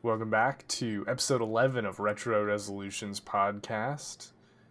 Welcome 0.00 0.30
back 0.30 0.66
to 0.68 1.04
episode 1.08 1.42
11 1.42 1.84
of 1.84 1.98
Retro 1.98 2.44
Resolutions 2.44 3.20
Podcast. 3.20 4.30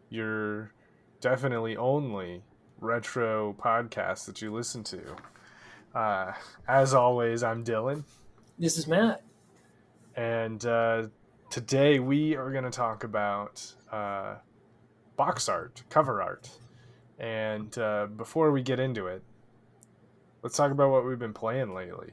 Your 0.09 0.71
definitely 1.19 1.75
only 1.75 2.43
retro 2.79 3.53
podcast 3.59 4.25
that 4.27 4.41
you 4.41 4.53
listen 4.53 4.85
to. 4.85 5.01
Uh, 5.93 6.31
as 6.65 6.93
always, 6.93 7.43
I'm 7.43 7.65
Dylan. 7.65 8.05
This 8.57 8.77
is 8.77 8.87
Matt. 8.87 9.21
And 10.15 10.65
uh, 10.65 11.07
today 11.49 11.99
we 11.99 12.37
are 12.37 12.49
going 12.53 12.63
to 12.63 12.69
talk 12.69 13.03
about 13.03 13.73
uh, 13.91 14.35
box 15.17 15.49
art, 15.49 15.83
cover 15.89 16.21
art. 16.21 16.49
And 17.19 17.77
uh, 17.77 18.07
before 18.15 18.53
we 18.53 18.61
get 18.61 18.79
into 18.79 19.07
it, 19.07 19.21
let's 20.41 20.55
talk 20.55 20.71
about 20.71 20.89
what 20.89 21.05
we've 21.05 21.19
been 21.19 21.33
playing 21.33 21.73
lately. 21.75 22.11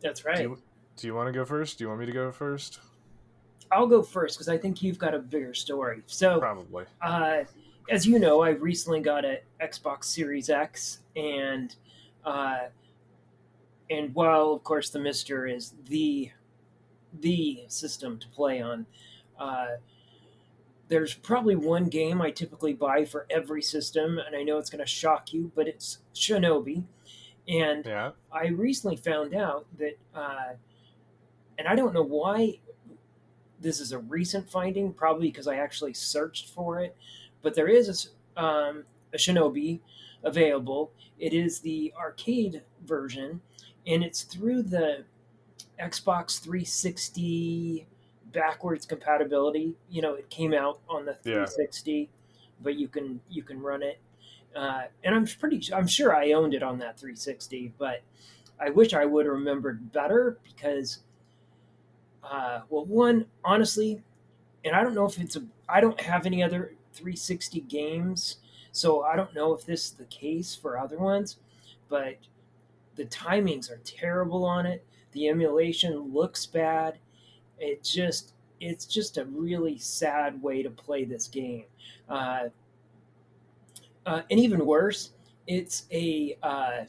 That's 0.00 0.24
right. 0.24 0.36
Do 0.36 0.42
you, 0.42 0.58
do 0.96 1.06
you 1.06 1.14
want 1.14 1.26
to 1.28 1.32
go 1.32 1.44
first? 1.44 1.78
Do 1.78 1.84
you 1.84 1.88
want 1.88 2.00
me 2.00 2.06
to 2.06 2.12
go 2.12 2.30
first? 2.30 2.80
I'll 3.70 3.86
go 3.86 4.02
first 4.02 4.36
because 4.36 4.48
I 4.48 4.58
think 4.58 4.82
you've 4.82 4.98
got 4.98 5.14
a 5.14 5.18
bigger 5.18 5.54
story. 5.54 6.02
So, 6.06 6.38
Probably. 6.38 6.84
uh, 7.00 7.44
as 7.90 8.06
you 8.06 8.18
know, 8.18 8.42
I 8.42 8.50
recently 8.50 9.00
got 9.00 9.24
an 9.24 9.38
Xbox 9.62 10.04
Series 10.04 10.50
X, 10.50 11.00
and 11.16 11.74
uh, 12.24 12.66
and 13.90 14.14
while 14.14 14.52
of 14.52 14.62
course 14.62 14.90
the 14.90 14.98
Mister 14.98 15.46
is 15.46 15.74
the 15.88 16.30
the 17.20 17.64
system 17.68 18.18
to 18.18 18.28
play 18.28 18.60
on, 18.60 18.86
uh, 19.38 19.76
there's 20.88 21.14
probably 21.14 21.56
one 21.56 21.86
game 21.86 22.20
I 22.20 22.30
typically 22.30 22.74
buy 22.74 23.04
for 23.04 23.26
every 23.30 23.62
system, 23.62 24.18
and 24.18 24.36
I 24.36 24.42
know 24.42 24.58
it's 24.58 24.70
going 24.70 24.84
to 24.84 24.86
shock 24.86 25.32
you, 25.32 25.50
but 25.54 25.66
it's 25.66 25.98
Shinobi. 26.14 26.84
And 27.48 27.84
Yeah. 27.86 28.10
I 28.30 28.48
recently 28.48 28.96
found 28.96 29.34
out 29.34 29.66
that, 29.78 29.98
uh, 30.14 30.52
and 31.62 31.68
I 31.68 31.76
don't 31.76 31.94
know 31.94 32.02
why 32.02 32.58
this 33.60 33.78
is 33.78 33.92
a 33.92 33.98
recent 34.00 34.50
finding, 34.50 34.92
probably 34.92 35.28
because 35.28 35.46
I 35.46 35.54
actually 35.58 35.94
searched 35.94 36.48
for 36.48 36.80
it, 36.80 36.96
but 37.40 37.54
there 37.54 37.68
is 37.68 38.10
a, 38.36 38.42
um, 38.42 38.82
a 39.14 39.16
Shinobi 39.16 39.78
available. 40.24 40.90
It 41.20 41.32
is 41.32 41.60
the 41.60 41.94
arcade 41.96 42.62
version, 42.84 43.42
and 43.86 44.02
it's 44.02 44.22
through 44.22 44.64
the 44.64 45.04
Xbox 45.80 46.40
360 46.42 47.86
backwards 48.32 48.84
compatibility. 48.84 49.76
You 49.88 50.02
know, 50.02 50.14
it 50.14 50.28
came 50.30 50.52
out 50.52 50.80
on 50.88 51.04
the 51.04 51.12
Yeah. 51.24 51.46
360, 51.46 52.10
but 52.60 52.74
you 52.74 52.88
can 52.88 53.20
you 53.30 53.44
can 53.44 53.60
run 53.60 53.84
it. 53.84 54.00
Uh, 54.56 54.86
and 55.04 55.14
I'm 55.14 55.26
pretty 55.26 55.62
I'm 55.72 55.86
sure 55.86 56.12
I 56.12 56.32
owned 56.32 56.54
it 56.54 56.62
on 56.64 56.80
that 56.80 56.98
360, 56.98 57.74
but 57.78 58.02
I 58.58 58.70
wish 58.70 58.94
I 58.94 59.04
would 59.04 59.26
have 59.26 59.34
remembered 59.34 59.92
better 59.92 60.38
because, 60.42 60.98
uh, 62.22 62.60
well, 62.68 62.84
one 62.86 63.26
honestly, 63.44 64.02
and 64.64 64.74
I 64.74 64.82
don't 64.82 64.94
know 64.94 65.06
if 65.06 65.18
it's 65.18 65.36
a 65.36 65.42
I 65.68 65.80
don't 65.80 66.00
have 66.00 66.26
any 66.26 66.42
other 66.42 66.74
360 66.92 67.60
games, 67.62 68.38
so 68.72 69.02
I 69.02 69.16
don't 69.16 69.34
know 69.34 69.54
if 69.54 69.64
this 69.64 69.86
is 69.86 69.90
the 69.92 70.04
case 70.04 70.54
for 70.54 70.78
other 70.78 70.98
ones, 70.98 71.38
but 71.88 72.16
the 72.96 73.04
timings 73.06 73.70
are 73.70 73.80
terrible 73.84 74.44
on 74.44 74.66
it. 74.66 74.84
The 75.12 75.28
emulation 75.28 76.12
looks 76.12 76.46
bad. 76.46 76.98
It 77.58 77.82
just 77.82 78.34
it's 78.60 78.86
just 78.86 79.18
a 79.18 79.24
really 79.24 79.78
sad 79.78 80.40
way 80.40 80.62
to 80.62 80.70
play 80.70 81.04
this 81.04 81.26
game. 81.26 81.64
Uh, 82.08 82.48
uh, 84.06 84.22
and 84.30 84.38
even 84.38 84.64
worse, 84.64 85.10
it's 85.46 85.86
a 85.90 86.36
uh, 86.42 86.84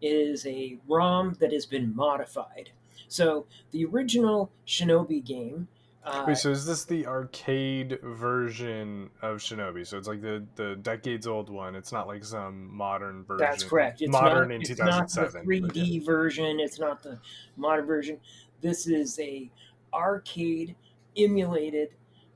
is 0.00 0.46
a 0.46 0.78
ROM 0.88 1.36
that 1.40 1.52
has 1.52 1.66
been 1.66 1.94
modified. 1.94 2.70
So 3.14 3.46
the 3.70 3.84
original 3.84 4.50
Shinobi 4.66 5.24
game. 5.24 5.68
Uh, 6.04 6.24
Wait, 6.26 6.36
so 6.36 6.50
is 6.50 6.66
this 6.66 6.84
the 6.84 7.06
arcade 7.06 8.00
version 8.02 9.08
of 9.22 9.36
Shinobi? 9.38 9.86
So 9.86 9.96
it's 9.96 10.08
like 10.08 10.20
the, 10.20 10.44
the 10.56 10.74
decades 10.74 11.28
old 11.28 11.48
one. 11.48 11.76
It's 11.76 11.92
not 11.92 12.08
like 12.08 12.24
some 12.24 12.74
modern 12.74 13.22
version. 13.22 13.46
That's 13.46 13.62
correct. 13.62 14.02
It's 14.02 14.10
modern 14.10 14.48
not, 14.48 14.54
in 14.56 14.62
it's 14.62 14.80
Not 14.80 15.08
the 15.10 15.42
3D 15.46 15.70
yeah. 15.74 16.00
version. 16.04 16.58
It's 16.58 16.80
not 16.80 17.04
the 17.04 17.20
modern 17.56 17.86
version. 17.86 18.18
This 18.60 18.88
is 18.88 19.16
a 19.20 19.48
arcade 19.92 20.74
emulated 21.16 21.90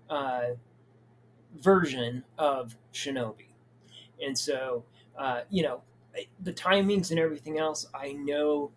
uh, 0.09 0.51
version 1.57 2.23
of 2.39 2.77
Shinobi, 2.95 3.49
and 4.25 4.39
so 4.39 4.85
uh, 5.19 5.41
you 5.51 5.65
know 5.65 5.83
the 6.41 6.53
timings 6.53 7.11
and 7.11 7.19
everything 7.19 7.59
else. 7.59 7.85
I 7.93 8.13
know 8.13 8.71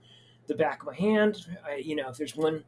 the 0.51 0.57
back 0.57 0.81
of 0.81 0.87
my 0.87 0.95
hand. 0.95 1.45
I, 1.65 1.75
you 1.75 1.95
know 1.95 2.09
if 2.09 2.17
there's 2.17 2.35
one 2.35 2.63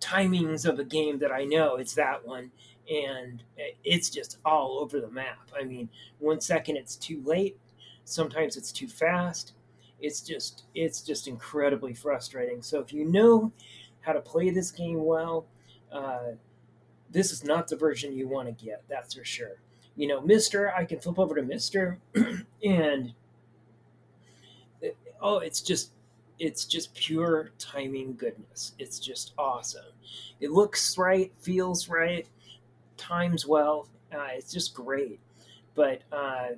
timings 0.00 0.68
of 0.68 0.78
a 0.78 0.84
game 0.84 1.18
that 1.18 1.30
I 1.30 1.44
know, 1.44 1.76
it's 1.76 1.94
that 1.94 2.26
one. 2.26 2.50
And 2.90 3.44
it's 3.84 4.10
just 4.10 4.38
all 4.44 4.80
over 4.80 5.00
the 5.00 5.08
map. 5.08 5.50
I 5.58 5.62
mean, 5.62 5.88
one 6.18 6.40
second 6.40 6.76
it's 6.76 6.96
too 6.96 7.22
late, 7.24 7.56
sometimes 8.04 8.56
it's 8.56 8.72
too 8.72 8.88
fast 8.88 9.52
it's 10.02 10.20
just 10.20 10.64
it's 10.74 11.00
just 11.00 11.28
incredibly 11.28 11.94
frustrating 11.94 12.60
so 12.60 12.80
if 12.80 12.92
you 12.92 13.04
know 13.04 13.52
how 14.00 14.12
to 14.12 14.20
play 14.20 14.50
this 14.50 14.70
game 14.70 15.04
well 15.04 15.46
uh, 15.92 16.32
this 17.10 17.30
is 17.32 17.44
not 17.44 17.68
the 17.68 17.76
version 17.76 18.12
you 18.12 18.28
want 18.28 18.46
to 18.46 18.64
get 18.64 18.82
that's 18.88 19.14
for 19.14 19.24
sure 19.24 19.60
you 19.96 20.06
know 20.06 20.20
mister 20.20 20.72
i 20.74 20.84
can 20.84 20.98
flip 20.98 21.18
over 21.18 21.34
to 21.36 21.42
mister 21.42 21.98
and 22.64 23.14
oh 25.20 25.38
it's 25.38 25.60
just 25.62 25.92
it's 26.42 26.64
just 26.64 26.94
pure 26.94 27.52
timing 27.58 28.16
goodness. 28.16 28.72
It's 28.78 28.98
just 28.98 29.32
awesome. 29.38 29.92
It 30.40 30.50
looks 30.50 30.98
right 30.98 31.32
feels 31.38 31.88
right 31.88 32.26
times 32.96 33.46
well. 33.46 33.88
Uh, 34.12 34.28
it's 34.34 34.52
just 34.52 34.74
great. 34.74 35.20
But 35.74 36.02
uh, 36.12 36.48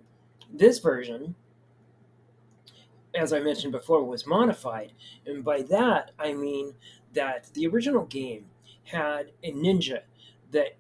this 0.53 0.79
version 0.79 1.35
as 3.15 3.33
I 3.33 3.39
mentioned 3.41 3.73
before, 3.73 4.05
was 4.05 4.27
modified. 4.27 4.93
And 5.27 5.45
by 5.45 5.63
that, 5.63 6.11
I 6.19 6.33
mean 6.33 6.75
that 7.13 7.47
the 7.55 7.67
original 7.67 8.05
game 8.07 8.47
had 8.85 9.31
a 9.43 9.53
ninja 9.53 10.01
that 10.51 10.77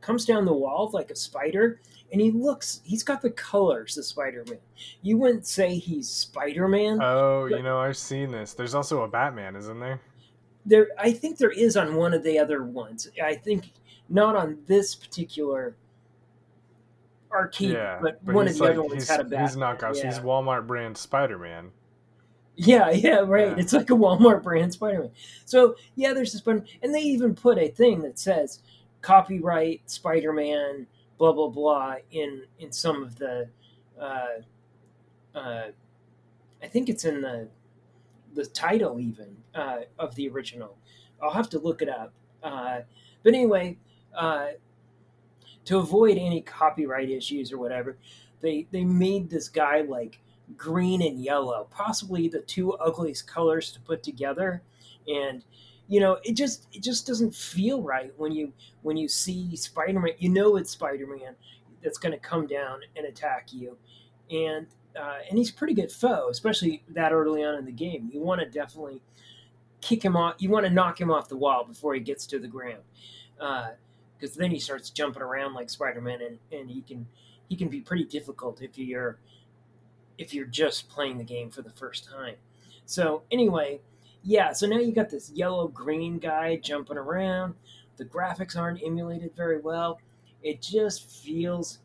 comes 0.00 0.24
down 0.24 0.44
the 0.44 0.52
wall 0.52 0.90
like 0.92 1.10
a 1.10 1.16
spider, 1.16 1.80
and 2.12 2.20
he 2.20 2.30
looks, 2.30 2.80
he's 2.84 3.02
got 3.02 3.20
the 3.20 3.30
colors 3.30 3.98
of 3.98 4.04
Spider 4.04 4.44
Man. 4.48 4.58
You 5.02 5.18
wouldn't 5.18 5.46
say 5.46 5.76
he's 5.76 6.08
Spider 6.08 6.68
Man. 6.68 7.00
Oh, 7.02 7.46
you 7.46 7.62
know, 7.62 7.78
I've 7.78 7.96
seen 7.96 8.30
this. 8.30 8.54
There's 8.54 8.74
also 8.74 9.02
a 9.02 9.08
Batman, 9.08 9.56
isn't 9.56 9.80
there? 9.80 10.00
there, 10.66 10.88
I 10.98 11.12
think 11.12 11.38
there 11.38 11.50
is 11.50 11.76
on 11.76 11.94
one 11.94 12.12
of 12.12 12.22
the 12.22 12.38
other 12.38 12.64
ones. 12.64 13.08
I 13.22 13.34
think 13.34 13.70
not 14.08 14.36
on 14.36 14.58
this 14.66 14.94
particular 14.94 15.76
arcade, 17.32 17.72
yeah. 17.72 17.98
but, 18.02 18.22
one 18.24 18.48
of 18.48 18.56
the 18.56 18.62
like- 18.62 18.72
other 18.72 18.82
ones 18.82 19.08
had 19.08 19.20
a 19.20 19.24
Batman. 19.24 19.48
He's 19.48 19.56
knockoff. 19.56 19.96
yeah. 19.96 20.06
He's 20.06 20.18
Walmart 20.18 20.66
brand 20.66 20.98
Spider 20.98 21.38
Man. 21.38 21.70
Yeah, 22.56 22.90
yeah, 22.90 23.18
right. 23.18 23.48
Yeah. 23.48 23.56
It's 23.58 23.72
like 23.72 23.90
a 23.90 23.94
Walmart 23.94 24.42
brand 24.42 24.72
Spider 24.72 25.00
Man. 25.00 25.10
So 25.44 25.76
yeah, 25.94 26.12
there's 26.12 26.32
this 26.32 26.40
button, 26.40 26.66
and 26.82 26.94
they 26.94 27.00
even 27.00 27.34
put 27.34 27.58
a 27.58 27.68
thing 27.68 28.02
that 28.02 28.18
says 28.18 28.60
copyright 29.06 29.88
Spider 29.88 30.32
Man, 30.32 30.88
blah 31.16 31.32
blah 31.32 31.48
blah, 31.48 31.96
in 32.10 32.42
in 32.58 32.72
some 32.72 33.04
of 33.04 33.16
the, 33.16 33.48
uh, 34.00 34.40
uh, 35.32 35.68
I 36.60 36.66
think 36.66 36.88
it's 36.88 37.04
in 37.04 37.20
the 37.20 37.48
the 38.34 38.46
title 38.46 38.98
even 38.98 39.36
uh, 39.54 39.82
of 39.96 40.16
the 40.16 40.28
original. 40.28 40.76
I'll 41.22 41.30
have 41.30 41.48
to 41.50 41.58
look 41.60 41.82
it 41.82 41.88
up. 41.88 42.12
Uh, 42.42 42.80
but 43.22 43.32
anyway, 43.32 43.78
uh, 44.12 44.48
to 45.66 45.78
avoid 45.78 46.18
any 46.18 46.42
copyright 46.42 47.08
issues 47.08 47.52
or 47.52 47.58
whatever, 47.58 47.96
they 48.40 48.66
they 48.72 48.84
made 48.84 49.30
this 49.30 49.48
guy 49.48 49.82
like 49.82 50.18
green 50.56 51.00
and 51.00 51.20
yellow, 51.22 51.68
possibly 51.70 52.28
the 52.28 52.40
two 52.40 52.72
ugliest 52.72 53.28
colors 53.28 53.70
to 53.70 53.80
put 53.80 54.02
together, 54.02 54.62
and 55.06 55.44
you 55.88 56.00
know 56.00 56.18
it 56.24 56.32
just 56.32 56.66
it 56.72 56.82
just 56.82 57.06
doesn't 57.06 57.34
feel 57.34 57.82
right 57.82 58.12
when 58.16 58.32
you 58.32 58.52
when 58.82 58.96
you 58.96 59.08
see 59.08 59.54
Spider-Man. 59.56 60.12
You 60.18 60.30
know 60.30 60.56
it's 60.56 60.70
Spider-Man 60.70 61.34
that's 61.82 61.98
going 61.98 62.12
to 62.12 62.18
come 62.18 62.46
down 62.46 62.80
and 62.96 63.06
attack 63.06 63.48
you, 63.52 63.76
and 64.30 64.66
uh, 64.98 65.18
and 65.28 65.38
he's 65.38 65.50
a 65.50 65.54
pretty 65.54 65.74
good 65.74 65.92
foe, 65.92 66.28
especially 66.30 66.82
that 66.88 67.12
early 67.12 67.44
on 67.44 67.54
in 67.56 67.64
the 67.64 67.72
game. 67.72 68.10
You 68.12 68.20
want 68.20 68.40
to 68.40 68.46
definitely 68.46 69.02
kick 69.80 70.02
him 70.02 70.16
off. 70.16 70.36
You 70.38 70.50
want 70.50 70.66
to 70.66 70.72
knock 70.72 71.00
him 71.00 71.10
off 71.10 71.28
the 71.28 71.36
wall 71.36 71.64
before 71.64 71.94
he 71.94 72.00
gets 72.00 72.26
to 72.28 72.38
the 72.38 72.48
ground, 72.48 72.82
because 73.38 74.34
then 74.36 74.50
he 74.50 74.58
starts 74.58 74.90
jumping 74.90 75.22
around 75.22 75.54
like 75.54 75.70
Spider-Man, 75.70 76.20
and, 76.22 76.38
and 76.50 76.70
he 76.70 76.80
can 76.80 77.06
he 77.48 77.56
can 77.56 77.68
be 77.68 77.80
pretty 77.80 78.04
difficult 78.04 78.62
if 78.62 78.78
you're 78.78 79.18
if 80.18 80.32
you're 80.32 80.46
just 80.46 80.88
playing 80.88 81.18
the 81.18 81.24
game 81.24 81.50
for 81.50 81.62
the 81.62 81.70
first 81.70 82.08
time. 82.08 82.36
So 82.86 83.22
anyway, 83.30 83.80
yeah. 84.26 84.52
So 84.52 84.66
now 84.66 84.78
you 84.78 84.92
got 84.92 85.08
this 85.08 85.30
yellow 85.30 85.68
green 85.68 86.18
guy 86.18 86.56
jumping 86.56 86.98
around. 86.98 87.54
The 87.96 88.04
graphics 88.04 88.56
aren't 88.56 88.82
emulated 88.82 89.30
very 89.36 89.60
well. 89.60 90.00
It 90.42 90.60
just 90.60 91.10
feels. 91.10 91.78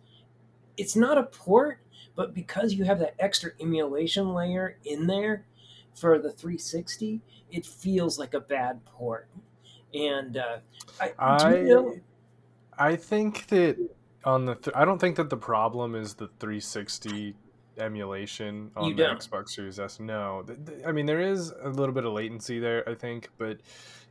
It's 0.75 0.95
not 0.95 1.17
a 1.17 1.23
port, 1.23 1.79
but 2.15 2.33
because 2.33 2.73
you 2.73 2.83
have 2.85 2.99
that 2.99 3.15
extra 3.19 3.51
emulation 3.59 4.33
layer 4.33 4.77
in 4.85 5.05
there, 5.05 5.45
for 5.93 6.17
the 6.17 6.31
360, 6.31 7.21
it 7.51 7.65
feels 7.65 8.17
like 8.17 8.33
a 8.33 8.39
bad 8.39 8.83
port. 8.85 9.27
And 9.93 10.37
uh, 10.37 10.57
I, 10.99 11.13
I 11.19 11.55
you 11.57 11.63
know, 11.67 11.95
I 12.77 12.95
think 12.95 13.47
that 13.47 13.77
on 14.23 14.45
the 14.45 14.55
th- 14.55 14.75
I 14.75 14.85
don't 14.85 14.99
think 14.99 15.17
that 15.17 15.29
the 15.29 15.37
problem 15.37 15.95
is 15.95 16.15
the 16.15 16.27
360 16.39 17.35
emulation 17.77 18.71
on 18.75 18.95
the? 18.95 19.03
Xbox 19.03 19.49
Series 19.49 19.79
S. 19.79 19.99
No, 19.99 20.45
I 20.85 20.91
mean 20.91 21.05
there 21.05 21.21
is 21.21 21.51
a 21.61 21.69
little 21.69 21.93
bit 21.93 22.05
of 22.05 22.13
latency 22.13 22.59
there, 22.59 22.87
I 22.87 22.95
think, 22.95 23.29
but 23.37 23.59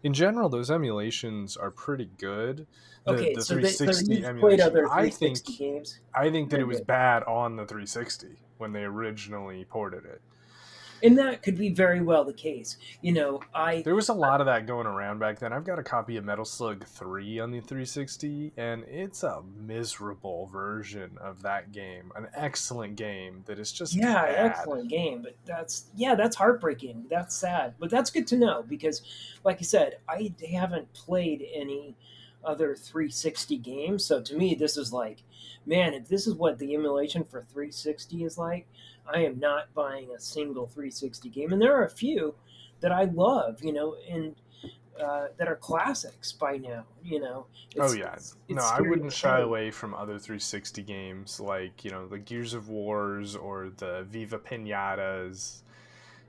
in 0.03 0.15
general, 0.15 0.49
those 0.49 0.71
emulations 0.71 1.57
are 1.57 1.71
pretty 1.71 2.11
good. 2.19 2.67
The, 3.05 3.13
okay, 3.13 3.35
the 3.35 3.43
so, 3.43 3.55
they, 3.57 3.69
so 3.69 3.85
360 3.85 4.15
you've 4.15 4.25
emulation, 4.25 4.41
played 4.41 4.61
other 4.61 4.87
I 4.87 5.11
360 5.11 5.47
think 5.53 5.59
games. 5.59 6.01
I 6.15 6.31
think 6.31 6.51
that 6.51 6.57
Very 6.57 6.63
it 6.63 6.69
was 6.69 6.79
good. 6.79 6.87
bad 6.87 7.23
on 7.25 7.57
the 7.57 7.67
360 7.67 8.29
when 8.59 8.73
they 8.73 8.83
originally 8.85 9.65
ported 9.65 10.05
it. 10.05 10.21
And 11.03 11.19
that 11.19 11.43
could 11.43 11.57
be 11.57 11.71
very 11.71 12.01
well 12.01 12.25
the 12.25 12.33
case. 12.33 12.77
You 13.01 13.13
know, 13.13 13.41
I 13.55 13.83
There 13.83 13.95
was 13.95 14.09
a 14.09 14.15
lot 14.15 14.41
of 14.41 14.47
that 14.47 14.67
going 14.67 14.87
around 14.87 15.19
back 15.19 15.39
then. 15.39 15.53
I've 15.53 15.65
got 15.65 15.79
a 15.79 15.83
copy 15.83 16.17
of 16.17 16.25
Metal 16.25 16.45
Slug 16.45 16.85
3 16.87 17.41
on 17.41 17.51
the 17.51 17.61
360, 17.61 18.53
and 18.57 18.85
it's 18.85 19.23
a 19.23 19.43
miserable 19.59 20.47
version 20.47 21.17
of 21.21 21.43
that 21.43 21.73
game. 21.73 22.13
An 22.17 22.29
excellent 22.35 22.97
game 22.97 23.43
that 23.47 23.59
is 23.59 23.73
just 23.73 23.95
yeah, 23.95 24.27
bad. 24.27 24.35
excellent 24.35 24.89
game, 24.89 25.23
but 25.23 25.37
that's 25.45 25.87
yeah, 25.95 26.15
that's 26.15 26.37
heartbreaking. 26.37 27.07
That's 27.09 27.35
sad, 27.35 27.75
but 27.79 27.91
that's 27.91 28.11
good 28.11 28.27
to 28.29 28.37
know 28.37 28.65
because, 28.69 29.03
like 29.45 29.59
I 29.59 29.65
said, 29.65 29.99
I 30.09 30.33
haven't 30.51 30.93
played 30.93 31.47
any 31.55 31.97
other 32.45 32.75
360 32.75 33.57
games. 33.59 34.05
So 34.05 34.21
to 34.23 34.35
me, 34.35 34.55
this 34.55 34.77
is 34.77 34.93
like, 34.93 35.23
man, 35.67 35.95
if 35.95 36.09
this 36.09 36.27
is 36.27 36.35
what 36.35 36.59
the 36.59 36.75
emulation 36.75 37.25
for 37.25 37.43
360 37.43 38.25
is 38.25 38.39
like, 38.39 38.67
I 39.15 39.21
am 39.25 39.39
not 39.39 39.73
buying 39.75 40.11
a 40.17 40.21
single 40.21 40.67
360 40.67 41.29
game. 41.29 41.53
And 41.53 41.61
there 41.61 41.75
are 41.75 41.85
a 41.85 41.91
few 41.91 42.35
that 42.81 42.93
I 42.93 43.05
love, 43.05 43.63
you 43.63 43.73
know, 43.73 43.97
and 44.11 44.35
uh, 45.01 45.29
that 45.39 45.49
are 45.49 45.57
classics 45.57 46.33
by 46.33 46.57
now. 46.59 46.85
You 47.03 47.21
know, 47.21 47.47
Oh 47.79 47.93
yeah, 47.93 48.15
it's 48.17 48.37
no, 48.49 48.63
I 48.63 48.81
wouldn't 48.81 49.13
shy 49.13 49.41
away 49.41 49.71
from 49.71 49.95
other 49.95 50.19
360 50.19 50.83
games 50.83 51.41
like 51.41 51.85
you 51.85 51.91
know 51.91 52.07
the 52.07 52.19
Gears 52.19 52.53
of 52.55 52.69
Wars 52.69 53.35
or 53.37 53.71
the 53.71 54.07
Viva 54.09 54.39
Pinatas, 54.39 55.63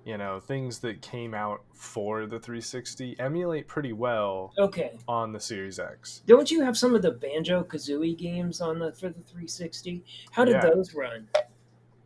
you 0.05 0.17
know 0.17 0.39
things 0.39 0.79
that 0.79 1.01
came 1.01 1.33
out 1.33 1.63
for 1.73 2.25
the 2.25 2.39
360 2.39 3.19
emulate 3.19 3.67
pretty 3.67 3.93
well 3.93 4.53
Okay, 4.57 4.97
on 5.07 5.31
the 5.33 5.39
Series 5.39 5.79
X. 5.79 6.21
don't 6.25 6.51
you 6.51 6.61
have 6.61 6.77
some 6.77 6.95
of 6.95 7.01
the 7.01 7.11
Banjo 7.11 7.63
Kazooie 7.63 8.17
games 8.17 8.61
on 8.61 8.79
the 8.79 8.93
for 8.93 9.09
the 9.09 9.21
360? 9.21 10.03
How 10.31 10.45
did 10.45 10.55
Yeah. 10.55 10.61
those 10.61 10.93
run? 10.93 11.27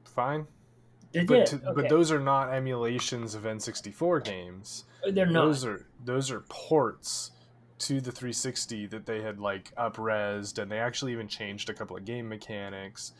Fine, 0.05 0.47
But 1.23 1.45
to, 1.47 1.55
okay. 1.57 1.65
but 1.75 1.89
those 1.89 2.11
are 2.11 2.19
not 2.19 2.53
emulations 2.53 3.35
of 3.35 3.43
N64 3.43 4.23
games. 4.23 4.85
they're 5.11 5.25
not. 5.25 5.45
Those 5.45 5.65
are 5.65 5.85
those 6.03 6.31
are 6.31 6.41
ports 6.49 7.31
to 7.77 7.99
the 8.01 8.11
360 8.11 8.87
that 8.87 9.05
they 9.05 9.21
had 9.21 9.39
like 9.39 9.73
upresed, 9.75 10.57
and 10.61 10.71
they 10.71 10.79
actually 10.79 11.11
even 11.13 11.27
changed 11.27 11.69
a 11.69 11.73
couple 11.73 11.95
of 11.97 12.05
game 12.05 12.27
mechanics, 12.29 13.13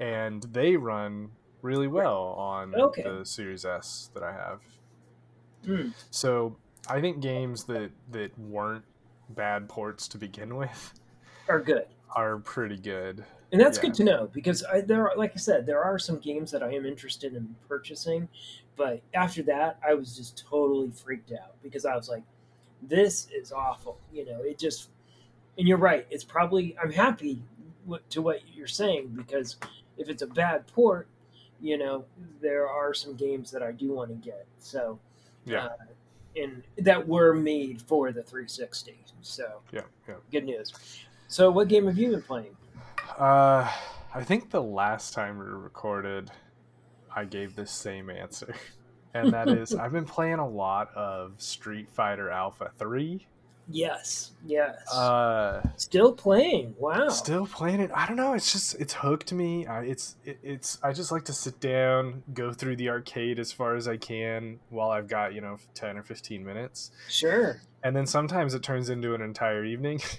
and 0.00 0.42
they 0.52 0.76
run 0.76 1.30
really 1.62 1.88
well 1.88 2.34
on 2.38 2.74
Okay. 2.74 3.02
the 3.02 3.24
Series 3.24 3.64
S 3.64 4.10
that 4.14 4.22
I 4.22 4.32
have. 4.32 4.60
Hmm. 5.64 5.88
So 6.10 6.56
I 6.88 7.00
think 7.00 7.20
games 7.20 7.64
that 7.64 7.90
that 8.10 8.36
weren't 8.38 8.84
bad 9.30 9.68
ports 9.68 10.08
to 10.08 10.18
begin 10.18 10.56
with 10.62 10.94
are 11.48 11.60
good. 11.60 11.86
are 12.14 12.38
pretty 12.38 12.76
good. 12.76 13.24
And 13.52 13.60
that's 13.60 13.76
Yeah. 13.78 13.82
good 13.82 13.94
to 13.94 14.04
know 14.04 14.30
because 14.32 14.64
I, 14.64 14.80
there, 14.80 15.08
are, 15.10 15.16
like 15.16 15.32
I 15.34 15.36
said, 15.36 15.66
there 15.66 15.82
are 15.84 15.98
some 15.98 16.18
games 16.18 16.50
that 16.52 16.62
I 16.62 16.72
am 16.72 16.86
interested 16.86 17.34
in 17.34 17.54
purchasing, 17.68 18.28
but 18.76 19.02
after 19.12 19.42
that, 19.44 19.78
I 19.86 19.92
was 19.94 20.16
just 20.16 20.38
totally 20.38 20.90
freaked 20.90 21.32
out 21.32 21.54
because 21.62 21.84
I 21.84 21.94
was 21.94 22.08
like, 22.08 22.22
"This 22.82 23.28
is 23.30 23.52
awful." 23.52 23.98
You 24.12 24.24
know, 24.26 24.40
it 24.42 24.58
just. 24.58 24.88
And 25.58 25.68
you're 25.68 25.76
right. 25.76 26.06
It's 26.10 26.24
probably 26.24 26.74
I'm 26.82 26.90
happy 26.90 27.42
to 28.08 28.22
what 28.22 28.40
you're 28.54 28.66
saying 28.66 29.08
because 29.08 29.56
if 29.98 30.08
it's 30.08 30.22
a 30.22 30.26
bad 30.26 30.66
port, 30.68 31.06
you 31.60 31.76
know, 31.76 32.06
there 32.40 32.66
are 32.68 32.94
some 32.94 33.14
games 33.16 33.50
that 33.50 33.62
I 33.62 33.72
do 33.72 33.92
want 33.92 34.08
to 34.08 34.16
get. 34.16 34.46
So, 34.58 34.98
Yeah, 35.44 35.66
uh, 35.66 35.76
and 36.36 36.62
that 36.78 37.06
were 37.06 37.34
made 37.34 37.82
for 37.82 38.12
the 38.12 38.22
360. 38.22 38.96
So, 39.20 39.60
yeah, 39.72 39.82
yeah. 40.08 40.14
good 40.30 40.44
news. 40.44 40.72
So, 41.28 41.50
what 41.50 41.68
game 41.68 41.86
have 41.86 41.98
you 41.98 42.12
been 42.12 42.22
playing? 42.22 42.56
Uh, 43.18 43.70
I 44.14 44.22
think 44.24 44.50
the 44.50 44.62
last 44.62 45.14
time 45.14 45.38
we 45.38 45.44
recorded, 45.46 46.30
I 47.14 47.24
gave 47.24 47.54
the 47.56 47.66
same 47.66 48.10
answer, 48.10 48.54
and 49.14 49.32
that 49.32 49.48
is 49.48 49.74
I've 49.74 49.92
been 49.92 50.04
playing 50.04 50.38
a 50.38 50.48
lot 50.48 50.90
of 50.94 51.32
Street 51.38 51.88
Fighter 51.92 52.30
Alpha 52.30 52.70
Three. 52.78 53.26
Yes, 53.68 54.32
yes. 54.44 54.92
Uh, 54.92 55.62
Still 55.76 56.12
playing. 56.12 56.74
Wow. 56.78 57.08
still 57.10 57.46
playing 57.46 57.80
it. 57.80 57.92
I 57.94 58.06
don't 58.06 58.16
know. 58.16 58.34
It's 58.34 58.52
just 58.52 58.74
it's 58.80 58.92
hooked 58.92 59.32
me. 59.32 59.66
I, 59.66 59.82
it's 59.84 60.16
it, 60.24 60.38
it's 60.42 60.78
I 60.82 60.92
just 60.92 61.12
like 61.12 61.24
to 61.26 61.32
sit 61.32 61.60
down, 61.60 62.24
go 62.34 62.52
through 62.52 62.76
the 62.76 62.88
arcade 62.90 63.38
as 63.38 63.52
far 63.52 63.76
as 63.76 63.86
I 63.86 63.96
can 63.98 64.58
while 64.70 64.90
I've 64.90 65.06
got 65.08 65.32
you 65.32 65.40
know 65.40 65.58
ten 65.74 65.96
or 65.96 66.02
fifteen 66.02 66.44
minutes, 66.44 66.90
Sure. 67.08 67.60
and 67.84 67.94
then 67.94 68.06
sometimes 68.06 68.52
it 68.52 68.62
turns 68.64 68.88
into 68.90 69.14
an 69.14 69.22
entire 69.22 69.64
evening. 69.64 70.00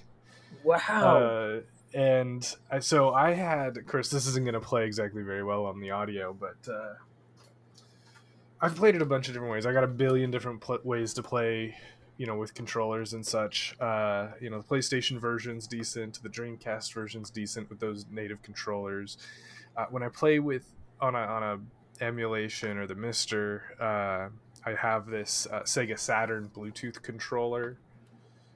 Wow. 0.64 0.78
Uh, 1.18 1.60
and 1.94 2.56
I, 2.72 2.80
so 2.80 3.14
I 3.14 3.34
had, 3.34 3.78
of 3.78 3.86
course, 3.86 4.10
this 4.10 4.28
isn't 4.28 4.44
going 4.44 4.54
to 4.54 4.60
play 4.60 4.86
exactly 4.86 5.24
very 5.24 5.44
well 5.44 5.66
on 5.66 5.80
the 5.80 5.92
audio, 5.92 6.34
but 6.34 6.72
uh, 6.72 6.94
I've 8.62 8.76
played 8.76 8.96
it 8.96 9.02
a 9.02 9.06
bunch 9.06 9.28
of 9.28 9.34
different 9.34 9.52
ways. 9.52 9.66
I 9.66 9.74
got 9.74 9.84
a 9.84 9.88
billion 9.88 10.32
different 10.32 10.62
pl- 10.62 10.80
ways 10.84 11.14
to 11.16 11.24
play, 11.24 11.76
you 12.18 12.26
know, 12.26 12.36
with 12.36 12.54
controllers 12.54 13.14
and 13.14 13.26
such. 13.26 13.76
Uh, 13.80 14.30
you 14.40 14.50
know, 14.50 14.58
the 14.58 14.64
PlayStation 14.64 15.20
version's 15.20 15.68
decent, 15.68 16.22
the 16.24 16.30
Dreamcast 16.30 16.94
version's 16.94 17.30
decent 17.30 17.70
with 17.70 17.80
those 17.80 18.06
native 18.10 18.42
controllers. 18.42 19.18
Uh, 19.76 19.86
when 19.90 20.04
I 20.04 20.10
play 20.10 20.40
with 20.40 20.66
on 21.02 21.16
a 21.16 21.20
on 21.20 21.44
a 21.44 22.04
emulation 22.04 22.78
or 22.78 22.88
the 22.88 22.96
Mister, 22.96 23.76
uh, 23.80 24.30
I 24.66 24.76
have 24.76 25.08
this 25.08 25.48
uh, 25.52 25.62
Sega 25.62 26.00
Saturn 26.00 26.50
Bluetooth 26.56 27.02
controller. 27.02 27.78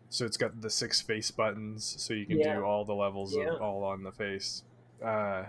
So 0.10 0.26
it's 0.26 0.38
got 0.38 0.62
the 0.62 0.70
six 0.70 1.02
face 1.02 1.32
buttons, 1.32 1.96
so 2.00 2.14
you 2.14 2.26
can 2.26 2.40
Yeah. 2.40 2.56
do 2.58 2.64
all 2.64 2.86
the 2.86 2.94
levels 2.96 3.36
Yeah. 3.36 3.54
of 3.56 3.62
all 3.62 3.84
on 3.84 4.04
the 4.04 4.12
face. 4.12 4.64
Uh, 5.04 5.46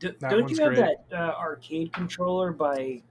D- 0.00 0.10
don't 0.20 0.50
you 0.50 0.56
have 0.58 0.74
great. 0.74 0.96
that 1.10 1.16
uh, 1.16 1.34
arcade 1.38 1.92
controller 1.92 2.52
by? 2.52 3.02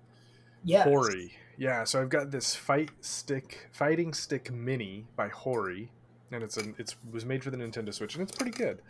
Yes. 0.64 0.86
Hori. 0.86 1.34
Yeah, 1.58 1.84
so 1.86 2.02
I've 2.02 2.10
got 2.10 2.32
this 2.32 2.54
fight 2.56 2.92
stick, 3.02 3.68
fighting 3.72 4.14
stick 4.14 4.52
mini 4.52 5.06
by 5.16 5.30
Hori, 5.30 5.90
and 6.32 6.44
it's 6.44 6.58
an 6.58 6.76
it's 6.78 6.96
was 7.12 7.26
made 7.26 7.44
for 7.44 7.50
the 7.50 7.58
Nintendo 7.58 7.94
Switch, 7.94 8.16
and 8.16 8.22
it's 8.28 8.36
pretty 8.36 8.52
good. 8.58 8.82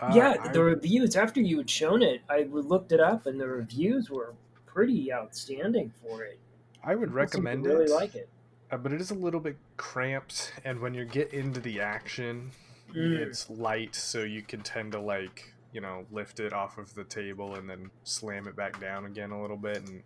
Uh, 0.00 0.12
yeah, 0.14 0.34
I- 0.40 0.48
the 0.52 0.62
reviews 0.62 1.14
after 1.16 1.40
you 1.40 1.56
had 1.58 1.70
shown 1.70 2.02
it, 2.02 2.20
I 2.28 2.42
looked 2.50 2.90
it 2.92 3.00
up, 3.00 3.26
and 3.26 3.40
the 3.40 3.46
reviews 3.48 4.10
were 4.10 4.34
pretty 4.66 5.12
outstanding 5.12 5.90
for 6.02 6.22
it. 6.24 6.38
I 6.82 6.94
would 6.96 7.08
People 7.08 7.08
seem 7.08 7.10
to 7.10 7.14
recommend 7.14 7.66
really 7.66 7.84
it, 7.84 7.90
like 7.90 8.14
it. 8.14 8.28
Uh, 8.70 8.76
but 8.76 8.92
it 8.92 9.00
is 9.00 9.10
a 9.10 9.14
little 9.14 9.40
bit 9.40 9.56
cramped, 9.76 10.52
and 10.64 10.80
when 10.80 10.94
you 10.94 11.04
get 11.04 11.32
into 11.32 11.60
the 11.60 11.80
action, 11.80 12.50
Mm. 12.94 13.18
it's 13.18 13.50
light, 13.50 13.96
so 13.96 14.22
you 14.22 14.42
can 14.42 14.60
tend 14.62 14.92
to 14.92 15.00
like 15.00 15.52
you 15.72 15.80
know 15.80 16.06
lift 16.12 16.38
it 16.40 16.52
off 16.52 16.78
of 16.78 16.94
the 16.94 17.02
table 17.04 17.56
and 17.56 17.68
then 17.68 17.90
slam 18.04 18.46
it 18.46 18.54
back 18.56 18.80
down 18.80 19.04
again 19.06 19.32
a 19.32 19.40
little 19.42 19.56
bit, 19.56 19.78
and 19.78 20.02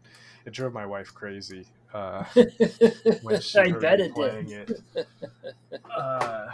it 0.46 0.52
drove 0.54 0.72
my 0.72 0.86
wife 0.86 1.12
crazy. 1.14 1.66
Uh, 1.92 2.24
when 3.22 3.40
she 3.40 3.58
I 3.58 3.72
bet 3.72 4.00
it 4.00 4.14
did. 4.14 4.50
it. 4.94 5.06
Uh, 5.94 6.48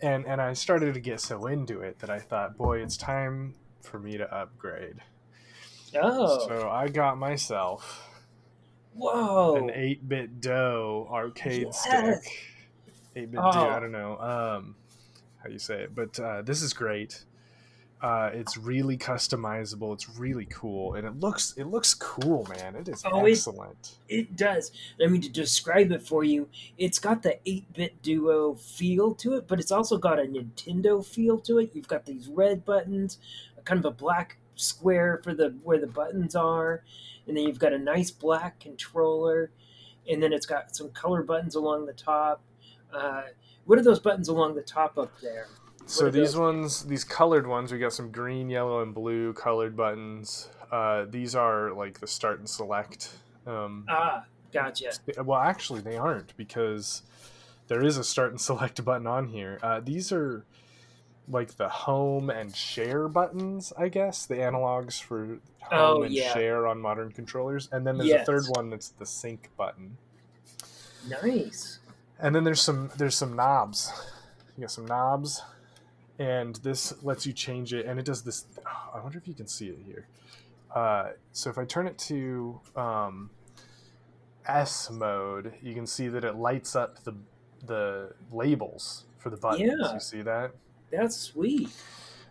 and 0.00 0.26
and 0.26 0.40
I 0.40 0.54
started 0.54 0.94
to 0.94 1.00
get 1.00 1.20
so 1.20 1.46
into 1.46 1.80
it 1.82 1.98
that 2.00 2.10
I 2.10 2.18
thought, 2.18 2.56
boy, 2.56 2.82
it's 2.82 2.96
time 2.96 3.54
for 3.82 3.98
me 4.00 4.16
to 4.18 4.34
upgrade. 4.34 4.96
Oh, 5.94 6.46
So 6.48 6.68
I 6.70 6.88
got 6.88 7.18
myself 7.18 8.09
whoa! 8.94 9.56
an 9.56 9.68
8BitDo 9.70 11.10
arcade 11.10 11.66
Yes. 11.66 11.82
stick. 11.82 12.46
8-bit 13.16 13.40
Oh. 13.42 13.52
do, 13.52 13.58
I 13.58 13.80
don't 13.80 13.92
know 13.92 14.18
um, 14.18 14.74
how 15.42 15.50
you 15.50 15.58
say 15.58 15.82
it, 15.82 15.94
but 15.94 16.18
uh, 16.20 16.42
this 16.42 16.62
is 16.62 16.72
great. 16.72 17.24
Uh, 18.02 18.30
it's 18.32 18.56
really 18.56 18.96
customizable. 18.96 19.92
It's 19.92 20.08
really 20.18 20.46
cool, 20.46 20.94
and 20.94 21.06
it 21.06 21.20
looks 21.20 21.52
it 21.58 21.64
looks 21.66 21.92
cool, 21.92 22.46
man. 22.48 22.74
It 22.74 22.88
is 22.88 23.02
Oh, 23.04 23.26
excellent. 23.26 23.98
It 24.08 24.36
does. 24.36 24.72
I 25.04 25.06
mean, 25.06 25.20
to 25.20 25.28
describe 25.28 25.92
it 25.92 26.00
for 26.02 26.24
you, 26.24 26.48
it's 26.78 26.98
got 26.98 27.22
the 27.22 27.38
8 27.46 27.70
bit 27.74 28.00
duo 28.00 28.54
feel 28.54 29.14
to 29.16 29.34
it, 29.34 29.46
but 29.46 29.60
it's 29.60 29.70
also 29.70 29.98
got 29.98 30.18
a 30.18 30.22
Nintendo 30.22 31.04
feel 31.04 31.38
to 31.40 31.58
it. 31.58 31.72
You've 31.74 31.88
got 31.88 32.06
these 32.06 32.26
red 32.28 32.64
buttons, 32.64 33.18
a 33.58 33.60
kind 33.62 33.78
of 33.78 33.84
a 33.84 33.90
black 33.90 34.38
square 34.54 35.20
for 35.22 35.34
the 35.34 35.54
where 35.62 35.78
the 35.78 35.86
buttons 35.86 36.34
are, 36.34 36.82
and 37.26 37.36
then 37.36 37.44
you've 37.46 37.58
got 37.58 37.72
a 37.72 37.78
nice 37.78 38.10
black 38.10 38.60
controller, 38.60 39.50
and 40.10 40.22
then 40.22 40.32
it's 40.32 40.46
got 40.46 40.74
some 40.74 40.90
color 40.90 41.22
buttons 41.22 41.54
along 41.54 41.86
the 41.86 41.92
top. 41.92 42.42
Uh, 42.92 43.22
what 43.64 43.78
are 43.78 43.82
those 43.82 44.00
buttons 44.00 44.28
along 44.28 44.54
the 44.54 44.62
top 44.62 44.98
up 44.98 45.12
there? 45.20 45.46
So 45.86 46.10
these 46.10 46.32
those? 46.32 46.36
ones, 46.38 46.84
these 46.84 47.04
colored 47.04 47.46
ones, 47.46 47.72
we 47.72 47.78
got 47.78 47.92
some 47.92 48.10
green, 48.10 48.48
yellow, 48.48 48.82
and 48.82 48.94
blue 48.94 49.32
colored 49.32 49.76
buttons. 49.76 50.48
Uh, 50.70 51.04
these 51.08 51.34
are 51.34 51.72
like 51.72 52.00
the 52.00 52.06
start 52.06 52.38
and 52.38 52.48
select. 52.48 53.10
Um, 53.46 53.86
Ah, 53.88 54.24
Gotcha. 54.52 54.92
Well, 55.24 55.38
actually, 55.40 55.80
they 55.80 55.96
aren't 55.96 56.36
because 56.36 57.02
there 57.68 57.84
is 57.84 57.96
a 57.96 58.04
start 58.04 58.30
and 58.30 58.40
select 58.40 58.84
button 58.84 59.06
on 59.06 59.28
here. 59.28 59.58
Uh, 59.62 59.80
these 59.80 60.12
are 60.12 60.44
like 61.30 61.56
the 61.56 61.68
home 61.68 62.28
and 62.30 62.54
share 62.54 63.08
buttons, 63.08 63.72
I 63.78 63.88
guess, 63.88 64.26
the 64.26 64.34
analogs 64.36 65.00
for 65.00 65.24
home 65.24 65.38
Oh, 65.72 66.02
and 66.02 66.12
yeah. 66.12 66.32
share 66.34 66.66
on 66.66 66.80
modern 66.80 67.12
controllers. 67.12 67.68
And 67.72 67.86
then 67.86 67.96
there's 67.98 68.08
Yes. 68.10 68.22
a 68.22 68.32
third 68.32 68.44
one 68.48 68.70
that's 68.70 68.88
the 68.88 69.06
sync 69.06 69.48
button. 69.56 69.96
Nice. 71.08 71.78
And 72.18 72.34
then 72.34 72.44
there's 72.44 72.60
some 72.60 72.90
there's 72.96 73.14
some 73.16 73.34
knobs. 73.34 73.90
You 74.56 74.62
got 74.62 74.70
some 74.70 74.86
knobs, 74.86 75.42
and 76.18 76.56
this 76.56 77.02
lets 77.02 77.24
you 77.26 77.32
change 77.32 77.72
it, 77.72 77.86
and 77.86 77.98
it 77.98 78.04
does 78.04 78.22
this. 78.22 78.44
oh, 78.66 78.90
I 78.94 79.00
wonder 79.00 79.16
if 79.18 79.26
you 79.26 79.32
can 79.34 79.46
see 79.46 79.68
it 79.68 79.78
here. 79.86 80.06
Uh, 80.74 81.10
so 81.32 81.48
if 81.48 81.56
I 81.58 81.64
turn 81.64 81.86
it 81.86 81.96
to 81.98 82.60
um, 82.76 83.30
S 84.46 84.90
mode, 84.90 85.54
you 85.62 85.74
can 85.74 85.86
see 85.86 86.08
that 86.08 86.24
it 86.24 86.34
lights 86.36 86.76
up 86.76 87.02
the 87.04 87.14
the 87.66 88.12
labels 88.32 89.04
for 89.18 89.30
the 89.30 89.36
buttons. 89.36 89.62
Yeah. 89.80 89.94
You 89.94 90.00
see 90.00 90.22
that? 90.22 90.50
That's 90.90 91.16
sweet. 91.16 91.68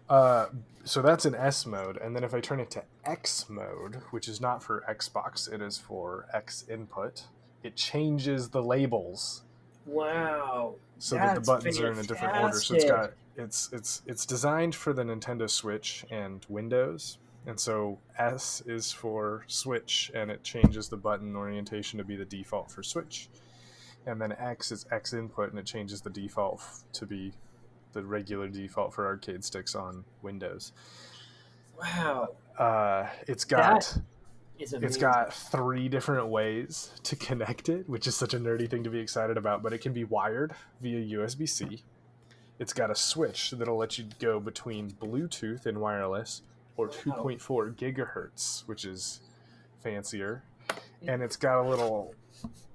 Uh, 0.10 0.48
so 0.84 1.02
that's 1.02 1.26
in 1.26 1.36
S 1.36 1.66
mode, 1.66 1.98
and 1.98 2.16
then 2.16 2.24
if 2.24 2.34
I 2.34 2.40
turn 2.40 2.60
it 2.60 2.72
to 2.72 2.84
X 3.06 3.46
mode, 3.50 3.96
which 4.12 4.28
is 4.28 4.42
not 4.42 4.64
for 4.64 4.84
Xbox, 4.90 5.52
it 5.52 5.62
is 5.62 5.78
for 5.78 6.26
X 6.34 6.66
input. 6.70 7.24
It 7.64 7.76
changes 7.76 8.50
the 8.50 8.64
labels 8.64 9.44
Wow. 9.86 10.76
so 10.98 11.16
that 11.16 11.36
the 11.36 11.42
buttons 11.42 11.80
are 11.80 11.92
in 11.92 12.00
a 12.00 12.04
different 12.04 12.38
order. 12.38 12.60
So 12.60 12.76
it's 12.76 12.86
got 12.86 13.12
it's 13.36 13.70
it's 13.72 14.02
it's 14.06 14.26
designed 14.26 14.74
for 14.76 14.94
the 14.94 15.04
Nintendo 15.04 15.50
Switch 15.50 16.06
and 16.10 16.46
Windows, 16.50 17.20
and 17.46 17.60
so 17.60 18.00
S 18.18 18.64
is 18.66 18.92
for 18.92 19.44
Switch, 19.48 20.12
and 20.16 20.32
it 20.32 20.44
changes 20.44 20.90
the 20.90 20.98
button 20.98 21.36
orientation 21.36 21.98
to 22.00 22.04
be 22.04 22.16
the 22.16 22.26
default 22.26 22.72
for 22.72 22.82
Switch, 22.82 23.30
and 24.08 24.20
then 24.20 24.32
X 24.32 24.72
is 24.72 24.86
X 24.92 25.14
input, 25.14 25.52
and 25.52 25.60
it 25.60 25.66
changes 25.66 26.02
the 26.02 26.10
default 26.10 26.62
to 26.94 27.06
be 27.06 27.34
the 27.94 28.04
regular 28.04 28.48
default 28.48 28.94
for 28.94 29.06
arcade 29.06 29.44
sticks 29.44 29.76
on 29.76 30.06
Windows. 30.22 30.72
Wow. 31.80 32.30
Uh, 32.58 33.08
it's 33.28 33.46
got. 33.46 33.82
That 33.82 34.02
Is 34.60 34.74
amazing. 34.74 34.88
It's 34.88 34.98
got 34.98 35.34
three 35.34 35.88
different 35.88 36.28
ways 36.28 36.92
to 37.04 37.16
connect 37.16 37.70
it, 37.70 37.90
which 37.90 38.08
is 38.08 38.16
such 38.16 38.34
a 38.34 38.40
nerdy 38.40 38.70
thing 38.70 38.84
to 38.84 38.90
be 38.90 39.00
excited 39.00 39.38
about, 39.38 39.64
but 39.64 39.74
it 39.74 39.80
can 39.80 39.94
be 39.94 40.04
wired 40.04 40.54
via 40.82 41.18
USB 41.18 41.48
C. 41.48 41.84
It's 42.60 42.74
got 42.74 42.92
a 42.92 42.96
switch 42.96 43.52
that'll 43.52 43.78
let 43.78 43.98
you 43.98 44.06
go 44.20 44.40
between 44.40 44.92
Bluetooth 44.92 45.66
and 45.66 45.80
wireless 45.80 46.42
or 46.76 46.90
2.4 46.90 47.76
gigahertz, 47.76 48.68
which 48.68 48.84
is 48.84 49.22
fancier. 49.82 50.44
And 51.08 51.22
it's 51.22 51.38
got 51.38 51.62
a 51.62 51.68
little 51.68 52.14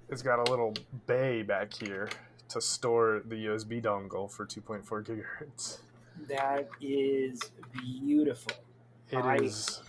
it's 0.08 0.22
got 0.22 0.46
a 0.46 0.50
little 0.50 0.74
bay 1.06 1.42
back 1.42 1.72
here 1.72 2.08
to 2.48 2.60
store 2.60 3.22
the 3.24 3.46
USB 3.46 3.82
dongle 3.82 4.30
for 4.30 4.46
2.4 4.46 4.84
gigahertz. 5.04 5.78
That 6.28 6.68
is 6.80 7.40
beautiful. 7.72 8.52
It 9.10 9.16
I- 9.18 9.36
is 9.36 9.82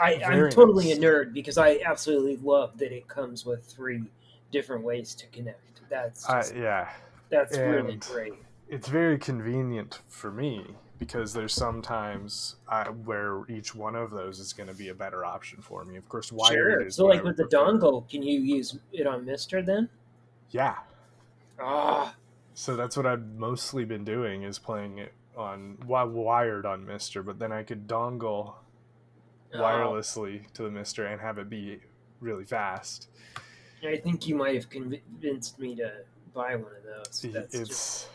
I, 0.00 0.22
I'm 0.24 0.50
totally 0.50 0.88
nice. 0.88 0.98
a 0.98 1.00
nerd 1.00 1.32
because 1.34 1.58
I 1.58 1.80
absolutely 1.84 2.36
love 2.36 2.78
that 2.78 2.92
it 2.92 3.08
comes 3.08 3.44
with 3.44 3.64
three 3.64 4.04
different 4.52 4.84
ways 4.84 5.14
to 5.16 5.26
connect. 5.28 5.80
That's 5.90 6.26
just, 6.26 6.54
yeah. 6.54 6.88
that's 7.30 7.56
really 7.58 7.96
great. 7.96 8.34
it's 8.68 8.88
very 8.88 9.18
convenient 9.18 10.00
for 10.08 10.30
me 10.30 10.64
because 10.98 11.32
there's 11.34 11.52
sometimes 11.52 12.56
I, 12.68 12.84
where 12.90 13.42
each 13.48 13.74
one 13.74 13.96
of 13.96 14.10
those 14.12 14.38
is 14.38 14.52
going 14.52 14.68
to 14.68 14.74
be 14.74 14.88
a 14.90 14.94
better 14.94 15.24
option 15.24 15.60
for 15.60 15.84
me. 15.84 15.96
Of 15.96 16.08
course, 16.08 16.30
wired 16.30 16.52
Sure. 16.52 16.80
is 16.86 16.94
So, 16.94 17.06
like 17.06 17.24
with 17.24 17.36
the 17.36 17.44
prefer. 17.46 17.56
dongle, 17.72 18.08
can 18.08 18.22
you 18.22 18.38
use 18.40 18.78
it 18.92 19.06
on 19.06 19.24
Mister 19.26 19.62
then? 19.62 19.88
Yeah, 20.50 20.76
Ah, 21.60 22.14
so 22.54 22.76
that's 22.76 22.96
what 22.96 23.06
I've 23.06 23.24
mostly 23.36 23.84
been 23.84 24.04
doing 24.04 24.42
is 24.42 24.58
playing 24.58 24.98
it 24.98 25.12
on 25.36 25.76
wi- 25.80 26.04
wired 26.04 26.66
on 26.66 26.84
Mister, 26.84 27.22
but 27.22 27.38
then 27.38 27.52
I 27.52 27.62
could 27.62 27.86
dongle 27.86 28.54
oh, 29.54 29.58
wirelessly 29.58 30.52
to 30.54 30.62
the 30.62 30.70
Mister 30.70 31.06
and 31.06 31.20
have 31.20 31.38
it 31.38 31.48
be 31.48 31.80
really 32.20 32.44
fast. 32.44 33.08
I 33.84 33.96
think 33.96 34.26
you 34.28 34.36
might 34.36 34.54
have 34.54 34.70
convinced 34.70 35.58
me 35.58 35.74
to 35.76 35.92
buy 36.32 36.54
one 36.56 36.72
of 36.76 36.84
those. 36.84 37.24
It's 37.24 37.68
just, 37.68 38.08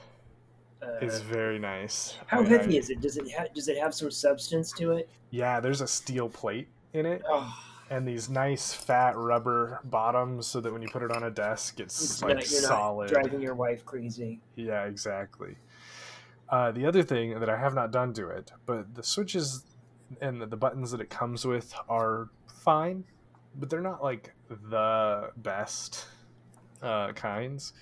uh, 0.82 0.88
it's 1.02 1.20
very 1.20 1.60
nice. 1.60 2.18
how 2.28 2.42
I- 2.42 2.46
heavy 2.46 2.76
I- 2.76 2.80
is 2.80 2.90
it? 2.90 3.02
Does 3.02 3.18
it 3.18 3.32
ha- 3.36 3.48
does 3.54 3.68
it 3.68 3.78
have 3.78 3.94
some 3.94 4.12
substance 4.12 4.72
to 4.74 4.94
it? 4.94 5.10
Yeah, 5.30 5.60
there's 5.60 5.82
a 5.82 5.88
steel 5.88 6.30
plate 6.30 6.68
in 6.94 7.06
it. 7.06 7.22
Oh, 7.28 7.54
and 7.90 8.08
these 8.08 8.30
nice 8.30 8.74
fat 8.74 9.16
rubber 9.16 9.80
bottoms 9.86 10.48
so 10.48 10.60
that 10.62 10.72
when 10.72 10.82
you 10.82 10.90
put 10.90 11.04
it 11.04 11.12
on 11.12 11.24
a 11.24 11.32
desk 11.32 11.80
it's, 11.80 12.04
it's 12.04 12.22
like 12.22 12.36
not, 12.36 12.52
you're 12.52 12.62
solid. 12.62 13.12
not 13.12 13.22
driving 13.22 13.42
your 13.42 13.56
wife 13.56 13.86
crazy. 13.86 14.40
yeah 14.56 14.86
exactly. 14.86 15.56
Uh, 16.50 16.72
the 16.72 16.86
other 16.86 17.04
thing 17.04 17.40
that 17.40 17.50
i 17.50 17.58
have 17.58 17.74
not 17.74 17.92
done 17.92 18.14
to 18.14 18.30
it 18.30 18.52
but 18.66 18.94
the 18.96 19.04
switches 19.04 19.64
and 20.22 20.42
the, 20.42 20.46
the 20.46 20.56
buttons 20.56 20.92
that 20.92 21.02
it 21.02 21.10
comes 21.10 21.46
with 21.46 21.74
are 21.90 22.30
fine 22.48 23.04
but 23.56 23.70
they're 23.70 23.82
not 23.82 24.02
like 24.02 24.34
the 24.50 25.30
best 25.38 26.06
uh, 26.82 27.12
kinds 27.14 27.74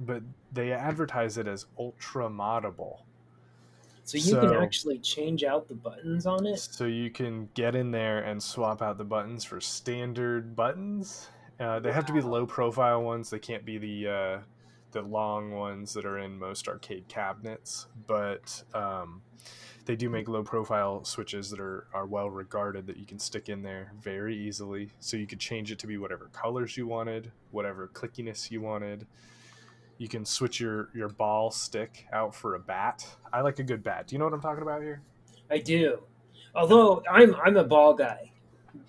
but 0.00 0.22
they 0.52 0.72
advertise 0.72 1.38
it 1.38 1.46
as 1.46 1.66
ultra 1.78 2.28
moddable 2.28 3.02
So 4.04 4.18
you 4.18 4.36
can 4.36 4.62
actually 4.62 4.98
change 4.98 5.44
out 5.44 5.66
the 5.66 5.74
buttons 5.74 6.26
on 6.26 6.46
it. 6.46 6.58
So 6.58 6.84
you 6.84 7.10
can 7.10 7.48
get 7.54 7.74
in 7.74 7.90
there 7.90 8.18
and 8.20 8.42
swap 8.42 8.82
out 8.82 8.98
the 8.98 9.04
buttons 9.04 9.44
for 9.44 9.60
standard 9.60 10.54
buttons. 10.54 11.28
Uh, 11.58 11.80
they 11.80 11.90
have 11.92 12.04
to 12.06 12.12
be 12.12 12.20
Wow. 12.20 12.30
low 12.30 12.46
profile 12.46 13.02
ones. 13.02 13.30
They 13.30 13.38
can't 13.38 13.64
be 13.64 13.78
the 13.78 14.08
uh, 14.08 14.38
the 14.92 15.02
long 15.02 15.52
ones 15.52 15.92
that 15.94 16.04
are 16.04 16.18
in 16.18 16.38
most 16.38 16.68
arcade 16.68 17.08
cabinets. 17.08 17.86
But 18.06 18.62
um, 18.74 19.22
they 19.86 19.96
do 19.96 20.10
make 20.10 20.28
low 20.28 20.42
profile 20.42 21.04
switches 21.04 21.50
that 21.50 21.60
are, 21.60 21.86
are 21.92 22.06
well 22.06 22.30
regarded 22.30 22.86
that 22.86 22.96
you 22.96 23.06
can 23.06 23.18
stick 23.18 23.48
in 23.48 23.62
there 23.62 23.92
very 24.00 24.36
easily. 24.36 24.90
So 25.00 25.16
you 25.16 25.26
could 25.26 25.40
change 25.40 25.72
it 25.72 25.78
to 25.80 25.86
be 25.86 25.96
whatever 25.98 26.28
colors 26.32 26.76
you 26.76 26.86
wanted, 26.86 27.32
whatever 27.50 27.88
clickiness 27.88 28.50
you 28.50 28.60
wanted. 28.60 29.06
You 30.04 30.08
can 30.08 30.26
switch 30.26 30.60
your, 30.60 30.90
your 30.94 31.08
ball 31.08 31.50
stick 31.50 32.04
out 32.12 32.34
for 32.34 32.56
a 32.56 32.58
bat. 32.58 33.06
I 33.32 33.40
like 33.40 33.58
a 33.58 33.62
good 33.62 33.82
bat. 33.82 34.06
Do 34.06 34.14
you 34.14 34.18
know 34.18 34.26
what 34.26 34.34
I'm 34.34 34.40
talking 34.42 34.60
about 34.60 34.82
here? 34.82 35.00
I 35.50 35.56
do. 35.56 36.02
Although 36.54 37.02
I'm 37.10 37.34
I'm 37.36 37.56
a 37.56 37.64
ball 37.64 37.94
guy. 37.94 38.30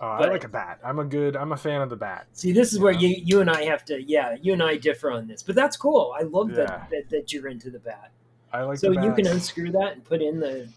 Oh, 0.01 0.07
I 0.07 0.27
like 0.27 0.43
a 0.43 0.50
bat. 0.50 0.81
I'm 0.84 1.00
a 1.00 1.05
good. 1.05 1.38
I'm 1.38 1.53
a 1.53 1.57
fan 1.57 1.81
of 1.81 1.89
the 1.89 1.95
bat. 1.95 2.27
See, 2.34 2.51
this 2.51 2.74
is 2.74 2.79
where 2.79 2.91
Yeah. 2.91 3.07
you 3.07 3.15
you 3.24 3.39
and 3.39 3.50
I 3.50 3.63
have 3.63 3.86
to 3.86 4.03
yeah, 4.03 4.36
you 4.41 4.51
and 4.51 4.62
I 4.62 4.75
differ 4.75 5.10
on 5.10 5.25
this. 5.25 5.41
But 5.41 5.55
that's 5.55 5.77
cool. 5.77 6.13
I 6.19 6.24
love 6.24 6.50
Yeah. 6.50 6.57
that, 6.57 6.89
that 6.91 7.10
that 7.12 7.31
you're 7.31 7.48
into 7.48 7.69
the 7.69 7.79
bat. 7.79 8.12
I 8.51 8.63
like. 8.63 8.79
So 8.79 8.91
you 8.91 9.13
can 9.13 9.25
unscrew 9.25 9.72
that 9.72 9.93
and 9.93 10.03
put 10.03 10.22
in 10.22 10.41
the 10.41 10.67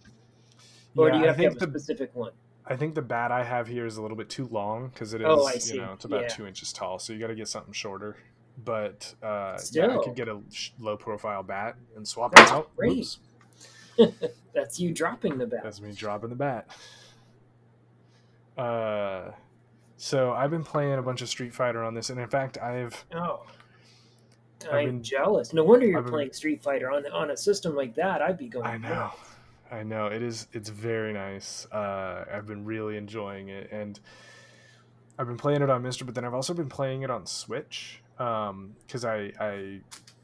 or 0.94 1.08
Yeah, 1.08 1.14
do 1.14 1.18
you 1.18 1.24
I 1.24 1.26
have 1.26 1.36
to 1.38 1.42
have 1.42 1.52
a 1.54 1.56
the 1.56 1.80
specific 1.80 2.14
one? 2.14 2.30
I 2.64 2.76
think 2.76 2.94
the 2.94 3.02
bat 3.02 3.32
I 3.32 3.42
have 3.42 3.66
here 3.66 3.86
is 3.86 3.96
a 3.96 4.02
little 4.02 4.16
bit 4.16 4.30
too 4.30 4.46
long 4.52 4.90
because 4.90 5.14
it 5.14 5.22
oh, 5.24 5.34
is. 5.34 5.42
Oh, 5.42 5.46
I 5.48 5.58
see. 5.58 5.74
You 5.74 5.80
know, 5.80 5.94
it's 5.94 6.04
about 6.04 6.22
Yeah. 6.22 6.28
two 6.28 6.46
inches 6.46 6.72
tall, 6.72 7.00
so 7.00 7.12
you 7.12 7.18
got 7.18 7.26
to 7.26 7.34
get 7.34 7.48
something 7.48 7.72
shorter. 7.72 8.18
But 8.64 9.14
uh, 9.22 9.58
yeah, 9.72 9.96
I 9.98 10.02
could 10.02 10.14
get 10.16 10.28
a 10.28 10.40
low 10.80 10.96
profile 10.96 11.42
bat 11.42 11.76
and 11.96 12.06
swap 12.06 12.34
That's 12.34 12.50
it 12.50 12.54
out. 12.54 12.76
great. 12.76 13.16
That's 14.54 14.80
you 14.80 14.92
dropping 14.92 15.38
the 15.38 15.46
bat. 15.46 15.60
that's 15.62 15.80
me 15.80 15.92
dropping 15.92 16.30
the 16.30 16.36
bat. 16.36 16.68
Uh, 18.56 19.30
so 19.96 20.32
I've 20.32 20.50
been 20.50 20.64
playing 20.64 20.94
a 20.94 21.02
bunch 21.02 21.22
of 21.22 21.28
Street 21.28 21.54
Fighter 21.54 21.82
on 21.82 21.94
this, 21.94 22.10
and 22.10 22.18
in 22.20 22.28
fact, 22.28 22.58
I've 22.58 23.04
Oh. 23.14 23.42
I've 24.66 24.72
I'm 24.74 24.86
been- 24.86 25.02
jealous. 25.02 25.52
No 25.52 25.62
wonder 25.62 25.86
you're 25.86 26.02
been- 26.02 26.10
playing 26.10 26.32
Street 26.32 26.62
Fighter 26.62 26.90
on 26.90 27.06
on 27.12 27.30
a 27.30 27.36
system 27.36 27.76
like 27.76 27.94
that. 27.94 28.20
I'd 28.22 28.38
be 28.38 28.48
going. 28.48 28.66
I 28.66 28.76
know. 28.78 29.10
I 29.70 29.82
know. 29.84 30.06
It 30.06 30.22
is 30.22 30.48
it's 30.52 30.68
very 30.70 31.12
nice. 31.12 31.66
Uh 31.70 32.24
I've 32.32 32.46
been 32.46 32.64
really 32.64 32.96
enjoying 32.96 33.48
it 33.50 33.70
and 33.70 34.00
I've 35.18 35.26
been 35.28 35.36
playing 35.36 35.62
it 35.62 35.70
on 35.70 35.82
Mister, 35.82 36.04
but 36.04 36.14
then 36.16 36.24
I've 36.24 36.34
also 36.34 36.54
been 36.54 36.68
playing 36.68 37.02
it 37.02 37.10
on 37.10 37.26
Switch. 37.26 38.00
Um 38.18 38.74
cuz 38.88 39.04
I 39.04 39.32
I 39.40 39.80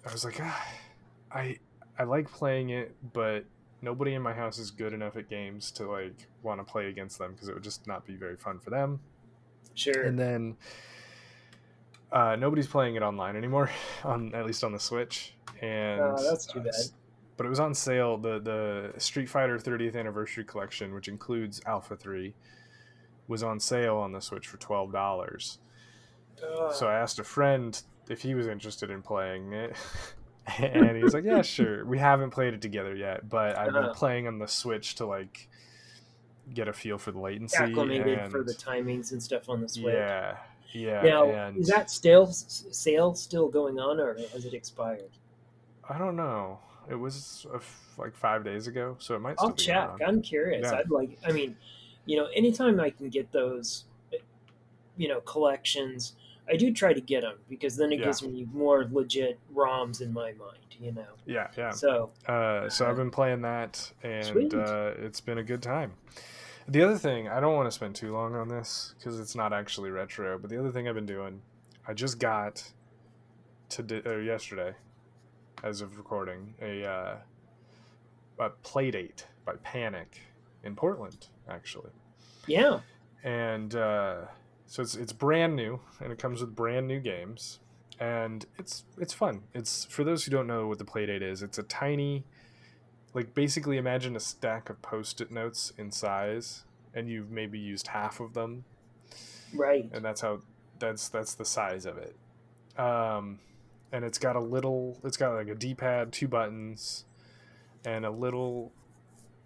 I 0.06 0.12
was 0.12 0.24
like 0.24 0.38
ah, 0.40 0.66
I 1.32 1.58
I 1.98 2.04
like 2.04 2.30
playing 2.30 2.70
it, 2.70 2.94
but 3.12 3.44
nobody 3.82 4.14
in 4.14 4.22
my 4.22 4.32
house 4.32 4.58
is 4.58 4.70
good 4.70 4.92
enough 4.92 5.16
at 5.16 5.28
games 5.28 5.70
to 5.72 5.88
like 5.90 6.26
want 6.42 6.60
to 6.60 6.64
play 6.64 6.88
against 6.88 7.18
them 7.18 7.32
because 7.32 7.48
it 7.48 7.54
would 7.54 7.62
just 7.62 7.86
not 7.86 8.04
be 8.06 8.16
very 8.16 8.36
fun 8.36 8.58
for 8.58 8.70
them. 8.70 9.00
Sure. 9.74 10.02
And 10.02 10.18
then 10.18 10.56
uh, 12.12 12.36
nobody's 12.36 12.66
playing 12.66 12.94
it 12.96 13.02
online 13.02 13.36
anymore, 13.36 13.70
on 14.04 14.34
at 14.34 14.46
least 14.46 14.64
on 14.64 14.72
the 14.72 14.78
Switch. 14.80 15.34
And 15.60 16.00
Oh, 16.00 16.16
that's 16.22 16.46
too 16.46 16.60
uh, 16.60 16.64
bad. 16.64 16.74
but 17.36 17.46
it 17.46 17.48
was 17.48 17.60
on 17.60 17.74
sale. 17.74 18.16
The 18.18 18.40
the 18.40 18.98
Street 19.00 19.28
Fighter 19.28 19.58
30th 19.58 19.96
Anniversary 19.96 20.44
Collection, 20.44 20.94
which 20.94 21.08
includes 21.08 21.60
Alpha 21.66 21.96
3, 21.96 22.34
was 23.28 23.42
on 23.42 23.60
sale 23.60 23.96
on 23.96 24.12
the 24.12 24.20
Switch 24.20 24.46
for 24.46 24.56
twelve 24.58 24.92
dollars. 24.92 25.58
So 26.74 26.86
I 26.88 26.94
asked 26.94 27.18
a 27.18 27.24
friend 27.24 27.80
if 28.08 28.22
he 28.22 28.34
was 28.34 28.46
interested 28.46 28.90
in 28.90 29.02
playing 29.02 29.52
it. 29.52 29.76
and 30.58 30.96
he's 30.96 31.14
like, 31.14 31.24
"Yeah, 31.24 31.42
sure." 31.56 31.84
We 31.86 31.98
haven't 31.98 32.30
played 32.30 32.52
it 32.54 32.60
together 32.62 32.94
yet, 32.94 33.28
but 33.28 33.56
I've 33.56 33.72
been 33.72 33.76
Uh-huh. 33.84 33.94
playing 33.94 34.26
on 34.26 34.38
the 34.38 34.46
Switch 34.48 34.94
to 34.96 35.06
like 35.06 35.48
get 36.52 36.68
a 36.68 36.72
feel 36.72 36.98
for 36.98 37.12
the 37.12 37.18
latency. 37.20 37.56
acclimated 37.56 38.18
and 38.18 38.30
for 38.30 38.42
the 38.42 38.52
timings 38.54 39.12
and 39.12 39.22
stuff 39.22 39.48
on 39.48 39.62
the 39.62 39.68
Switch. 39.68 39.94
yeah, 39.94 40.36
Yeah, 40.72 41.00
now, 41.02 41.30
and 41.30 41.56
is 41.56 41.68
that 41.68 41.90
still 41.90 42.26
sale 42.26 43.14
still 43.14 43.48
going 43.48 43.78
on, 43.78 43.98
or 43.98 44.14
has 44.32 44.44
it 44.44 44.52
expired? 44.52 45.10
I 45.88 45.96
don't 45.96 46.16
know. 46.16 46.58
It 46.90 46.96
was 46.96 47.46
uh, 47.50 47.56
f- 47.56 47.94
like 47.96 48.14
five 48.14 48.44
days 48.44 48.66
ago, 48.66 48.96
so 48.98 49.14
it 49.14 49.20
might. 49.20 49.36
I'll 49.38 49.50
be 49.52 49.62
check. 49.62 49.88
I'm 50.06 50.20
curious. 50.20 50.68
Yeah. 50.70 50.78
I'd 50.78 50.90
like. 50.90 51.16
I 51.26 51.32
mean, 51.32 51.56
you 52.04 52.18
know, 52.18 52.26
anytime 52.34 52.78
I 52.80 52.90
can 52.90 53.08
get 53.08 53.32
those, 53.32 53.84
you 54.98 55.08
know, 55.08 55.20
collections, 55.22 56.14
I 56.48 56.56
do 56.56 56.72
try 56.72 56.92
to 56.92 57.00
get 57.00 57.22
them 57.22 57.38
because 57.48 57.76
then 57.76 57.92
it 57.92 57.98
Yeah. 58.00 58.06
gives 58.06 58.22
me 58.22 58.46
more 58.52 58.86
legit 58.90 59.38
ROMs 59.54 60.00
in 60.00 60.12
my 60.12 60.32
mind. 60.32 60.58
You 60.78 60.92
know. 60.92 61.06
Yeah, 61.24 61.48
yeah. 61.56 61.70
So 61.70 62.10
Uh, 62.26 62.68
so 62.68 62.88
I've 62.88 62.96
been 62.96 63.10
playing 63.10 63.42
that, 63.42 63.92
and 64.02 64.52
uh, 64.52 64.92
it's 64.98 65.20
been 65.20 65.38
a 65.38 65.42
good 65.44 65.62
time. 65.62 65.92
The 66.66 66.82
other 66.82 66.98
thing, 66.98 67.28
I 67.28 67.40
don't 67.40 67.54
want 67.54 67.66
to 67.68 67.70
spend 67.72 67.94
too 67.94 68.12
long 68.12 68.34
on 68.34 68.48
this 68.48 68.94
because 68.98 69.20
it's 69.20 69.34
not 69.36 69.52
actually 69.52 69.90
retro. 69.90 70.38
But 70.38 70.50
the 70.50 70.58
other 70.58 70.72
thing 70.72 70.88
I've 70.88 70.94
been 70.94 71.06
doing, 71.06 71.42
I 71.86 71.94
just 71.94 72.18
got 72.18 72.72
today 73.68 74.02
or 74.04 74.20
yesterday, 74.20 74.74
as 75.62 75.80
of 75.80 75.96
recording, 75.96 76.54
a 76.60 76.84
uh, 76.84 77.16
a 78.38 78.50
Playdate 78.64 79.24
by 79.44 79.54
Panic 79.62 80.20
in 80.64 80.74
Portland, 80.74 81.28
actually, 81.48 81.90
yeah, 82.46 82.80
and 83.22 83.74
uh, 83.76 84.22
so 84.66 84.82
it's 84.82 84.94
it's 84.94 85.12
brand 85.12 85.56
new, 85.56 85.80
and 86.00 86.12
it 86.12 86.18
comes 86.18 86.40
with 86.40 86.54
brand 86.54 86.88
new 86.88 87.00
games, 87.00 87.60
and 87.98 88.46
it's 88.58 88.84
it's 88.98 89.12
fun. 89.12 89.42
It's 89.54 89.84
for 89.84 90.04
those 90.04 90.24
who 90.24 90.30
don't 90.30 90.46
know 90.46 90.66
what 90.66 90.78
the 90.78 90.84
Playdate 90.84 91.22
is. 91.22 91.42
It's 91.42 91.58
a 91.58 91.62
tiny, 91.62 92.24
like 93.12 93.34
basically 93.34 93.76
imagine 93.76 94.16
a 94.16 94.20
stack 94.20 94.70
of 94.70 94.80
post-it 94.82 95.30
notes 95.30 95.72
in 95.76 95.90
size, 95.90 96.64
and 96.94 97.08
you've 97.08 97.30
maybe 97.30 97.58
used 97.58 97.88
half 97.88 98.20
of 98.20 98.34
them, 98.34 98.64
right. 99.54 99.88
and 99.92 100.04
that's 100.04 100.20
how 100.20 100.40
that's 100.78 101.08
that's 101.08 101.34
the 101.34 101.44
size 101.44 101.86
of 101.86 101.98
it. 101.98 102.16
Um, 102.78 103.38
and 103.92 104.04
it's 104.04 104.18
got 104.18 104.34
a 104.34 104.40
little. 104.40 104.98
It's 105.04 105.16
got 105.16 105.34
like 105.34 105.48
a 105.48 105.54
D-pad, 105.54 106.12
two 106.12 106.26
buttons, 106.26 107.04
and 107.84 108.04
a 108.04 108.10
little 108.10 108.72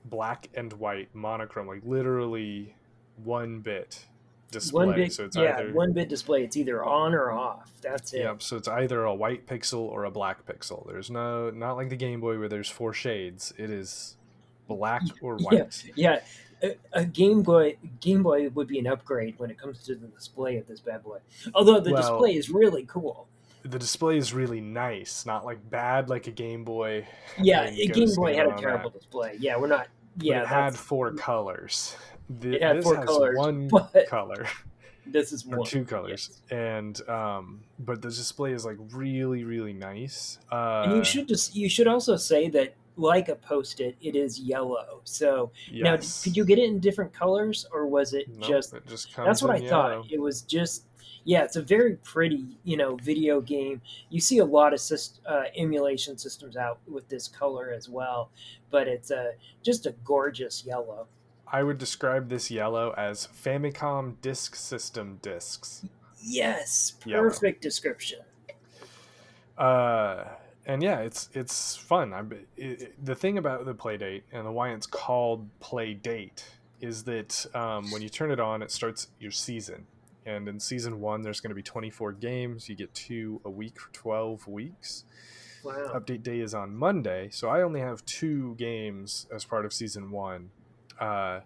black 0.05 0.49
and 0.55 0.73
white 0.75 1.15
monochrome, 1.15 1.67
like 1.67 1.83
literally 1.85 2.75
one 3.17 3.61
bit 3.61 4.07
display. 4.51 4.87
One 4.87 4.95
bit, 4.95 5.13
so 5.13 5.25
it's 5.25 5.37
yeah, 5.37 5.59
either 5.59 5.73
one 5.73 5.93
bit 5.93 6.09
display. 6.09 6.43
It's 6.45 6.57
either 6.57 6.85
on 6.85 7.15
or 7.15 7.31
off. 7.31 7.71
That's 7.83 8.13
it. 8.13 8.21
Yep. 8.21 8.43
So 8.43 8.57
it's 8.57 8.69
either 8.69 9.05
a 9.05 9.15
white 9.15 9.47
pixel 9.47 9.81
or 9.81 10.05
a 10.05 10.11
black 10.11 10.45
pixel. 10.47 10.87
There's 10.87 11.11
no 11.11 11.51
not 11.51 11.75
like 11.77 11.89
the 11.91 11.97
Game 11.97 12.21
Boy 12.21 12.39
where 12.39 12.49
there's 12.49 12.69
four 12.71 12.93
shades. 12.93 13.53
It 13.57 13.71
is 13.71 14.17
black 14.67 15.03
or 15.23 15.37
white. 15.39 15.83
Yeah, 15.97 16.21
a, 16.63 16.77
a 16.93 17.05
Game 17.05 17.43
Boy 17.43 17.77
Game 18.01 18.23
Boy 18.23 18.49
would 18.51 18.69
be 18.69 18.79
an 18.79 18.87
upgrade 18.87 19.39
when 19.39 19.51
it 19.51 19.59
comes 19.59 19.83
to 19.85 19.95
the 19.95 20.07
display 20.09 20.57
of 20.59 20.67
this 20.67 20.81
bad 20.81 21.03
boy. 21.03 21.19
Although 21.55 21.81
the 21.81 21.93
Well- 21.93 22.03
display 22.03 22.37
is 22.37 22.51
really 22.51 22.85
cool. 22.87 23.27
The 23.65 23.79
display 23.79 24.17
is 24.17 24.33
really 24.33 24.61
nice, 24.61 25.27
not 25.27 25.45
like 25.45 25.69
bad 25.69 26.09
like 26.09 26.27
a 26.27 26.31
Game 26.31 26.65
Boy. 26.65 27.07
Yeah, 27.39 27.63
a 27.69 27.87
Game 27.89 28.15
Boy 28.15 28.35
had 28.35 28.47
a 28.47 28.57
terrible 28.57 28.91
that. 28.91 28.99
display. 28.99 29.37
Yeah, 29.41 29.59
we're 29.59 29.67
not. 29.67 29.89
But 30.17 30.27
Yeah, 30.27 30.43
it 30.43 30.49
had 30.49 30.75
four 30.77 31.13
colors. 31.13 31.97
The, 32.29 32.55
It 32.57 32.63
had 32.63 32.77
this 32.79 32.85
four 32.85 32.97
has 32.97 33.05
colors, 33.07 33.37
one 33.39 33.71
color 34.09 34.47
This 35.07 35.33
is 35.33 35.47
or 35.47 35.59
one. 35.59 35.67
two 35.67 35.85
colors, 35.85 36.41
and 36.51 37.01
um, 37.09 37.61
but 37.79 38.03
the 38.03 38.09
display 38.11 38.53
is 38.53 38.65
like 38.67 38.77
really 38.93 39.45
really 39.45 39.73
nice. 39.73 40.39
Uh, 40.53 40.83
And 40.87 40.97
you 40.97 41.05
should 41.05 41.27
just 41.29 41.57
you 41.57 41.69
should 41.69 41.87
also 41.87 42.17
say 42.17 42.49
that 42.51 42.75
like 42.97 43.29
a 43.29 43.37
post-it, 43.37 43.97
it 44.03 44.17
is 44.17 44.41
yellow. 44.41 45.01
So 45.05 45.53
now, 45.73 45.93
yes. 45.95 46.23
could 46.25 46.37
you 46.37 46.45
get 46.45 46.59
it 46.59 46.65
in 46.65 46.81
different 46.81 47.13
colors, 47.15 47.65
or 47.73 47.87
was 47.87 48.13
it 48.13 48.27
Nope, 48.29 48.49
just? 48.49 48.75
it 48.75 48.87
just 48.89 49.15
comes 49.15 49.27
That's 49.27 49.43
what 49.43 49.53
I 49.53 49.59
yellow. 49.59 50.03
thought. 50.03 50.13
It 50.13 50.21
was 50.21 50.43
just. 50.43 50.85
Yeah, 51.25 51.43
it's 51.45 51.57
a 51.57 51.63
very 51.63 51.97
pretty, 51.97 52.47
you 52.65 52.77
know, 52.79 52.97
video 52.97 53.41
game. 53.43 53.83
You 54.09 54.19
see 54.21 54.39
a 54.39 54.45
lot 54.47 54.73
of 54.73 54.79
syst- 54.81 55.21
uh, 55.27 55.45
emulation 55.57 56.17
systems 56.17 56.57
out 56.57 56.79
with 56.89 57.07
this 57.09 57.29
color 57.29 57.71
as 57.71 57.87
well, 57.89 58.31
but 58.71 58.89
it's 58.89 59.11
a 59.11 59.33
just 59.63 59.85
a 59.87 59.95
gorgeous 60.05 60.65
yellow. 60.65 61.07
I 61.53 61.63
would 61.63 61.79
describe 61.79 62.29
this 62.29 62.51
yellow 62.51 62.95
as 62.97 63.27
Famicom 63.29 64.21
Disk 64.21 64.55
System 64.55 65.19
discs. 65.23 65.85
Yes, 66.23 66.95
Yellow. 67.07 67.23
perfect 67.25 67.63
description. 67.63 68.21
Uh, 69.57 70.25
and 70.67 70.83
yeah, 70.83 70.99
it's 71.01 71.29
it's 71.33 71.75
fun. 71.77 72.13
I 72.13 72.21
it, 72.57 72.83
it- 72.83 73.05
the 73.05 73.15
thing 73.15 73.39
about 73.39 73.65
the 73.65 73.75
Playdate 73.75 74.23
and 74.33 74.47
the 74.47 74.53
why 74.53 74.71
it's 74.71 74.87
called 74.87 75.49
Playdate 75.61 76.43
is 76.81 77.05
that 77.05 77.47
um, 77.55 77.91
when 77.91 78.03
you 78.03 78.09
turn 78.09 78.31
it 78.31 78.39
on, 78.39 78.63
it 78.63 78.71
starts 78.71 79.09
your 79.19 79.33
season. 79.33 79.87
And 80.27 80.47
in 80.47 80.61
season 80.61 81.01
one, 81.01 81.23
there's 81.23 81.41
going 81.41 81.49
to 81.51 81.55
be 81.57 81.63
24 81.63 82.13
games. 82.13 82.69
You 82.69 82.75
get 82.77 82.93
two 82.95 83.41
a 83.45 83.51
week 83.51 83.81
for 83.81 83.91
12 83.95 84.47
weeks. 84.47 85.05
Wow. 85.65 85.91
Update 85.95 86.23
day 86.23 86.39
is 86.41 86.55
on 86.55 86.77
Monday, 86.77 87.31
so 87.33 87.49
I 87.49 87.63
only 87.63 87.81
have 87.81 88.05
two 88.05 88.55
games 88.57 89.27
as 89.35 89.45
part 89.45 89.65
of 89.65 89.73
season 89.73 90.11
one, 90.13 90.51
uh, 91.01 91.41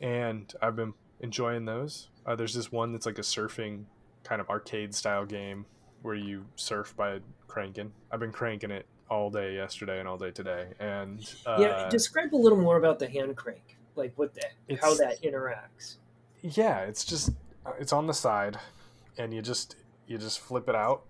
and 0.00 0.52
I've 0.60 0.76
been 0.76 0.94
enjoying 1.20 1.64
those. 1.64 2.08
Uh, 2.26 2.36
there's 2.36 2.54
this 2.54 2.70
one 2.70 2.92
that's 2.92 3.06
like 3.06 3.18
a 3.18 3.22
surfing 3.22 3.84
kind 4.24 4.40
of 4.40 4.48
arcade 4.48 4.94
style 4.94 5.24
game 5.24 5.66
where 6.02 6.14
you 6.14 6.44
surf 6.56 6.94
by 6.96 7.20
cranking. 7.48 7.92
I've 8.10 8.20
been 8.20 8.32
cranking 8.32 8.70
it 8.70 8.86
all 9.08 9.30
day 9.30 9.54
yesterday 9.54 9.98
and 9.98 10.08
all 10.08 10.16
day 10.16 10.30
today, 10.30 10.68
and 10.80 11.32
uh, 11.46 11.58
yeah, 11.60 11.88
describe 11.88 12.34
a 12.34 12.36
little 12.36 12.58
more 12.58 12.76
about 12.76 12.98
the 12.98 13.08
hand 13.08 13.36
crank, 13.36 13.76
like 13.94 14.12
what 14.16 14.34
that, 14.34 14.52
how 14.80 14.94
that 14.94 15.22
interacts. 15.22 15.96
yeah, 16.42 16.80
it's 16.80 17.04
just 17.04 17.30
uh, 17.66 17.72
it's 17.78 17.92
on 17.92 18.06
the 18.06 18.14
side, 18.14 18.58
and 19.18 19.34
you 19.34 19.42
just 19.42 19.76
you 20.06 20.18
just 20.18 20.40
flip 20.40 20.68
it 20.68 20.74
out, 20.74 21.02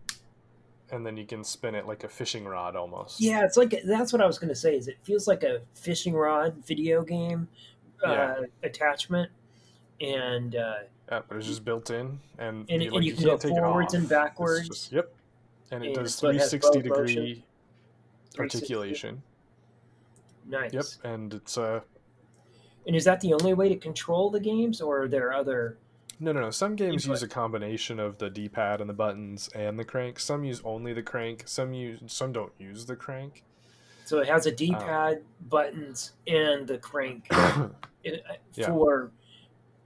and 0.92 1.05
then 1.05 1.16
you 1.16 1.24
can 1.26 1.42
spin 1.42 1.74
it 1.74 1.87
like 1.87 2.05
a 2.05 2.09
fishing 2.09 2.44
rod 2.44 2.76
almost. 2.76 3.20
Yeah, 3.20 3.44
it's 3.44 3.57
like 3.57 3.74
that's 3.85 4.12
what 4.12 4.22
I 4.22 4.26
was 4.26 4.38
going 4.38 4.50
to 4.50 4.55
say. 4.55 4.76
Is 4.76 4.87
it 4.87 4.98
feels 5.02 5.26
like 5.26 5.42
a 5.42 5.62
fishing 5.74 6.14
rod 6.14 6.55
video 6.64 7.02
game 7.02 7.48
uh, 8.07 8.11
Yeah. 8.12 8.35
attachment, 8.62 9.31
and 10.00 10.55
uh, 10.55 10.74
Yeah, 11.11 11.20
but 11.26 11.38
it's 11.38 11.46
just 11.46 11.64
built 11.64 11.90
in, 11.90 12.20
and, 12.38 12.66
And- 12.70 12.83
you, 12.83 12.94
and 12.94 13.05
you 13.05 13.11
you 13.11 13.14
can 13.16 13.24
go 13.24 13.31
can't 13.31 13.40
take 13.40 13.52
it 13.52 13.61
forwards 13.61 13.94
and 13.94 14.09
backwards. 14.09 14.68
Just- 14.68 14.92
yep, 14.92 15.12
and 15.70 15.83
it 15.83 15.88
And 15.88 15.96
does 15.96 16.14
it 16.16 16.20
360 16.20 16.68
both 16.68 16.74
motion. 16.98 17.07
degree 17.07 17.44
360. 18.35 18.40
articulation. 18.40 19.22
nice. 20.46 20.72
Yep, 20.72 20.85
and 21.05 21.35
it's 21.35 21.57
uh 21.59 21.81
And 22.87 22.94
is 22.96 23.05
that 23.05 23.20
the 23.20 23.33
only 23.33 23.55
way 23.55 23.68
to 23.70 23.76
control 23.76 24.31
the 24.31 24.40
games, 24.40 24.81
or 24.83 25.02
are 25.02 25.09
there 25.09 25.33
other? 25.33 25.78
No 26.22 26.32
no 26.32 26.40
no. 26.40 26.50
Some 26.50 26.76
games 26.76 27.04
Input. 27.04 27.16
use 27.16 27.22
a 27.22 27.28
combination 27.28 27.98
of 28.00 28.18
the 28.18 28.30
D-pad 28.30 28.80
and 28.80 28.88
the 28.88 28.94
buttons 28.94 29.48
and 29.54 29.78
the 29.78 29.85
crank. 29.85 30.18
Some 30.20 30.44
use 30.44 30.61
only 30.64 30.92
the 30.92 31.02
crank. 31.02 31.42
Some 31.46 31.72
use 31.74 32.00
some 32.06 32.32
don't 32.32 32.52
use 32.58 32.87
the 32.87 32.96
crank. 32.96 33.44
So 34.04 34.18
it 34.18 34.28
has 34.28 34.46
a 34.46 34.50
Um, 34.50 34.56
D-pad, 34.56 35.22
buttons, 35.48 36.12
and 36.26 36.66
the 36.66 36.78
crank 36.78 37.26
uh, 37.30 37.68
Yeah. 38.54 38.66
for 38.66 39.11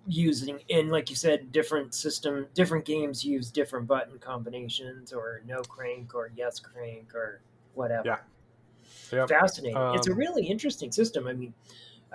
using. 0.06 0.60
And 0.70 0.90
like 0.90 1.10
you 1.10 1.16
said, 1.16 1.52
different 1.52 1.94
system, 1.94 2.46
different 2.54 2.84
games 2.84 3.24
use 3.24 3.50
different 3.50 3.86
button 3.86 4.18
combinations, 4.18 5.12
or 5.12 5.42
no 5.46 5.62
crank, 5.62 6.14
or 6.14 6.30
yes 6.34 6.58
crank, 6.60 7.14
or 7.14 7.40
whatever. 7.74 8.02
Yeah. 8.06 8.18
Yep. 9.12 9.28
Fascinating. 9.28 9.76
it's 9.94 10.08
a 10.08 10.12
Um, 10.12 10.18
really 10.18 10.46
interesting 10.46 10.90
system. 10.92 11.26
I 11.26 11.32
mean, 11.32 11.54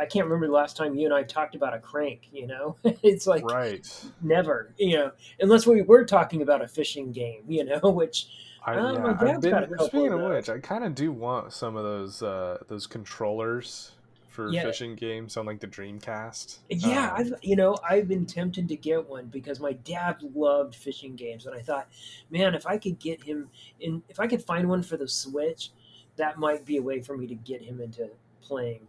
I 0.01 0.05
can't 0.07 0.25
remember 0.25 0.47
the 0.47 0.53
last 0.53 0.75
time 0.75 0.95
you 0.95 1.05
and 1.05 1.13
I 1.13 1.23
talked 1.23 1.53
about 1.55 1.73
a 1.75 1.79
crank. 1.79 2.27
You 2.31 2.47
know, 2.47 2.75
it's 2.83 3.27
like 3.27 3.43
right. 3.43 3.87
never. 4.21 4.73
You 4.77 4.97
know, 4.97 5.11
unless 5.39 5.67
we 5.67 5.81
were 5.83 6.05
talking 6.05 6.41
about 6.41 6.61
a 6.63 6.67
fishing 6.67 7.11
game. 7.11 7.43
You 7.47 7.65
know, 7.65 7.79
which 7.83 8.27
I, 8.65 8.75
Oh, 8.75 8.93
yeah, 8.93 8.99
my 8.99 9.11
I've 9.11 9.19
dad's 9.19 9.45
got 9.45 9.63
a 9.63 9.67
been, 9.67 9.79
speaking 9.79 10.07
of 10.13 10.19
of 10.19 10.31
which, 10.31 10.49
I 10.49 10.59
kind 10.59 10.83
of 10.83 10.95
do 10.95 11.11
want 11.11 11.53
some 11.53 11.75
of 11.75 11.83
those 11.83 12.21
uh, 12.23 12.57
those 12.67 12.87
controllers 12.87 13.91
for 14.27 14.51
Yeah. 14.51 14.63
fishing 14.63 14.95
games 14.95 15.37
on 15.37 15.45
like 15.45 15.59
the 15.59 15.67
Dreamcast. 15.67 16.59
Yeah, 16.69 17.09
Um, 17.11 17.15
I've 17.17 17.33
you 17.41 17.55
know 17.55 17.77
I've 17.87 18.07
been 18.07 18.25
tempted 18.25 18.67
to 18.69 18.75
get 18.75 19.07
one 19.07 19.27
because 19.27 19.59
my 19.59 19.73
dad 19.73 20.17
loved 20.33 20.73
fishing 20.75 21.15
games, 21.15 21.45
and 21.45 21.55
I 21.55 21.61
thought, 21.61 21.87
man, 22.29 22.55
if 22.55 22.65
I 22.65 22.77
could 22.77 22.97
get 22.99 23.21
him 23.23 23.49
in, 23.79 24.01
if 24.09 24.19
I 24.19 24.27
could 24.27 24.41
find 24.41 24.69
one 24.69 24.83
for 24.83 24.97
the 24.97 25.07
Switch, 25.07 25.71
that 26.15 26.39
might 26.39 26.65
be 26.65 26.77
a 26.77 26.81
way 26.81 27.01
for 27.01 27.17
me 27.17 27.27
to 27.27 27.35
get 27.35 27.61
him 27.61 27.81
into 27.81 28.09
playing 28.41 28.87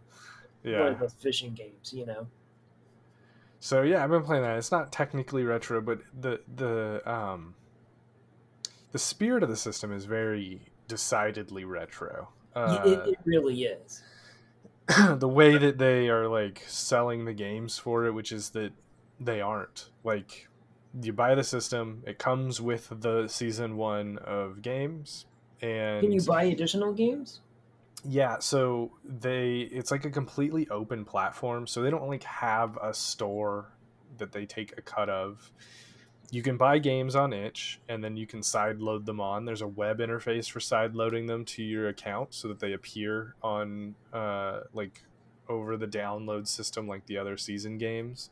one 0.63 0.73
yeah. 0.73 0.87
of 0.87 0.99
those 0.99 1.13
fishing 1.13 1.53
games. 1.53 1.93
You 1.93 2.05
know, 2.05 2.27
So 3.59 3.81
yeah, 3.81 4.03
I've 4.03 4.09
been 4.09 4.23
playing 4.23 4.43
that. 4.43 4.57
It's 4.57 4.71
not 4.71 4.91
technically 4.91 5.43
retro, 5.43 5.81
but 5.81 5.99
the 6.19 6.41
the 6.55 7.01
um 7.09 7.55
the 8.91 8.99
spirit 8.99 9.43
of 9.43 9.49
the 9.49 9.57
system 9.57 9.91
is 9.91 10.05
very 10.05 10.61
decidedly 10.87 11.65
retro. 11.65 12.29
Uh, 12.55 12.81
it, 12.85 13.09
it 13.09 13.19
really 13.25 13.63
is. 13.63 14.03
the 15.17 15.27
way 15.27 15.57
that 15.57 15.77
they 15.77 16.09
are 16.09 16.27
like 16.27 16.63
selling 16.67 17.25
the 17.25 17.33
games 17.33 17.77
for 17.77 18.05
it, 18.05 18.11
which 18.11 18.31
is 18.31 18.49
that 18.51 18.71
they 19.19 19.41
aren't 19.41 19.89
like 20.03 20.47
you 21.01 21.13
buy 21.13 21.33
the 21.33 21.43
system, 21.43 22.03
it 22.05 22.19
comes 22.19 22.61
with 22.61 22.89
the 23.01 23.27
season 23.27 23.77
one 23.77 24.19
of 24.19 24.61
games, 24.61 25.25
and 25.61 26.01
Can 26.01 26.11
you 26.11 26.21
buy 26.21 26.43
additional 26.43 26.93
games? 26.93 27.39
Yeah, 28.03 28.39
so 28.39 28.91
they 29.03 29.59
it's 29.71 29.91
like 29.91 30.05
a 30.05 30.09
completely 30.11 30.67
open 30.69 31.05
platform, 31.05 31.67
so 31.67 31.81
they 31.81 31.89
don't 31.89 32.07
like 32.07 32.23
have 32.23 32.77
a 32.81 32.93
store 32.93 33.69
that 34.17 34.31
they 34.31 34.45
take 34.45 34.77
a 34.77 34.81
cut 34.81 35.09
of. 35.09 35.51
you 36.31 36.41
can 36.41 36.57
buy 36.57 36.79
games 36.79 37.15
on 37.15 37.31
itch 37.31 37.79
and 37.87 38.03
then 38.03 38.17
you 38.17 38.25
can 38.25 38.41
side 38.41 38.79
load 38.79 39.05
them 39.05 39.19
on 39.19 39.45
there's 39.45 39.61
a 39.61 39.67
web 39.67 39.99
interface 39.99 40.49
for 40.49 40.59
side 40.59 40.95
loading 40.95 41.27
them 41.27 41.45
to 41.45 41.61
your 41.61 41.89
account 41.89 42.33
so 42.33 42.47
that 42.47 42.59
they 42.59 42.73
appear 42.73 43.35
on 43.43 43.93
uh, 44.13 44.61
like 44.73 45.03
over 45.47 45.77
the 45.77 45.85
download 45.85 46.47
system 46.47 46.87
like 46.87 47.05
the 47.05 47.17
other 47.17 47.37
season 47.37 47.77
games 47.77 48.31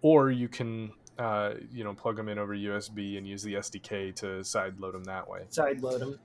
or 0.00 0.30
you 0.30 0.48
can 0.48 0.90
uh, 1.18 1.52
you 1.70 1.84
know 1.84 1.92
plug 1.92 2.16
them 2.16 2.28
in 2.30 2.38
over 2.38 2.54
usb 2.56 3.18
and 3.18 3.28
use 3.28 3.42
the 3.42 3.54
sdk 3.54 4.14
to 4.14 4.42
side 4.42 4.80
load 4.80 4.94
them 4.94 5.04
that 5.04 5.28
way 5.28 5.42
Side 5.50 5.82
load 5.82 6.00
them. 6.00 6.18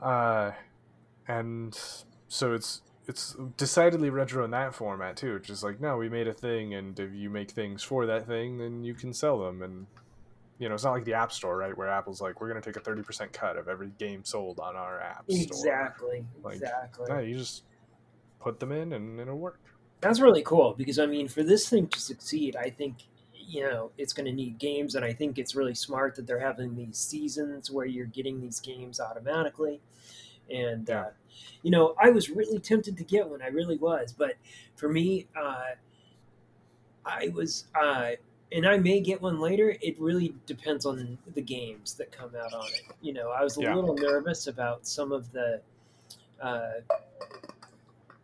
uh, 0.00 0.52
and 1.28 1.78
so 2.28 2.54
it's 2.54 2.82
it's 3.06 3.36
decidedly 3.56 4.10
retro 4.10 4.44
in 4.44 4.50
that 4.52 4.74
format 4.74 5.16
too. 5.16 5.36
It's 5.36 5.48
just 5.48 5.62
like 5.62 5.80
no, 5.80 5.96
we 5.96 6.08
made 6.08 6.28
a 6.28 6.32
thing, 6.32 6.74
and 6.74 6.98
if 6.98 7.12
you 7.12 7.30
make 7.30 7.50
things 7.50 7.82
for 7.82 8.06
that 8.06 8.26
thing, 8.26 8.58
then 8.58 8.84
you 8.84 8.94
can 8.94 9.12
sell 9.12 9.38
them. 9.38 9.62
And 9.62 9.86
you 10.58 10.68
know, 10.68 10.74
it's 10.74 10.84
not 10.84 10.92
like 10.92 11.04
the 11.04 11.14
App 11.14 11.32
Store, 11.32 11.56
right? 11.56 11.76
Where 11.76 11.88
Apple's 11.88 12.20
like, 12.20 12.40
we're 12.40 12.48
going 12.48 12.60
to 12.60 12.66
take 12.68 12.76
a 12.76 12.84
thirty 12.84 13.02
percent 13.02 13.32
cut 13.32 13.56
of 13.56 13.68
every 13.68 13.90
game 13.98 14.24
sold 14.24 14.60
on 14.60 14.76
our 14.76 15.00
app 15.00 15.24
store. 15.28 15.42
Exactly. 15.42 16.24
Like, 16.42 16.54
exactly. 16.56 17.06
No, 17.08 17.18
you 17.18 17.36
just 17.36 17.64
put 18.40 18.60
them 18.60 18.72
in, 18.72 18.92
and 18.92 19.18
it'll 19.18 19.38
work. 19.38 19.60
That's 20.00 20.20
really 20.20 20.42
cool 20.42 20.74
because 20.76 20.98
I 20.98 21.06
mean, 21.06 21.28
for 21.28 21.42
this 21.42 21.68
thing 21.68 21.88
to 21.88 22.00
succeed, 22.00 22.56
I 22.56 22.70
think 22.70 22.96
you 23.32 23.62
know 23.62 23.90
it's 23.98 24.12
going 24.12 24.26
to 24.26 24.32
need 24.32 24.58
games, 24.58 24.94
and 24.94 25.04
I 25.04 25.12
think 25.12 25.38
it's 25.38 25.54
really 25.54 25.74
smart 25.74 26.14
that 26.16 26.26
they're 26.26 26.38
having 26.38 26.76
these 26.76 26.98
seasons 26.98 27.70
where 27.70 27.86
you're 27.86 28.06
getting 28.06 28.40
these 28.40 28.60
games 28.60 29.00
automatically. 29.00 29.80
And 30.50 30.88
Yeah. 30.88 31.04
uh, 31.04 31.10
you 31.62 31.70
know, 31.70 31.94
I 31.98 32.10
was 32.10 32.30
really 32.30 32.58
tempted 32.60 32.96
to 32.98 33.04
get 33.04 33.28
one. 33.28 33.42
I 33.42 33.48
really 33.48 33.76
was, 33.78 34.12
but 34.12 34.36
for 34.76 34.88
me, 34.88 35.28
uh, 35.36 35.72
I 37.04 37.28
was, 37.34 37.66
uh, 37.74 38.12
and 38.52 38.66
I 38.66 38.76
may 38.78 39.00
get 39.00 39.20
one 39.20 39.40
later. 39.40 39.76
It 39.80 39.98
really 40.00 40.34
depends 40.46 40.86
on 40.86 41.18
the 41.26 41.42
games 41.42 41.94
that 41.94 42.12
come 42.12 42.34
out 42.36 42.52
on 42.52 42.66
it. 42.74 42.82
You 43.00 43.12
know, 43.12 43.30
I 43.30 43.42
was 43.42 43.56
a 43.56 43.60
Yeah. 43.60 43.76
little 43.76 43.94
nervous 43.94 44.46
about 44.46 44.86
some 44.86 45.12
of 45.12 45.32
the. 45.32 45.62
Uh, 46.40 46.80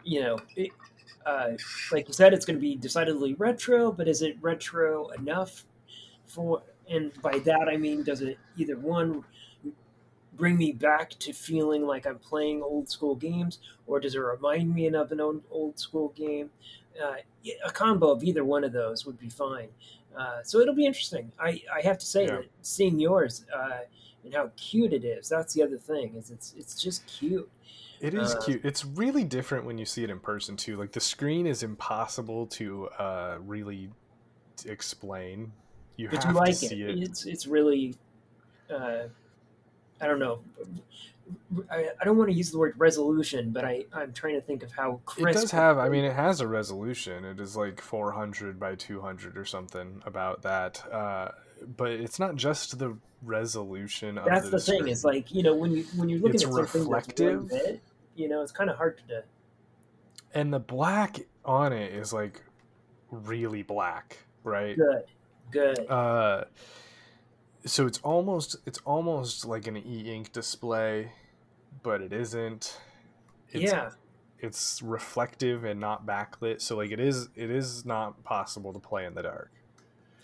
you 0.03 0.21
know, 0.21 0.39
it, 0.57 0.73
uh, 1.27 1.51
like 1.93 2.09
you 2.09 2.15
said, 2.15 2.33
it's 2.33 2.45
going 2.47 2.57
to 2.57 2.61
be 2.61 2.77
decidedly 2.77 3.35
retro, 3.35 3.93
but 3.93 4.09
is 4.09 4.23
it 4.23 4.37
retro 4.41 5.09
enough 5.11 5.65
for? 6.27 6.63
And 6.89 7.21
by 7.23 7.39
that 7.41 7.69
I 7.73 7.77
mean, 7.77 8.03
does 8.05 8.23
it 8.23 8.39
either 8.57 8.79
one 8.79 9.25
bring 10.39 10.57
me 10.57 10.73
back 10.73 11.11
to 11.19 11.33
feeling 11.33 11.85
like 11.85 12.07
I'm 12.07 12.19
playing 12.19 12.63
old 12.63 12.89
school 12.89 13.17
games, 13.17 13.59
or 13.87 14.01
does 14.01 14.15
it 14.15 14.21
remind 14.21 14.75
me 14.75 14.87
of 14.87 15.13
an 15.13 15.21
old, 15.21 15.43
old 15.51 15.79
school 15.79 16.11
game? 16.17 16.51
Uh, 17.03 17.17
a 17.65 17.71
combo 17.71 18.11
of 18.11 18.25
either 18.25 18.45
one 18.45 18.65
of 18.65 18.73
those 18.73 19.05
would 19.05 19.19
be 19.19 19.29
fine. 19.29 19.69
Uh, 20.17 20.43
so 20.43 20.59
it'll 20.61 20.75
be 20.75 20.87
interesting. 20.87 21.31
I, 21.39 21.63
I 21.73 21.81
have 21.83 21.99
to 21.99 22.07
say 22.07 22.25
Yeah. 22.25 22.37
that 22.37 22.47
seeing 22.63 22.99
yours 22.99 23.45
uh, 23.55 23.81
and 24.25 24.35
how 24.35 24.51
cute 24.57 24.93
it 24.93 25.05
is. 25.05 25.29
That's 25.29 25.53
the 25.55 25.63
other 25.63 25.77
thing 25.79 26.15
is 26.15 26.31
it's 26.31 26.55
it's 26.57 26.83
just 26.83 27.07
cute. 27.07 27.49
It 28.01 28.15
is 28.15 28.35
Uh, 28.35 28.41
cute. 28.41 28.65
It's 28.65 28.85
really 28.85 29.25
different 29.25 29.65
when 29.65 29.77
you 29.79 29.85
see 29.85 30.03
it 30.05 30.11
in 30.11 30.19
person 30.21 30.57
too. 30.57 30.77
Like 30.77 30.93
the 30.93 31.01
screen 31.01 31.47
is 31.47 31.63
impossible 31.63 32.47
to 32.49 32.87
uh, 32.99 33.39
really 33.45 33.91
explain. 34.65 35.53
You 35.97 36.09
have 36.09 36.25
you 36.25 36.33
like 36.33 36.59
to 36.59 36.67
it. 36.67 36.69
see 36.71 36.83
it. 36.83 36.99
It's 37.03 37.27
it's 37.27 37.47
really. 37.47 37.95
I 40.01 40.07
don't 40.07 40.19
know. 40.19 40.41
I, 41.71 41.89
I 42.01 42.05
don't 42.05 42.17
want 42.17 42.31
to 42.31 42.37
use 42.37 42.51
the 42.51 42.59
word 42.59 42.75
resolution, 42.79 43.51
but 43.51 43.65
I, 43.65 43.85
I'm 43.93 44.13
trying 44.13 44.35
to 44.35 44.41
think 44.41 44.63
of 44.63 44.73
how 44.73 45.01
It 45.19 45.33
does 45.33 45.51
have. 45.51 45.79
I 45.79 45.89
mean, 45.89 46.05
it 46.05 46.15
has 46.15 46.41
a 46.41 46.47
resolution. 46.49 47.25
It 47.25 47.39
is 47.41 47.57
like 47.57 47.81
400 47.81 48.59
by 48.59 48.75
200 48.77 49.37
or 49.37 49.45
something 49.45 50.03
about 50.07 50.43
that. 50.43 50.83
Uh, 50.91 51.31
but 51.77 51.91
it's 51.91 52.19
not 52.19 52.37
just 52.37 52.79
the 52.79 52.97
resolution. 53.23 54.17
Of 54.19 54.25
that's 54.27 54.45
the, 54.47 54.53
the 54.53 54.61
thing. 54.61 54.89
It's 54.89 55.05
like 55.05 55.33
you 55.35 55.43
know 55.43 55.55
when 55.55 55.73
you 55.73 55.85
when 55.97 56.09
you're 56.09 56.21
looking 56.21 56.37
It's 56.37 56.45
at 56.45 56.51
something 56.53 56.89
that's 56.91 57.09
reflective. 57.09 57.49
bit, 57.49 57.83
you 58.15 58.29
know, 58.29 58.43
it's 58.43 58.53
kind 58.53 58.71
of 58.71 58.77
hard 58.77 59.01
to. 59.09 59.25
and 60.35 60.53
the 60.53 60.61
black 60.61 61.27
on 61.45 61.73
it 61.73 61.93
is 61.93 62.13
like 62.13 62.43
really 63.11 63.63
black, 63.63 64.19
right? 64.45 64.77
Good, 64.77 65.05
good. 65.51 65.91
Uh, 65.91 66.45
so 67.69 67.87
it's 67.87 67.99
almost 67.99 68.57
it's 68.67 68.79
almost 68.85 69.45
like 69.45 69.67
an 69.67 69.77
e-ink 69.77 70.33
display, 70.33 71.13
but 71.83 72.01
it 72.01 72.13
isn't. 72.13 72.79
It's, 73.51 73.71
yeah, 73.73 73.91
it's 74.41 74.83
reflective 74.83 75.65
and 75.65 75.79
not 75.81 76.07
backlit, 76.07 76.61
so 76.61 76.77
like 76.77 76.91
it 76.91 77.01
is 77.01 77.29
it 77.37 77.51
is 77.51 77.85
not 77.85 78.23
possible 78.25 78.73
to 78.73 78.79
play 78.79 79.05
in 79.05 79.15
the 79.15 79.23
dark. 79.23 79.51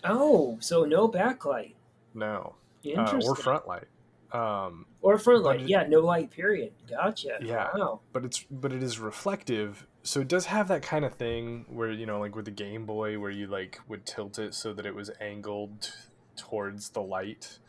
Oh, 0.03 0.57
so 0.59 0.83
no 0.83 1.07
backlight. 1.07 1.73
No, 2.13 2.55
uh, 2.97 3.19
or 3.25 3.35
front 3.35 3.67
light. 3.67 3.85
Um, 4.31 4.85
Or 5.01 5.17
front 5.17 5.43
light. 5.43 5.61
it- 5.61 5.69
yeah, 5.69 5.85
no 5.87 5.99
light. 6.01 6.29
Period. 6.31 6.73
Gotcha. 6.89 7.37
Yeah. 7.41 7.69
Wow. 7.75 8.01
but 8.11 8.25
it's 8.25 8.43
but 8.51 8.71
it 8.73 8.83
is 8.83 8.99
reflective, 8.99 9.87
so 10.03 10.19
it 10.19 10.27
does 10.27 10.45
have 10.47 10.67
that 10.67 10.81
kind 10.81 11.05
of 11.05 11.13
thing 11.15 11.65
where 11.69 11.91
you 11.91 12.05
know, 12.05 12.19
like 12.19 12.35
with 12.35 12.45
the 12.45 12.51
Game 12.51 12.85
Boy, 12.85 13.17
where 13.19 13.31
you 13.31 13.47
like 13.47 13.79
would 13.87 14.05
tilt 14.05 14.37
it 14.39 14.53
so 14.53 14.73
that 14.73 14.85
it 14.85 14.93
was 14.95 15.09
angled 15.21 15.93
towards 16.35 16.89
the 16.89 17.01
light 17.01 17.59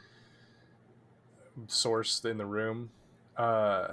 source 1.67 2.25
in 2.25 2.39
the 2.39 2.47
room. 2.47 2.91
Uh, 3.37 3.89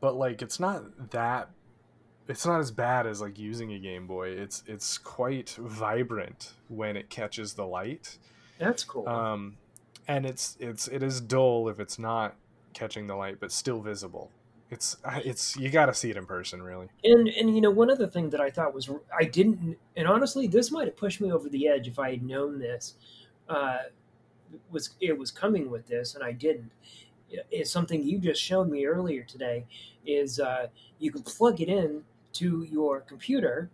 but 0.00 0.14
like, 0.16 0.42
it's 0.42 0.60
not 0.60 1.10
that. 1.10 1.50
It's 2.28 2.46
not 2.46 2.60
as 2.60 2.70
bad 2.70 3.06
as 3.06 3.20
like 3.20 3.38
using 3.38 3.72
a 3.72 3.78
Game 3.78 4.06
Boy. 4.06 4.28
It's 4.28 4.62
it's 4.66 4.96
quite 4.96 5.50
vibrant 5.58 6.52
when 6.68 6.96
it 6.96 7.10
catches 7.10 7.54
the 7.54 7.66
light. 7.66 8.18
That's 8.58 8.84
cool. 8.84 9.08
um, 9.08 9.56
and 10.08 10.26
it's 10.26 10.56
it's 10.60 10.88
it 10.88 11.02
is 11.02 11.20
dull 11.20 11.68
if 11.68 11.80
it's 11.80 11.98
not 11.98 12.36
catching 12.74 13.06
the 13.06 13.16
light, 13.16 13.38
but 13.40 13.52
still 13.52 13.80
visible. 13.80 14.30
It's 14.70 14.96
it's 15.06 15.56
you 15.56 15.68
got 15.68 15.86
to 15.86 15.94
see 15.94 16.10
it 16.10 16.16
in 16.16 16.26
person, 16.26 16.62
really. 16.62 16.88
And 17.04 17.28
and 17.28 17.54
you 17.54 17.60
know 17.60 17.70
one 17.70 17.90
other 17.90 18.06
thing 18.06 18.30
that 18.30 18.40
I 18.40 18.50
thought 18.50 18.74
was 18.74 18.88
I 19.16 19.24
didn't 19.24 19.76
and 19.96 20.08
honestly 20.08 20.46
this 20.46 20.70
might 20.70 20.86
have 20.86 20.96
pushed 20.96 21.20
me 21.20 21.30
over 21.30 21.48
the 21.48 21.68
edge 21.68 21.88
if 21.88 21.98
I 21.98 22.10
had 22.10 22.22
known 22.22 22.58
this 22.58 22.94
uh, 23.52 23.78
was 24.70 24.90
it 25.00 25.16
was 25.16 25.30
coming 25.30 25.70
with 25.70 25.86
this 25.86 26.14
and 26.14 26.24
I 26.24 26.32
didn't. 26.32 26.72
Is 27.50 27.70
something 27.70 28.02
you 28.02 28.18
just 28.18 28.42
showed 28.42 28.68
me 28.68 28.84
earlier 28.84 29.22
today 29.22 29.64
is 30.04 30.38
uh, 30.38 30.66
you 30.98 31.10
can 31.10 31.22
plug 31.22 31.60
it 31.60 31.68
in 31.68 32.04
to 32.34 32.64
your 32.64 33.00
computer 33.00 33.70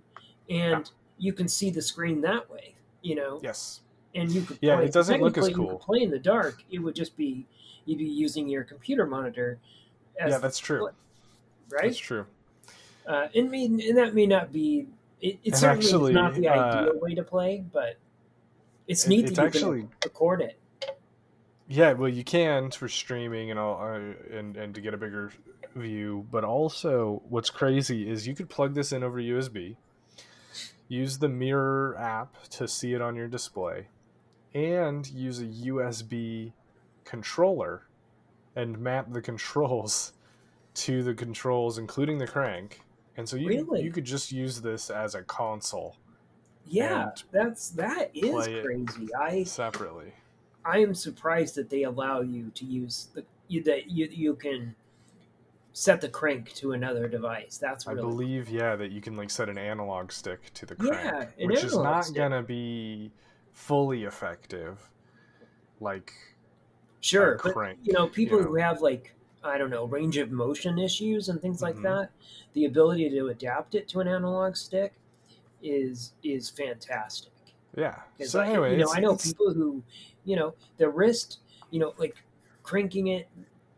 and 0.48 0.88
you 1.18 1.32
can 1.32 1.48
see 1.48 1.70
the 1.70 1.82
screen 1.82 2.20
that 2.20 2.48
way. 2.48 2.74
You 3.02 3.16
know, 3.16 3.40
Yes, 3.42 3.80
and 4.14 4.30
you 4.30 4.42
could 4.42 4.58
Yeah, 4.60 4.76
play, 4.76 4.86
it 4.86 4.92
doesn't 4.92 5.20
look 5.20 5.38
as 5.38 5.48
cool. 5.50 5.78
play 5.78 6.02
in 6.02 6.10
the 6.10 6.18
dark. 6.18 6.62
It 6.70 6.78
would 6.78 6.94
just 6.94 7.16
be 7.16 7.46
you'd 7.84 7.98
be 7.98 8.04
using 8.04 8.48
your 8.48 8.64
computer 8.64 9.06
monitor. 9.06 9.58
As 10.20 10.32
yeah, 10.32 10.38
that's 10.38 10.58
true. 10.58 10.90
right. 11.70 11.82
That's 11.82 11.98
true. 11.98 12.26
Uh, 13.06 13.28
and 13.34 13.50
mean, 13.50 13.80
and 13.80 13.96
that 13.96 14.14
may 14.14 14.26
not 14.26 14.52
be. 14.52 14.86
It, 15.20 15.38
it 15.42 15.52
And 15.52 15.56
certainly 15.56 15.86
actually, 15.86 16.12
is 16.12 16.14
not 16.14 16.34
the 16.34 16.48
uh, 16.48 16.52
ideal 16.52 17.00
way 17.00 17.14
to 17.14 17.22
play, 17.24 17.64
but 17.72 17.96
it's 18.88 19.04
It- 19.06 19.08
neat 19.08 19.24
it's 19.26 19.36
that 19.36 19.42
you 19.42 19.46
actually 19.46 19.80
can 19.82 19.90
record 20.04 20.40
it. 20.42 20.58
yeah. 21.68 21.92
Well, 21.92 22.08
you 22.08 22.24
can 22.24 22.70
for 22.70 22.88
streaming 22.88 23.50
and 23.50 23.58
all, 23.60 23.80
uh, 23.80 23.98
and 24.32 24.56
and 24.56 24.74
to 24.74 24.80
get 24.80 24.94
a 24.94 24.96
bigger 24.96 25.32
view. 25.76 26.26
But 26.30 26.42
also, 26.44 27.22
what's 27.28 27.50
crazy 27.50 28.08
is 28.10 28.26
you 28.26 28.34
could 28.34 28.48
plug 28.48 28.74
this 28.74 28.90
in 28.92 29.02
over 29.04 29.20
USB, 29.20 29.76
use 30.88 31.18
the 31.18 31.28
Mirror 31.28 31.96
app 31.98 32.34
to 32.50 32.66
see 32.66 32.94
it 32.94 33.00
on 33.02 33.14
your 33.16 33.28
display, 33.28 33.88
and 34.54 35.06
use 35.08 35.40
a 35.40 35.46
USB 35.46 36.52
controller 37.04 37.82
and 38.56 38.78
map 38.78 39.12
the 39.12 39.20
controls 39.22 40.12
to 40.74 41.02
the 41.02 41.14
controls, 41.14 41.76
including 41.78 42.18
the 42.18 42.26
crank. 42.26 42.80
And 43.16 43.28
so 43.28 43.36
you 43.36 43.48
Really? 43.48 43.82
you 43.82 43.90
could 43.90 44.04
just 44.04 44.30
use 44.32 44.60
this 44.60 44.90
as 44.90 45.14
a 45.14 45.22
console 45.22 45.96
Yeah, 46.70 47.10
that's 47.30 47.70
that 47.70 48.10
is 48.14 48.48
crazy. 48.60 49.08
I 49.14 49.44
separately. 49.44 50.12
I 50.64 50.78
am 50.78 50.94
surprised 50.94 51.54
that 51.54 51.70
they 51.70 51.82
allow 51.84 52.20
you 52.20 52.50
to 52.54 52.64
use 52.64 53.08
the 53.14 53.24
you, 53.48 53.62
that 53.64 53.90
you 53.90 54.06
you 54.10 54.34
can 54.34 54.74
set 55.72 56.00
the 56.00 56.08
crank 56.08 56.52
to 56.54 56.72
another 56.72 57.08
device. 57.08 57.58
That's 57.58 57.86
what 57.86 57.92
I 57.92 57.94
really 57.94 58.10
believe, 58.10 58.48
yeah, 58.50 58.76
that 58.76 58.90
you 58.92 59.00
can 59.00 59.16
like 59.16 59.30
set 59.30 59.48
an 59.48 59.58
analog 59.58 60.12
stick 60.12 60.52
to 60.54 60.66
the 60.66 60.74
Yeah, 60.78 61.10
crank, 61.10 61.34
an 61.38 61.46
which 61.46 61.64
is 61.64 61.78
not 61.78 62.02
stick. 62.02 62.16
gonna 62.16 62.42
be 62.42 63.12
fully 63.52 64.04
effective. 64.04 64.90
Like 65.80 66.12
sure. 67.00 67.40
But 67.42 67.52
crank, 67.52 67.78
you 67.82 67.92
know, 67.92 68.06
people 68.08 68.38
you 68.38 68.44
who 68.44 68.56
have 68.56 68.80
like 68.82 69.14
I 69.42 69.58
don't 69.58 69.70
know 69.70 69.84
range 69.86 70.16
of 70.16 70.30
motion 70.30 70.78
issues 70.78 71.28
and 71.28 71.40
things 71.40 71.62
like 71.62 71.76
Mhm. 71.76 71.82
that, 71.82 72.10
the 72.54 72.64
ability 72.64 73.08
to 73.10 73.28
adapt 73.28 73.74
it 73.74 73.88
to 73.88 74.00
an 74.00 74.08
analog 74.08 74.56
stick 74.56 74.94
is 75.62 76.12
is 76.22 76.50
fantastic. 76.50 77.32
Yeah. 77.76 77.96
So 78.24 78.40
anyway, 78.40 78.72
you 78.72 78.78
know, 78.78 78.92
I 78.92 79.00
know 79.00 79.16
people 79.16 79.52
who, 79.52 79.82
you 80.24 80.36
know, 80.36 80.54
the 80.78 80.88
wrist, 80.88 81.38
you 81.70 81.78
know, 81.78 81.94
like 81.98 82.16
cranking 82.62 83.08
it 83.08 83.28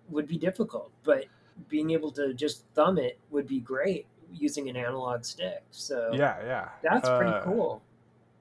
would 0.09 0.27
be 0.27 0.39
difficult, 0.39 0.91
but 1.05 1.27
being 1.69 1.91
able 1.91 2.11
to 2.13 2.33
just 2.35 2.65
thumb 2.75 2.99
it 2.99 3.19
would 3.31 3.47
be 3.47 3.61
great 3.61 4.07
using 4.33 4.69
an 4.69 4.77
analog 4.77 5.25
stick. 5.25 5.63
So 5.71 6.11
Yeah, 6.13 6.37
yeah. 6.45 6.69
that's 6.83 7.09
pretty 7.09 7.33
Uh, 7.33 7.43
cool. 7.43 7.83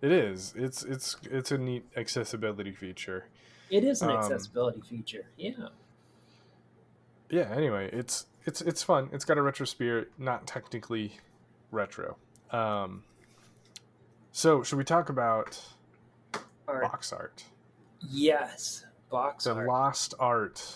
It 0.01 0.11
is. 0.11 0.53
It's 0.55 0.83
it's 0.83 1.17
it's 1.23 1.51
a 1.51 1.57
neat 1.57 1.83
accessibility 1.97 2.71
feature. 2.71 3.25
It 3.69 3.83
is 3.83 4.01
an 4.01 4.09
Um, 4.11 4.17
accessibility 4.17 4.81
feature. 4.81 5.25
Yeah. 5.37 5.69
Yeah. 7.29 7.51
Anyway, 7.53 7.89
it's 7.91 8.27
it's 8.45 8.61
it's 8.61 8.81
fun. 8.81 9.09
It's 9.11 9.25
got 9.25 9.37
a 9.37 9.41
retro 9.41 9.65
spirit, 9.65 10.11
not 10.17 10.47
technically 10.47 11.17
retro. 11.71 12.17
Um, 12.51 13.03
so 14.31 14.63
should 14.63 14.77
we 14.77 14.83
talk 14.83 15.09
about 15.09 15.59
Art. 16.67 16.83
box 16.83 17.11
art? 17.13 17.43
Yes. 18.09 18.85
Box 19.09 19.45
The 19.45 19.53
art. 19.55 19.67
lost 19.67 20.13
art 20.19 20.75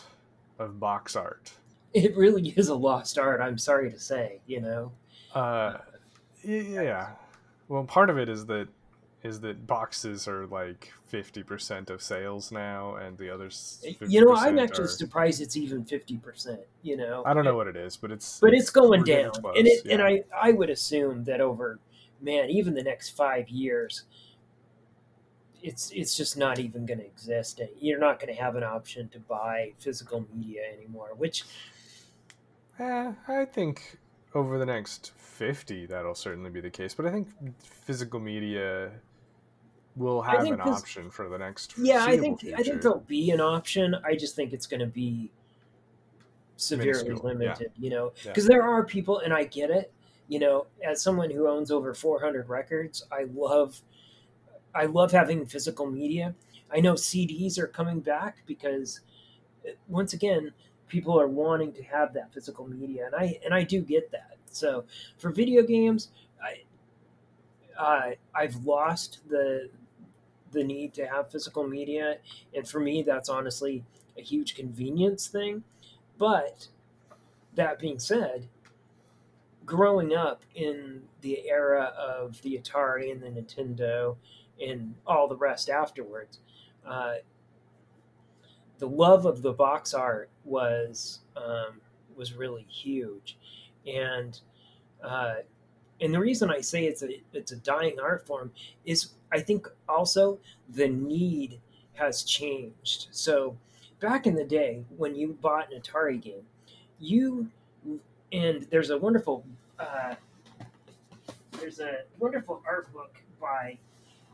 of 0.60 0.80
box 0.80 1.16
art. 1.16 1.52
it 1.94 2.16
really 2.18 2.50
is 2.58 2.70
a 2.70 2.76
lost 2.76 3.18
art. 3.18 3.42
I'm 3.42 3.58
sorry 3.58 3.92
to 3.92 4.00
say. 4.00 4.40
You 4.48 4.62
know. 4.62 4.92
Uh, 5.34 5.78
yeah. 6.44 7.10
Well, 7.68 7.84
part 7.86 8.10
of 8.10 8.18
it 8.18 8.28
is 8.30 8.46
that 8.48 8.68
is 9.24 9.40
that 9.40 9.66
boxes 9.68 10.28
are 10.28 10.46
like 10.48 10.92
fifty 11.06 11.44
percent 11.44 11.90
of 11.90 12.02
sales 12.02 12.52
now, 12.52 12.96
and 12.96 13.18
the 13.18 13.30
others. 13.30 13.84
You 14.02 14.26
know, 14.26 14.34
I'm 14.36 14.56
50% 14.58 14.64
actually 14.64 14.84
are- 14.86 14.88
surprised 14.88 15.42
it's 15.42 15.56
even 15.56 15.86
fifty 15.86 16.18
percent. 16.18 16.60
You 16.82 16.98
know. 16.98 17.24
I 17.26 17.34
don't 17.34 17.46
know 17.46 17.56
what 17.56 17.68
it 17.68 17.76
is, 17.78 17.96
but 17.96 18.12
it's 18.12 18.40
but 18.40 18.54
it's 18.54 18.70
going 18.72 19.04
down, 19.04 19.32
and 19.56 19.68
it 19.68 19.86
and. 19.86 20.02
I 20.02 20.24
I 20.36 20.52
would 20.52 20.70
assume 20.72 21.24
that 21.26 21.40
over, 21.40 21.80
man, 22.24 22.50
even 22.50 22.74
the 22.74 22.84
next 22.84 23.10
five 23.12 23.50
years, 23.50 24.04
it's 25.62 25.92
it's 25.92 26.16
just 26.18 26.38
not 26.38 26.60
even 26.60 26.86
going 26.86 27.00
to 27.00 27.06
exist. 27.06 27.62
You're 27.80 28.00
not 28.00 28.20
going 28.20 28.34
to 28.34 28.42
have 28.42 28.56
an 28.56 28.64
option 28.64 29.10
to 29.10 29.20
buy 29.20 29.74
physical 29.80 30.26
media 30.34 30.62
anymore. 30.78 31.10
Which 31.18 31.44
Eh, 32.80 33.12
I 33.28 33.46
think 33.46 34.00
over 34.34 34.58
the 34.58 34.66
next 34.66 35.12
50, 35.16 35.86
that'll 35.86 36.16
certainly 36.16 36.50
be 36.50 36.60
the 36.60 36.72
case. 36.72 36.96
But 36.96 37.06
I 37.06 37.12
think 37.12 37.28
physical 37.62 38.20
media 38.20 38.90
will 39.96 40.24
have 40.24 40.46
an 40.48 40.60
option 40.60 41.12
for 41.12 41.30
the 41.30 41.38
next 41.38 41.76
yeah, 41.78 42.04
I 42.04 42.18
think 42.18 42.44
I 42.58 42.64
think 42.64 42.82
there'll 42.82 43.00
be 43.02 43.30
an 43.32 43.42
option. 43.42 43.96
I 44.04 44.16
just 44.16 44.36
think 44.36 44.54
it's 44.54 44.66
going 44.66 44.80
to 44.80 44.88
be 44.88 45.30
severely 46.58 47.04
Minuscule, 47.10 47.18
yeah. 47.34 47.40
limited. 47.40 47.72
You 47.78 47.90
know, 47.92 48.14
Yeah. 48.24 48.32
because 48.32 48.48
there 48.48 48.64
are 48.64 48.84
people, 48.84 49.20
and 49.20 49.34
I 49.34 49.44
get 49.44 49.70
it. 49.70 49.92
You 50.28 50.40
know, 50.40 50.68
as 50.84 51.02
someone 51.02 51.32
who 51.32 51.48
owns 51.48 51.72
over 51.72 51.94
400 51.94 52.50
records, 52.50 53.06
I 53.12 53.26
love 53.34 53.82
I 54.76 54.86
love 54.86 55.12
having 55.12 55.46
physical 55.46 55.86
media. 55.88 56.36
I 56.72 56.80
know 56.80 56.96
CDs 56.96 57.58
are 57.60 57.68
coming 57.68 58.00
back 58.00 58.38
because 58.46 59.02
uh, 59.68 59.72
once 59.88 60.14
again, 60.14 60.54
people 60.90 61.20
are 61.20 61.28
wanting 61.28 61.74
to 61.74 61.84
have 61.84 62.14
that 62.14 62.34
physical 62.34 62.68
media, 62.68 63.08
and 63.08 63.16
I 63.16 63.40
and 63.46 63.54
I 63.54 63.64
do 63.64 63.82
get 63.82 64.12
that. 64.12 64.38
So 64.52 64.86
for 65.18 65.32
video 65.32 65.64
games, 65.64 66.10
I 66.44 66.64
uh, 67.78 68.12
I've 68.36 68.66
lost 68.66 69.20
the 69.30 69.70
the 70.52 70.64
need 70.64 70.94
to 70.96 71.08
have 71.08 71.32
physical 71.32 71.68
media, 71.68 72.18
and 72.56 72.68
for 72.68 72.80
me, 72.80 73.04
that's 73.04 73.30
honestly 73.30 73.84
a 74.18 74.22
huge 74.22 74.56
convenience 74.56 75.28
thing. 75.28 75.64
But 76.18 76.70
that 77.56 77.80
being 77.80 78.00
said, 78.00 78.48
growing 79.66 80.14
up 80.14 80.44
in 80.56 81.02
the 81.22 81.48
era 81.50 81.94
of 81.98 82.42
the 82.42 82.60
Atari 82.62 83.12
and 83.12 83.22
the 83.22 83.30
Nintendo 83.30 84.16
and 84.62 84.96
all 85.06 85.28
the 85.28 85.36
rest 85.36 85.70
afterwards, 85.70 86.40
uh, 86.86 87.16
the 88.80 88.88
love 88.88 89.26
of 89.26 89.42
the 89.42 89.54
box 89.54 89.94
art 89.94 90.30
was 90.44 91.22
um, 91.38 91.80
was 92.16 92.34
really 92.34 92.66
huge, 92.70 93.38
and 93.88 94.40
uh, 95.02 95.36
and 96.02 96.14
the 96.14 96.20
reason 96.20 96.50
I 96.50 96.62
say 96.62 96.86
it's 96.86 97.02
a 97.02 97.22
it's 97.32 97.52
a 97.52 97.58
dying 97.58 97.98
art 98.02 98.28
form 98.28 98.52
is 98.86 99.12
I 99.32 99.40
think 99.40 99.68
also 99.88 100.40
the 100.70 100.88
need 100.88 101.60
has 101.94 102.24
changed. 102.24 103.08
So 103.12 103.58
back 104.02 104.28
in 104.28 104.36
the 104.36 104.44
day 104.44 104.84
when 104.98 105.16
you 105.16 105.38
bought 105.42 105.72
an 105.72 105.80
Atari 105.80 106.22
game, 106.22 106.46
you 107.00 107.50
and 108.34 108.64
there's 108.72 108.90
a 108.90 108.98
wonderful 108.98 109.46
uh, 109.80 110.16
there's 111.60 111.80
a 111.80 112.00
wonderful 112.20 112.62
art 112.68 112.92
book 112.92 113.16
by 113.40 113.78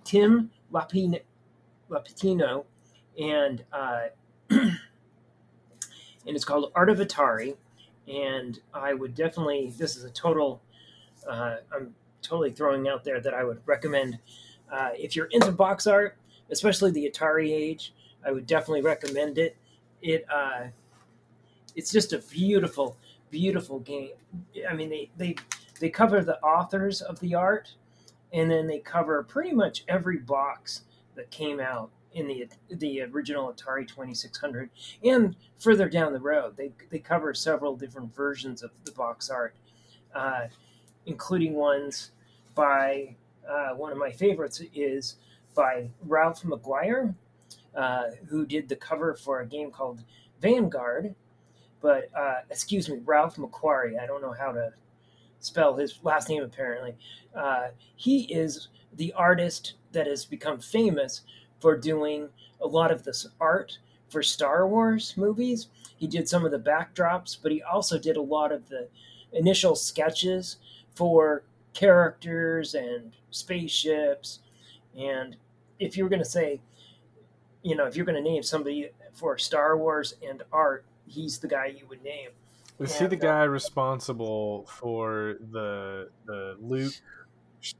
Tim 0.04 0.50
Lapine, 0.74 1.22
Lapetino, 1.90 2.66
and 3.22 3.64
uh, 3.72 4.08
and 4.50 4.78
it's 6.26 6.46
called 6.46 6.72
Art 6.76 6.90
of 6.90 7.00
Atari. 7.00 7.56
And 8.08 8.60
I 8.74 8.94
would 8.94 9.14
definitely 9.14 9.74
this 9.78 9.96
is 9.96 10.04
a 10.04 10.10
total 10.10 10.62
uh, 11.28 11.58
I'm 11.74 11.94
totally 12.22 12.52
throwing 12.52 12.88
out 12.88 13.04
there 13.04 13.20
that 13.20 13.34
I 13.34 13.44
would 13.44 13.62
recommend 13.66 14.18
uh, 14.72 14.90
if 14.96 15.16
you're 15.16 15.28
into 15.28 15.52
box 15.52 15.86
art, 15.88 16.18
especially 16.50 16.92
the 16.92 17.10
Atari 17.10 17.52
age. 17.52 17.94
I 18.26 18.32
would 18.32 18.48
definitely 18.48 18.82
recommend 18.82 19.38
it. 19.38 19.56
It 20.02 20.26
uh, 20.34 20.68
it's 21.76 21.92
just 21.92 22.14
a 22.14 22.20
beautiful, 22.20 22.98
beautiful 23.30 23.80
game. 23.80 24.12
I 24.70 24.74
mean, 24.74 24.90
they 24.90 25.10
they 25.18 25.36
they 25.80 25.90
cover 25.90 26.24
the 26.24 26.40
authors 26.42 27.02
of 27.02 27.20
the 27.20 27.36
art, 27.36 27.74
and 28.34 28.50
then 28.50 28.68
they 28.68 28.80
cover 28.80 29.24
pretty 29.24 29.54
much 29.54 29.84
every 29.88 30.18
box 30.18 30.84
that 31.16 31.32
came 31.32 31.60
out 31.60 31.92
in 32.14 32.28
the 32.28 32.48
the 32.72 33.02
original 33.02 33.54
Atari 33.54 33.88
2600 33.88 34.70
and 35.04 35.36
further 35.60 35.88
down 35.88 36.12
the 36.14 36.20
road 36.20 36.58
they, 36.58 36.72
they 36.90 36.98
cover 37.00 37.34
several 37.34 37.76
different 37.76 38.16
versions 38.16 38.64
of 38.64 38.72
the 38.84 38.92
box 38.94 39.30
art 39.30 39.54
uh, 40.16 40.48
including 41.06 41.54
ones 41.54 42.12
by 42.56 43.16
uh, 43.48 43.70
one 43.76 43.92
of 43.92 43.98
my 43.98 44.12
favorites 44.12 44.62
is 44.74 45.18
by 45.54 45.88
Ralph 46.06 46.42
McGuire 46.44 47.14
uh, 47.76 48.04
who 48.28 48.46
did 48.46 48.68
the 48.68 48.76
cover 48.76 49.14
for 49.14 49.42
a 49.42 49.46
game 49.46 49.70
called 49.70 50.04
Vanguard 50.42 51.14
but 51.82 52.10
uh, 52.16 52.40
excuse 52.50 52.90
me 52.90 53.00
Ralph 53.06 53.38
McQuarrie 53.38 54.00
I 54.02 54.06
don't 54.06 54.22
know 54.22 54.36
how 54.38 54.52
to 54.52 54.74
spell 55.40 55.76
his 55.76 56.00
last 56.04 56.30
name 56.30 56.44
apparently 56.44 56.96
uh, 57.36 57.70
he 57.96 58.22
is 58.34 58.70
the 58.96 59.14
artist 59.14 59.74
that 59.92 60.08
has 60.08 60.26
become 60.26 60.60
famous 60.60 61.22
for 61.60 61.78
doing 61.78 62.30
a 62.62 62.68
lot 62.68 62.92
of 62.92 63.04
this 63.04 63.28
art 63.40 63.78
for 64.10 64.24
Star 64.24 64.68
Wars 64.68 65.14
movies. 65.18 65.68
He 65.98 66.08
did 66.08 66.28
some 66.28 66.46
of 66.46 66.52
the 66.52 66.60
backdrops, 66.60 67.38
but 67.42 67.52
he 67.52 67.62
also 67.62 68.00
did 68.00 68.18
a 68.18 68.22
lot 68.22 68.52
of 68.52 68.68
the 68.70 68.88
initial 69.34 69.76
sketches 69.76 70.58
for 70.96 71.44
characters 71.74 72.74
and 72.74 73.12
spaceships. 73.32 74.40
And 74.98 75.36
if 75.80 75.96
you 75.96 76.04
were 76.04 76.10
going 76.10 76.24
to 76.24 76.26
say, 76.26 76.62
you 77.62 77.76
know, 77.76 77.86
if 77.86 77.96
you're 77.96 78.06
going 78.06 78.22
to 78.22 78.30
name 78.30 78.44
somebody 78.44 78.90
for 79.14 79.38
Star 79.38 79.78
Wars 79.78 80.16
and 80.28 80.44
art, 80.52 80.86
he's 81.10 81.40
the 81.40 81.48
guy 81.48 81.68
you 81.68 81.88
would 81.88 82.04
name. 82.04 82.32
Is 82.80 82.98
he 82.98 83.08
the 83.08 83.18
And, 83.18 83.24
uh, 83.24 83.34
guy 83.34 83.44
responsible 83.44 84.66
for 84.68 85.36
the 85.40 86.10
the 86.26 86.56
Luke 86.60 86.94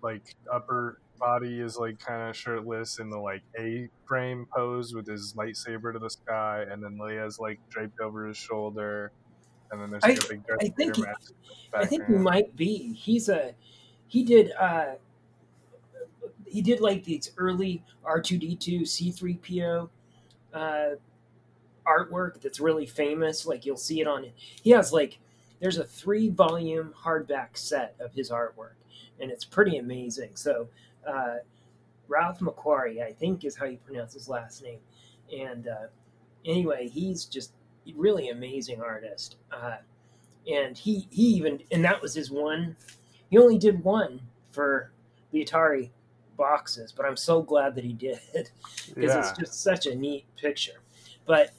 like 0.02 0.36
upper 0.52 1.02
body 1.20 1.60
is 1.62 1.78
like 1.78 2.00
kind 2.00 2.30
of 2.30 2.36
shirtless 2.36 3.00
in 3.00 3.10
the 3.10 3.20
like 3.20 3.44
A 3.60 3.90
frame 4.08 4.48
pose 4.56 4.94
with 4.94 5.08
his 5.08 5.34
lightsaber 5.38 5.94
to 5.94 6.00
the 6.00 6.10
sky, 6.10 6.64
and 6.70 6.84
then 6.84 6.98
Leia's 7.00 7.40
like 7.40 7.62
draped 7.70 8.00
over 8.02 8.28
his 8.28 8.38
shoulder, 8.38 9.14
and 9.72 9.82
then 9.82 9.92
there's 9.92 10.08
like 10.08 10.20
a 10.20 10.24
big 10.30 10.46
Darth 10.46 10.62
I 10.62 10.70
think 10.70 10.96
Vader 10.96 10.96
he- 10.96 11.02
mask. 11.02 11.32
in 11.74 11.80
the 11.80 11.80
I 11.80 11.86
think 11.86 12.08
he 12.08 12.14
might 12.14 12.56
be. 12.56 12.94
He's 12.94 13.30
a 13.30 13.56
he 14.08 14.24
did 14.24 14.52
uh 14.54 14.96
he 16.46 16.62
did 16.62 16.80
like 16.82 17.04
these 17.04 17.32
early 17.38 17.84
R2D2 18.04 18.86
C3PO 18.86 19.90
uh 20.54 20.90
artwork 21.90 22.42
that's 22.42 22.60
really 22.60 22.86
famous 22.86 23.46
like 23.46 23.66
you'll 23.66 23.78
see 23.78 24.02
it 24.02 24.08
on 24.08 24.26
he 24.62 24.70
has 24.72 24.94
like 24.94 25.20
there's 25.60 25.78
a 25.78 25.84
3 25.84 26.30
volume 26.30 26.94
hardback 27.04 27.58
set 27.58 27.96
of 28.00 28.14
his 28.14 28.30
artwork 28.30 28.76
and 29.20 29.32
it's 29.32 29.44
pretty 29.46 29.78
amazing. 29.78 30.32
So 30.36 30.68
uh 31.08 31.38
Ralph 32.08 32.40
McQuarrie, 32.40 33.04
I 33.04 33.14
think 33.14 33.46
is 33.46 33.56
how 33.56 33.66
you 33.66 33.78
pronounce 33.86 34.14
his 34.14 34.30
last 34.30 34.64
name. 34.64 34.80
And 35.38 35.68
uh 35.68 35.88
anyway, 36.46 36.88
he's 36.88 37.26
just 37.26 37.52
really 37.96 38.30
amazing 38.30 38.82
artist. 38.82 39.38
Uh 39.52 39.78
and 40.52 40.78
he 40.78 41.08
he 41.12 41.24
even 41.24 41.62
and 41.72 41.84
that 41.84 42.02
was 42.02 42.14
his 42.14 42.32
one 42.32 42.76
he 43.30 43.38
only 43.38 43.58
did 43.58 43.84
one 43.84 44.22
for 44.52 44.92
the 45.32 45.44
atari 45.44 45.90
boxes 46.38 46.92
but 46.92 47.06
i'm 47.06 47.18
so 47.18 47.42
glad 47.42 47.76
that 47.76 47.84
he 47.84 47.94
did 48.08 48.50
because 48.88 49.14
Yeah, 49.14 49.20
it's 49.20 49.32
just 49.34 49.62
such 49.62 49.86
a 49.86 49.96
neat 49.96 50.26
picture 50.38 50.82
but 51.26 51.52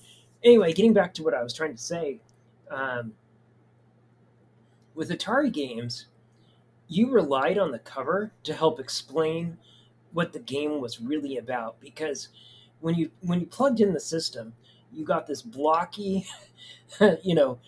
anyway 0.45 0.73
getting 0.73 0.93
back 0.93 1.13
to 1.15 1.23
what 1.23 1.35
i 1.35 1.43
was 1.43 1.55
trying 1.55 1.75
to 1.75 1.83
say 1.83 2.19
um, 2.71 3.13
with 4.95 5.11
atari 5.11 5.53
games 5.53 6.07
you 6.89 7.11
relied 7.11 7.59
on 7.59 7.71
the 7.71 7.79
cover 7.81 8.33
to 8.43 8.53
help 8.53 8.81
explain 8.81 9.57
what 10.13 10.33
the 10.33 10.41
game 10.41 10.81
was 10.81 11.01
really 11.01 11.39
about 11.39 11.81
because 11.81 12.29
when 12.81 12.95
you 12.95 13.11
when 13.21 13.41
you 13.41 13.47
plugged 13.47 13.81
in 13.81 13.93
the 13.93 14.01
system 14.01 14.53
you 14.93 15.05
got 15.05 15.27
this 15.27 15.43
blocky 15.43 16.27
you 17.23 17.35
know 17.35 17.59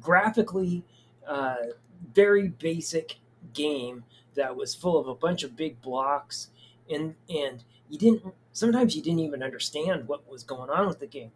graphically 0.00 0.84
uh, 1.26 1.56
very 2.14 2.48
basic 2.48 3.16
game 3.52 4.04
that 4.34 4.54
was 4.54 4.74
full 4.74 4.98
of 4.98 5.08
a 5.08 5.14
bunch 5.14 5.42
of 5.42 5.56
big 5.56 5.80
blocks 5.80 6.48
and 6.90 7.14
and 7.28 7.64
you 7.88 7.98
didn't 7.98 8.22
sometimes 8.56 8.96
you 8.96 9.02
didn't 9.02 9.20
even 9.20 9.42
understand 9.42 10.08
what 10.08 10.28
was 10.30 10.42
going 10.42 10.70
on 10.70 10.86
with 10.86 11.00
the 11.00 11.06
game 11.06 11.32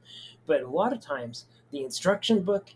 but 0.47 0.63
a 0.63 0.69
lot 0.69 0.93
of 0.93 1.01
times 1.01 1.47
the 1.71 1.83
instruction 1.83 2.43
book 2.43 2.71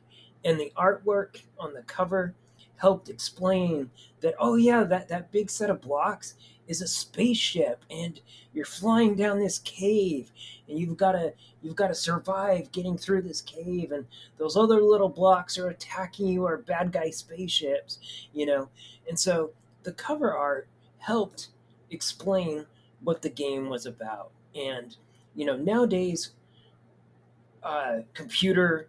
and 0.44 0.58
the 0.60 0.72
artwork 0.76 1.42
on 1.58 1.72
the 1.74 1.82
cover 1.82 2.34
helped 2.76 3.08
explain 3.08 3.90
that 4.20 4.34
oh 4.38 4.56
yeah 4.56 4.84
that 4.84 5.08
that 5.08 5.32
big 5.32 5.50
set 5.50 5.70
of 5.70 5.80
blocks 5.80 6.34
is 6.66 6.80
a 6.80 6.86
spaceship 6.86 7.84
and 7.90 8.20
you're 8.52 8.64
flying 8.64 9.14
down 9.14 9.38
this 9.38 9.58
cave 9.60 10.30
and 10.68 10.78
you've 10.78 10.96
got 10.96 11.12
to 11.12 11.32
you've 11.62 11.76
got 11.76 11.88
to 11.88 11.94
survive 11.94 12.72
getting 12.72 12.96
through 12.96 13.22
this 13.22 13.40
cave 13.42 13.92
and 13.92 14.06
those 14.38 14.56
other 14.56 14.80
little 14.80 15.08
blocks 15.08 15.58
are 15.58 15.68
attacking 15.68 16.26
you 16.26 16.44
or 16.46 16.56
bad 16.58 16.92
guy 16.92 17.10
spaceships 17.10 17.98
you 18.32 18.46
know? 18.46 18.68
And 19.08 19.18
so 19.18 19.50
the 19.82 19.92
cover 19.92 20.34
art 20.34 20.68
helped 20.98 21.48
explain 21.90 22.66
what 23.04 23.22
the 23.22 23.30
game 23.30 23.68
was 23.68 23.86
about. 23.86 24.30
And 24.54 24.96
you 25.34 25.44
know 25.44 25.56
nowadays 25.56 26.30
uh, 27.62 28.00
computer 28.12 28.88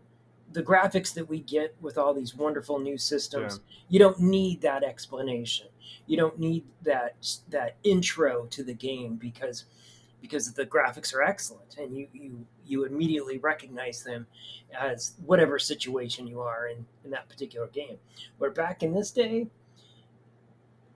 the 0.51 0.63
graphics 0.63 1.13
that 1.13 1.27
we 1.27 1.39
get 1.39 1.75
with 1.81 1.97
all 1.97 2.13
these 2.13 2.35
wonderful 2.35 2.79
new 2.79 2.97
systems 2.97 3.59
yeah. 3.67 3.75
you 3.89 3.99
don't 3.99 4.19
need 4.19 4.61
that 4.61 4.83
explanation. 4.83 5.67
You 6.07 6.17
don't 6.17 6.39
need 6.39 6.63
that 6.83 7.15
that 7.49 7.77
intro 7.83 8.45
to 8.45 8.63
the 8.63 8.73
game 8.73 9.15
because 9.15 9.65
because 10.21 10.51
the 10.53 10.65
graphics 10.65 11.13
are 11.13 11.23
excellent 11.23 11.77
and 11.77 11.95
you 11.95 12.07
you 12.13 12.45
you 12.65 12.85
immediately 12.85 13.37
recognize 13.37 14.03
them 14.03 14.25
as 14.79 15.13
whatever 15.25 15.59
situation 15.59 16.27
you 16.27 16.41
are 16.41 16.67
in 16.67 16.85
in 17.03 17.11
that 17.11 17.27
particular 17.27 17.67
game. 17.67 17.97
Where 18.37 18.51
back 18.51 18.83
in 18.83 18.93
this 18.93 19.11
day 19.11 19.47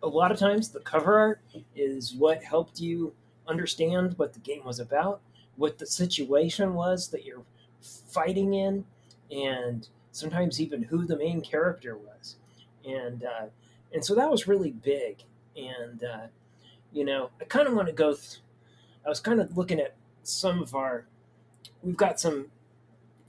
a 0.01 0.07
lot 0.07 0.31
of 0.31 0.39
times 0.39 0.69
the 0.69 0.79
cover 0.79 1.17
art 1.17 1.41
is 1.75 2.13
what 2.15 2.43
helped 2.43 2.79
you 2.79 3.13
understand 3.47 4.17
what 4.17 4.33
the 4.33 4.39
game 4.39 4.63
was 4.63 4.79
about 4.79 5.21
what 5.55 5.77
the 5.77 5.85
situation 5.85 6.73
was 6.73 7.09
that 7.09 7.25
you're 7.25 7.43
fighting 7.81 8.53
in 8.53 8.85
and 9.29 9.89
sometimes 10.11 10.61
even 10.61 10.83
who 10.83 11.05
the 11.05 11.17
main 11.17 11.41
character 11.41 11.97
was. 11.97 12.37
And 12.85 13.25
uh, 13.25 13.47
and 13.93 14.05
so 14.05 14.15
that 14.15 14.31
was 14.31 14.47
really 14.47 14.71
big. 14.71 15.23
And 15.57 16.03
uh, 16.03 16.27
you 16.91 17.05
know 17.05 17.29
i 17.41 17.43
kind 17.43 17.67
of 17.67 17.73
want 17.73 17.87
to 17.87 17.93
go 17.93 18.13
th- 18.13 18.39
i 19.05 19.09
was 19.09 19.19
kind 19.19 19.39
of 19.39 19.55
looking 19.55 19.79
at 19.79 19.95
some 20.23 20.61
of 20.61 20.73
our 20.73 21.05
we've 21.83 21.97
got 21.97 22.19
some 22.19 22.47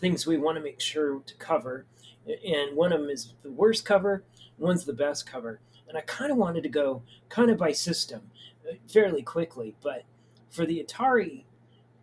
things 0.01 0.27
we 0.27 0.39
want 0.39 0.57
to 0.57 0.63
make 0.63 0.81
sure 0.81 1.21
to 1.21 1.35
cover. 1.35 1.85
And 2.27 2.77
one 2.77 2.93
of 2.93 3.01
them 3.01 3.11
is 3.11 3.35
the 3.43 3.51
worst 3.51 3.85
cover 3.85 4.25
one's 4.59 4.85
the 4.85 4.93
best 4.93 5.27
cover 5.27 5.61
and 5.91 5.99
i 5.99 6.01
kind 6.03 6.33
of 6.33 6.39
wanted 6.39 6.63
to 6.63 6.71
go 6.71 7.03
kind 7.29 7.51
of 7.51 7.59
by 7.59 7.71
system 7.71 8.23
uh, 8.67 8.73
fairly 8.89 9.23
quickly 9.23 9.77
but 9.83 10.05
for 10.51 10.65
the 10.65 10.83
atari 10.83 11.45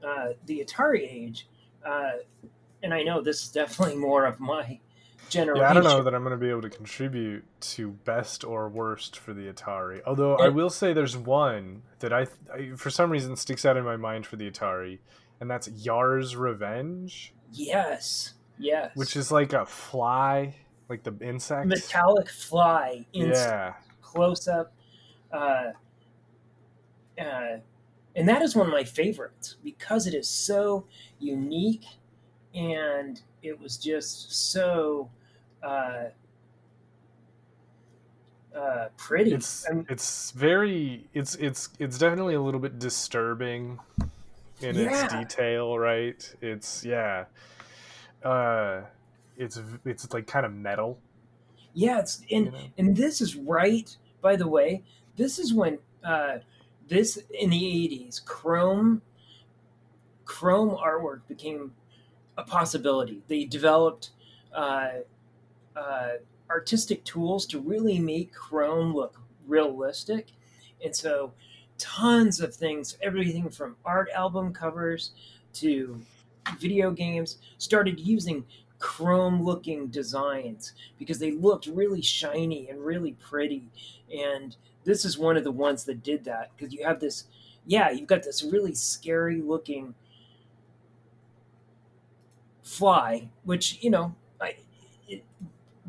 uh, 0.08 0.34
the 0.46 0.64
atari 0.64 1.12
age 1.12 1.48
uh, 1.84 2.12
and 2.84 2.94
i 2.94 3.02
know 3.02 3.20
this 3.22 3.44
is 3.44 3.50
definitely 3.50 3.96
more 4.08 4.26
of 4.26 4.40
my 4.40 4.80
generation. 5.30 5.62
Yeah, 5.62 5.70
I 5.70 5.74
don't 5.74 5.84
know 5.84 6.04
that 6.04 6.14
I'm 6.14 6.24
going 6.24 6.32
to 6.32 6.38
be 6.38 6.50
able 6.50 6.62
to 6.62 6.70
contribute 6.70 7.44
to 7.62 7.92
best 7.92 8.44
or 8.44 8.70
worst 8.70 9.18
for 9.18 9.34
the 9.34 9.52
Atari. 9.52 10.02
Although 10.06 10.36
I 10.36 10.50
will 10.50 10.70
say 10.70 10.94
there's 10.94 11.18
one 11.18 11.84
that 12.00 12.14
I, 12.14 12.28
I, 12.54 12.72
for 12.76 12.90
some 12.90 13.10
reason 13.10 13.36
sticks 13.36 13.66
out 13.66 13.78
in 13.78 13.84
my 13.84 13.98
mind 13.98 14.26
for 14.26 14.36
the 14.36 14.50
Atari, 14.50 15.00
and 15.40 15.50
that's 15.50 15.68
Yars' 15.68 16.36
Revenge. 16.36 17.34
Yes. 17.52 18.34
Yes. 18.58 18.92
Which 18.96 19.16
is 19.16 19.32
like 19.32 19.54
a 19.54 19.66
fly, 19.66 20.56
like 20.90 21.04
the 21.04 21.16
insect. 21.22 21.68
Metallic 21.68 22.30
fly. 22.30 23.06
yeah. 23.12 23.74
Close 24.02 24.48
up. 24.48 24.74
Uh, 25.32 25.72
uh, 27.20 27.58
and 28.16 28.28
that 28.28 28.42
is 28.42 28.56
one 28.56 28.68
of 28.68 28.72
my 28.72 28.84
favorites 28.84 29.58
because 29.64 30.08
it 30.08 30.14
is 30.14 30.28
so 30.28 30.86
unique 31.20 31.86
and 32.56 33.22
it 33.44 33.60
was 33.60 33.78
just 33.78 34.52
so 34.52 35.10
uh, 35.62 36.06
uh, 38.56 38.88
pretty. 38.98 39.34
It's 39.34 39.66
it's 39.90 40.32
very 40.32 41.08
it's 41.14 41.36
it's 41.36 41.70
it's 41.80 41.98
definitely 41.98 42.34
a 42.34 42.42
little 42.42 42.60
bit 42.60 42.80
disturbing 42.80 43.80
in 44.62 44.76
yeah. 44.76 45.04
its 45.06 45.14
detail, 45.14 45.78
right? 45.78 46.36
It's 46.42 46.84
yeah. 46.84 47.26
Uh, 48.24 48.82
it's 49.38 49.62
it's 49.86 50.14
like 50.14 50.28
kind 50.28 50.46
of 50.46 50.54
metal. 50.54 51.00
Yeah, 51.74 52.00
it's 52.00 52.22
and 52.32 52.46
you 52.46 52.52
know? 52.52 52.58
and 52.78 52.96
this 52.96 53.22
is 53.22 53.36
right. 53.36 53.96
By 54.22 54.36
the 54.36 54.48
way, 54.48 54.84
this 55.16 55.40
is 55.40 55.54
when 55.54 55.80
uh, 56.04 56.40
this 56.88 57.20
in 57.40 57.50
the 57.50 57.84
eighties, 57.84 58.22
Chrome 58.26 59.02
Chrome 60.26 60.76
artwork 60.76 61.22
became 61.28 61.74
a 62.38 62.44
possibility. 62.44 63.22
They 63.28 63.46
developed 63.46 64.12
uh, 64.54 64.90
uh, 65.76 66.10
artistic 66.50 67.04
tools 67.04 67.46
to 67.48 67.60
really 67.60 68.00
make 68.00 68.34
Chrome 68.34 68.94
look 68.94 69.20
realistic. 69.48 70.28
And 70.84 70.96
so, 70.96 71.34
tons 71.78 72.40
of 72.40 72.54
things, 72.54 72.98
everything 73.02 73.50
from 73.50 73.76
art 73.86 74.10
album 74.14 74.54
covers 74.54 75.12
to 75.54 76.02
video 76.60 76.92
games, 76.92 77.38
started 77.58 78.00
using 78.00 78.46
chrome 78.80 79.44
looking 79.44 79.88
designs 79.88 80.74
because 80.98 81.20
they 81.20 81.32
looked 81.32 81.68
really 81.68 82.02
shiny 82.02 82.70
and 82.70 82.84
really 82.84 83.14
pretty. 83.14 83.64
And 84.16 84.56
this 84.84 85.06
is 85.06 85.18
one 85.18 85.38
of 85.38 85.44
the 85.44 85.52
ones 85.52 85.84
that 85.86 86.04
did 86.04 86.26
that 86.26 86.52
because 86.56 86.74
you 86.74 86.86
have 86.86 87.00
this, 87.00 87.26
yeah, 87.66 87.90
you've 87.90 88.08
got 88.08 88.24
this 88.24 88.44
really 88.44 88.74
scary 88.74 89.42
looking 89.42 89.96
fly, 92.64 93.30
which, 93.44 93.80
you 93.82 93.90
know, 93.90 94.16
I, 94.40 94.58
it, 95.08 95.24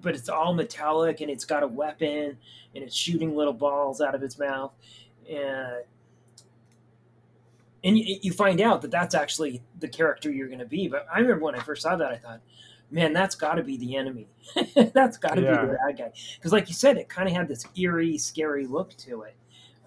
but 0.00 0.14
it's 0.14 0.28
all 0.28 0.54
metallic 0.54 1.20
and 1.20 1.30
it's 1.30 1.44
got 1.44 1.62
a 1.62 1.68
weapon 1.68 2.38
and 2.74 2.84
it's 2.84 2.96
shooting 2.96 3.36
little 3.36 3.52
balls 3.52 4.00
out 4.00 4.14
of 4.14 4.22
its 4.22 4.38
mouth 4.38 4.72
and 5.28 5.84
and 7.84 7.96
you, 7.98 8.16
you 8.22 8.32
find 8.32 8.60
out 8.60 8.82
that 8.82 8.90
that's 8.90 9.14
actually 9.14 9.62
the 9.78 9.88
character 9.88 10.30
you're 10.30 10.48
going 10.48 10.58
to 10.58 10.66
be 10.66 10.88
but 10.88 11.06
i 11.12 11.18
remember 11.18 11.44
when 11.44 11.54
i 11.54 11.60
first 11.60 11.82
saw 11.82 11.96
that 11.96 12.10
i 12.10 12.16
thought 12.16 12.40
man 12.90 13.12
that's 13.12 13.34
got 13.34 13.54
to 13.54 13.62
be 13.62 13.76
the 13.76 13.96
enemy 13.96 14.26
that's 14.94 15.18
got 15.18 15.34
to 15.34 15.42
yeah. 15.42 15.60
be 15.60 15.66
the 15.66 15.78
bad 15.86 15.98
guy 15.98 16.12
because 16.36 16.52
like 16.52 16.68
you 16.68 16.74
said 16.74 16.96
it 16.96 17.08
kind 17.08 17.28
of 17.28 17.34
had 17.34 17.48
this 17.48 17.64
eerie 17.76 18.16
scary 18.18 18.66
look 18.66 18.96
to 18.96 19.22
it 19.22 19.36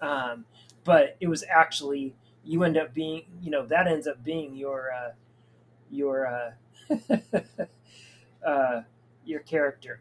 um, 0.00 0.44
but 0.84 1.16
it 1.20 1.28
was 1.28 1.44
actually 1.48 2.14
you 2.44 2.64
end 2.64 2.76
up 2.76 2.92
being 2.92 3.22
you 3.40 3.50
know 3.50 3.64
that 3.66 3.86
ends 3.86 4.06
up 4.06 4.22
being 4.24 4.54
your 4.54 4.90
uh, 4.92 5.12
your 5.90 6.26
uh, 6.26 6.96
uh, 8.46 8.82
your 9.24 9.40
character. 9.40 10.00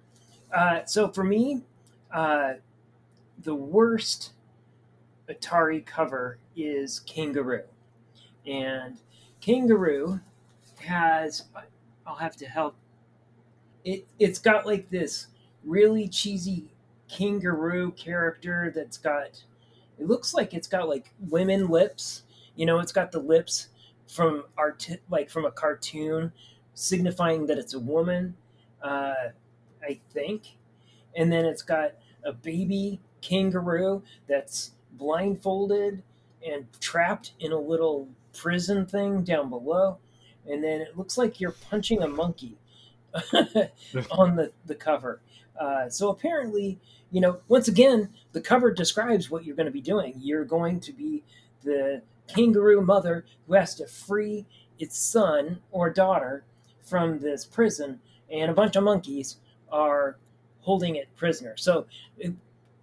Uh, 0.54 0.84
so 0.86 1.08
for 1.08 1.24
me, 1.24 1.62
uh, 2.12 2.54
the 3.42 3.56
worst 3.56 4.32
Atari 5.30 5.86
cover 5.86 6.40
is 6.56 7.00
Kangaroo, 7.02 7.64
and 8.46 8.98
Kangaroo 9.40 10.20
has 10.80 11.44
I'll 12.06 12.16
have 12.16 12.36
to 12.38 12.48
help. 12.48 12.76
It 13.84 14.08
it's 14.20 14.40
got 14.40 14.66
like 14.66 14.90
this 14.90 15.28
really 15.64 16.08
cheesy 16.08 16.72
kangaroo 17.10 17.92
character 17.92 18.72
that's 18.74 18.98
got 18.98 19.44
it 20.00 20.08
looks 20.08 20.34
like 20.34 20.54
it's 20.54 20.68
got 20.68 20.88
like 20.88 21.14
women 21.30 21.68
lips 21.68 22.24
you 22.56 22.66
know 22.66 22.80
it's 22.80 22.92
got 22.92 23.12
the 23.12 23.20
lips 23.20 23.68
from 24.08 24.44
art 24.58 24.88
like 25.10 25.30
from 25.30 25.46
a 25.46 25.52
cartoon 25.52 26.32
signifying 26.74 27.46
that 27.48 27.58
it's 27.58 27.74
a 27.74 27.80
woman 27.80 28.36
uh, 28.82 29.14
I 29.84 30.00
think. 30.14 30.58
And 31.16 31.32
then 31.32 31.46
it's 31.46 31.62
got 31.62 31.94
a 32.24 32.34
baby 32.34 33.00
kangaroo 33.22 34.04
that's 34.28 34.72
blindfolded 34.94 36.04
and 36.46 36.68
trapped 36.80 37.34
in 37.40 37.52
a 37.52 37.60
little 37.60 38.10
prison 38.34 38.86
thing 38.86 39.24
down 39.24 39.50
below. 39.50 39.98
And 40.50 40.64
then 40.64 40.82
it 40.82 40.98
looks 40.98 41.18
like 41.18 41.40
you're 41.40 41.52
punching 41.52 42.02
a 42.02 42.08
monkey 42.08 42.58
on 44.12 44.36
the, 44.36 44.52
the 44.66 44.76
cover. 44.76 45.22
Uh, 45.60 45.90
so 45.90 46.10
apparently, 46.10 46.80
you 47.12 47.22
know, 47.22 47.40
once 47.48 47.68
again, 47.68 48.10
the 48.32 48.42
cover 48.42 48.72
describes 48.72 49.30
what 49.30 49.46
you're 49.46 49.56
going 49.56 49.66
to 49.66 49.72
be 49.72 49.82
doing. 49.82 50.14
You're 50.18 50.46
going 50.46 50.80
to 50.82 50.94
be 50.94 51.24
the 51.64 52.02
kangaroo 52.28 52.82
mother 52.82 53.26
who 53.48 53.54
has 53.54 53.76
to 53.76 53.88
free 53.88 54.46
its 54.80 54.98
son 54.98 55.60
or 55.72 55.90
daughter 55.90 56.44
from 56.82 57.20
this 57.20 57.46
prison 57.46 58.00
and 58.32 58.50
a 58.50 58.54
bunch 58.54 58.76
of 58.76 58.84
monkeys 58.84 59.38
are 59.72 60.18
holding 60.62 60.96
it 60.96 61.14
prisoner. 61.16 61.56
So 61.58 61.86
it, 62.18 62.34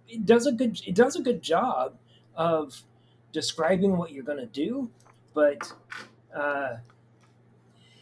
it 0.07 0.25
does 0.25 0.45
a 0.45 0.51
good 0.51 0.79
it 0.85 0.95
does 0.95 1.15
a 1.15 1.21
good 1.21 1.41
job 1.41 1.95
of 2.35 2.83
describing 3.31 3.97
what 3.97 4.11
you're 4.11 4.23
going 4.23 4.39
to 4.39 4.45
do, 4.45 4.89
but 5.33 5.71
uh, 6.35 6.77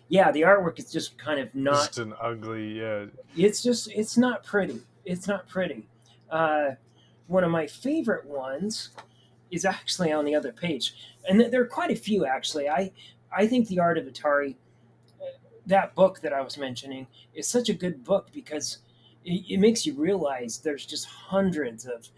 yeah, 0.10 0.32
the 0.32 0.42
artwork 0.42 0.80
is 0.80 0.92
just 0.92 1.18
kind 1.18 1.40
of 1.40 1.54
not 1.54 1.88
just 1.88 2.00
an 2.00 2.14
ugly. 2.22 2.80
Yeah, 2.80 3.06
it's 3.36 3.62
just 3.62 3.92
it's 3.92 4.18
not 4.18 4.44
pretty. 4.44 4.82
It's 5.06 5.28
not 5.28 5.48
pretty. 5.48 5.88
Uh, 6.30 6.72
one 7.28 7.44
of 7.44 7.52
my 7.52 7.68
favorite 7.68 8.26
ones 8.26 8.90
is 9.52 9.66
actually 9.66 10.12
on 10.12 10.26
the 10.26 10.36
other 10.36 10.52
page, 10.52 10.96
and 11.28 11.42
there 11.52 11.62
are 11.62 11.68
quite 11.68 11.92
a 11.92 11.96
few 11.96 12.26
actually. 12.26 12.70
I 12.70 12.92
I 13.36 13.48
think 13.48 13.68
the 13.68 13.80
art 13.80 13.98
of 13.98 14.06
Atari, 14.06 14.56
that 15.66 15.94
book 15.96 16.22
that 16.22 16.34
I 16.34 16.42
was 16.42 16.58
mentioning, 16.58 17.08
is 17.34 17.48
such 17.48 17.70
a 17.70 17.74
good 17.74 18.04
book 18.04 18.30
because 18.34 18.80
it, 19.26 19.44
it 19.50 19.60
makes 19.60 19.86
you 19.86 19.94
realize 19.94 20.60
there's 20.60 20.86
just 20.86 21.06
hundreds 21.06 21.86
of 21.86 22.10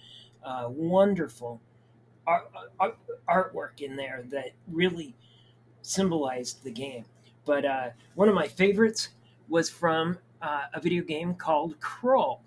uh, 0.43 0.69
wonderful 0.69 1.59
art, 2.27 2.51
art, 2.79 2.97
artwork 3.27 3.81
in 3.81 3.95
there 3.95 4.23
that 4.29 4.51
really 4.71 5.15
symbolized 5.81 6.63
the 6.63 6.71
game. 6.71 7.05
But 7.49 7.65
uh, 7.65 7.89
one 8.13 8.29
of 8.29 8.35
my 8.35 8.47
favorites 8.47 9.09
was 9.47 9.71
from 9.71 10.19
uh, 10.39 10.65
a 10.71 10.79
video 10.79 11.03
game 11.03 11.33
called 11.33 11.79
Krull. 11.79 12.41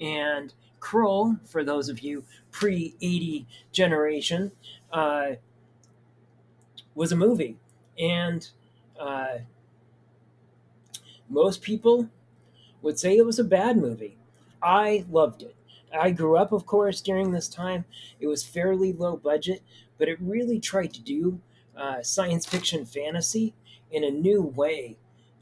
And 0.00 0.54
Krull, 0.78 1.44
for 1.44 1.64
those 1.64 1.88
of 1.88 1.98
you 2.04 2.22
pre 2.52 2.94
80 3.00 3.48
generation, 3.72 4.52
uh, 4.92 5.32
was 6.94 7.10
a 7.10 7.16
movie. 7.16 7.56
And 7.98 8.48
uh, 8.96 9.38
most 11.28 11.60
people 11.60 12.08
would 12.80 13.00
say 13.00 13.16
it 13.16 13.26
was 13.26 13.40
a 13.40 13.44
bad 13.44 13.76
movie. 13.76 14.16
I 14.62 15.04
loved 15.10 15.42
it. 15.42 15.56
I 15.92 16.12
grew 16.12 16.36
up, 16.36 16.52
of 16.52 16.64
course, 16.64 17.00
during 17.00 17.32
this 17.32 17.48
time. 17.48 17.86
It 18.20 18.28
was 18.28 18.44
fairly 18.44 18.92
low 18.92 19.16
budget, 19.16 19.64
but 19.98 20.08
it 20.08 20.20
really 20.20 20.60
tried 20.60 20.94
to 20.94 21.00
do 21.00 21.40
uh, 21.76 22.02
science 22.02 22.46
fiction 22.46 22.84
fantasy 22.84 23.54
in 23.92 24.04
a 24.04 24.10
new 24.10 24.42
way 24.42 24.96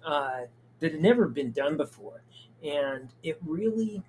uh, 0.05 0.43
that 0.81 0.93
had 0.93 1.01
never 1.01 1.27
been 1.29 1.53
done 1.53 1.77
before. 1.77 2.23
And 2.63 3.09
it 3.23 3.39
really 3.47 4.03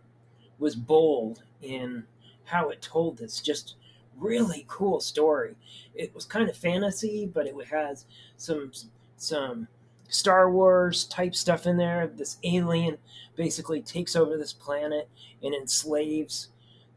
was 0.60 0.76
bold 0.76 1.44
in 1.62 2.04
how 2.46 2.70
it 2.70 2.82
told 2.82 3.18
this 3.18 3.40
just 3.40 3.76
really 4.18 4.66
cool 4.68 5.00
story. 5.00 5.56
It 5.96 6.14
was 6.14 6.26
kind 6.26 6.50
of 6.50 6.58
fantasy, 6.58 7.30
but 7.32 7.48
it 7.48 7.56
has 7.68 8.06
some 8.38 8.72
some 9.18 9.68
Star 10.10 10.52
Wars 10.52 11.06
type 11.06 11.36
stuff 11.36 11.66
in 11.66 11.78
there. 11.78 12.08
This 12.08 12.38
alien 12.44 12.98
basically 13.36 13.82
takes 13.82 14.16
over 14.16 14.38
this 14.38 14.54
planet 14.54 15.08
and 15.42 15.54
enslaves 15.54 16.50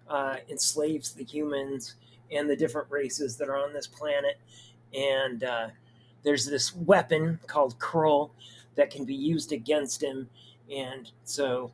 uh, 0.09 0.36
enslaves 0.51 1.12
the 1.12 1.24
humans 1.24 1.95
and 2.30 2.49
the 2.49 2.57
different 2.57 2.90
races 2.90 3.36
that 3.36 3.49
are 3.49 3.57
on 3.57 3.72
this 3.72 3.86
planet. 3.86 4.38
And 4.92 5.45
uh, 5.45 5.68
there's 6.25 6.47
this 6.47 6.75
weapon 6.75 7.39
called 7.47 7.79
Krull 7.79 8.31
that 8.75 8.91
can 8.91 9.05
be 9.05 9.14
used 9.14 9.53
against 9.53 10.03
him. 10.03 10.29
And 10.75 11.11
so 11.25 11.70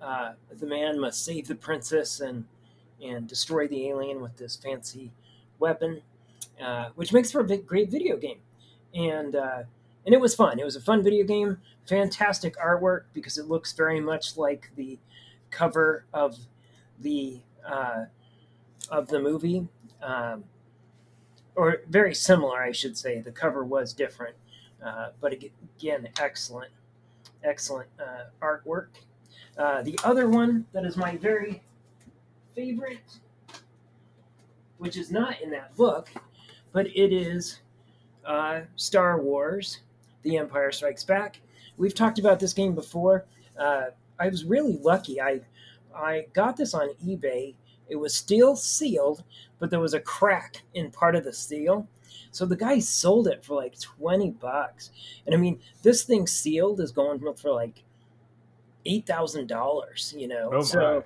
uh, 0.00 0.32
the 0.50 0.66
man 0.66 0.98
must 0.98 1.24
save 1.24 1.48
the 1.48 1.54
princess 1.54 2.20
and 2.20 2.44
and 3.02 3.28
destroy 3.28 3.68
the 3.68 3.88
alien 3.88 4.22
with 4.22 4.38
this 4.38 4.56
fancy 4.56 5.12
weapon, 5.58 6.00
uh, 6.62 6.88
which 6.94 7.12
makes 7.12 7.30
for 7.30 7.40
a 7.40 7.56
great 7.58 7.90
video 7.90 8.16
game. 8.16 8.38
And 8.94 9.36
uh, 9.36 9.62
and 10.06 10.14
it 10.14 10.20
was 10.20 10.34
fun. 10.34 10.58
It 10.58 10.64
was 10.64 10.76
a 10.76 10.80
fun 10.80 11.02
video 11.02 11.24
game. 11.24 11.58
Fantastic 11.86 12.56
artwork 12.56 13.02
because 13.12 13.36
it 13.36 13.48
looks 13.48 13.72
very 13.72 14.00
much 14.00 14.36
like 14.36 14.70
the 14.76 14.98
cover 15.50 16.04
of 16.14 16.38
the 17.00 17.40
uh, 17.66 18.06
of 18.90 19.08
the 19.08 19.18
movie, 19.18 19.66
um, 20.02 20.44
or 21.56 21.82
very 21.88 22.14
similar, 22.14 22.62
I 22.62 22.72
should 22.72 22.96
say. 22.96 23.20
The 23.20 23.32
cover 23.32 23.64
was 23.64 23.92
different, 23.92 24.36
uh, 24.84 25.08
but 25.20 25.32
again, 25.32 26.08
excellent, 26.20 26.70
excellent 27.42 27.88
uh, 28.00 28.24
artwork. 28.42 28.88
Uh, 29.58 29.82
the 29.82 29.98
other 30.04 30.28
one 30.28 30.66
that 30.72 30.84
is 30.84 30.96
my 30.96 31.16
very 31.16 31.62
favorite, 32.54 33.18
which 34.78 34.96
is 34.96 35.10
not 35.10 35.40
in 35.40 35.50
that 35.50 35.74
book, 35.76 36.10
but 36.72 36.86
it 36.88 37.12
is 37.12 37.60
uh, 38.26 38.60
Star 38.76 39.20
Wars 39.20 39.80
the 40.26 40.36
Empire 40.36 40.72
Strikes 40.72 41.04
Back. 41.04 41.40
We've 41.76 41.94
talked 41.94 42.18
about 42.18 42.40
this 42.40 42.52
game 42.52 42.74
before. 42.74 43.24
Uh, 43.58 43.86
I 44.18 44.28
was 44.28 44.44
really 44.44 44.78
lucky. 44.82 45.20
I 45.20 45.40
I 45.94 46.26
got 46.32 46.56
this 46.56 46.74
on 46.74 46.90
eBay. 47.06 47.54
It 47.88 47.96
was 47.96 48.14
still 48.14 48.56
sealed, 48.56 49.22
but 49.58 49.70
there 49.70 49.80
was 49.80 49.94
a 49.94 50.00
crack 50.00 50.62
in 50.74 50.90
part 50.90 51.16
of 51.16 51.24
the 51.24 51.32
seal. 51.32 51.86
So 52.30 52.44
the 52.44 52.56
guy 52.56 52.78
sold 52.80 53.28
it 53.28 53.44
for 53.44 53.56
like 53.56 53.80
20 53.80 54.30
bucks. 54.32 54.90
And 55.24 55.34
I 55.34 55.38
mean, 55.38 55.60
this 55.82 56.04
thing 56.04 56.26
sealed 56.26 56.80
is 56.80 56.92
going 56.92 57.20
for 57.36 57.50
like 57.52 57.82
$8,000, 58.84 60.20
you 60.20 60.28
know. 60.28 60.50
Oh 60.52 60.62
so, 60.62 61.04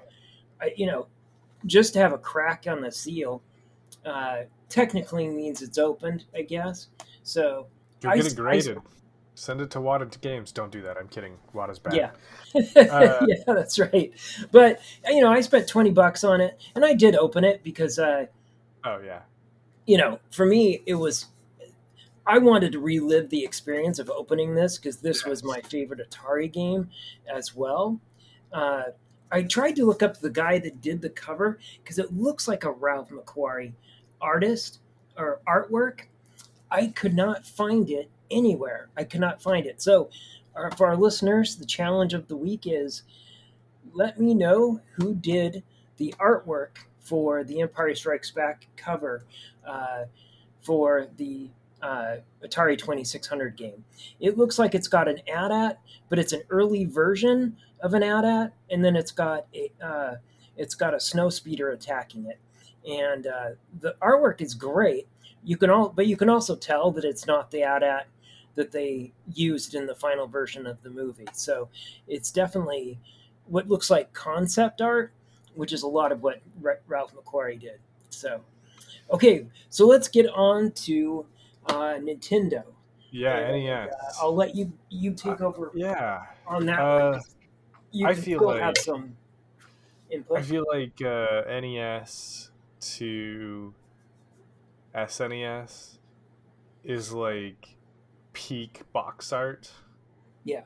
I, 0.61 0.72
you 0.76 0.87
know, 0.87 1.07
just 1.66 1.93
to 1.95 1.99
have 2.01 2.12
a 2.12 2.18
crack 2.18 2.66
on 2.68 2.81
the 2.81 2.91
seal 2.91 3.43
uh, 4.05 4.43
technically 4.68 5.28
means 5.28 5.62
it's 5.62 5.78
opened, 5.78 6.24
I 6.35 6.43
guess. 6.43 6.89
So 7.22 7.66
you're 8.03 8.14
getting 8.14 8.35
graded. 8.35 8.78
I, 8.78 8.81
Send 9.41 9.62
it 9.62 9.70
to 9.70 9.78
Wata 9.78 10.20
Games. 10.20 10.53
Don't 10.53 10.70
do 10.70 10.82
that. 10.82 10.99
I'm 10.99 11.09
kidding. 11.09 11.38
Wata's 11.55 11.78
bad. 11.78 11.95
Yeah, 11.95 12.11
uh, 12.76 13.24
yeah, 13.26 13.36
that's 13.47 13.78
right. 13.78 14.12
But 14.53 14.82
you 15.09 15.22
know, 15.22 15.32
I 15.32 15.41
spent 15.41 15.66
twenty 15.66 15.91
bucks 15.91 16.24
on 16.24 16.43
it, 16.43 16.61
and 16.74 16.84
I 16.84 16.93
did 16.93 17.16
open 17.16 17.43
it 17.43 17.62
because, 17.64 17.99
uh, 17.99 18.26
oh 18.84 19.01
yeah, 19.03 19.20
you 19.86 19.97
know, 19.97 20.20
for 20.30 20.45
me 20.45 20.82
it 20.84 20.97
was. 20.97 21.28
I 22.26 22.36
wanted 22.36 22.72
to 22.72 22.80
relive 22.80 23.30
the 23.30 23.43
experience 23.43 23.99
of 23.99 24.11
opening 24.11 24.55
this 24.55 24.76
because 24.76 24.99
this 24.99 25.22
yes. 25.22 25.26
was 25.26 25.43
my 25.43 25.62
favorite 25.62 26.07
Atari 26.07 26.53
game 26.53 26.91
as 27.26 27.57
well. 27.57 27.99
Uh, 28.53 28.82
I 29.32 29.45
tried 29.45 29.74
to 29.76 29.86
look 29.86 30.03
up 30.03 30.20
the 30.20 30.28
guy 30.28 30.59
that 30.59 30.82
did 30.82 31.01
the 31.01 31.09
cover 31.09 31.59
because 31.82 31.99
it 31.99 32.12
looks 32.14 32.47
like 32.47 32.64
a 32.64 32.72
Ralph 32.72 33.09
McQuarrie 33.09 33.72
artist 34.20 34.80
or 35.16 35.41
artwork. 35.49 36.03
I 36.70 36.88
could 36.88 37.14
not 37.14 37.47
find 37.47 37.88
it 37.88 38.11
anywhere. 38.31 38.89
I 38.97 39.05
cannot 39.05 39.43
find 39.43 39.66
it. 39.66 39.83
So, 39.83 40.11
uh, 40.57 40.70
for 40.76 40.87
our 40.87 40.97
listeners, 40.97 41.57
the 41.57 41.66
challenge 41.66 42.14
of 42.14 42.28
the 42.28 42.37
week 42.37 42.62
is 42.66 43.03
let 43.93 44.20
me 44.20 44.35
know 44.35 44.81
who 44.93 45.14
did 45.14 45.62
the 45.97 46.14
artwork 46.18 46.78
for 47.01 47.45
the 47.45 47.61
Empire 47.61 47.95
Strikes 47.95 48.31
Back 48.31 48.66
cover 48.76 49.24
uh, 49.66 50.05
for 50.62 51.09
the 51.16 51.49
uh, 51.83 52.16
Atari 52.45 52.76
2600 52.76 53.57
game. 53.57 53.85
It 54.20 54.37
looks 54.37 54.59
like 54.59 54.74
it's 54.74 54.89
got 54.89 55.09
an 55.09 55.20
AT-AT, 55.28 55.81
but 56.09 56.18
it's 56.18 56.33
an 56.33 56.43
early 56.51 56.85
version 56.85 57.57
of 57.81 57.95
an 57.95 58.03
AT-AT, 58.03 58.53
and 58.70 58.85
then 58.85 58.97
it's 58.97 59.12
got 59.12 59.47
a 59.55 59.70
uh, 59.85 60.14
it's 60.57 60.74
got 60.74 60.95
a 60.95 61.01
snow 61.01 61.31
speeder 61.31 61.70
attacking 61.70 62.26
it, 62.26 62.39
and 62.89 63.26
uh, 63.26 63.51
the 63.81 63.95
artwork 64.03 64.41
is 64.43 64.55
great. 64.55 65.09
You 65.43 65.57
can 65.57 65.70
all, 65.70 65.89
but 65.89 66.07
you 66.07 66.16
can 66.16 66.28
also 66.28 66.55
tell 66.55 66.91
that 66.93 67.05
it's 67.05 67.26
not 67.26 67.51
the 67.51 67.62
AT-AT 67.62 68.07
that 68.55 68.72
they 68.72 69.12
used 69.34 69.74
in 69.74 69.86
the 69.86 69.94
final 69.94 70.26
version 70.26 70.66
of 70.66 70.82
the 70.82 70.90
movie. 70.90 71.28
So 71.32 71.68
it's 72.07 72.30
definitely 72.30 72.98
what 73.46 73.68
looks 73.68 73.90
like 73.90 74.12
concept 74.12 74.80
art, 74.80 75.12
which 75.55 75.72
is 75.72 75.82
a 75.82 75.88
lot 75.88 76.12
of 76.12 76.22
what 76.22 76.40
Ralph 76.86 77.14
McQuarrie 77.14 77.61
did. 77.61 77.78
So, 78.11 78.40
okay, 79.11 79.46
so 79.68 79.86
let's 79.86 80.09
get 80.09 80.26
on 80.28 80.72
to 80.72 81.26
uh, 81.66 81.94
Nintendo. 81.94 82.64
Yeah, 83.11 83.36
and, 83.38 83.64
NES. 83.64 83.92
Uh, 83.92 84.12
I'll 84.22 84.34
let 84.34 84.55
you 84.55 84.72
you 84.88 85.12
take 85.14 85.40
over. 85.40 85.68
Uh, 85.68 85.72
yeah, 85.74 86.22
on 86.46 86.66
that. 86.66 86.78
Uh, 86.80 87.20
you 87.90 88.07
I 88.07 88.14
feel 88.14 88.44
like 88.44 88.61
have 88.61 88.78
some 88.78 89.16
input. 90.11 90.38
I 90.38 90.42
feel 90.42 90.64
like 90.72 91.03
uh, 91.03 91.42
NES 91.48 92.51
to 92.80 93.74
SNES 94.94 95.98
is 96.84 97.12
like 97.12 97.76
peak 98.41 98.80
box 98.93 99.32
art. 99.32 99.70
Yeah. 100.45 100.62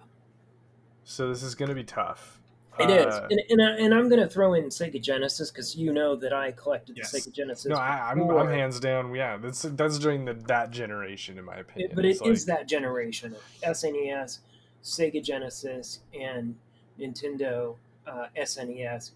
So 1.02 1.28
this 1.28 1.42
is 1.42 1.54
going 1.54 1.70
to 1.70 1.74
be 1.74 1.84
tough. 1.84 2.40
It 2.78 2.90
uh, 2.90 3.08
is, 3.08 3.16
and 3.30 3.40
and, 3.50 3.62
I, 3.62 3.70
and 3.84 3.94
I'm 3.94 4.08
going 4.08 4.20
to 4.20 4.28
throw 4.28 4.54
in 4.54 4.64
Sega 4.64 5.00
Genesis 5.00 5.50
because 5.50 5.76
you 5.76 5.92
know 5.92 6.16
that 6.16 6.32
I 6.32 6.52
collected 6.52 6.96
yes. 6.96 7.12
the 7.12 7.18
Sega 7.18 7.32
Genesis. 7.32 7.66
No, 7.66 7.76
I, 7.76 8.10
am 8.10 8.22
I'm, 8.22 8.36
I'm 8.36 8.48
hands 8.48 8.80
down. 8.80 9.14
Yeah, 9.14 9.36
that's 9.36 9.62
that's 9.62 9.98
during 9.98 10.24
the 10.24 10.34
that 10.48 10.70
generation, 10.70 11.38
in 11.38 11.44
my 11.44 11.56
opinion. 11.56 11.90
It, 11.90 11.94
but 11.94 12.04
it's 12.04 12.20
it 12.20 12.24
like... 12.24 12.32
is 12.32 12.46
that 12.46 12.68
generation: 12.68 13.36
SNES, 13.62 14.38
Sega 14.82 15.22
Genesis, 15.22 16.00
and 16.18 16.56
Nintendo 16.98 17.76
uh, 18.06 18.26
SNES 18.36 19.12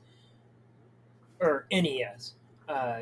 or 1.41 1.67
NES. 1.73 2.35
Uh, 2.69 3.01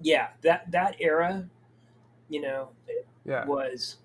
yeah, 0.00 0.28
that 0.42 0.70
that 0.70 0.96
era, 1.00 1.48
you 2.28 2.40
know, 2.40 2.68
yeah. 3.24 3.44
was 3.44 3.96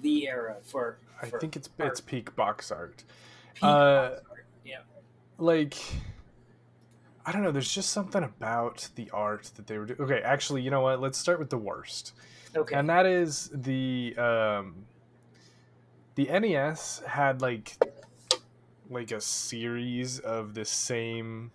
the 0.00 0.28
era 0.28 0.56
for. 0.62 0.98
for 1.20 1.26
I 1.26 1.38
think 1.38 1.56
it's 1.56 1.68
art. 1.78 1.90
it's 1.90 2.00
peak 2.00 2.34
box 2.36 2.70
art. 2.70 3.04
Peak 3.54 3.64
uh, 3.64 4.10
box 4.10 4.22
art. 4.30 4.46
Yeah. 4.64 4.78
Like. 5.38 5.76
I 7.24 7.30
don't 7.30 7.44
know. 7.44 7.52
There's 7.52 7.72
just 7.72 7.90
something 7.90 8.24
about 8.24 8.88
the 8.96 9.08
art 9.10 9.52
that 9.54 9.68
they 9.68 9.78
were 9.78 9.86
doing. 9.86 10.00
Okay, 10.00 10.22
actually, 10.24 10.62
you 10.62 10.70
know 10.70 10.80
what? 10.80 11.00
Let's 11.00 11.18
start 11.18 11.38
with 11.38 11.50
the 11.50 11.58
worst. 11.58 12.14
Okay. 12.56 12.74
And 12.74 12.88
that 12.88 13.06
is 13.06 13.48
the 13.54 14.14
um, 14.18 14.74
the 16.16 16.24
NES 16.24 17.02
had 17.06 17.40
like 17.40 17.76
like 18.90 19.10
a 19.10 19.20
series 19.20 20.18
of 20.18 20.54
the 20.54 20.64
same 20.64 21.50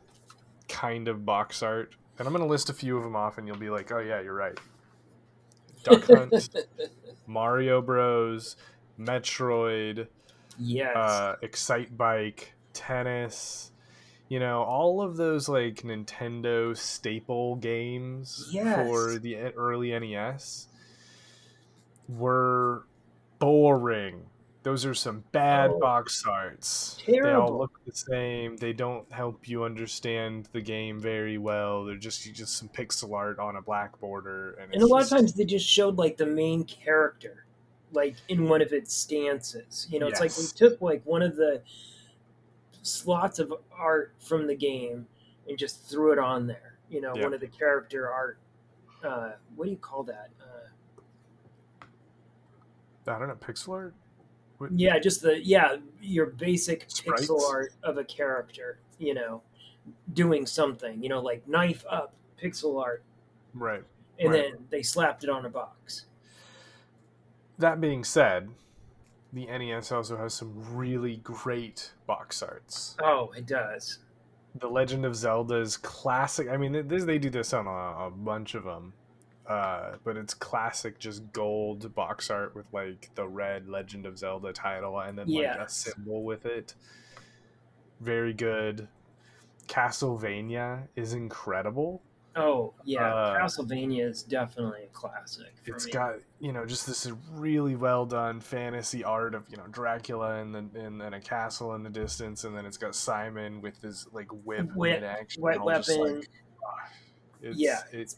kind 0.67 1.07
of 1.07 1.25
box 1.25 1.61
art 1.63 1.93
And 2.17 2.27
I'm 2.27 2.33
going 2.33 2.43
to 2.43 2.49
list 2.49 2.69
a 2.69 2.73
few 2.73 2.97
of 2.97 3.03
them 3.03 3.15
off, 3.15 3.38
and 3.38 3.47
you'll 3.47 3.57
be 3.57 3.69
like, 3.69 3.91
oh, 3.91 3.99
yeah, 3.99 4.21
you're 4.21 4.33
right. 4.33 4.59
Duck 5.89 6.03
Hunt, 6.07 6.49
Mario 7.25 7.81
Bros, 7.81 8.55
Metroid, 8.99 10.07
yes. 10.59 10.95
uh, 10.95 11.35
Excitebike, 11.43 12.45
Tennis, 12.73 13.71
you 14.29 14.39
know, 14.39 14.61
all 14.63 15.01
of 15.01 15.15
those 15.17 15.47
like 15.47 15.75
Nintendo 15.83 16.75
staple 16.75 17.55
games 17.55 18.49
Yes. 18.51 18.75
for 18.88 19.17
the 19.19 19.38
early 19.38 19.97
NES 19.97 20.67
were 22.09 22.83
boring. 23.39 24.23
Those 24.68 24.86
are 24.86 24.93
some 24.93 25.24
bad 25.32 25.70
Oh. 25.70 25.80
box 25.80 26.26
arts. 26.28 27.01
They 27.07 27.22
all 27.22 27.57
look 27.57 27.80
the 27.86 27.93
same. 27.93 28.57
They 28.57 28.74
don't 28.74 29.09
help 29.09 29.47
you 29.47 29.63
understand 29.63 30.49
the 30.51 30.59
game 30.59 30.99
very 30.99 31.38
well. 31.38 31.86
They're 31.86 31.95
just 31.95 32.22
just 32.34 32.57
some 32.57 32.68
pixel 32.68 33.13
art 33.13 33.39
on 33.39 33.55
a 33.55 33.61
black 33.61 33.97
border, 34.01 34.55
and, 34.59 34.74
and 34.74 34.84
a 34.84 34.86
lot 34.86 35.03
of 35.03 35.07
times 35.09 35.32
they 35.36 35.45
just 35.45 35.65
showed 35.65 35.97
like 35.97 36.18
the 36.18 36.26
main 36.26 36.65
character 36.65 37.45
like 37.93 38.15
in 38.28 38.49
one 38.49 38.61
of 38.61 38.74
its 38.74 38.93
stances 38.93 39.88
you 39.89 39.97
know 39.99 40.07
it's 40.07 40.20
like 40.20 40.38
we 40.38 40.43
took 40.53 40.82
like 40.82 41.01
one 41.05 41.22
of 41.22 41.38
the 41.38 41.61
slots 42.82 43.39
of 43.39 43.53
art 43.72 44.13
from 44.20 44.45
the 44.47 44.55
game 44.55 45.07
and 45.47 45.57
just 45.57 45.89
threw 45.89 46.11
it 46.11 46.20
on 46.20 46.45
there 46.45 46.78
you 46.89 46.99
know 46.99 47.15
Yeah. 47.15 47.24
one 47.24 47.34
of 47.34 47.39
the 47.39 47.47
character 47.47 48.11
art 48.11 48.38
uh, 49.01 49.32
what 49.55 49.63
do 49.63 49.72
you 49.72 49.78
call 49.78 50.03
that 50.03 50.32
uh, 50.41 51.86
I 53.09 53.18
don't 53.18 53.30
know 53.30 53.36
pixel 53.36 53.70
art. 53.74 53.93
Yeah 54.72 54.99
just 54.99 55.22
the 55.22 55.43
yeah 55.43 55.78
your 56.01 56.28
basic 56.28 56.86
Sprites? 56.88 57.28
pixel 57.28 57.41
art 57.49 57.74
of 57.84 57.97
a 57.97 58.03
character 58.03 58.80
you 58.99 59.14
know 59.14 59.41
doing 60.14 60.45
something 60.45 61.01
you 61.01 61.10
know 61.10 61.22
like 61.22 61.47
knife 61.47 61.86
up 61.89 62.14
pixel 62.41 62.82
art 62.82 63.03
Right. 63.53 63.84
and 64.20 64.32
Right. 64.32 64.43
then 64.53 64.66
they 64.70 64.82
slapped 64.82 65.24
it 65.24 65.30
on 65.30 65.45
a 65.45 65.49
box 65.49 66.05
That 67.60 67.80
being 67.82 68.03
said, 68.03 68.49
the 69.34 69.45
NES 69.47 69.91
also 69.91 70.18
has 70.18 70.34
some 70.34 70.53
really 70.76 71.18
great 71.18 71.91
box 72.05 72.41
arts. 72.43 72.95
oh 73.01 73.32
it 73.36 73.45
does 73.47 73.99
The 74.55 74.68
Legend 74.70 75.05
of 75.05 75.16
Zelda's 75.16 75.78
classic. 75.78 76.49
I 76.49 76.58
mean, 76.58 76.88
this, 76.88 77.03
they 77.05 77.20
do 77.20 77.30
this 77.30 77.53
on 77.53 77.68
a, 77.68 78.08
a 78.08 78.12
bunch 78.12 78.55
of 78.55 78.64
them, 78.64 78.93
uh, 79.47 79.93
but 80.03 80.17
it's 80.17 80.33
classic, 80.33 80.99
just 80.99 81.31
gold 81.31 81.93
box 81.95 82.29
art 82.29 82.55
with 82.55 82.65
like 82.73 83.09
the 83.15 83.27
red 83.27 83.67
Legend 83.67 84.05
of 84.05 84.17
Zelda 84.17 84.51
title 84.51 84.99
and 84.99 85.17
then 85.17 85.27
like 85.27 85.45
a 85.45 85.69
symbol 85.69 86.23
with 86.23 86.45
it. 86.45 86.73
Very 88.01 88.33
good. 88.33 88.87
Castlevania 89.67 90.87
is 90.95 91.13
incredible. 91.13 92.01
Oh 92.35 92.73
yeah, 92.83 93.13
Uh, 93.13 93.39
Castlevania 93.39 94.07
is 94.07 94.21
definitely 94.21 94.83
a 94.83 94.87
classic. 94.87 95.53
It's 95.65 95.87
me. 95.87 95.91
got 95.91 96.15
you 96.39 96.51
know 96.51 96.65
just 96.65 96.85
this 96.85 97.11
really 97.31 97.75
well 97.75 98.05
done 98.05 98.41
fantasy 98.41 99.03
art 99.03 99.33
of 99.33 99.45
you 99.49 99.57
know 99.57 99.65
Dracula 99.71 100.35
and 100.41 100.53
then 100.53 100.69
and 100.75 101.01
then 101.01 101.15
a 101.15 101.19
castle 101.19 101.73
in 101.73 101.81
the 101.81 101.89
distance, 101.89 102.43
and 102.43 102.55
then 102.55 102.65
it's 102.65 102.77
got 102.77 102.93
Simon 102.95 103.59
with 103.61 103.81
his 103.81 104.07
like 104.11 104.27
whip, 104.45 104.71
Whip, 104.75 105.01
action, 105.01 105.41
wet 105.41 105.61
weapon. 105.63 106.21
it's, 107.41 107.57
Yeah, 107.57 107.79
it 107.91 108.01
it's, 108.01 108.13
it 108.13 108.17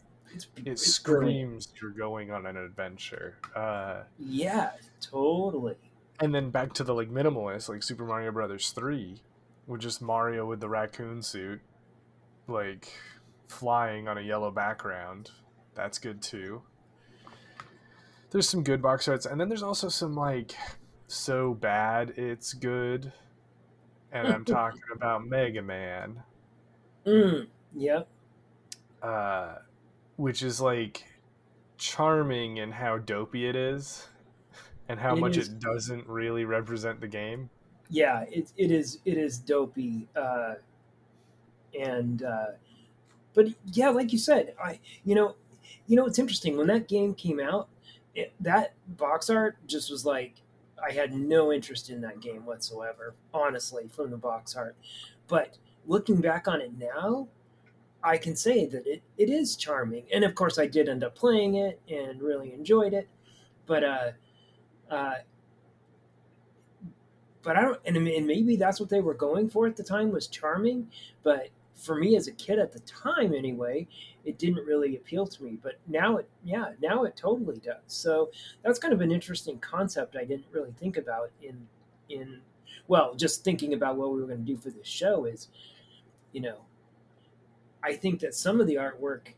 brilliant. 0.54 0.78
screams 0.78 1.68
you're 1.80 1.90
going 1.90 2.30
on 2.30 2.46
an 2.46 2.56
adventure. 2.56 3.36
Uh, 3.54 4.02
Yeah, 4.18 4.70
totally. 5.00 5.76
and 6.20 6.34
then 6.34 6.50
back 6.50 6.72
to 6.74 6.84
the 6.84 6.94
like 6.94 7.10
minimalist, 7.10 7.68
like 7.68 7.82
Super 7.82 8.04
Mario 8.04 8.30
Brothers 8.32 8.70
three, 8.70 9.22
with 9.66 9.80
just 9.80 10.02
Mario 10.02 10.46
with 10.46 10.60
the 10.60 10.68
raccoon 10.68 11.22
suit, 11.22 11.60
like 12.48 12.92
flying 13.48 14.08
on 14.08 14.18
a 14.18 14.22
yellow 14.22 14.50
background. 14.50 15.30
That's 15.74 15.98
good 15.98 16.20
too. 16.22 16.62
There's 18.30 18.48
some 18.48 18.62
good 18.62 18.80
box 18.80 19.08
arts, 19.08 19.26
and 19.26 19.40
then 19.40 19.48
there's 19.48 19.62
also 19.62 19.88
some 19.88 20.14
like 20.14 20.52
so 21.08 21.54
bad 21.54 22.10
it's 22.16 22.52
good, 22.52 23.12
and 24.12 24.28
I'm 24.28 24.44
talking 24.44 24.82
about 24.94 25.26
Mega 25.26 25.62
Man, 25.62 26.22
Mm, 27.06 27.46
yep. 27.74 28.06
uh, 29.02 29.54
which 30.20 30.42
is 30.42 30.60
like 30.60 31.04
charming 31.78 32.58
in 32.58 32.72
how 32.72 32.98
dopey 32.98 33.46
it 33.48 33.56
is, 33.56 34.08
and 34.88 35.00
how 35.00 35.14
It 35.14 35.20
much 35.20 35.36
is. 35.36 35.48
it 35.48 35.58
doesn't 35.58 36.06
really 36.08 36.44
represent 36.44 37.00
the 37.00 37.08
game. 37.08 37.50
Yeah, 37.88 38.24
it, 38.30 38.52
it 38.56 38.70
is 38.70 39.00
it 39.04 39.18
is 39.18 39.38
dopey. 39.38 40.08
Uh, 40.14 40.54
and 41.78 42.22
uh, 42.22 42.46
but 43.34 43.48
yeah, 43.66 43.90
like 43.90 44.12
you 44.12 44.18
said, 44.18 44.54
I 44.62 44.80
you 45.04 45.14
know 45.14 45.36
you 45.86 45.96
know 45.96 46.06
it's 46.06 46.18
interesting 46.18 46.56
when 46.56 46.66
that 46.68 46.88
game 46.88 47.14
came 47.14 47.40
out. 47.40 47.68
It, 48.14 48.32
that 48.40 48.74
box 48.88 49.30
art 49.30 49.56
just 49.66 49.90
was 49.90 50.04
like 50.04 50.42
I 50.82 50.92
had 50.92 51.12
no 51.14 51.52
interest 51.52 51.90
in 51.90 52.00
that 52.02 52.20
game 52.20 52.44
whatsoever, 52.46 53.14
honestly, 53.32 53.88
from 53.88 54.10
the 54.10 54.16
box 54.16 54.56
art. 54.56 54.76
But 55.28 55.58
looking 55.86 56.20
back 56.20 56.48
on 56.48 56.60
it 56.60 56.72
now, 56.76 57.28
I 58.02 58.16
can 58.16 58.34
say 58.34 58.66
that 58.66 58.86
it, 58.86 59.02
it 59.18 59.28
is 59.28 59.56
charming. 59.56 60.04
And 60.12 60.24
of 60.24 60.34
course, 60.34 60.58
I 60.58 60.66
did 60.66 60.88
end 60.88 61.04
up 61.04 61.14
playing 61.14 61.56
it 61.56 61.80
and 61.88 62.20
really 62.20 62.52
enjoyed 62.52 62.94
it. 62.94 63.08
But 63.66 63.84
uh, 63.84 64.10
uh, 64.90 65.14
but 67.42 67.56
I 67.56 67.62
don't, 67.62 67.80
and, 67.86 67.96
and 67.96 68.26
maybe 68.26 68.56
that's 68.56 68.80
what 68.80 68.88
they 68.88 69.00
were 69.00 69.14
going 69.14 69.48
for 69.48 69.66
at 69.66 69.76
the 69.76 69.82
time 69.82 70.12
was 70.12 70.26
charming. 70.26 70.90
But 71.22 71.48
for 71.74 71.94
me 71.94 72.16
as 72.16 72.26
a 72.26 72.32
kid 72.32 72.58
at 72.58 72.72
the 72.72 72.80
time, 72.80 73.34
anyway, 73.34 73.86
it 74.24 74.38
didn't 74.38 74.66
really 74.66 74.96
appeal 74.96 75.26
to 75.26 75.42
me. 75.42 75.58
But 75.62 75.78
now 75.86 76.18
it, 76.18 76.28
yeah, 76.44 76.72
now 76.82 77.04
it 77.04 77.16
totally 77.16 77.58
does. 77.58 77.82
So 77.86 78.30
that's 78.62 78.78
kind 78.78 78.92
of 78.92 79.00
an 79.00 79.10
interesting 79.10 79.58
concept 79.58 80.16
I 80.16 80.24
didn't 80.24 80.46
really 80.52 80.72
think 80.78 80.96
about 80.96 81.30
in 81.42 81.66
in 82.08 82.40
well, 82.88 83.14
just 83.14 83.44
thinking 83.44 83.74
about 83.74 83.96
what 83.96 84.12
we 84.12 84.20
were 84.20 84.26
going 84.26 84.44
to 84.44 84.52
do 84.52 84.56
for 84.56 84.70
this 84.70 84.86
show 84.86 85.24
is, 85.24 85.48
you 86.32 86.40
know, 86.40 86.56
I 87.82 87.94
think 87.94 88.20
that 88.20 88.34
some 88.34 88.60
of 88.60 88.66
the 88.66 88.74
artwork 88.74 89.28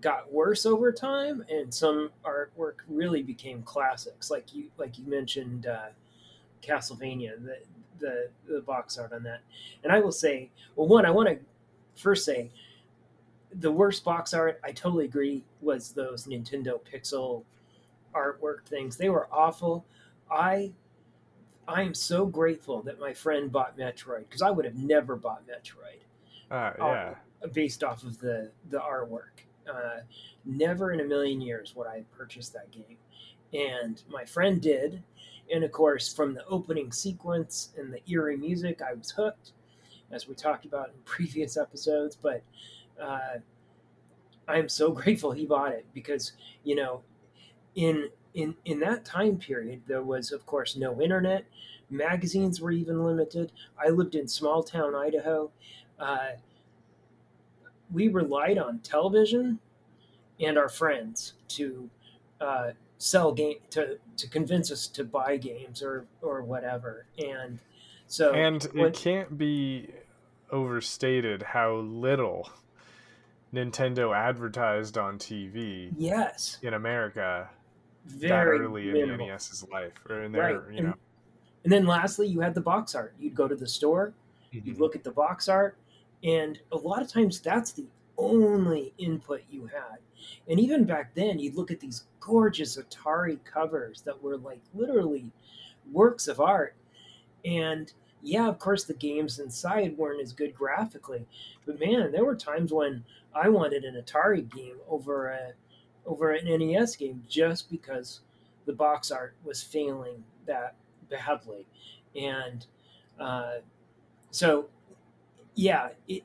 got 0.00 0.32
worse 0.32 0.64
over 0.64 0.90
time, 0.92 1.44
and 1.50 1.72
some 1.72 2.10
artwork 2.24 2.76
really 2.88 3.22
became 3.22 3.62
classics, 3.62 4.30
like 4.30 4.54
you 4.54 4.70
like 4.78 4.98
you 4.98 5.04
mentioned. 5.06 5.66
Uh, 5.66 5.88
Castlevania, 6.62 7.42
the, 7.42 7.56
the 7.98 8.28
the 8.46 8.60
box 8.60 8.98
art 8.98 9.12
on 9.14 9.22
that. 9.22 9.40
And 9.82 9.90
I 9.92 9.98
will 10.00 10.12
say, 10.12 10.50
well, 10.76 10.86
one, 10.86 11.06
I 11.06 11.10
want 11.10 11.28
to 11.30 11.38
first 12.00 12.24
say 12.26 12.50
the 13.58 13.72
worst 13.72 14.04
box 14.04 14.34
art. 14.34 14.60
I 14.62 14.72
totally 14.72 15.06
agree. 15.06 15.42
Was 15.62 15.92
those 15.92 16.26
Nintendo 16.26 16.78
Pixel 16.80 17.44
artwork 18.14 18.64
things? 18.66 18.96
They 18.98 19.08
were 19.08 19.26
awful. 19.32 19.86
I 20.30 20.72
I 21.66 21.82
am 21.82 21.94
so 21.94 22.26
grateful 22.26 22.82
that 22.82 23.00
my 23.00 23.14
friend 23.14 23.50
bought 23.50 23.78
Metroid 23.78 24.20
because 24.28 24.42
I 24.42 24.50
would 24.50 24.64
have 24.66 24.76
never 24.76 25.16
bought 25.16 25.42
Metroid 25.46 26.00
Uh, 26.50 26.72
Oh. 26.78 26.86
yeah. 26.92 27.14
Based 27.48 27.82
off 27.84 28.02
of 28.02 28.18
the 28.20 28.50
the 28.70 28.78
artwork. 28.78 29.44
Uh, 29.70 30.00
never 30.44 30.92
in 30.92 31.00
a 31.00 31.04
million 31.04 31.40
years 31.40 31.74
would 31.76 31.86
I 31.86 32.04
purchase 32.16 32.48
that 32.50 32.70
game, 32.70 32.96
and 33.52 34.02
my 34.08 34.24
friend 34.24 34.60
did. 34.60 35.02
And 35.52 35.64
of 35.64 35.72
course, 35.72 36.12
from 36.12 36.34
the 36.34 36.44
opening 36.46 36.92
sequence 36.92 37.70
and 37.76 37.92
the 37.92 38.00
eerie 38.08 38.36
music, 38.36 38.80
I 38.82 38.94
was 38.94 39.10
hooked, 39.10 39.52
as 40.12 40.28
we 40.28 40.34
talked 40.34 40.64
about 40.64 40.88
in 40.88 40.94
previous 41.04 41.56
episodes. 41.56 42.16
But 42.20 42.42
uh, 43.00 43.38
I'm 44.48 44.68
so 44.68 44.90
grateful 44.92 45.32
he 45.32 45.46
bought 45.46 45.72
it 45.72 45.86
because 45.94 46.32
you 46.64 46.74
know, 46.76 47.02
in 47.74 48.08
in 48.34 48.54
in 48.64 48.80
that 48.80 49.04
time 49.04 49.36
period, 49.38 49.82
there 49.86 50.02
was 50.02 50.32
of 50.32 50.46
course 50.46 50.76
no 50.76 51.00
internet. 51.00 51.44
Magazines 51.90 52.60
were 52.60 52.70
even 52.70 53.02
limited. 53.04 53.50
I 53.78 53.88
lived 53.88 54.14
in 54.14 54.28
small 54.28 54.62
town 54.62 54.94
Idaho. 54.94 55.50
Uh, 55.98 56.30
we 57.92 58.08
relied 58.08 58.58
on 58.58 58.78
television 58.80 59.58
and 60.40 60.56
our 60.58 60.68
friends 60.68 61.34
to 61.48 61.88
uh, 62.40 62.70
sell 62.98 63.32
game 63.32 63.56
to 63.70 63.98
to 64.16 64.28
convince 64.28 64.70
us 64.70 64.86
to 64.88 65.04
buy 65.04 65.36
games 65.36 65.82
or 65.82 66.06
or 66.22 66.42
whatever. 66.42 67.06
And 67.18 67.58
so 68.06 68.32
and 68.32 68.62
when- 68.72 68.86
it 68.86 68.94
can't 68.94 69.36
be 69.38 69.88
overstated 70.50 71.42
how 71.42 71.76
little 71.76 72.50
Nintendo 73.54 74.14
advertised 74.16 74.96
on 74.98 75.18
TV 75.18 75.92
yes, 75.96 76.58
in 76.62 76.74
America 76.74 77.48
very 78.06 78.58
that 78.58 78.64
early 78.64 78.84
minimal. 78.92 79.12
in 79.12 79.18
the 79.18 79.26
NES's 79.26 79.66
life, 79.70 79.92
or 80.08 80.22
in 80.22 80.32
their, 80.32 80.58
Right, 80.60 80.72
you 80.72 80.78
and, 80.78 80.86
know. 80.88 80.94
and 81.64 81.72
then 81.72 81.84
lastly, 81.86 82.26
you 82.28 82.40
had 82.40 82.54
the 82.54 82.60
box 82.60 82.94
art. 82.94 83.12
You'd 83.18 83.34
go 83.34 83.46
to 83.48 83.54
the 83.56 83.66
store, 83.66 84.12
you'd 84.52 84.64
Mhm. 84.64 84.78
look 84.78 84.96
at 84.96 85.04
the 85.04 85.10
box 85.10 85.48
art, 85.48 85.76
and 86.22 86.58
a 86.72 86.76
lot 86.76 87.02
of 87.02 87.08
times 87.08 87.40
that's 87.40 87.72
the 87.72 87.86
only 88.18 88.92
input 88.98 89.42
you 89.50 89.66
had. 89.66 89.98
And 90.48 90.60
even 90.60 90.84
back 90.84 91.14
then, 91.14 91.38
you'd 91.38 91.54
look 91.54 91.70
at 91.70 91.80
these 91.80 92.04
gorgeous 92.20 92.76
Atari 92.76 93.42
covers 93.44 94.02
that 94.02 94.22
were 94.22 94.36
like 94.36 94.60
literally 94.74 95.30
works 95.90 96.28
of 96.28 96.40
art. 96.40 96.74
And 97.44 97.92
yeah, 98.22 98.48
of 98.48 98.58
course, 98.58 98.84
the 98.84 98.94
games 98.94 99.38
inside 99.38 99.96
weren't 99.96 100.20
as 100.20 100.32
good 100.32 100.54
graphically, 100.54 101.26
but 101.64 101.80
man, 101.80 102.12
there 102.12 102.24
were 102.24 102.36
times 102.36 102.72
when 102.72 103.04
I 103.34 103.48
wanted 103.48 103.84
an 103.84 104.00
Atari 104.00 104.48
game 104.54 104.76
over 104.88 105.28
a 105.28 105.52
over 106.06 106.32
an 106.32 106.46
NES 106.46 106.96
game 106.96 107.22
just 107.28 107.70
because 107.70 108.20
the 108.66 108.72
box 108.72 109.10
art 109.10 109.34
was 109.44 109.62
failing 109.62 110.24
that 110.46 110.74
badly, 111.08 111.66
and 112.14 112.66
uh, 113.18 113.58
so 114.30 114.68
yeah, 115.54 115.90
it, 116.08 116.24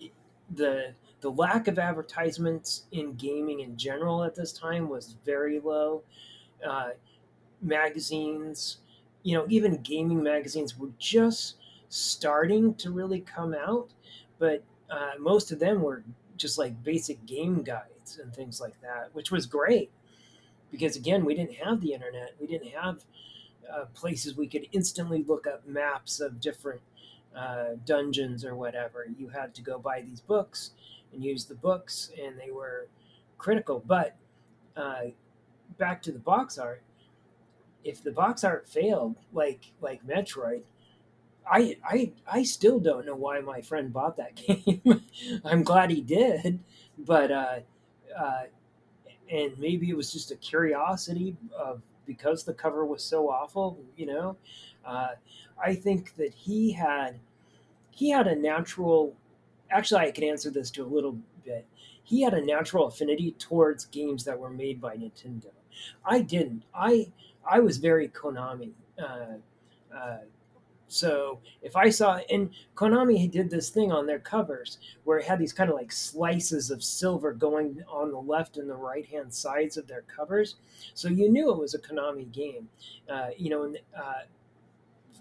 it, 0.00 0.12
the 0.50 0.94
the 1.20 1.30
lack 1.30 1.68
of 1.68 1.78
advertisements 1.78 2.84
in 2.92 3.14
gaming 3.14 3.60
in 3.60 3.76
general 3.76 4.24
at 4.24 4.34
this 4.34 4.52
time 4.52 4.88
was 4.88 5.16
very 5.24 5.60
low. 5.60 6.04
Uh, 6.66 6.90
magazines, 7.62 8.78
you 9.22 9.36
know, 9.36 9.46
even 9.48 9.76
gaming 9.82 10.22
magazines 10.22 10.78
were 10.78 10.90
just 10.98 11.56
starting 11.88 12.74
to 12.76 12.90
really 12.90 13.20
come 13.20 13.54
out, 13.54 13.90
but 14.38 14.64
uh, 14.90 15.12
most 15.18 15.52
of 15.52 15.58
them 15.58 15.82
were 15.82 16.04
just 16.36 16.58
like 16.58 16.82
basic 16.84 17.24
game 17.26 17.62
guides 17.62 18.18
and 18.18 18.34
things 18.34 18.60
like 18.60 18.80
that, 18.82 19.10
which 19.14 19.30
was 19.30 19.46
great 19.46 19.90
because 20.70 20.96
again, 20.96 21.24
we 21.24 21.34
didn't 21.34 21.54
have 21.54 21.80
the 21.80 21.92
internet, 21.92 22.34
we 22.40 22.46
didn't 22.46 22.70
have 22.72 23.04
uh, 23.72 23.86
places 23.94 24.36
we 24.36 24.48
could 24.48 24.66
instantly 24.72 25.22
look 25.24 25.46
up 25.46 25.66
maps 25.66 26.20
of 26.20 26.40
different 26.40 26.80
uh, 27.36 27.76
dungeons 27.84 28.44
or 28.44 28.54
whatever. 28.54 29.06
You 29.18 29.28
had 29.28 29.54
to 29.54 29.62
go 29.62 29.78
buy 29.78 30.02
these 30.02 30.20
books 30.20 30.72
and 31.12 31.24
use 31.24 31.44
the 31.44 31.54
books, 31.54 32.10
and 32.22 32.38
they 32.38 32.50
were 32.50 32.88
critical. 33.38 33.82
But 33.86 34.16
uh, 34.76 35.06
back 35.78 36.02
to 36.02 36.12
the 36.12 36.18
box 36.18 36.58
art, 36.58 36.82
if 37.84 38.02
the 38.02 38.12
box 38.12 38.44
art 38.44 38.68
failed, 38.68 39.16
like 39.32 39.72
like 39.80 40.06
Metroid, 40.06 40.62
I 41.50 41.76
I 41.84 42.12
I 42.26 42.42
still 42.44 42.80
don't 42.80 43.06
know 43.06 43.14
why 43.16 43.40
my 43.40 43.60
friend 43.60 43.92
bought 43.92 44.16
that 44.16 44.34
game. 44.36 45.02
I'm 45.44 45.62
glad 45.62 45.90
he 45.90 46.00
did, 46.00 46.60
but 46.98 47.30
uh, 47.30 47.58
uh, 48.16 48.44
and 49.30 49.58
maybe 49.58 49.90
it 49.90 49.96
was 49.96 50.12
just 50.12 50.30
a 50.30 50.36
curiosity 50.36 51.36
of 51.56 51.82
because 52.06 52.44
the 52.44 52.54
cover 52.54 52.84
was 52.84 53.02
so 53.02 53.30
awful. 53.30 53.78
You 53.96 54.06
know, 54.06 54.36
uh, 54.86 55.08
I 55.62 55.74
think 55.74 56.14
that 56.16 56.34
he 56.34 56.72
had 56.72 57.18
he 57.90 58.10
had 58.10 58.26
a 58.26 58.34
natural. 58.34 59.14
Actually, 59.70 60.00
I 60.02 60.10
can 60.10 60.24
answer 60.24 60.50
this 60.50 60.70
to 60.72 60.84
a 60.84 60.86
little 60.86 61.18
bit. 61.44 61.66
He 62.02 62.22
had 62.22 62.34
a 62.34 62.44
natural 62.44 62.86
affinity 62.86 63.32
towards 63.38 63.86
games 63.86 64.24
that 64.24 64.38
were 64.38 64.50
made 64.50 64.80
by 64.80 64.96
Nintendo. 64.96 65.50
I 66.04 66.20
didn't. 66.20 66.64
I 66.74 67.12
I 67.48 67.60
was 67.60 67.78
very 67.78 68.08
Konami. 68.08 68.72
Uh, 68.98 69.38
uh, 69.94 70.18
so 70.86 71.40
if 71.62 71.76
I 71.76 71.88
saw, 71.88 72.20
and 72.30 72.50
Konami 72.76 73.28
did 73.30 73.50
this 73.50 73.70
thing 73.70 73.90
on 73.90 74.06
their 74.06 74.18
covers 74.18 74.78
where 75.04 75.18
it 75.18 75.24
had 75.24 75.38
these 75.38 75.52
kind 75.52 75.70
of 75.70 75.76
like 75.76 75.90
slices 75.90 76.70
of 76.70 76.84
silver 76.84 77.32
going 77.32 77.82
on 77.88 78.12
the 78.12 78.20
left 78.20 78.58
and 78.58 78.68
the 78.68 78.76
right 78.76 79.04
hand 79.06 79.32
sides 79.32 79.76
of 79.76 79.88
their 79.88 80.02
covers. 80.02 80.56
So 80.94 81.08
you 81.08 81.30
knew 81.30 81.50
it 81.50 81.58
was 81.58 81.74
a 81.74 81.80
Konami 81.80 82.30
game. 82.30 82.68
Uh, 83.08 83.30
you 83.36 83.50
know, 83.50 83.74
uh, 83.96 84.22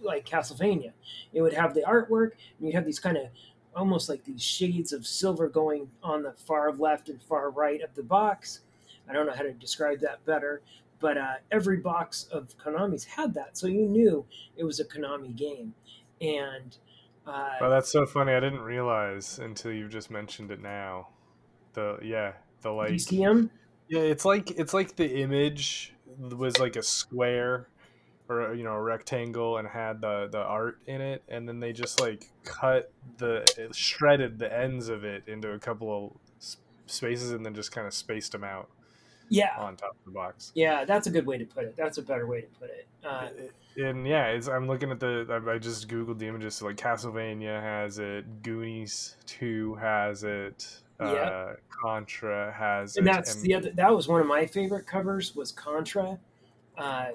like 0.03 0.27
Castlevania, 0.27 0.91
it 1.33 1.41
would 1.41 1.53
have 1.53 1.73
the 1.73 1.81
artwork, 1.81 2.31
and 2.57 2.67
you'd 2.67 2.75
have 2.75 2.85
these 2.85 2.99
kind 2.99 3.17
of 3.17 3.27
almost 3.75 4.09
like 4.09 4.23
these 4.23 4.41
shades 4.41 4.93
of 4.93 5.05
silver 5.05 5.49
going 5.49 5.89
on 6.03 6.23
the 6.23 6.33
far 6.33 6.71
left 6.71 7.09
and 7.09 7.21
far 7.23 7.49
right 7.49 7.81
of 7.81 7.93
the 7.95 8.03
box. 8.03 8.61
I 9.09 9.13
don't 9.13 9.25
know 9.25 9.33
how 9.33 9.43
to 9.43 9.53
describe 9.53 9.99
that 10.01 10.23
better, 10.25 10.61
but 10.99 11.17
uh, 11.17 11.33
every 11.51 11.77
box 11.77 12.27
of 12.31 12.55
Konami's 12.57 13.03
had 13.03 13.33
that, 13.33 13.57
so 13.57 13.67
you 13.67 13.87
knew 13.87 14.25
it 14.55 14.63
was 14.63 14.79
a 14.79 14.85
Konami 14.85 15.35
game. 15.35 15.73
And 16.21 16.77
uh, 17.27 17.49
oh, 17.61 17.69
that's 17.69 17.91
so 17.91 18.05
funny! 18.05 18.33
I 18.33 18.39
didn't 18.39 18.61
realize 18.61 19.39
until 19.39 19.71
you 19.71 19.89
just 19.89 20.11
mentioned 20.11 20.51
it 20.51 20.61
now. 20.61 21.09
The 21.73 21.99
yeah, 22.01 22.33
the 22.61 22.71
like 22.71 22.91
DCM. 22.91 23.49
Yeah, 23.89 24.01
it's 24.01 24.23
like 24.23 24.51
it's 24.51 24.73
like 24.73 24.95
the 24.95 25.21
image 25.21 25.93
was 26.17 26.59
like 26.59 26.75
a 26.75 26.83
square 26.83 27.67
or 28.29 28.53
you 28.53 28.63
know 28.63 28.73
a 28.73 28.81
rectangle 28.81 29.57
and 29.57 29.67
had 29.67 30.01
the 30.01 30.27
the 30.31 30.39
art 30.39 30.79
in 30.87 31.01
it 31.01 31.23
and 31.27 31.47
then 31.47 31.59
they 31.59 31.73
just 31.73 31.99
like 31.99 32.29
cut 32.43 32.91
the 33.17 33.45
shredded 33.73 34.39
the 34.39 34.57
ends 34.57 34.89
of 34.89 35.03
it 35.03 35.23
into 35.27 35.51
a 35.51 35.59
couple 35.59 36.19
of 36.39 36.55
spaces 36.85 37.31
and 37.31 37.45
then 37.45 37.53
just 37.53 37.71
kind 37.71 37.85
of 37.85 37.93
spaced 37.93 38.31
them 38.31 38.43
out 38.43 38.69
yeah 39.29 39.55
on 39.57 39.75
top 39.75 39.91
of 39.91 40.05
the 40.05 40.11
box. 40.11 40.51
Yeah, 40.55 40.85
that's 40.85 41.07
a 41.07 41.09
good 41.09 41.25
way 41.25 41.37
to 41.37 41.45
put 41.45 41.63
it. 41.63 41.75
That's 41.75 41.97
a 41.97 42.01
better 42.01 42.27
way 42.27 42.41
to 42.41 42.47
put 42.59 42.69
it. 42.69 42.87
Uh, 43.03 43.29
and 43.77 44.07
yeah, 44.07 44.39
I'm 44.51 44.67
looking 44.67 44.91
at 44.91 44.99
the. 44.99 45.41
I 45.49 45.57
just 45.57 45.87
googled 45.87 46.19
the 46.19 46.27
images. 46.27 46.55
So 46.55 46.67
like 46.67 46.77
Castlevania 46.77 47.61
has 47.61 47.99
it, 47.99 48.43
Goonies 48.43 49.17
Two 49.25 49.75
has 49.75 50.23
it. 50.23 50.81
Uh. 50.99 51.53
Contra 51.83 52.53
has 52.53 52.95
and 52.95 53.05
it, 53.05 53.11
that's 53.11 53.35
and 53.35 53.43
the 53.43 53.55
other. 53.55 53.71
That 53.71 53.93
was 53.93 54.07
one 54.07 54.21
of 54.21 54.27
my 54.27 54.45
favorite 54.45 54.85
covers. 54.85 55.35
Was 55.35 55.51
Contra. 55.51 56.19
Uh, 56.77 57.07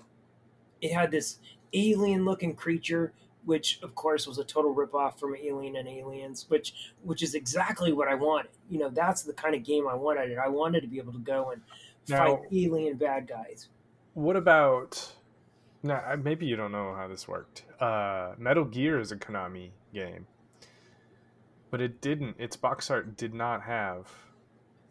it 0.80 0.92
had 0.92 1.10
this 1.10 1.38
alien-looking 1.72 2.54
creature 2.54 3.12
which 3.48 3.80
of 3.82 3.94
course 3.94 4.26
was 4.26 4.36
a 4.36 4.44
total 4.44 4.74
ripoff 4.74 5.18
from 5.18 5.34
Alien 5.34 5.76
and 5.76 5.88
Aliens, 5.88 6.44
which 6.48 6.92
which 7.02 7.22
is 7.22 7.34
exactly 7.34 7.94
what 7.94 8.06
I 8.06 8.14
wanted. 8.14 8.50
You 8.68 8.78
know, 8.78 8.90
that's 8.90 9.22
the 9.22 9.32
kind 9.32 9.54
of 9.54 9.64
game 9.64 9.88
I 9.88 9.94
wanted. 9.94 10.36
I 10.36 10.48
wanted 10.48 10.82
to 10.82 10.86
be 10.86 10.98
able 10.98 11.14
to 11.14 11.18
go 11.18 11.50
and 11.52 11.62
now, 12.08 12.26
fight 12.26 12.40
alien 12.52 12.98
bad 12.98 13.26
guys. 13.26 13.68
What 14.12 14.36
about? 14.36 15.14
Now, 15.82 16.14
maybe 16.22 16.44
you 16.44 16.56
don't 16.56 16.72
know 16.72 16.94
how 16.94 17.08
this 17.08 17.26
worked. 17.26 17.64
Uh, 17.80 18.34
Metal 18.36 18.66
Gear 18.66 19.00
is 19.00 19.12
a 19.12 19.16
Konami 19.16 19.70
game, 19.94 20.26
but 21.70 21.80
it 21.80 22.02
didn't. 22.02 22.36
Its 22.38 22.54
box 22.54 22.90
art 22.90 23.16
did 23.16 23.32
not 23.32 23.62
have 23.62 24.10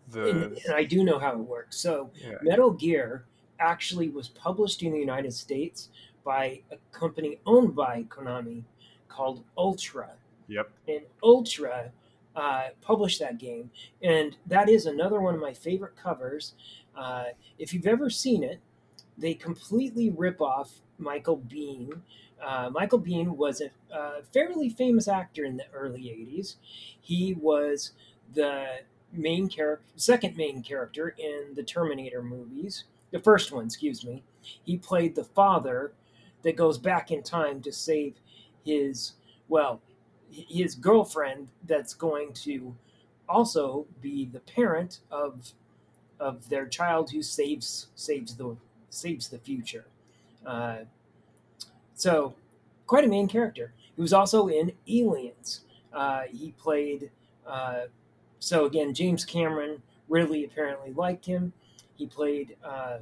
the. 0.09 0.29
And, 0.29 0.57
and 0.65 0.73
I 0.73 0.83
do 0.83 1.03
know 1.03 1.19
how 1.19 1.33
it 1.33 1.39
works. 1.39 1.77
So, 1.77 2.09
yeah. 2.15 2.37
Metal 2.41 2.71
Gear 2.71 3.25
actually 3.59 4.09
was 4.09 4.29
published 4.29 4.83
in 4.83 4.91
the 4.91 4.99
United 4.99 5.33
States 5.33 5.89
by 6.23 6.61
a 6.71 6.77
company 6.91 7.39
owned 7.45 7.75
by 7.75 8.03
Konami 8.03 8.63
called 9.07 9.43
Ultra. 9.57 10.09
Yep. 10.47 10.69
And 10.87 11.01
Ultra 11.23 11.91
uh, 12.35 12.67
published 12.81 13.19
that 13.19 13.37
game, 13.39 13.71
and 14.01 14.37
that 14.45 14.69
is 14.69 14.85
another 14.85 15.19
one 15.19 15.33
of 15.33 15.41
my 15.41 15.53
favorite 15.53 15.95
covers. 15.95 16.53
Uh, 16.95 17.25
if 17.57 17.73
you've 17.73 17.87
ever 17.87 18.09
seen 18.09 18.43
it, 18.43 18.59
they 19.17 19.33
completely 19.33 20.09
rip 20.09 20.41
off 20.41 20.81
Michael 20.99 21.37
Biehn. 21.37 22.01
Uh, 22.43 22.69
Michael 22.71 22.99
Biehn 22.99 23.29
was 23.35 23.61
a, 23.61 23.71
a, 23.95 24.21
fairly 24.31 24.69
famous 24.69 25.07
actor 25.07 25.43
in 25.43 25.57
the 25.57 25.65
early 25.73 26.01
80s. 26.03 26.55
He 27.01 27.33
was 27.33 27.93
the 28.33 28.81
main 29.11 29.47
character, 29.49 29.83
second 29.95 30.37
main 30.37 30.61
character 30.61 31.15
in 31.17 31.55
the 31.55 31.63
Terminator 31.63 32.21
movies, 32.21 32.83
the 33.11 33.19
first 33.19 33.51
one, 33.51 33.65
excuse 33.65 34.03
me. 34.05 34.23
He 34.41 34.77
played 34.77 35.15
the 35.15 35.23
father 35.23 35.93
that 36.43 36.55
goes 36.55 36.77
back 36.77 37.11
in 37.11 37.23
time 37.23 37.61
to 37.61 37.71
save 37.71 38.15
his, 38.65 39.13
well, 39.47 39.81
his 40.29 40.75
girlfriend 40.75 41.49
that's 41.65 41.93
going 41.93 42.33
to 42.33 42.75
also 43.29 43.85
be 44.01 44.25
the 44.25 44.39
parent 44.39 44.99
of 45.11 45.51
of 46.19 46.49
their 46.49 46.65
child 46.65 47.11
who 47.11 47.21
saves 47.21 47.87
saves 47.95 48.35
the 48.35 48.55
saves 48.89 49.29
the 49.29 49.37
future. 49.37 49.85
Uh, 50.45 50.79
so, 51.93 52.35
quite 52.85 53.03
a 53.03 53.07
main 53.07 53.27
character. 53.27 53.73
He 53.95 54.01
was 54.01 54.13
also 54.13 54.47
in 54.47 54.71
Aliens. 54.87 55.61
Uh, 55.93 56.23
he 56.31 56.51
played. 56.51 57.11
Uh, 57.45 57.85
so 58.39 58.65
again, 58.65 58.93
James 58.93 59.25
Cameron 59.25 59.81
really 60.07 60.43
apparently 60.45 60.93
liked 60.93 61.25
him. 61.25 61.53
He 61.97 62.05
played 62.05 62.55
uh, 62.63 62.99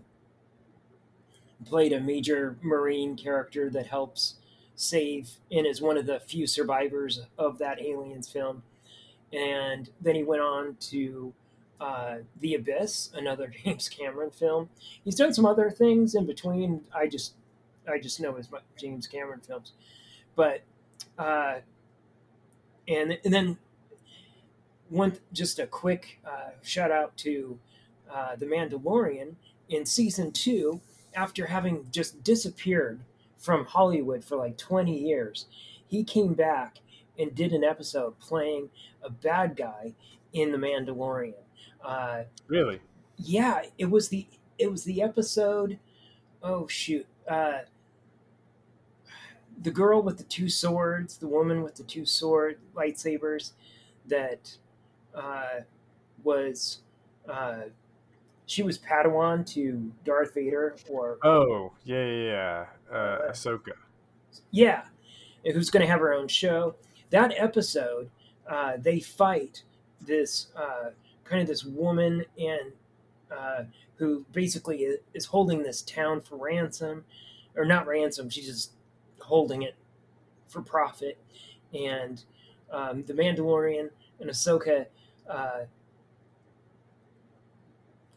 played 1.65 1.93
a 1.93 1.99
major 1.99 2.57
Marine 2.61 3.15
character 3.15 3.69
that 3.69 3.87
helps 3.87 4.35
save 4.75 5.31
and 5.51 5.65
is 5.65 5.81
one 5.81 5.97
of 5.97 6.05
the 6.05 6.19
few 6.19 6.47
survivors 6.47 7.21
of 7.37 7.57
that 7.59 7.81
Aliens 7.81 8.27
film. 8.29 8.63
And 9.33 9.89
then 10.01 10.15
he 10.15 10.23
went 10.23 10.41
on 10.41 10.75
to 10.91 11.33
uh, 11.79 12.17
The 12.39 12.55
Abyss, 12.55 13.11
another 13.13 13.51
James 13.63 13.89
Cameron 13.89 14.31
film. 14.31 14.69
He's 15.03 15.15
done 15.15 15.33
some 15.33 15.45
other 15.45 15.69
things 15.69 16.15
in 16.15 16.25
between. 16.25 16.81
I 16.93 17.07
just 17.07 17.33
I 17.87 17.99
just 17.99 18.19
know 18.19 18.35
his 18.35 18.49
James 18.77 19.07
Cameron 19.07 19.41
films, 19.45 19.73
but 20.35 20.61
uh, 21.17 21.59
and 22.87 23.17
and 23.23 23.33
then 23.33 23.57
one 24.89 25.17
just 25.33 25.59
a 25.59 25.67
quick 25.67 26.19
uh, 26.25 26.51
shout 26.63 26.91
out 26.91 27.15
to 27.17 27.59
uh, 28.12 28.36
the 28.36 28.45
Mandalorian 28.45 29.36
in 29.70 29.86
season 29.86 30.32
two. 30.32 30.82
After 31.16 31.45
having 31.45 31.88
just 31.91 32.24
disappeared 32.26 32.99
from 33.38 33.66
Hollywood 33.66 34.26
for 34.26 34.36
like 34.36 34.58
20 34.58 34.97
years, 34.97 35.45
he 35.88 36.03
came 36.03 36.34
back 36.34 36.80
and 37.18 37.34
did 37.34 37.53
an 37.53 37.64
episode 37.64 38.20
playing 38.20 38.70
a 39.01 39.10
bad 39.10 39.56
guy 39.56 39.93
in 40.34 40.51
The 40.51 40.58
Mandalorian. 40.58 41.36
Uh, 41.82 42.24
really? 42.47 42.82
Yeah, 43.18 43.62
it 43.78 43.89
was 43.89 44.10
the 44.10 44.28
it 44.58 44.72
was 44.72 44.84
the 44.84 45.01
episode. 45.01 45.80
Oh 46.43 46.68
shoot! 46.68 47.06
Uh, 47.28 47.60
the 49.62 49.72
girl 49.72 50.01
with 50.01 50.18
the 50.18 50.24
two 50.24 50.49
swords, 50.49 51.18
the 51.18 51.28
woman 51.28 51.64
with 51.64 51.76
the 51.76 51.84
two 51.84 52.06
sword 52.06 52.60
lightsabers, 52.76 53.51
that 54.08 54.58
uh, 55.14 55.62
was 56.24 56.80
uh, 57.30 57.64
she 58.45 58.63
was 58.63 58.77
Padawan 58.77 59.45
to 59.53 59.91
Darth 60.03 60.33
Vader, 60.33 60.75
or 60.89 61.17
Oh, 61.23 61.71
yeah, 61.83 62.05
yeah, 62.05 62.23
yeah. 62.91 62.95
Uh, 62.97 63.31
Ahsoka. 63.31 63.73
yeah, 64.51 64.83
who's 65.43 65.69
going 65.69 65.85
to 65.85 65.91
have 65.91 65.99
her 65.99 66.13
own 66.13 66.27
show. 66.27 66.75
That 67.09 67.33
episode, 67.37 68.09
uh, 68.47 68.73
they 68.77 68.99
fight 68.99 69.63
this 70.01 70.47
uh, 70.55 70.91
kind 71.23 71.41
of 71.41 71.47
this 71.47 71.63
woman 71.63 72.25
and 72.37 72.71
uh, 73.35 73.63
who 73.97 74.25
basically 74.31 74.85
is 75.13 75.25
holding 75.25 75.63
this 75.63 75.81
town 75.81 76.21
for 76.21 76.35
ransom, 76.35 77.05
or 77.55 77.65
not 77.65 77.87
ransom. 77.87 78.29
She's 78.29 78.45
just 78.45 78.71
holding 79.19 79.63
it 79.63 79.75
for 80.47 80.61
profit, 80.61 81.17
and 81.73 82.23
um, 82.71 83.03
the 83.03 83.13
Mandalorian 83.13 83.89
and 84.19 84.29
Ahsoka 84.29 84.85
uh, 85.29 85.61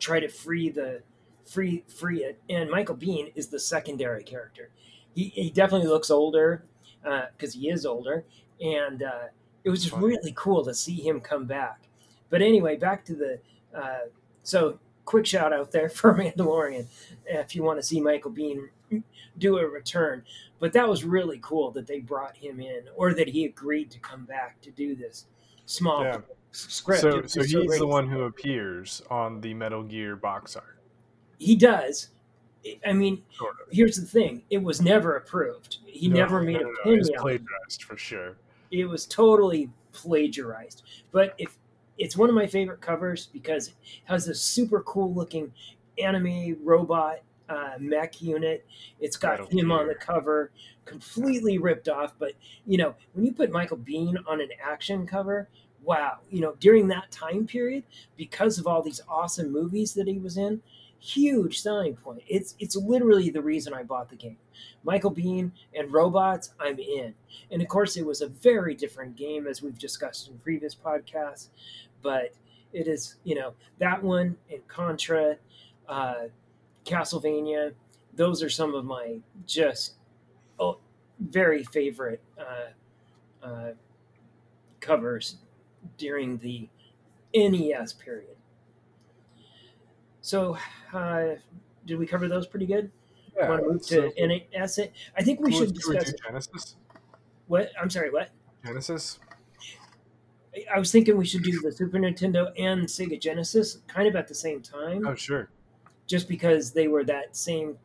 try 0.09 0.21
to 0.21 0.29
free 0.29 0.71
the 0.71 1.03
free 1.45 1.85
free 1.87 2.25
it, 2.25 2.41
and 2.49 2.71
Michael 2.71 2.97
Biehn 2.97 3.31
is 3.35 3.49
the 3.49 3.61
secondary 3.61 4.25
character. 4.25 4.71
He, 5.15 5.25
he 5.35 5.51
definitely 5.51 5.89
looks 5.89 6.11
older 6.11 6.65
because 7.03 7.55
he 7.55 7.69
is 7.69 7.85
older, 7.85 8.25
and 8.61 9.03
uh, 9.03 9.27
it 9.65 9.71
was 9.71 9.83
just 9.85 9.97
really 9.97 10.33
cool 10.35 10.65
to 10.65 10.75
see 10.75 10.95
him 10.95 11.21
come 11.21 11.47
back. 11.47 11.89
But 12.31 12.43
anyway, 12.43 12.77
back 12.77 13.05
to 13.07 13.15
the 13.15 13.39
uh, 13.75 14.09
so 14.43 14.79
quick 15.05 15.27
shout 15.27 15.53
out 15.53 15.71
there 15.73 15.89
for 15.99 16.15
Mandalorian 16.15 16.87
if 17.27 17.55
you 17.55 17.63
want 17.63 17.79
to 17.79 17.83
see 17.83 18.01
Michael 18.01 18.33
Biehn 18.33 18.69
do 19.39 19.59
a 19.59 19.67
return. 19.67 20.23
But 20.59 20.73
that 20.73 20.89
was 20.89 21.05
really 21.05 21.39
cool 21.43 21.71
that 21.73 21.87
they 21.87 22.01
brought 22.01 22.37
him 22.37 22.61
in, 22.61 22.85
or 22.97 23.15
that 23.15 23.29
he 23.29 23.45
agreed 23.45 23.91
to 23.91 23.99
come 24.01 24.25
back 24.25 24.61
to 24.63 24.71
do 24.71 24.97
this 24.97 25.27
small 25.67 26.03
Yeah. 26.03 26.19
Script. 26.53 27.01
So, 27.03 27.23
so 27.27 27.43
he's 27.43 27.53
great. 27.53 27.79
the 27.79 27.87
one 27.87 28.09
who 28.09 28.23
appears 28.23 29.03
on 29.11 29.41
the 29.41 29.55
Metal 29.55 29.83
Gear 29.83 30.17
box 30.17 30.57
art. 30.57 30.79
He 31.39 31.55
does. 31.57 32.09
I 32.87 32.93
mean, 32.93 33.23
Sort 33.31 33.55
of. 33.61 33.69
here's 33.71 33.97
the 33.97 34.07
thing: 34.07 34.43
it 34.51 34.63
was 34.63 34.81
never 34.83 35.17
approved. 35.17 35.79
He 35.87 36.09
No, 36.09 36.17
never 36.17 36.43
made 36.43 36.55
no, 36.55 36.61
a 36.61 36.63
no, 36.63 36.69
no, 36.71 36.83
penny 36.85 36.97
it. 37.01 37.17
plagiarized 37.17 37.85
for 37.85 37.97
sure. 37.97 38.37
it 38.71 38.85
was 38.87 39.07
totally 39.07 39.71
plagiarized. 39.93 40.83
But 41.13 41.35
if 41.39 41.57
it's 41.99 42.17
one 42.17 42.29
of 42.29 42.35
my 42.35 42.47
favorite 42.47 42.81
covers 42.81 43.27
because 43.27 43.69
it 43.69 43.75
has 44.05 44.27
this 44.27 44.41
super 44.41 44.83
cool 44.83 45.13
looking 45.15 45.53
anime 45.99 46.57
robot 46.63 47.19
uh, 47.49 47.73
mech 47.79 48.21
unit. 48.21 48.67
It's 49.01 49.17
got 49.17 49.41
Metal 49.41 49.59
him 49.59 49.73
on 49.73 49.89
the 49.89 49.95
cover, 49.95 50.51
completely 50.85 51.59
ripped 51.59 51.89
off. 51.89 52.13
But 52.19 52.33
you 52.67 52.79
know, 52.79 52.95
when 53.15 53.25
you 53.25 53.33
put 53.33 53.51
Michael 53.51 53.79
Biehn 53.79 54.17
on 54.27 54.41
an 54.41 54.51
action 54.63 55.07
cover, 55.07 55.49
wow! 55.89 56.19
You 56.31 56.43
know, 56.43 56.55
during 56.61 56.87
that 56.89 57.11
time 57.11 57.47
period, 57.47 57.83
because 58.19 58.59
of 58.59 58.67
all 58.67 58.83
these 58.83 59.01
awesome 59.09 59.51
movies 59.51 59.95
that 59.95 60.07
he 60.07 60.19
was 60.19 60.37
in, 60.37 60.61
huge 61.01 61.61
selling 61.61 61.97
point. 61.97 62.23
It's 62.29 62.55
it's 62.59 62.77
literally 62.77 63.31
the 63.31 63.41
reason 63.41 63.73
I 63.73 63.85
bought 63.85 64.11
the 64.11 64.17
game. 64.17 64.37
Michael 64.85 65.15
Biehn 65.15 65.51
and 65.75 65.91
robots, 65.91 66.51
I'm 66.61 66.79
in. 66.79 67.15
And 67.51 67.63
of 67.63 67.69
course, 67.69 67.97
it 67.97 68.05
was 68.05 68.21
a 68.21 68.29
very 68.29 68.75
different 68.75 69.17
game 69.17 69.47
as 69.47 69.63
we've 69.63 69.79
discussed 69.79 70.29
in 70.29 70.39
previous 70.41 70.75
podcasts. 70.75 71.49
But 72.03 72.35
it 72.75 72.87
is, 72.87 73.17
you 73.25 73.35
know, 73.35 73.55
that 73.79 74.03
one 74.03 74.37
and 74.53 74.67
Contra, 74.69 75.37
uh, 75.89 76.27
Castlevania, 76.85 77.73
those 78.15 78.43
are 78.43 78.51
some 78.51 78.75
of 78.75 78.85
my 78.85 79.21
just 79.47 79.95
oh, 80.61 80.79
very 81.19 81.65
favorite 81.65 82.21
uh, 82.39 83.47
uh, 83.47 83.73
covers 84.81 85.37
during 85.99 86.39
the 86.39 86.69
NES 87.35 87.93
period. 87.93 88.37
So, 90.21 90.57
uh, 90.93 91.35
did 91.87 91.99
we 91.99 92.07
cover 92.07 92.29
those 92.29 92.47
pretty 92.47 92.67
good? 92.67 92.91
Yeah. 93.37 93.49
Want 93.51 93.63
to 93.63 93.69
move 93.71 93.85
so- 93.85 94.11
to 94.11 94.27
NES? 94.27 94.79
I 95.17 95.23
think 95.23 95.41
we 95.41 95.53
should 95.53 95.75
discuss 95.75 96.13
Genesis. 96.27 96.77
what. 97.47 97.71
I'm 97.81 97.91
sorry, 97.91 98.11
what? 98.11 98.31
Genesis. 98.65 99.19
I 100.75 100.79
was 100.79 100.91
thinking 100.91 101.17
we 101.17 101.25
should 101.27 101.43
do 101.45 101.61
the 101.61 101.71
Super 101.71 101.99
Nintendo 101.99 102.51
and 102.59 102.83
Sega 102.87 103.21
Genesis 103.21 103.79
kind 103.87 104.09
of 104.09 104.17
at 104.17 104.27
the 104.27 104.35
same 104.35 104.61
time, 104.61 105.07
Oh, 105.07 105.15
sure. 105.15 105.51
just 106.09 106.27
because 106.29 106.73
they 106.73 106.89
were 106.89 107.05
that 107.05 107.37
same. 107.37 107.79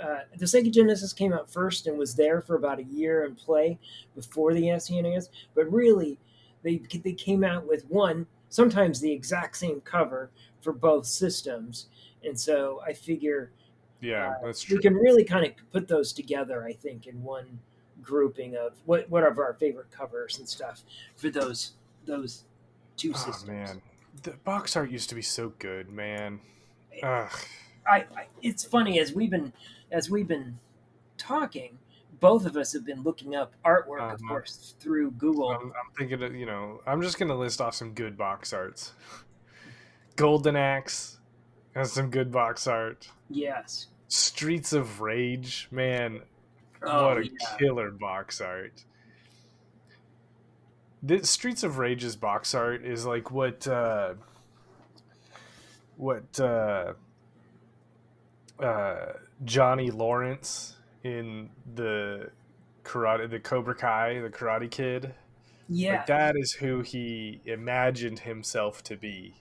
Uh, 0.00 0.20
the 0.36 0.44
Sega 0.44 0.70
Genesis 0.72 1.12
came 1.12 1.32
out 1.32 1.50
first 1.50 1.88
and 1.88 1.98
was 1.98 2.14
there 2.14 2.40
for 2.40 2.54
about 2.54 2.78
a 2.78 2.84
year 2.84 3.24
in 3.24 3.34
play 3.34 3.80
before 4.14 4.54
the 4.54 4.62
SNES, 4.68 5.28
but 5.56 5.70
really, 5.72 6.20
they 6.62 6.78
they 7.02 7.12
came 7.12 7.44
out 7.44 7.66
with 7.66 7.84
one 7.88 8.26
sometimes 8.48 9.00
the 9.00 9.10
exact 9.10 9.56
same 9.56 9.80
cover 9.80 10.30
for 10.60 10.72
both 10.72 11.06
systems, 11.06 11.86
and 12.24 12.38
so 12.38 12.80
I 12.86 12.92
figure 12.92 13.50
Yeah, 14.00 14.30
uh, 14.30 14.46
that's 14.46 14.62
true. 14.62 14.76
we 14.76 14.82
can 14.82 14.94
really 14.94 15.24
kind 15.24 15.44
of 15.46 15.52
put 15.72 15.88
those 15.88 16.12
together. 16.12 16.64
I 16.64 16.72
think 16.72 17.06
in 17.06 17.22
one 17.22 17.58
grouping 18.02 18.56
of 18.56 18.72
what 18.84 19.08
what 19.10 19.22
are 19.22 19.42
our 19.42 19.54
favorite 19.54 19.90
covers 19.90 20.38
and 20.38 20.48
stuff 20.48 20.82
for 21.16 21.30
those 21.30 21.72
those 22.04 22.44
two 22.96 23.12
Oh 23.14 23.18
systems. 23.18 23.48
man, 23.48 23.82
the 24.22 24.32
box 24.44 24.76
art 24.76 24.90
used 24.90 25.08
to 25.08 25.14
be 25.14 25.22
so 25.22 25.52
good, 25.58 25.88
man. 25.88 26.40
Ugh. 27.02 27.30
I, 27.86 27.96
I 28.16 28.26
it's 28.42 28.64
funny 28.64 29.00
as 29.00 29.12
we've 29.12 29.30
been 29.30 29.52
as 29.90 30.10
we've 30.10 30.28
been 30.28 30.58
talking, 31.18 31.78
both 32.22 32.46
of 32.46 32.56
us 32.56 32.72
have 32.72 32.86
been 32.86 33.02
looking 33.02 33.34
up 33.34 33.52
artwork, 33.66 34.00
of 34.00 34.20
Uh-huh. 34.22 34.28
course, 34.28 34.74
through 34.80 35.10
Google. 35.10 35.50
I'm, 35.50 35.66
I'm 35.66 35.92
thinking, 35.98 36.22
of, 36.22 36.34
you 36.34 36.46
know, 36.46 36.80
I'm 36.86 37.02
just 37.02 37.18
gonna 37.18 37.34
list 37.36 37.60
off 37.60 37.74
some 37.74 37.92
good 37.92 38.16
box 38.16 38.52
arts. 38.54 38.92
Golden 40.16 40.56
Axe 40.56 41.18
has 41.74 41.92
some 41.92 42.08
good 42.10 42.32
box 42.32 42.66
art. 42.66 43.10
yes. 43.28 43.88
Streets 44.08 44.72
of 44.74 45.00
Rage, 45.00 45.68
man, 45.70 46.20
Oh, 46.82 47.06
what 47.08 47.18
a 47.18 47.24
yeah. 47.26 47.56
killer 47.58 47.90
box 47.90 48.40
art. 48.42 48.84
The 51.02 51.24
Streets 51.26 51.62
of 51.62 51.78
Rage's 51.78 52.14
box 52.16 52.54
art 52.54 52.84
is 52.84 53.06
like 53.06 53.30
what 53.30 53.66
uh 53.66 54.14
what 55.96 56.38
uh 56.40 56.92
uh 58.60 59.12
Johnny 59.44 59.90
Lawrence 59.90 60.76
in 61.04 61.50
the 61.74 62.30
karate 62.84 63.28
the 63.30 63.40
Cobra 63.40 63.74
Kai, 63.74 64.20
the 64.20 64.30
Karate 64.30 64.70
Kid. 64.70 65.14
Yeah. 65.68 65.96
Like 65.98 66.06
that 66.06 66.36
is 66.36 66.52
who 66.52 66.80
he 66.80 67.40
imagined 67.44 68.18
himself 68.20 68.82
to 68.84 68.96
be. 68.96 69.34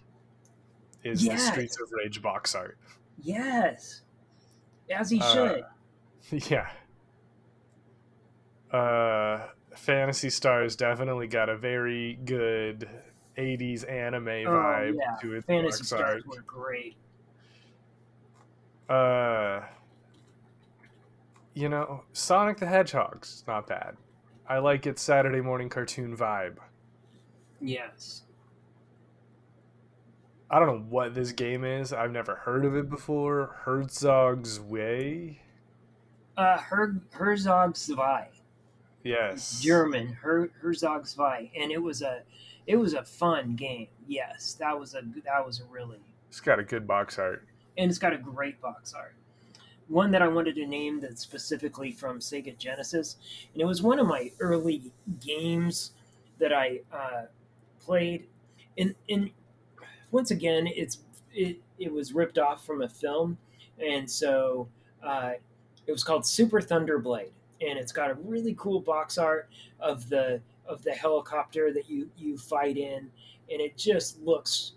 Is 1.04 1.24
Yes. 1.26 1.42
the 1.46 1.52
Streets 1.52 1.82
of 1.82 1.90
Rage 1.92 2.22
box 2.22 2.54
art. 2.56 2.78
Yes. 3.22 4.02
As 4.90 5.10
he 5.10 5.20
Uh, 5.20 5.34
should. 5.34 5.64
Yeah. 6.52 6.70
Uh, 8.72 9.48
Phantasy 9.76 10.30
Star's 10.30 10.76
definitely 10.76 11.28
got 11.28 11.50
a 11.50 11.58
very 11.58 12.20
good 12.24 12.88
80s 13.38 13.90
anime 13.90 14.26
vibe 14.26 14.48
oh 14.48 15.00
yeah. 15.00 15.16
to 15.22 15.34
its 15.36 15.46
Fantasy 15.46 15.80
box 15.80 15.88
stars 15.88 16.24
art. 16.24 16.28
were 16.28 16.42
great. 16.44 16.96
Uh, 18.88 19.62
you 21.54 21.70
know, 21.70 22.04
Sonic 22.14 22.58
the 22.58 22.66
Hedgehog's 22.68 23.44
not 23.48 23.68
bad. 23.68 23.98
I 24.48 24.60
like 24.60 24.86
its 24.88 25.02
Saturday 25.02 25.42
morning 25.42 25.70
cartoon 25.70 26.16
vibe. 26.16 26.58
Yes. 27.60 28.24
I 30.50 30.60
don't 30.60 30.68
know 30.68 30.86
what 30.90 31.14
this 31.16 31.32
game 31.32 31.64
is. 31.64 31.94
I've 31.94 32.12
never 32.12 32.36
heard 32.36 32.66
of 32.66 32.76
it 32.76 32.90
before. 32.90 33.56
Herzog's 33.64 34.60
Way? 34.60 35.42
Uh, 36.36 36.58
Her- 36.58 37.02
Herzog 37.12 37.78
Zwei. 37.78 38.30
Yes. 39.04 39.62
German 39.62 40.08
Her- 40.14 40.52
Herzog 40.62 41.08
Zwei, 41.08 41.52
and 41.58 41.72
it 41.72 41.82
was 41.82 42.02
a 42.02 42.24
it 42.68 42.76
was 42.76 42.94
a 42.94 43.04
fun 43.04 43.56
game. 43.56 43.88
Yes, 44.08 44.54
that 44.60 44.78
was 44.78 44.94
a 44.94 45.02
that 45.26 45.46
was 45.46 45.62
a 45.62 45.66
really 45.66 46.00
It's 46.30 46.40
got 46.42 46.60
a 46.60 46.64
good 46.64 46.86
box 46.86 47.18
art. 47.18 47.48
and 47.78 47.90
it's 47.90 47.98
got 48.00 48.14
a 48.14 48.18
great 48.18 48.62
box 48.62 48.94
art. 48.94 49.16
One 49.92 50.12
that 50.12 50.22
I 50.22 50.28
wanted 50.30 50.56
to 50.56 50.66
name 50.66 51.02
that's 51.02 51.22
specifically 51.22 51.92
from 51.92 52.20
Sega 52.20 52.58
Genesis, 52.58 53.18
and 53.54 53.62
it 53.62 53.66
was 53.66 53.82
one 53.82 54.00
of 54.00 54.08
my 54.08 54.32
early 54.40 54.94
games 55.20 55.92
that 56.40 56.54
I 56.54 56.80
uh, 56.94 57.24
played. 57.78 58.28
And, 58.78 58.96
and 59.10 59.32
once 60.12 60.32
again, 60.32 60.66
it's 60.68 61.00
it, 61.34 61.60
it 61.78 61.92
was 61.92 62.14
ripped 62.14 62.38
off 62.38 62.66
from 62.66 62.82
a 62.84 62.88
film, 62.88 63.38
and 63.86 64.10
so 64.10 64.70
uh, 65.04 65.32
it 65.86 65.92
was 65.92 66.06
called 66.06 66.26
Super 66.26 66.62
Thunder 66.62 66.98
Blade, 66.98 67.34
and 67.60 67.78
it's 67.78 67.92
got 67.92 68.10
a 68.10 68.14
really 68.14 68.56
cool 68.58 68.80
box 68.80 69.18
art 69.18 69.50
of 69.82 70.08
the 70.08 70.40
of 70.68 70.84
the 70.84 70.94
helicopter 70.94 71.74
that 71.74 71.90
you 71.90 72.10
you 72.18 72.38
fight 72.38 72.78
in, 72.78 73.10
and 73.50 73.62
it 73.62 73.76
just 73.78 74.22
looks 74.22 74.72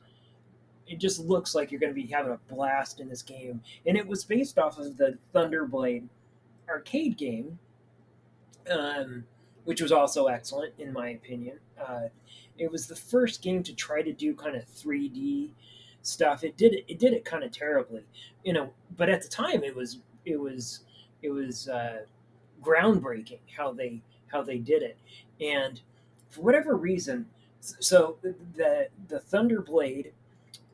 it 0.87 0.99
just 0.99 1.19
looks 1.21 1.55
like 1.55 1.71
you're 1.71 1.81
going 1.81 1.95
to 1.95 2.01
be 2.01 2.07
having 2.07 2.33
a 2.33 2.55
blast 2.55 3.01
in 3.01 3.09
this 3.09 3.23
game. 3.23 3.63
And 3.87 3.97
it 3.97 4.07
was 4.07 4.25
based 4.25 4.59
off 4.59 4.79
of 4.79 4.97
the 4.97 5.19
Thunderblade 5.35 6.09
arcade 6.69 7.17
game 7.17 7.59
um, 8.71 9.25
which 9.65 9.81
was 9.81 9.93
also 9.93 10.27
excellent 10.27 10.73
in 10.79 10.93
my 10.93 11.11
opinion. 11.11 11.59
Uh, 11.81 12.09
it 12.59 12.71
was 12.71 12.87
the 12.87 12.97
first 12.97 13.43
game 13.43 13.63
to 13.63 13.75
try 13.75 14.03
to 14.03 14.13
do 14.13 14.35
kind 14.35 14.57
of 14.57 14.65
3D 14.67 15.51
stuff. 16.03 16.45
It 16.45 16.57
did 16.57 16.75
it. 16.75 16.99
Did 16.99 17.13
it 17.13 17.25
kind 17.25 17.43
of 17.43 17.51
terribly, 17.51 18.05
you 18.45 18.53
know. 18.53 18.71
But 18.97 19.09
at 19.09 19.23
the 19.23 19.29
time, 19.29 19.65
it 19.65 19.75
was 19.75 19.99
it 20.25 20.39
was 20.39 20.81
it 21.23 21.31
was 21.31 21.69
uh, 21.69 22.03
groundbreaking 22.63 23.41
how 23.57 23.73
they 23.73 24.03
how 24.29 24.43
they 24.43 24.59
did 24.59 24.83
it, 24.83 24.99
and 25.41 25.81
for 26.29 26.43
whatever 26.43 26.77
reason, 26.77 27.27
so 27.61 28.19
the 28.23 28.89
the 29.09 29.19
Thunderblade 29.19 30.13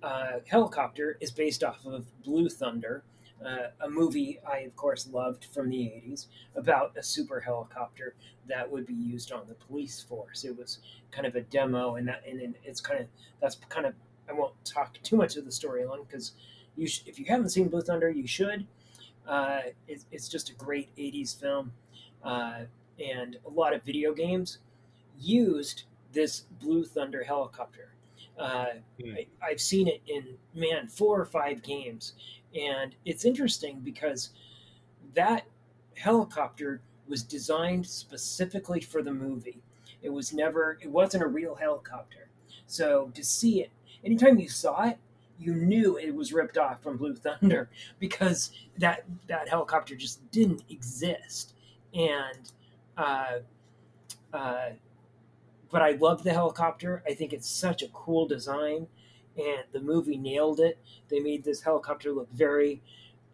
uh, 0.02 0.40
helicopter 0.46 1.16
is 1.20 1.30
based 1.30 1.62
off 1.62 1.84
of 1.86 2.06
Blue 2.22 2.48
Thunder, 2.48 3.02
uh, 3.44 3.68
a 3.80 3.88
movie 3.88 4.38
I, 4.46 4.58
of 4.58 4.76
course, 4.76 5.08
loved 5.10 5.46
from 5.46 5.70
the 5.70 5.78
80s 5.78 6.26
about 6.56 6.96
a 6.96 7.02
super 7.02 7.40
helicopter 7.40 8.14
that 8.48 8.70
would 8.70 8.86
be 8.86 8.94
used 8.94 9.32
on 9.32 9.46
the 9.48 9.54
police 9.54 10.02
force. 10.02 10.44
It 10.44 10.56
was 10.56 10.78
kind 11.10 11.26
of 11.26 11.36
a 11.36 11.40
demo, 11.42 11.96
and 11.96 12.06
that 12.08 12.22
and 12.28 12.54
it's 12.64 12.80
kind 12.80 13.00
of 13.00 13.06
that's 13.40 13.56
kind 13.68 13.86
of 13.86 13.94
I 14.28 14.32
won't 14.32 14.52
talk 14.64 14.98
too 15.02 15.16
much 15.16 15.36
of 15.36 15.44
the 15.44 15.50
storyline 15.50 16.06
because 16.06 16.32
you 16.76 16.86
sh- 16.86 17.02
if 17.06 17.18
you 17.18 17.24
haven't 17.26 17.50
seen 17.50 17.68
Blue 17.68 17.80
Thunder, 17.80 18.10
you 18.10 18.26
should. 18.26 18.66
Uh, 19.26 19.60
it, 19.86 20.04
it's 20.10 20.28
just 20.28 20.50
a 20.50 20.54
great 20.54 20.94
80s 20.96 21.38
film, 21.38 21.72
uh, 22.24 22.62
and 22.98 23.36
a 23.46 23.50
lot 23.50 23.74
of 23.74 23.82
video 23.84 24.12
games 24.12 24.58
used 25.18 25.84
this 26.12 26.44
Blue 26.60 26.84
Thunder 26.84 27.24
helicopter. 27.24 27.92
Uh, 28.40 28.66
Hmm. 29.02 29.14
I, 29.16 29.26
I've 29.42 29.60
seen 29.60 29.88
it 29.88 30.02
in 30.06 30.36
man 30.54 30.88
four 30.88 31.20
or 31.20 31.26
five 31.26 31.62
games, 31.62 32.14
and 32.54 32.94
it's 33.04 33.24
interesting 33.24 33.80
because 33.80 34.30
that 35.14 35.44
helicopter 35.96 36.82
was 37.08 37.22
designed 37.22 37.86
specifically 37.86 38.80
for 38.80 39.02
the 39.02 39.12
movie. 39.12 39.62
It 40.02 40.10
was 40.10 40.32
never, 40.32 40.78
it 40.82 40.90
wasn't 40.90 41.24
a 41.24 41.26
real 41.26 41.54
helicopter. 41.54 42.30
So 42.66 43.10
to 43.14 43.24
see 43.24 43.62
it, 43.62 43.70
anytime 44.04 44.38
you 44.38 44.48
saw 44.48 44.88
it, 44.88 44.98
you 45.38 45.54
knew 45.54 45.98
it 45.98 46.14
was 46.14 46.32
ripped 46.32 46.58
off 46.58 46.82
from 46.82 46.96
Blue 46.98 47.14
Thunder 47.14 47.70
because 47.98 48.52
that 48.78 49.04
that 49.26 49.48
helicopter 49.48 49.96
just 49.96 50.30
didn't 50.30 50.62
exist. 50.68 51.54
And 51.94 52.52
uh, 52.96 53.38
uh, 54.32 54.70
but 55.70 55.82
I 55.82 55.92
love 55.92 56.22
the 56.22 56.32
helicopter. 56.32 57.02
I 57.06 57.14
think 57.14 57.32
it's 57.32 57.48
such 57.48 57.82
a 57.82 57.88
cool 57.88 58.26
design, 58.26 58.88
and 59.36 59.64
the 59.72 59.80
movie 59.80 60.16
nailed 60.16 60.60
it. 60.60 60.78
They 61.08 61.20
made 61.20 61.44
this 61.44 61.62
helicopter 61.62 62.12
look 62.12 62.30
very. 62.32 62.82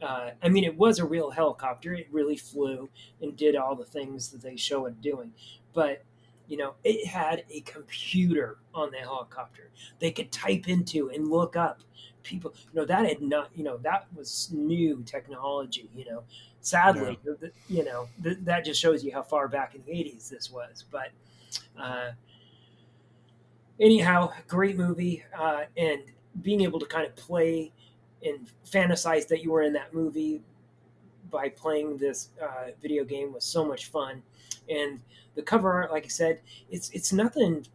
Uh, 0.03 0.31
I 0.43 0.49
mean, 0.51 0.65
it 0.65 0.77
was 0.77 0.99
a 0.99 1.07
real 1.07 1.31
helicopter. 1.31 1.95
It 1.95 2.09
really 2.11 2.37
flew 2.37 2.91
and 3.23 3.37
did 3.37 3.57
all 3.57 3.75
the 3.75 3.85
things 3.85 4.29
that 4.31 4.43
they 4.43 4.57
show 4.57 4.87
it 4.87 5.01
doing, 5.01 5.33
but 5.73 6.03
you 6.49 6.57
know, 6.57 6.75
it 6.85 7.07
had 7.09 7.45
a 7.51 7.61
computer 7.63 8.59
on 8.75 8.91
the 8.93 8.99
helicopter. 8.99 9.71
They 9.99 10.13
could 10.13 10.31
type 10.31 10.69
into 10.69 11.11
and 11.11 11.29
look 11.29 11.57
up 11.57 11.81
people. 12.23 12.55
You 12.73 12.81
know, 12.81 12.87
that 12.87 13.07
had 13.07 13.21
not. 13.23 13.51
You 13.55 13.65
know, 13.65 13.79
that 13.79 14.07
was 14.15 14.51
new 14.53 15.03
technology. 15.05 15.91
You 15.95 16.05
know, 16.05 16.23
sadly, 16.61 17.19
you 17.69 17.85
know, 17.85 18.09
th- 18.23 18.39
that 18.43 18.65
just 18.65 18.81
shows 18.81 19.03
you 19.03 19.13
how 19.13 19.23
far 19.23 19.49
back 19.49 19.75
in 19.75 19.83
the 19.87 19.93
'80s 19.93 20.29
this 20.29 20.51
was. 20.51 20.85
But 20.91 21.11
uh, 21.79 22.13
anyhow, 23.81 24.33
great 24.49 24.77
movie, 24.77 25.25
uh, 25.39 25.65
and 25.77 26.03
being 26.43 26.61
able 26.63 26.79
to 26.81 26.87
kind 26.87 27.07
of 27.07 27.15
play 27.17 27.73
and 28.25 28.49
fantasize 28.69 29.27
that 29.29 29.43
you 29.43 29.53
were 29.53 29.63
in 29.63 29.73
that 29.73 29.95
movie 29.95 30.43
by 31.31 31.49
playing 31.49 31.97
this 31.97 32.31
uh, 32.43 32.71
video 32.81 33.05
game 33.05 33.33
was 33.33 33.45
so 33.45 33.65
much 33.65 33.87
fun. 33.87 34.23
And 34.69 35.01
the 35.35 35.43
cover 35.43 35.73
art, 35.73 35.91
like 35.93 36.05
I 36.05 36.09
said, 36.09 36.41
it's 36.71 36.91
it's 36.91 37.13
nothing, 37.13 37.67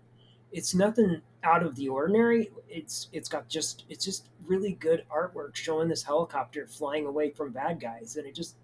it's 0.52 0.74
nothing 0.74 1.22
out 1.44 1.64
of 1.64 1.76
the 1.76 1.90
ordinary. 1.90 2.52
It's 2.70 3.08
it's 3.12 3.30
got 3.30 3.48
just 3.48 3.86
it's 3.90 4.04
just 4.04 4.30
really 4.46 4.74
good 4.74 5.04
artwork 5.14 5.56
showing 5.56 5.88
this 5.88 6.04
helicopter 6.04 6.68
flying 6.68 7.06
away 7.06 7.32
from 7.32 7.52
bad 7.52 7.80
guys, 7.80 8.16
and 8.18 8.26
it 8.26 8.36
just 8.36 8.56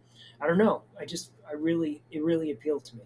I 0.41 0.47
don't 0.47 0.57
know. 0.57 0.83
I 0.99 1.05
just 1.05 1.31
I 1.47 1.53
really 1.53 2.01
it 2.11 2.23
really 2.23 2.51
appealed 2.51 2.85
to 2.85 2.97
me. 2.97 3.03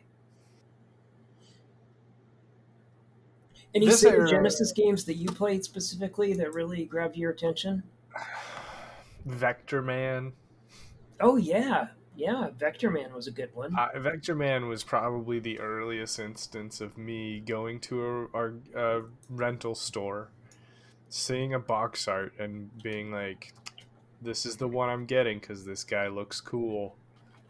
Any 3.74 3.86
This 3.88 4.04
Sega 4.04 4.12
era- 4.12 4.30
Genesis 4.30 4.72
games 4.72 5.06
that 5.06 5.16
you 5.16 5.30
played 5.30 5.64
specifically 5.64 6.34
that 6.34 6.54
really 6.54 6.86
grabbed 6.86 7.16
your 7.16 7.32
attention? 7.32 7.84
Vectorman. 9.28 10.34
Oh 11.20 11.38
yeah, 11.38 11.88
yeah. 12.16 12.50
Vectorman 12.58 13.14
was 13.14 13.28
a 13.28 13.32
good 13.32 13.50
one. 13.54 13.76
Uh, 13.78 13.90
Vectorman 13.96 14.68
was 14.68 14.84
probably 14.84 15.40
the 15.40 15.60
earliest 15.60 16.20
instance 16.20 16.82
of 16.82 16.98
me 16.98 17.40
going 17.40 17.80
to 17.82 18.04
a, 18.04 18.28
our 18.36 18.54
uh, 18.76 19.02
rental 19.30 19.76
store, 19.76 20.32
seeing 21.10 21.54
a 21.54 21.60
box 21.60 22.08
art, 22.08 22.34
and 22.40 22.70
being 22.82 23.12
like, 23.12 23.54
"This 24.22 24.46
is 24.46 24.58
the 24.58 24.68
one 24.68 24.90
I'm 24.90 25.06
getting 25.06 25.40
because 25.40 25.64
this 25.66 25.84
guy 25.84 26.08
looks 26.08 26.42
cool." 26.42 26.96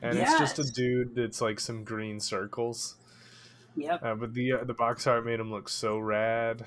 And 0.03 0.17
it's 0.17 0.37
just 0.39 0.57
a 0.57 0.63
dude 0.63 1.13
that's 1.15 1.41
like 1.41 1.59
some 1.59 1.83
green 1.83 2.19
circles, 2.19 2.95
Yep. 3.75 4.03
uh, 4.03 4.15
but 4.15 4.33
the 4.33 4.53
uh, 4.53 4.63
the 4.63 4.73
box 4.73 5.07
art 5.07 5.25
made 5.25 5.39
him 5.39 5.51
look 5.51 5.69
so 5.69 5.97
rad. 5.97 6.65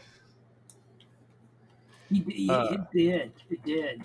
He, 2.08 2.20
he, 2.30 2.48
Uh, 2.48 2.64
it 2.72 2.80
did. 2.92 3.32
It 3.50 3.62
did. 3.62 4.04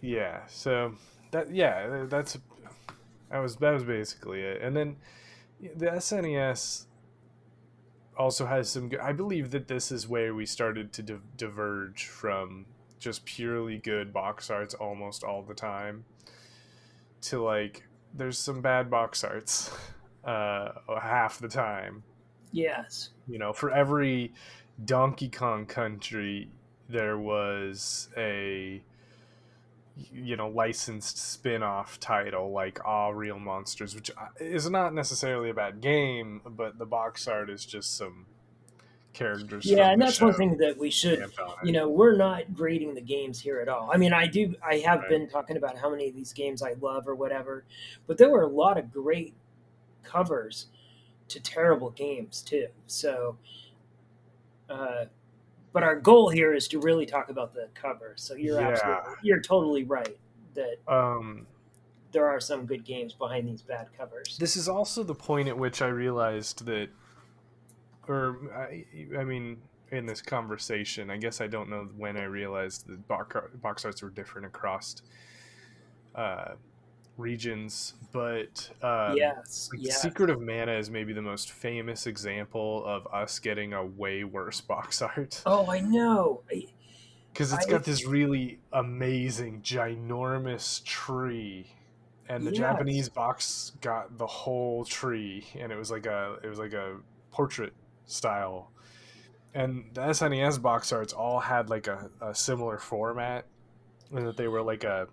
Yeah, 0.00 0.46
so 0.46 0.94
that 1.30 1.50
yeah, 1.52 2.04
that's 2.08 2.38
that 3.30 3.38
was 3.38 3.56
that 3.56 3.72
was 3.72 3.84
basically 3.84 4.42
it. 4.42 4.62
And 4.62 4.76
then 4.76 4.96
the 5.60 5.86
SNES 5.86 6.86
also 8.16 8.46
has 8.46 8.70
some 8.70 8.88
good, 8.88 9.00
I 9.00 9.12
believe 9.12 9.50
that 9.50 9.68
this 9.68 9.92
is 9.92 10.08
where 10.08 10.34
we 10.34 10.46
started 10.46 10.92
to 10.94 11.02
di- 11.02 11.18
diverge 11.36 12.06
from 12.06 12.66
just 12.98 13.24
purely 13.26 13.78
good 13.78 14.12
box 14.12 14.50
arts 14.50 14.74
almost 14.74 15.22
all 15.22 15.42
the 15.42 15.54
time 15.54 16.04
to 17.22 17.42
like 17.42 17.82
there's 18.14 18.38
some 18.38 18.60
bad 18.62 18.90
box 18.90 19.22
arts 19.24 19.70
uh 20.26 20.72
half 21.00 21.38
the 21.38 21.48
time. 21.48 22.02
Yes. 22.52 23.10
You 23.28 23.38
know, 23.38 23.52
for 23.52 23.70
every 23.70 24.32
Donkey 24.84 25.28
Kong 25.28 25.66
Country 25.66 26.48
there 26.88 27.18
was 27.18 28.08
a 28.16 28.80
you 30.12 30.36
know 30.36 30.48
licensed 30.48 31.16
spin-off 31.18 31.98
title 31.98 32.52
like 32.52 32.84
all 32.84 33.14
Real 33.14 33.38
Monsters 33.38 33.94
which 33.94 34.10
uh, 34.10 34.26
is 34.38 34.68
not 34.68 34.92
necessarily 34.92 35.48
a 35.50 35.54
bad 35.54 35.80
game 35.80 36.42
but 36.44 36.78
the 36.78 36.84
box 36.84 37.26
art 37.26 37.48
is 37.48 37.64
just 37.64 37.96
some 37.96 38.26
characters 39.14 39.64
Yeah, 39.64 39.90
and 39.90 40.00
that's 40.02 40.20
one 40.20 40.34
thing 40.34 40.58
that 40.58 40.76
we 40.76 40.90
should. 40.90 41.16
stamped 41.16 41.38
on 41.40 41.50
it. 41.62 41.66
You 41.66 41.72
know, 41.72 41.88
we're 41.88 42.14
not 42.14 42.54
grading 42.54 42.94
the 42.94 43.00
games 43.00 43.40
here 43.40 43.60
at 43.60 43.68
all. 43.68 43.90
I 43.90 43.96
mean, 43.96 44.12
I 44.12 44.26
do. 44.26 44.54
I 44.62 44.76
have 44.80 45.00
Right. 45.00 45.08
been 45.08 45.28
talking 45.30 45.56
about 45.56 45.78
how 45.78 45.88
many 45.90 46.08
of 46.08 46.14
these 46.14 46.34
games 46.34 46.62
I 46.62 46.74
love 46.82 47.08
or 47.08 47.14
whatever, 47.14 47.64
but 48.06 48.18
there 48.18 48.28
were 48.28 48.42
a 48.42 48.48
lot 48.48 48.76
of 48.76 48.92
great 48.92 49.34
covers 50.06 50.66
to 51.28 51.40
terrible 51.40 51.90
games 51.90 52.40
too. 52.42 52.68
So, 52.86 53.36
uh, 54.70 55.06
but 55.72 55.82
our 55.82 55.96
goal 55.96 56.30
here 56.30 56.54
is 56.54 56.68
to 56.68 56.78
really 56.80 57.04
talk 57.06 57.28
about 57.28 57.52
the 57.52 57.68
covers. 57.74 58.22
So 58.22 58.34
you're 58.34 58.60
Yeah. 58.60 58.70
absolutely, 58.70 59.14
you're 59.22 59.40
totally 59.40 59.84
right 59.84 60.16
that 60.54 60.76
um 60.88 61.46
there 62.12 62.26
are 62.26 62.40
some 62.40 62.64
good 62.64 62.84
games 62.84 63.12
behind 63.12 63.46
these 63.46 63.60
bad 63.62 63.88
covers. 63.98 64.38
this 64.38 64.56
is 64.56 64.68
also 64.68 65.02
the 65.02 65.14
point 65.14 65.48
at 65.48 65.58
which 65.58 65.82
I 65.82 65.88
realized 65.88 66.64
that 66.64 66.88
or 68.08 68.38
I, 68.54 68.86
I 69.18 69.24
mean 69.24 69.58
in 69.90 70.06
this 70.06 70.22
conversation 70.22 71.10
I 71.10 71.18
guess 71.18 71.40
I 71.42 71.46
don't 71.46 71.68
know 71.68 71.88
when 71.96 72.16
I 72.16 72.24
realized 72.24 72.86
that 72.86 73.06
box, 73.06 73.36
box 73.60 73.84
arts 73.84 74.02
were 74.02 74.10
different 74.10 74.46
across 74.46 74.96
uh, 76.14 76.54
regions 77.16 77.94
but 78.12 78.70
um, 78.82 79.16
yes, 79.16 79.68
Like, 79.72 79.82
yes. 79.84 80.00
Secret 80.02 80.30
of 80.30 80.40
Mana 80.40 80.72
is 80.72 80.90
maybe 80.90 81.12
the 81.12 81.22
most 81.22 81.50
famous 81.50 82.06
example 82.06 82.82
of 82.86 83.06
us 83.12 83.38
getting 83.38 83.72
a 83.72 83.84
way 83.84 84.24
worse 84.24 84.60
box 84.72 85.00
art 85.02 85.42
Oh, 85.46 85.70
I 85.70 85.80
know. 85.80 86.42
Because 87.32 87.52
it's 87.52 87.66
I- 87.66 87.70
got 87.70 87.84
this 87.84 88.06
really 88.06 88.58
amazing, 88.72 89.60
ginormous 89.62 90.82
tree, 90.84 91.66
and 92.28 92.46
the 92.46 92.50
Yes. 92.50 92.58
Japanese 92.58 93.08
box 93.10 93.72
got 93.82 94.16
the 94.18 94.26
whole 94.26 94.84
tree, 94.84 95.46
and 95.58 95.70
it 95.70 95.76
was 95.76 95.90
like 95.90 96.06
a 96.06 96.38
it 96.42 96.48
was 96.48 96.58
like 96.58 96.72
a 96.72 96.96
portrait 97.30 97.74
style, 98.06 98.70
and 99.54 99.84
the 99.92 100.00
SNES 100.00 100.60
box 100.62 100.92
arts 100.92 101.12
all 101.12 101.38
had 101.40 101.68
like 101.68 101.86
a, 101.88 102.10
a 102.22 102.34
similar 102.34 102.78
format, 102.78 103.44
and 104.12 104.26
that 104.26 104.36
they 104.38 104.48
were 104.48 104.62
like 104.62 104.84
a 104.84 105.06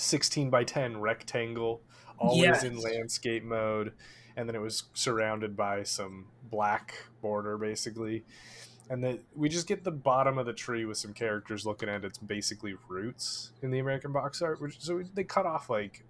sixteen 0.00 0.50
by 0.50 0.64
ten 0.64 1.00
rectangle, 1.00 1.80
always 2.18 2.64
in 2.64 2.78
landscape 2.78 3.44
mode, 3.44 3.92
and 4.36 4.48
then 4.48 4.54
it 4.56 4.60
was 4.60 4.84
surrounded 4.94 5.56
by 5.56 5.82
some 5.82 6.26
black 6.50 6.94
border 7.22 7.56
basically 7.58 8.24
and 8.88 9.04
that 9.04 9.20
we 9.36 9.48
just 9.48 9.68
get 9.68 9.84
the 9.84 9.90
bottom 9.92 10.36
of 10.36 10.46
the 10.46 10.52
tree 10.52 10.84
with 10.84 10.98
some 10.98 11.12
characters 11.12 11.64
looking 11.64 11.88
at 11.88 12.04
its 12.04 12.18
basically 12.18 12.74
roots 12.88 13.52
in 13.62 13.70
the 13.70 13.78
American 13.78 14.10
box 14.10 14.42
art. 14.42 14.60
Which, 14.60 14.80
so 14.80 15.00
they 15.14 15.22
cut 15.22 15.46
off 15.46 15.70
like 15.70 16.02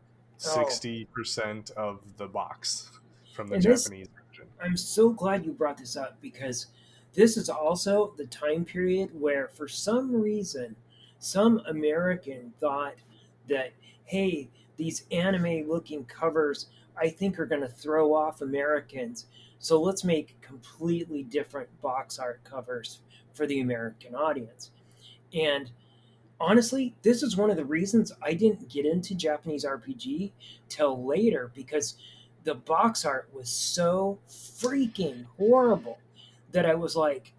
Oh. 0.46 0.54
sixty 0.54 1.04
percent 1.04 1.70
of 1.72 2.00
the 2.16 2.26
box. 2.26 2.90
from 3.34 3.48
the 3.48 3.56
And 3.56 3.62
this- 3.62 3.84
Japanese 3.84 4.08
version. 4.28 4.46
I'm 4.62 4.76
so 4.78 5.10
glad 5.10 5.44
you 5.44 5.52
brought 5.52 5.76
this 5.76 5.94
up 5.96 6.16
because 6.22 6.66
this 7.12 7.36
is 7.36 7.50
also 7.50 8.14
the 8.16 8.24
time 8.26 8.64
period 8.64 9.10
where, 9.20 9.48
for 9.48 9.68
some 9.68 10.14
reason, 10.14 10.74
some 11.18 11.60
American 11.66 12.54
thought 12.60 12.94
that, 13.50 13.72
hey, 14.04 14.48
these 14.76 15.04
anime 15.12 15.68
looking 15.68 16.04
covers 16.06 16.66
I 17.00 17.08
think 17.08 17.38
are 17.38 17.46
going 17.46 17.62
to 17.62 17.68
throw 17.68 18.14
off 18.14 18.40
Americans. 18.42 19.26
So 19.58 19.80
let's 19.80 20.04
make 20.04 20.40
completely 20.40 21.22
different 21.22 21.68
box 21.80 22.18
art 22.18 22.40
covers 22.44 23.00
for 23.32 23.46
the 23.46 23.60
American 23.60 24.14
audience. 24.14 24.70
And 25.32 25.70
honestly, 26.38 26.94
this 27.02 27.22
is 27.22 27.36
one 27.36 27.50
of 27.50 27.56
the 27.56 27.64
reasons 27.64 28.12
I 28.22 28.34
didn't 28.34 28.68
get 28.68 28.86
into 28.86 29.14
Japanese 29.14 29.64
RPG 29.64 30.32
till 30.68 31.04
later 31.04 31.50
because 31.54 31.96
the 32.44 32.54
box 32.54 33.04
art 33.04 33.28
was 33.32 33.48
so 33.48 34.18
freaking 34.28 35.26
horrible 35.38 35.98
that 36.52 36.66
I 36.66 36.74
was 36.74 36.96
like, 36.96 37.32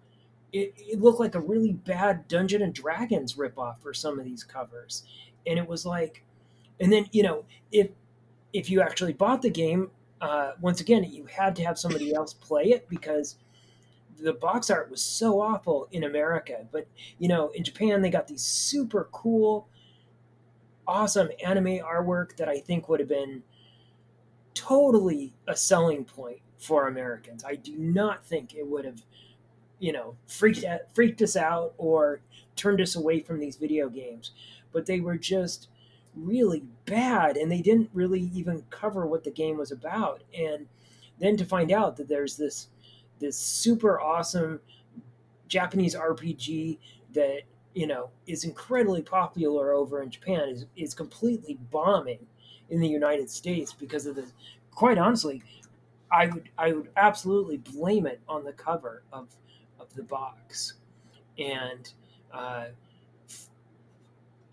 it, 0.52 0.74
it 0.76 1.00
looked 1.00 1.20
like 1.20 1.34
a 1.34 1.40
really 1.40 1.72
bad 1.72 2.28
Dungeon 2.28 2.62
and 2.62 2.74
Dragons 2.74 3.34
ripoff 3.34 3.80
for 3.80 3.94
some 3.94 4.18
of 4.18 4.24
these 4.24 4.44
covers. 4.44 5.04
And 5.46 5.58
it 5.58 5.68
was 5.68 5.84
like, 5.84 6.24
and 6.80 6.92
then, 6.92 7.06
you 7.12 7.22
know, 7.22 7.44
if 7.70 7.90
if 8.52 8.68
you 8.68 8.82
actually 8.82 9.12
bought 9.12 9.42
the 9.42 9.50
game, 9.50 9.90
uh, 10.20 10.52
once 10.60 10.80
again, 10.80 11.04
you 11.04 11.26
had 11.26 11.56
to 11.56 11.64
have 11.64 11.78
somebody 11.78 12.14
else 12.14 12.34
play 12.34 12.64
it 12.64 12.88
because 12.88 13.36
the 14.20 14.32
box 14.32 14.70
art 14.70 14.90
was 14.90 15.02
so 15.02 15.40
awful 15.40 15.88
in 15.90 16.04
America. 16.04 16.66
But, 16.70 16.86
you 17.18 17.28
know, 17.28 17.48
in 17.50 17.64
Japan, 17.64 18.02
they 18.02 18.10
got 18.10 18.28
these 18.28 18.42
super 18.42 19.08
cool, 19.10 19.68
awesome 20.86 21.30
anime 21.44 21.78
artwork 21.78 22.36
that 22.36 22.48
I 22.48 22.58
think 22.60 22.88
would 22.88 23.00
have 23.00 23.08
been 23.08 23.42
totally 24.54 25.32
a 25.48 25.56
selling 25.56 26.04
point 26.04 26.40
for 26.58 26.86
Americans. 26.86 27.44
I 27.44 27.56
do 27.56 27.76
not 27.76 28.24
think 28.24 28.54
it 28.54 28.66
would 28.66 28.84
have, 28.84 29.02
you 29.78 29.92
know, 29.92 30.16
freaked 30.26 30.64
freaked 30.94 31.22
us 31.22 31.36
out 31.36 31.74
or 31.78 32.20
turned 32.54 32.80
us 32.80 32.94
away 32.94 33.20
from 33.20 33.40
these 33.40 33.56
video 33.56 33.88
games. 33.88 34.32
But 34.72 34.86
they 34.86 35.00
were 35.00 35.16
just 35.16 35.68
really 36.14 36.64
bad, 36.84 37.36
and 37.36 37.50
they 37.50 37.62
didn't 37.62 37.90
really 37.92 38.30
even 38.34 38.64
cover 38.70 39.06
what 39.06 39.24
the 39.24 39.30
game 39.30 39.56
was 39.56 39.72
about. 39.72 40.22
And 40.36 40.66
then 41.18 41.36
to 41.36 41.44
find 41.44 41.72
out 41.72 41.96
that 41.96 42.08
there's 42.08 42.36
this 42.36 42.68
this 43.18 43.36
super 43.36 44.00
awesome 44.00 44.60
Japanese 45.48 45.94
RPG 45.94 46.78
that 47.14 47.42
you 47.74 47.86
know 47.86 48.10
is 48.26 48.44
incredibly 48.44 49.02
popular 49.02 49.72
over 49.72 50.02
in 50.02 50.10
Japan 50.10 50.48
is 50.48 50.66
is 50.76 50.94
completely 50.94 51.58
bombing 51.70 52.26
in 52.70 52.80
the 52.80 52.88
United 52.88 53.30
States 53.30 53.72
because 53.72 54.06
of 54.06 54.16
the 54.16 54.26
quite 54.70 54.98
honestly 54.98 55.42
I 56.10 56.26
would 56.26 56.48
I 56.58 56.72
would 56.72 56.88
absolutely 56.96 57.58
blame 57.58 58.06
it 58.06 58.20
on 58.28 58.44
the 58.44 58.52
cover 58.52 59.02
of 59.12 59.28
of 59.78 59.92
the 59.94 60.02
box 60.02 60.74
and 61.38 61.90
uh, 62.32 62.66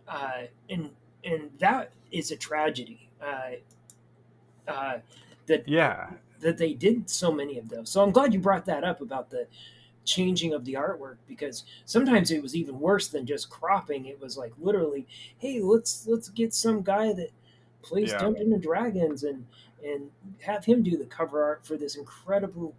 uh, 0.09 0.43
and 0.69 0.91
and 1.23 1.51
that 1.59 1.91
is 2.11 2.31
a 2.31 2.37
tragedy 2.37 3.09
uh, 3.21 3.51
uh, 4.67 4.99
that 5.47 5.65
Yeah, 5.65 6.17
that 6.39 6.57
they 6.57 6.73
did 6.73 7.09
so 7.09 7.31
many 7.31 7.57
of 7.57 7.69
those. 7.69 7.89
So 7.89 8.03
I'm 8.03 8.11
glad 8.11 8.33
you 8.33 8.39
brought 8.39 8.65
that 8.65 8.83
up 8.83 9.01
about 9.01 9.29
the 9.29 9.47
changing 10.05 10.53
of 10.53 10.65
the 10.65 10.73
artwork 10.75 11.17
because 11.27 11.65
sometimes 11.85 12.31
it 12.31 12.41
was 12.43 12.55
even 12.55 12.79
worse 12.79 13.07
than 13.09 13.25
just 13.25 13.49
cropping. 13.49 14.05
It 14.05 14.21
was 14.21 14.37
like 14.37 14.53
literally, 14.59 15.07
hey, 15.39 15.61
let's 15.61 16.07
let's 16.07 16.29
get 16.29 16.53
some 16.53 16.81
guy 16.83 17.13
that 17.13 17.31
plays 17.83 18.13
Yeah. 18.13 18.15
Dungeons 18.15 18.53
and 18.53 18.63
Dragons 18.63 19.23
and 19.23 19.47
and 19.83 20.11
have 20.43 20.65
him 20.65 20.83
do 20.83 20.97
the 20.97 21.05
cover 21.05 21.43
art 21.43 21.65
for 21.65 21.77
this 21.77 21.95
incredible, 21.97 22.75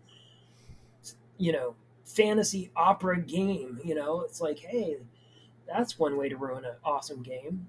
you 1.38 1.52
know, 1.52 1.74
fantasy 2.04 2.70
opera 2.76 3.20
game. 3.20 3.80
You 3.84 3.94
know, 3.94 4.20
it's 4.22 4.40
like, 4.40 4.58
hey, 4.58 4.98
that's 5.72 5.98
one 5.98 6.16
way 6.16 6.28
to 6.28 6.36
ruin 6.36 6.64
an 6.64 6.74
awesome 6.84 7.22
game. 7.22 7.68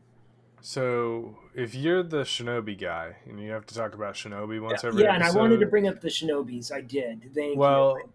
So 0.62 1.38
if 1.56 1.74
you're 1.74 2.04
the 2.04 2.22
shinobi 2.22 2.80
guy 2.80 3.18
and 3.26 3.40
you 3.40 3.52
have 3.52 3.66
to 3.68 3.76
talk 3.76 3.96
about 3.96 4.14
shinobi 4.14 4.62
once 4.62 4.84
every 4.84 5.04
yeah, 5.04 5.14
every 5.16 5.26
and 5.26 5.38
I 5.38 5.40
wanted 5.40 5.60
to 5.60 5.66
bring 5.66 5.88
up 5.88 6.02
the 6.02 6.10
Shinobis. 6.10 6.72
I 6.72 6.82
did. 6.82 7.32
Thank 7.34 7.58
well, 7.58 7.98
you. 7.98 8.10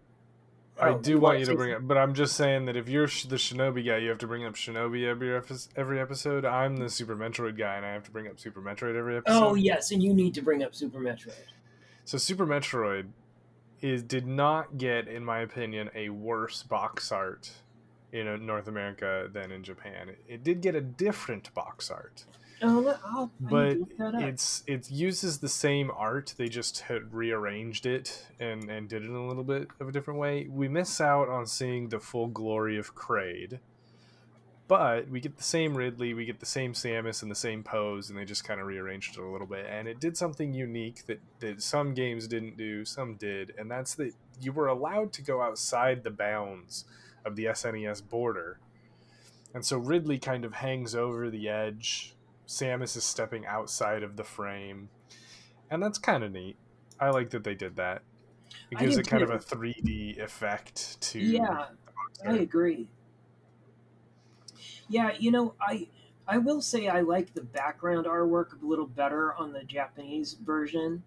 I 0.79 0.89
Oh, 0.89 0.99
do 0.99 1.19
want 1.19 1.39
you 1.39 1.45
to 1.45 1.55
bring 1.55 1.73
up, 1.73 1.87
but 1.87 1.97
I'm 1.97 2.13
just 2.13 2.35
saying 2.35 2.65
that 2.65 2.77
if 2.77 2.87
you're 2.87 3.07
the 3.07 3.35
shinobi 3.35 3.85
guy, 3.85 3.97
you 3.97 4.09
have 4.09 4.19
to 4.19 4.27
bring 4.27 4.45
up 4.45 4.53
shinobi 4.53 5.05
every 5.07 5.35
every 5.75 5.99
episode. 5.99 6.45
I'm 6.45 6.77
the 6.77 6.89
Super 6.89 7.15
Metroid 7.15 7.57
guy, 7.57 7.75
and 7.75 7.85
I 7.85 7.93
have 7.93 8.03
to 8.03 8.11
bring 8.11 8.27
up 8.27 8.39
Super 8.39 8.61
Metroid 8.61 8.95
every 8.95 9.15
oh, 9.15 9.17
episode. 9.17 9.43
Oh 9.43 9.55
yes, 9.55 9.91
and 9.91 10.03
you 10.03 10.13
need 10.13 10.35
to 10.35 10.41
bring 10.41 10.63
up 10.63 10.75
Super 10.75 10.99
Metroid. 10.99 11.33
So 12.05 12.17
Super 12.17 12.45
Metroid 12.45 13.07
is 13.81 14.03
did 14.03 14.27
not 14.27 14.77
get, 14.77 15.07
in 15.07 15.25
my 15.25 15.39
opinion, 15.39 15.89
a 15.95 16.09
worse 16.09 16.61
box 16.63 17.11
art 17.11 17.51
in 18.11 18.27
uh, 18.27 18.37
North 18.37 18.67
America 18.67 19.29
than 19.31 19.51
in 19.51 19.63
Japan. 19.63 20.11
It, 20.27 20.43
did 20.43 20.61
get 20.61 20.75
a 20.75 20.81
different 20.81 21.53
box 21.53 21.91
art. 21.91 22.25
Oh, 22.61 23.29
but 23.39 23.63
need 23.65 23.73
to 23.73 23.79
look 23.79 23.97
that 23.97 24.15
up. 24.15 24.21
it's 24.23 24.63
it 24.65 24.89
uses 24.89 25.37
the 25.39 25.49
same 25.49 25.91
art 25.95 26.33
they 26.37 26.47
just 26.47 26.79
had 26.81 27.13
rearranged 27.13 27.85
it 27.85 28.25
and 28.39 28.67
and 28.67 28.89
did 28.89 29.03
it 29.03 29.09
in 29.09 29.15
a 29.15 29.27
little 29.27 29.43
bit 29.43 29.67
of 29.79 29.89
a 29.89 29.91
different 29.91 30.19
way 30.19 30.47
we 30.49 30.67
miss 30.67 30.99
out 30.99 31.29
on 31.29 31.45
seeing 31.45 31.89
the 31.89 31.99
full 31.99 32.25
glory 32.25 32.75
of 32.75 32.95
kraid 32.95 33.59
but 34.67 35.07
we 35.07 35.19
get 35.19 35.37
the 35.37 35.43
same 35.43 35.75
ridley 35.77 36.15
we 36.15 36.25
get 36.25 36.39
the 36.39 36.47
same 36.47 36.73
samus 36.73 37.21
and 37.21 37.29
the 37.29 37.35
same 37.35 37.61
pose 37.61 38.09
and 38.09 38.17
they 38.17 38.25
just 38.25 38.43
kind 38.43 38.59
of 38.59 38.65
rearranged 38.65 39.15
it 39.15 39.21
a 39.21 39.27
little 39.27 39.45
bit 39.45 39.67
and 39.69 39.87
it 39.87 39.99
did 39.99 40.17
something 40.17 40.51
unique 40.51 41.05
that 41.05 41.19
that 41.39 41.61
some 41.61 41.93
games 41.93 42.27
didn't 42.27 42.57
do 42.57 42.83
some 42.83 43.13
did 43.17 43.53
and 43.59 43.69
that's 43.69 43.93
that 43.93 44.13
you 44.41 44.51
were 44.51 44.67
allowed 44.67 45.13
to 45.13 45.21
go 45.21 45.43
outside 45.43 46.03
the 46.03 46.09
bounds 46.09 46.85
of 47.27 47.35
the 47.35 47.45
snes 47.45 48.07
border 48.07 48.59
and 49.53 49.65
so 49.65 49.77
ridley 49.77 50.17
kind 50.17 50.43
of 50.45 50.53
hangs 50.53 50.95
over 50.95 51.29
the 51.29 51.47
edge 51.47 52.15
Samus 52.47 52.95
is 52.95 53.03
stepping 53.03 53.45
outside 53.45 54.03
of 54.03 54.15
the 54.15 54.23
frame, 54.23 54.89
and 55.69 55.83
that's 55.83 55.97
kind 55.97 56.23
of 56.23 56.31
neat. 56.31 56.55
I 56.99 57.09
like 57.09 57.29
that 57.31 57.43
they 57.43 57.55
did 57.55 57.75
that. 57.75 58.01
It 58.71 58.79
gives 58.79 58.97
it 58.97 59.07
kind 59.07 59.21
of 59.21 59.29
a 59.29 59.37
3D 59.37 60.19
effect 60.19 60.99
to 61.01 61.19
yeah, 61.19 61.65
I 62.25 62.37
agree. 62.37 62.87
Yeah, 64.89 65.11
you 65.19 65.31
know, 65.31 65.55
I 65.59 65.89
I 66.25 66.37
will 66.37 66.61
say 66.61 66.87
I 66.87 67.01
like 67.01 67.33
the 67.33 67.43
background 67.43 68.05
artwork 68.05 68.61
a 68.61 68.65
little 68.65 68.87
better 68.87 69.33
on 69.33 69.51
the 69.51 69.63
Japanese 69.63 70.33
version. 70.33 71.03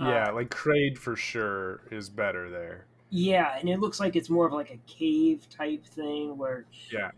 Uh, 0.00 0.04
Yeah, 0.08 0.30
like 0.30 0.50
Kraid 0.50 0.98
for 0.98 1.16
sure 1.16 1.82
is 1.90 2.08
better 2.08 2.48
there. 2.48 2.86
Yeah, 3.16 3.56
and 3.60 3.68
it 3.68 3.78
looks 3.78 4.00
like 4.00 4.16
it's 4.16 4.28
more 4.28 4.44
of 4.44 4.52
like 4.52 4.72
a 4.72 4.78
cave 4.88 5.48
type 5.48 5.86
thing 5.86 6.36
where 6.36 6.66
Yeah. 6.90 7.12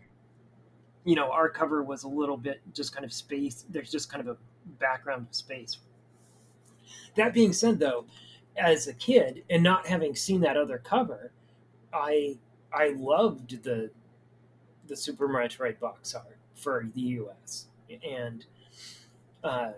you 1.04 1.14
know, 1.14 1.30
our 1.32 1.48
cover 1.48 1.82
was 1.82 2.02
a 2.02 2.08
little 2.08 2.36
bit 2.36 2.60
just 2.74 2.92
kind 2.92 3.02
of 3.02 3.14
space. 3.14 3.64
There's 3.70 3.90
just 3.90 4.10
kind 4.12 4.20
of 4.20 4.36
a 4.36 4.38
background 4.78 5.26
of 5.30 5.34
space. 5.34 5.78
That 7.14 7.32
being 7.32 7.54
said 7.54 7.78
though, 7.78 8.04
as 8.58 8.88
a 8.88 8.92
kid 8.92 9.44
and 9.48 9.62
not 9.62 9.86
having 9.86 10.14
seen 10.14 10.42
that 10.42 10.58
other 10.58 10.76
cover, 10.76 11.32
I 11.94 12.36
I 12.74 12.90
loved 12.90 13.62
the 13.62 13.90
the 14.88 14.96
Super 14.96 15.28
Metroid 15.28 15.78
box 15.80 16.14
art 16.14 16.36
for 16.54 16.90
the 16.94 17.00
US. 17.00 17.68
And 18.06 18.44
uh 19.42 19.72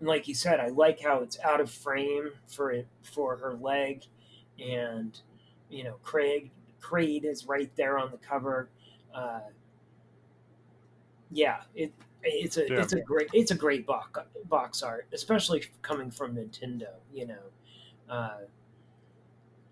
like 0.00 0.26
you 0.28 0.34
said, 0.34 0.60
I 0.60 0.68
like 0.68 1.00
how 1.02 1.18
it's 1.20 1.38
out 1.40 1.60
of 1.60 1.70
frame 1.70 2.30
for 2.46 2.70
it 2.70 2.86
for 3.02 3.36
her 3.36 3.52
leg 3.52 4.04
and 4.60 5.18
you 5.68 5.84
know, 5.84 5.94
Craig 6.02 6.50
Kraid 6.80 7.24
is 7.24 7.46
right 7.46 7.70
there 7.76 7.98
on 7.98 8.10
the 8.10 8.16
cover. 8.18 8.68
Uh, 9.14 9.40
yeah, 11.30 11.58
it 11.74 11.92
it's 12.22 12.56
a 12.56 12.68
Yeah. 12.68 12.80
it's 12.82 12.92
a 12.92 13.00
great 13.00 13.28
it's 13.32 13.50
a 13.50 13.54
great 13.54 13.86
box 13.86 14.20
box 14.48 14.82
art, 14.82 15.06
especially 15.12 15.62
coming 15.82 16.10
from 16.10 16.36
Nintendo. 16.36 16.88
You 17.12 17.28
know, 17.28 17.42
uh, 18.08 18.38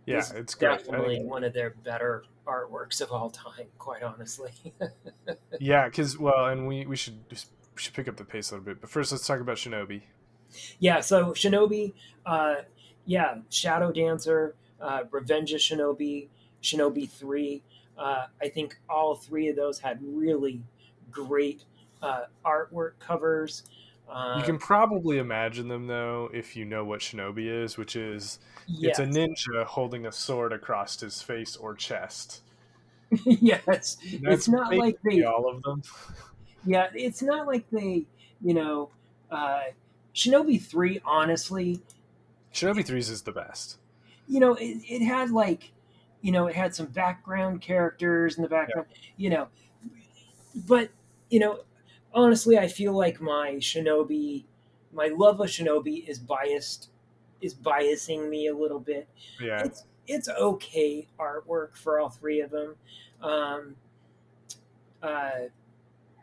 Yeah, 0.07 0.23
it's. 0.35 0.55
Definitely 0.55 1.17
think- 1.17 1.31
one 1.31 1.45
of 1.45 1.53
their 1.53 1.71
better 1.71 2.25
artworks 2.47 3.01
of 3.03 3.13
all 3.13 3.31
time. 3.31 3.67
Quite 3.79 4.03
honestly, 4.03 4.53
yeah, 5.61 5.87
because 5.89 6.17
well, 6.19 6.47
and 6.47 6.67
we 6.67 6.87
we 6.87 6.97
should 6.97 7.29
just, 7.29 7.51
we 7.75 7.83
should 7.83 7.95
pick 7.95 8.09
up 8.09 8.17
the 8.17 8.25
pace 8.25 8.51
a 8.51 8.55
little 8.55 8.65
bit. 8.65 8.81
But 8.81 8.89
first, 8.91 9.13
let's 9.13 9.27
talk 9.27 9.41
about 9.41 9.57
Shinobi. 9.57 10.03
yeah. 10.79 11.01
So 11.01 11.33
Shinobi, 11.33 11.93
uh, 12.25 12.57
yeah, 13.05 13.39
Shadow 13.51 13.93
Dancer, 13.93 14.55
uh, 14.81 15.05
Revenge 15.11 15.53
of 15.53 15.61
Shinobi, 15.61 16.29
Shinobi 16.63 17.09
Three. 17.09 17.63
Uh, 17.97 18.27
I 18.41 18.49
think 18.49 18.79
all 18.89 19.17
three 19.17 19.49
of 19.49 19.57
those 19.57 19.81
had 19.81 19.99
really 20.03 20.63
great 21.11 21.65
uh, 22.03 22.25
artwork 22.45 22.93
covers. 23.01 23.65
Uh, 24.09 24.37
You 24.39 24.45
can 24.45 24.59
probably 24.59 25.19
imagine 25.19 25.69
them 25.69 25.87
though 25.87 26.31
if 26.33 26.57
you 26.57 26.65
know 26.65 26.85
what 26.85 27.01
Shinobi 27.01 27.47
is, 27.47 27.77
which 27.77 27.97
is 27.97 28.39
yes. 28.67 28.99
it's 28.99 29.01
a 29.01 29.07
ninja 29.07 29.65
holding 29.65 30.07
a 30.07 30.13
sword 30.13 30.53
across 30.53 31.01
his 31.01 31.21
face 31.21 31.57
or 31.57 31.75
chest. 31.75 32.43
yes, 33.25 33.97
it's 34.03 34.49
not 34.49 34.75
like 34.75 34.99
they. 35.03 35.25
all 35.25 35.49
of 35.49 35.63
them. 35.63 35.83
Yeah, 36.65 36.89
it's 36.95 37.23
not 37.23 37.47
like 37.47 37.69
they. 37.71 38.05
You 38.41 38.55
know, 38.55 38.91
uh, 39.31 39.63
Shinobi 40.15 40.63
Three. 40.63 41.01
Honestly, 41.05 41.81
Shinobi 42.53 42.85
Threes 42.85 43.09
is 43.11 43.23
the 43.23 43.33
best. 43.33 43.79
You 44.29 44.41
know, 44.41 44.55
it, 44.55 44.79
it 44.89 45.05
had 45.05 45.31
like, 45.31 45.73
you 46.21 46.33
know, 46.33 46.47
it 46.47 46.55
had 46.55 46.75
some 46.75 46.87
background 46.87 47.61
characters 47.61 48.37
in 48.37 48.43
the 48.43 48.49
background. 48.49 48.87
You 49.17 49.31
know, 49.31 49.49
but 50.55 50.91
you 51.31 51.41
know, 51.41 51.61
honestly, 52.13 52.59
I 52.59 52.69
feel 52.69 52.93
like 52.93 53.21
my 53.21 53.55
Shinobi, 53.59 54.45
my 54.93 55.09
love 55.09 55.41
of 55.41 55.49
Shinobi 55.49 56.09
is 56.09 56.19
biased, 56.19 56.91
is 57.41 57.55
biasing 57.55 58.29
me 58.29 58.49
a 58.49 58.57
little 58.57 58.81
bit. 58.81 59.09
Yeah, 59.41 59.63
It's 59.65 59.85
it's 60.07 60.29
okay 60.29 61.07
artwork 61.19 61.77
for 61.77 62.01
all 62.01 62.09
three 62.09 62.41
of 62.41 62.51
them. 62.51 62.77
Um, 63.23 63.77
uh, 65.03 65.31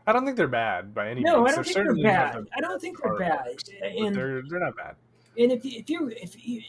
I 0.08 0.14
don't 0.14 0.26
think 0.26 0.38
they're 0.38 0.48
bad 0.48 0.94
by 0.94 1.10
any 1.10 1.22
no, 1.22 1.44
means. 1.44 1.52
I 1.52 1.56
don't 1.56 1.64
think 1.64 1.76
they're 1.76 1.86
certainly 1.86 2.04
bad. 2.04 2.46
I 2.56 2.62
don't 2.62 2.80
think 2.80 3.02
they're 3.02 3.18
bad. 3.18 3.48
And 3.82 4.16
they're 4.16 4.42
they're 4.48 4.60
not 4.60 4.76
bad. 4.76 4.96
And 5.38 5.52
if 5.52 5.64
you, 5.66 5.80
if 5.80 5.90
you 5.90 6.08
if 6.10 6.48
you, 6.48 6.62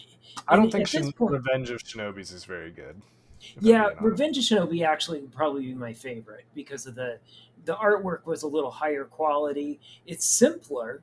I 0.49 0.57
don't 0.57 0.71
think 0.71 0.87
Shin- 0.89 1.13
point- 1.13 1.33
Revenge 1.33 1.71
of 1.71 1.83
Shinobi's 1.83 2.33
is 2.33 2.45
very 2.45 2.71
good. 2.71 3.01
Yeah. 3.61 3.91
Revenge 4.01 4.39
of 4.39 4.45
Shinobi 4.45 4.85
actually 4.87 5.21
would 5.21 5.33
probably 5.33 5.63
be 5.67 5.75
my 5.75 5.93
favorite 5.93 6.45
because 6.55 6.87
of 6.87 6.95
the 6.95 7.19
the 7.65 7.75
artwork 7.77 8.25
was 8.27 8.43
a 8.43 8.47
little 8.49 8.71
higher 8.71 9.05
quality. 9.05 9.81
It's 10.07 10.25
simpler, 10.25 11.03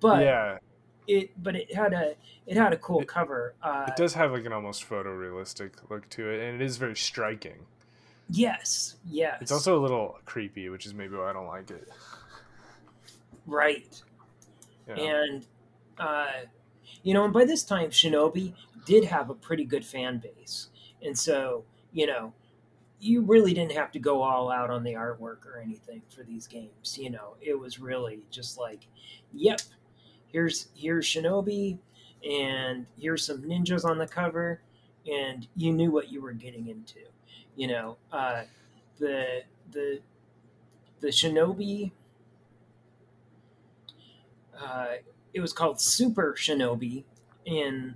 but 0.00 0.22
yeah, 0.22 0.58
it 1.06 1.30
but 1.42 1.54
it 1.56 1.74
had 1.74 1.92
a 1.92 2.14
it 2.46 2.56
had 2.56 2.72
a 2.72 2.76
cool 2.78 3.00
It- 3.02 3.08
cover. 3.08 3.54
Uh, 3.62 3.86
it 3.88 3.96
does 3.96 4.14
have 4.14 4.32
like 4.32 4.44
an 4.44 4.52
almost 4.52 4.88
photorealistic 4.88 5.72
look 5.90 6.08
to 6.10 6.28
it, 6.30 6.40
and 6.42 6.60
it 6.60 6.64
is 6.64 6.76
very 6.76 6.96
striking. 6.96 7.66
yes, 8.30 8.96
yes, 9.08 9.38
It's 9.40 9.52
also 9.52 9.78
a 9.78 9.80
little 9.80 10.18
creepy, 10.26 10.68
which 10.68 10.84
is 10.84 10.92
maybe 10.94 11.16
why 11.16 11.30
I 11.30 11.32
don't 11.32 11.46
like 11.46 11.70
it. 11.70 11.88
right. 13.46 14.02
know? 14.86 14.94
And 14.94 15.46
uh, 15.98 16.26
you 17.02 17.14
know, 17.14 17.24
and 17.24 17.32
by 17.32 17.44
this 17.44 17.64
time, 17.64 17.90
Shinobi 17.90 18.54
did 18.84 19.04
have 19.04 19.30
a 19.30 19.34
pretty 19.34 19.64
good 19.64 19.84
fan 19.84 20.18
base, 20.18 20.68
and 21.02 21.18
so 21.18 21.64
you 21.92 22.06
know, 22.06 22.32
you 23.00 23.22
really 23.22 23.54
didn't 23.54 23.72
have 23.72 23.90
to 23.92 23.98
go 23.98 24.22
all 24.22 24.50
out 24.50 24.70
on 24.70 24.82
the 24.82 24.94
artwork 24.94 25.46
or 25.46 25.58
anything 25.62 26.02
for 26.14 26.22
these 26.22 26.46
games. 26.46 26.98
You 26.98 27.10
know, 27.10 27.34
it 27.40 27.58
was 27.58 27.78
really 27.78 28.20
just 28.30 28.58
like, 28.58 28.86
yep, 29.32 29.60
here's 30.28 30.68
here's 30.74 31.06
Shinobi, 31.06 31.78
and 32.28 32.86
here's 32.98 33.24
some 33.24 33.42
ninjas 33.42 33.84
on 33.84 33.98
the 33.98 34.06
cover, 34.06 34.60
and 35.10 35.46
you 35.56 35.72
knew 35.72 35.90
what 35.90 36.10
you 36.10 36.20
were 36.20 36.32
getting 36.32 36.68
into. 36.68 37.00
You 37.56 37.68
know, 37.68 37.96
uh, 38.12 38.42
the 38.98 39.42
the 39.70 40.00
the 41.00 41.08
Shinobi. 41.08 41.92
Uh, 44.60 44.86
it 45.34 45.40
was 45.40 45.52
called 45.52 45.80
Super 45.80 46.34
Shinobi 46.36 47.04
in 47.44 47.94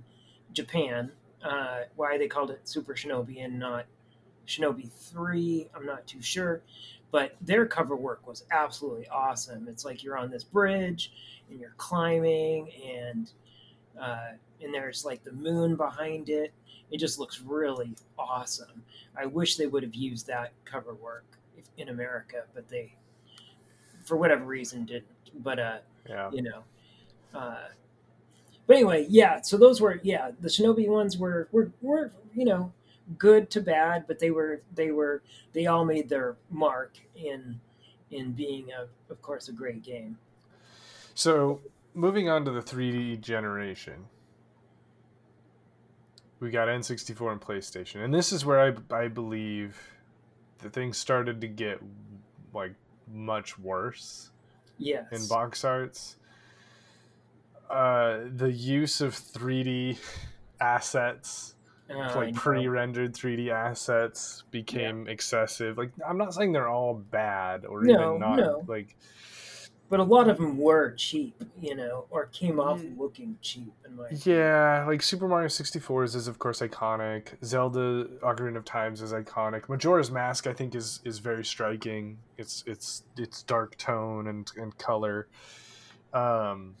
Japan. 0.53 1.11
Uh, 1.43 1.81
why 1.95 2.17
they 2.17 2.27
called 2.27 2.51
it 2.51 2.67
Super 2.67 2.93
Shinobi 2.93 3.43
and 3.43 3.59
not 3.59 3.85
Shinobi 4.47 4.91
3, 4.91 5.69
I'm 5.75 5.85
not 5.85 6.05
too 6.07 6.21
sure. 6.21 6.61
But 7.11 7.35
their 7.41 7.65
cover 7.65 7.95
work 7.95 8.25
was 8.27 8.43
absolutely 8.51 9.07
awesome. 9.09 9.67
It's 9.67 9.85
like 9.85 10.03
you're 10.03 10.17
on 10.17 10.31
this 10.31 10.43
bridge 10.43 11.11
and 11.49 11.59
you're 11.59 11.75
climbing, 11.77 12.71
and 12.83 13.29
uh, 13.99 14.31
and 14.61 14.73
there's 14.73 15.05
like 15.05 15.23
the 15.23 15.31
moon 15.31 15.75
behind 15.75 16.29
it. 16.29 16.51
It 16.89 16.97
just 16.97 17.19
looks 17.19 17.39
really 17.41 17.95
awesome. 18.17 18.83
I 19.15 19.27
wish 19.27 19.57
they 19.57 19.67
would 19.67 19.83
have 19.83 19.93
used 19.93 20.25
that 20.27 20.53
cover 20.65 20.95
work 20.95 21.25
in 21.77 21.89
America, 21.89 22.43
but 22.55 22.67
they, 22.67 22.95
for 24.03 24.17
whatever 24.17 24.45
reason, 24.45 24.85
didn't. 24.85 25.05
But 25.35 25.59
uh, 25.59 25.77
yeah. 26.09 26.31
you 26.31 26.41
know. 26.41 26.63
Uh, 27.33 27.67
but 28.67 28.75
anyway, 28.77 29.05
yeah. 29.09 29.41
So 29.41 29.57
those 29.57 29.81
were 29.81 29.99
yeah 30.03 30.31
the 30.39 30.49
Shinobi 30.49 30.87
ones 30.87 31.17
were 31.17 31.47
were 31.51 31.71
were 31.81 32.11
you 32.33 32.45
know 32.45 32.71
good 33.17 33.49
to 33.51 33.61
bad, 33.61 34.05
but 34.07 34.19
they 34.19 34.31
were 34.31 34.61
they 34.73 34.91
were 34.91 35.21
they 35.53 35.65
all 35.67 35.85
made 35.85 36.09
their 36.09 36.35
mark 36.49 36.97
in 37.15 37.59
in 38.11 38.31
being 38.31 38.67
a 38.71 38.87
of 39.11 39.21
course 39.21 39.47
a 39.49 39.51
great 39.51 39.83
game. 39.83 40.17
So 41.15 41.61
moving 41.93 42.29
on 42.29 42.45
to 42.45 42.51
the 42.51 42.61
3D 42.61 43.19
generation, 43.21 44.05
we 46.39 46.49
got 46.49 46.67
N64 46.67 47.31
and 47.33 47.41
PlayStation, 47.41 48.03
and 48.03 48.13
this 48.13 48.31
is 48.31 48.45
where 48.45 48.59
I 48.59 48.95
I 48.95 49.07
believe 49.07 49.77
the 50.59 50.69
things 50.69 50.97
started 50.97 51.41
to 51.41 51.47
get 51.47 51.79
like 52.53 52.73
much 53.11 53.59
worse 53.59 54.29
Yes. 54.77 55.05
in 55.11 55.27
box 55.27 55.63
arts. 55.63 56.17
Uh, 57.73 58.25
the 58.35 58.51
use 58.51 59.01
of 59.01 59.13
3D 59.15 59.97
assets, 60.61 61.55
I 61.89 62.13
like 62.15 62.35
pre-rendered 62.35 63.13
3D 63.13 63.49
assets, 63.51 64.43
became 64.51 65.07
excessive. 65.07 65.77
Like 65.77 65.91
I'm 66.07 66.17
not 66.17 66.33
saying 66.33 66.51
they're 66.51 66.69
all 66.69 66.93
bad 66.93 67.65
or 67.65 67.83
No, 67.83 67.93
even 67.93 68.19
not 68.19 68.37
no. 68.37 68.63
like 68.67 68.95
but 69.89 69.99
a 69.99 70.03
lot 70.03 70.27
of 70.27 70.37
them 70.37 70.57
were 70.57 70.91
cheap, 70.95 71.35
you 71.61 71.75
know, 71.75 72.05
or 72.09 72.25
came 72.27 72.59
off 72.59 72.81
Mm. 72.81 72.97
looking 72.97 73.37
cheap. 73.41 73.73
In 73.85 73.95
my 73.95 74.07
Yeah, 74.23 74.85
like 74.87 75.01
Super 75.03 75.27
Mario 75.27 75.47
64 75.47 76.03
is, 76.05 76.15
is 76.15 76.27
of 76.27 76.39
course 76.39 76.61
iconic. 76.61 77.43
Zelda 77.43 78.05
Ocarina 78.23 78.57
of 78.57 78.65
Times 78.65 79.01
is 79.01 79.13
iconic. 79.13 79.67
Majora's 79.69 80.09
Mask 80.11 80.47
I 80.47 80.53
think 80.53 80.73
is 80.75 80.99
is 81.03 81.19
very 81.19 81.43
striking. 81.45 82.17
It's 82.37 82.63
it's 82.67 83.03
it's 83.17 83.43
dark 83.43 83.77
tone 83.77 84.27
and 84.27 84.51
and 84.57 84.75
color. 84.77 85.27
Um 86.13 86.75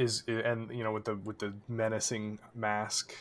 is 0.00 0.22
and 0.26 0.70
you 0.70 0.82
know 0.82 0.92
with 0.92 1.04
the 1.04 1.16
with 1.16 1.38
the 1.38 1.52
menacing 1.68 2.38
mask 2.54 3.14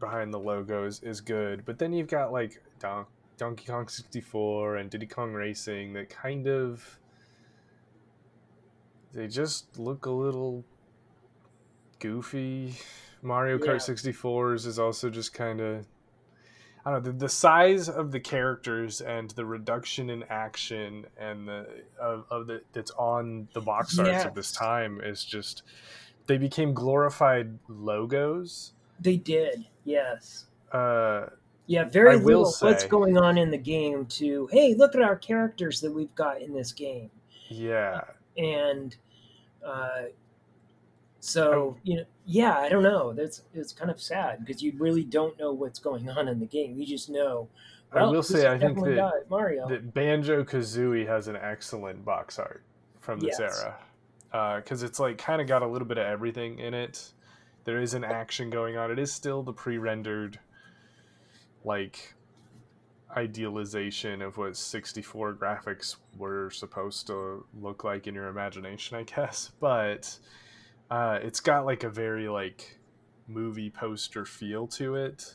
behind 0.00 0.34
the 0.34 0.38
logo 0.38 0.84
is, 0.84 1.02
is 1.02 1.20
good. 1.20 1.64
But 1.64 1.78
then 1.78 1.92
you've 1.92 2.08
got 2.08 2.32
like 2.32 2.62
Don, 2.80 3.06
Donkey 3.38 3.66
Kong 3.66 3.88
64 3.88 4.76
and 4.76 4.90
Diddy 4.90 5.06
Kong 5.06 5.32
Racing 5.32 5.92
that 5.94 6.10
kind 6.10 6.48
of 6.48 6.98
they 9.14 9.28
just 9.28 9.78
look 9.78 10.06
a 10.06 10.10
little 10.10 10.64
goofy. 12.00 12.74
Mario 13.22 13.58
Kart 13.58 13.86
Yeah. 13.88 13.94
64s 13.94 14.66
is 14.66 14.78
also 14.78 15.08
just 15.08 15.32
kind 15.32 15.60
of 15.60 15.86
I 16.84 16.90
don't 16.92 17.04
know 17.04 17.12
the, 17.12 17.18
the 17.18 17.28
size 17.28 17.88
of 17.88 18.12
the 18.12 18.20
characters 18.20 19.00
and 19.00 19.30
the 19.30 19.44
reduction 19.44 20.08
in 20.10 20.22
action 20.24 21.06
and 21.18 21.48
the 21.48 21.66
of, 22.00 22.26
of 22.30 22.46
the 22.46 22.62
that's 22.72 22.92
on 22.92 23.48
the 23.54 23.60
box 23.60 23.98
arts 23.98 24.24
of 24.24 24.34
this 24.34 24.52
time 24.52 25.00
is 25.02 25.24
just 25.24 25.62
they 26.26 26.38
became 26.38 26.72
glorified 26.74 27.58
logos. 27.68 28.72
They 29.00 29.16
did, 29.16 29.64
yes. 29.84 30.46
Uh, 30.72 31.26
Yeah, 31.66 31.84
very 31.84 32.16
little 32.16 32.52
what's 32.60 32.84
going 32.84 33.16
on 33.18 33.38
in 33.38 33.50
the 33.50 33.58
game 33.58 34.06
to, 34.06 34.48
hey, 34.52 34.74
look 34.74 34.94
at 34.94 35.02
our 35.02 35.16
characters 35.16 35.80
that 35.80 35.92
we've 35.92 36.14
got 36.14 36.40
in 36.40 36.52
this 36.54 36.72
game. 36.72 37.10
yeah, 37.48 38.00
And 38.36 38.96
uh, 39.64 39.88
Oh. 40.08 40.08
so, 41.20 41.76
you 41.82 41.96
know, 41.96 42.04
yeah, 42.26 42.58
I 42.58 42.68
don't 42.68 42.82
know. 42.82 43.12
That's 43.12 43.42
it's 43.54 43.72
kind 43.72 43.90
of 43.90 44.00
sad 44.00 44.44
because 44.44 44.62
you 44.62 44.72
really 44.78 45.02
don't 45.04 45.36
know 45.38 45.52
what's 45.52 45.78
going 45.78 46.08
on 46.08 46.28
in 46.28 46.38
the 46.40 46.46
game. 46.46 46.76
You 46.78 46.86
just 46.86 47.08
know. 47.10 47.48
I 47.92 48.02
will 48.04 48.22
say 48.22 48.46
I 48.50 48.58
think 48.58 48.78
that 48.84 49.24
Mario. 49.30 49.68
that 49.68 49.94
Banjo 49.94 50.44
Kazooie 50.44 51.06
has 51.06 51.28
an 51.28 51.36
excellent 51.36 52.04
box 52.04 52.38
art 52.38 52.62
from 53.00 53.20
this 53.20 53.36
Yes. 53.38 53.62
era 53.62 53.76
because 54.30 54.82
it's 54.82 54.98
like 55.00 55.18
kind 55.18 55.40
of 55.40 55.46
got 55.46 55.62
a 55.62 55.66
little 55.66 55.88
bit 55.88 55.98
of 55.98 56.06
everything 56.06 56.58
in 56.58 56.74
it. 56.74 57.12
There 57.64 57.80
is 57.80 57.94
an 57.94 58.04
action 58.04 58.50
going 58.50 58.76
on. 58.76 58.90
It 58.90 58.98
is 58.98 59.12
still 59.12 59.42
the 59.42 59.52
pre-rendered, 59.52 60.38
like 61.64 62.14
idealization 63.16 64.20
of 64.22 64.36
what 64.36 64.56
64 64.56 65.34
graphics 65.34 65.96
were 66.16 66.50
supposed 66.50 67.06
to 67.06 67.44
look 67.60 67.82
like 67.82 68.06
in 68.06 68.14
your 68.14 68.28
imagination, 68.28 68.96
I 68.96 69.02
guess. 69.04 69.50
But 69.60 70.18
uh, 70.90 71.18
it's 71.22 71.40
got 71.40 71.64
like 71.66 71.82
a 71.82 71.90
very 71.90 72.28
like 72.28 72.78
movie 73.26 73.70
poster 73.70 74.24
feel 74.24 74.66
to 74.68 74.94
it 74.94 75.34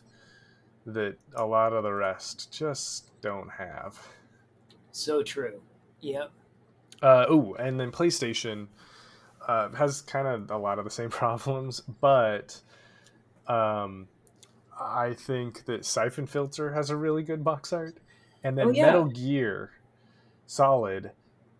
that 0.85 1.17
a 1.35 1.45
lot 1.45 1.73
of 1.73 1.83
the 1.83 1.93
rest 1.93 2.51
just 2.51 3.11
don't 3.21 3.49
have. 3.49 3.99
so 4.91 5.21
true. 5.23 5.61
Yep. 6.01 6.31
Uh, 7.01 7.25
oh, 7.29 7.53
and 7.55 7.79
then 7.79 7.91
PlayStation 7.91 8.67
uh, 9.47 9.69
has 9.69 10.01
kind 10.01 10.27
of 10.27 10.51
a 10.51 10.57
lot 10.57 10.77
of 10.79 10.85
the 10.85 10.91
same 10.91 11.09
problems, 11.21 11.81
but 11.81 12.61
um, 13.47 14.07
I 14.79 15.13
think 15.13 15.65
that 15.65 15.85
Siphon 15.85 16.27
Filter 16.27 16.73
has 16.73 16.89
a 16.89 16.95
really 16.95 17.23
good 17.23 17.43
box 17.43 17.73
art, 17.73 17.97
and 18.43 18.57
then 18.57 18.67
Oh, 18.67 18.71
yeah. 18.71 18.85
Metal 18.87 19.05
Gear 19.05 19.71
Solid, 20.45 21.11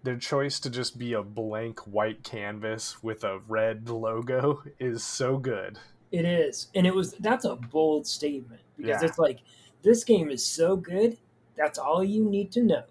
their 0.04 0.18
choice 0.18 0.60
to 0.60 0.70
just 0.70 0.98
be 0.98 1.14
a 1.14 1.24
blank 1.24 1.80
white 1.88 2.24
canvas 2.24 3.02
with 3.02 3.24
a 3.24 3.40
red 3.48 3.90
logo 3.90 4.64
is 4.80 5.04
so 5.04 5.38
good. 5.38 5.80
It 6.12 6.26
is, 6.26 6.68
and 6.76 6.86
it 6.86 6.94
was. 6.94 7.14
That's 7.14 7.46
a 7.46 7.56
bold 7.56 8.06
statement 8.06 8.60
because 8.76 9.02
Yeah. 9.02 9.08
it's 9.08 9.18
like 9.18 9.40
this 9.82 10.04
game 10.04 10.30
is 10.30 10.46
so 10.46 10.76
good. 10.76 11.18
That's 11.56 11.80
all 11.80 12.04
you 12.04 12.26
need 12.26 12.52
to 12.54 12.64
know. 12.64 12.84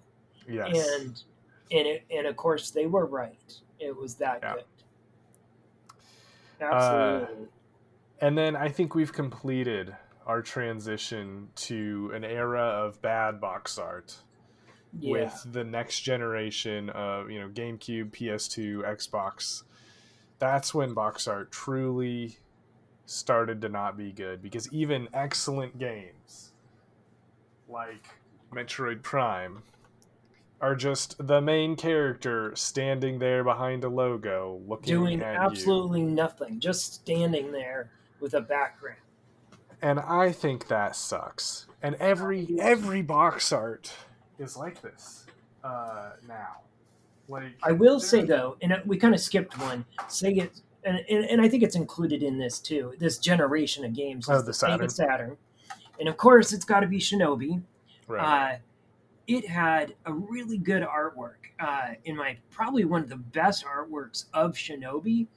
Yes. 0.48 0.88
and 1.00 1.22
and 1.70 1.86
it, 1.86 2.04
and 2.10 2.26
of 2.26 2.36
course 2.36 2.70
they 2.70 2.86
were 2.86 3.06
right. 3.06 3.54
It 3.78 3.96
was 3.96 4.14
that 4.16 4.40
Yeah. 4.42 4.54
good. 4.54 4.64
Uh, 6.60 6.64
Absolutely. 6.74 7.48
And 8.20 8.36
then 8.36 8.56
I 8.56 8.68
think 8.68 8.94
we've 8.94 9.12
completed 9.12 9.96
our 10.26 10.42
transition 10.42 11.48
to 11.56 12.10
an 12.14 12.24
era 12.24 12.60
of 12.62 13.00
bad 13.00 13.40
box 13.40 13.78
art 13.78 14.18
Yeah. 14.98 15.12
with 15.12 15.46
the 15.52 15.64
next 15.64 16.00
generation 16.00 16.90
of 16.90 17.30
you 17.30 17.40
know 17.40 17.48
GameCube, 17.48 18.10
PS2, 18.12 18.82
Xbox. 18.84 19.62
That's 20.38 20.74
when 20.74 20.94
box 20.94 21.26
art 21.26 21.50
truly 21.50 22.38
started 23.06 23.60
to 23.62 23.68
not 23.68 23.96
be 23.96 24.12
good 24.12 24.40
because 24.42 24.72
even 24.72 25.08
excellent 25.12 25.78
games 25.78 26.52
like 27.68 28.06
Metroid 28.52 29.02
Prime 29.02 29.62
are 30.60 30.74
just 30.74 31.26
the 31.26 31.40
main 31.40 31.74
character 31.76 32.52
standing 32.54 33.18
there 33.18 33.42
behind 33.42 33.82
a 33.84 33.88
logo 33.88 34.60
looking 34.66 34.86
doing 34.94 35.22
at 35.22 35.32
you. 35.32 35.38
Doing 35.38 35.52
absolutely 35.52 36.02
nothing, 36.02 36.60
just 36.60 36.94
standing 36.94 37.50
there 37.52 37.90
with 38.20 38.34
a 38.34 38.40
background. 38.40 38.98
And 39.82 39.98
I 40.00 40.32
think 40.32 40.68
that 40.68 40.94
sucks. 40.96 41.66
And 41.82 41.94
every 41.96 42.48
every 42.60 43.00
box 43.00 43.52
art 43.52 43.90
is 44.38 44.56
like 44.56 44.82
this 44.82 45.24
uh, 45.64 46.10
now. 46.28 46.58
Like 47.28 47.52
I 47.62 47.72
will 47.72 47.98
say 48.00 48.22
though, 48.22 48.56
and 48.60 48.74
we 48.84 48.98
kind 48.98 49.14
of 49.14 49.20
skipped 49.20 49.58
one. 49.58 49.86
Sega, 50.08 50.50
and, 50.84 50.98
and 51.08 51.24
and 51.24 51.40
I 51.40 51.48
think 51.48 51.62
it's 51.62 51.76
included 51.76 52.22
in 52.22 52.36
this 52.38 52.58
too. 52.58 52.92
This 52.98 53.16
generation 53.16 53.84
of 53.84 53.94
games, 53.94 54.28
Oh, 54.28 54.42
the 54.42 54.52
Saturn. 54.52 54.90
Saturn, 54.90 55.36
and 55.98 56.08
of 56.08 56.18
course 56.18 56.52
it's 56.52 56.64
got 56.66 56.80
to 56.80 56.86
be 56.86 56.98
Shinobi. 56.98 57.62
right. 58.08 58.52
Uh, 58.54 58.58
it 59.30 59.46
had 59.46 59.94
a 60.06 60.12
really 60.12 60.58
good 60.58 60.82
artwork. 60.82 61.36
Uh, 61.60 61.90
in 62.04 62.16
my 62.16 62.36
probably 62.50 62.84
one 62.84 63.00
of 63.00 63.08
the 63.08 63.16
best 63.16 63.64
artworks 63.64 64.24
of 64.34 64.54
Shinobi 64.54 65.28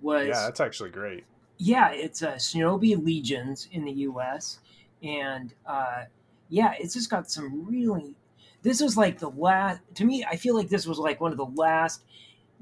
was 0.00 0.28
yeah, 0.28 0.44
that's 0.44 0.60
actually 0.60 0.88
great. 0.88 1.24
yeah, 1.58 1.90
it's 1.90 2.22
uh, 2.22 2.32
Shinobi 2.32 3.02
Legions 3.04 3.68
in 3.70 3.84
the 3.84 3.92
U.S. 3.92 4.60
and 5.02 5.52
uh, 5.66 6.04
yeah, 6.48 6.72
it's 6.78 6.94
just 6.94 7.10
got 7.10 7.30
some 7.30 7.66
really. 7.66 8.14
This 8.62 8.80
was 8.80 8.96
like 8.96 9.18
the 9.18 9.28
last. 9.28 9.80
To 9.96 10.04
me, 10.04 10.24
I 10.24 10.36
feel 10.36 10.56
like 10.56 10.70
this 10.70 10.86
was 10.86 10.98
like 10.98 11.20
one 11.20 11.32
of 11.32 11.36
the 11.36 11.44
last 11.44 12.04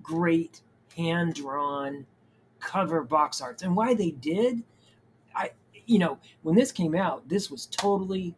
great 0.03 0.61
hand 0.97 1.35
drawn 1.35 2.05
cover 2.59 3.05
box 3.05 3.41
arts, 3.41 3.62
and 3.62 3.77
why 3.77 3.95
they 3.95 4.11
did, 4.11 4.65
I 5.37 5.53
you 5.87 6.01
know 6.01 6.19
when 6.43 6.57
this 6.57 6.73
came 6.73 6.97
out, 6.97 7.29
this 7.29 7.49
was 7.49 7.67
totally 7.67 8.35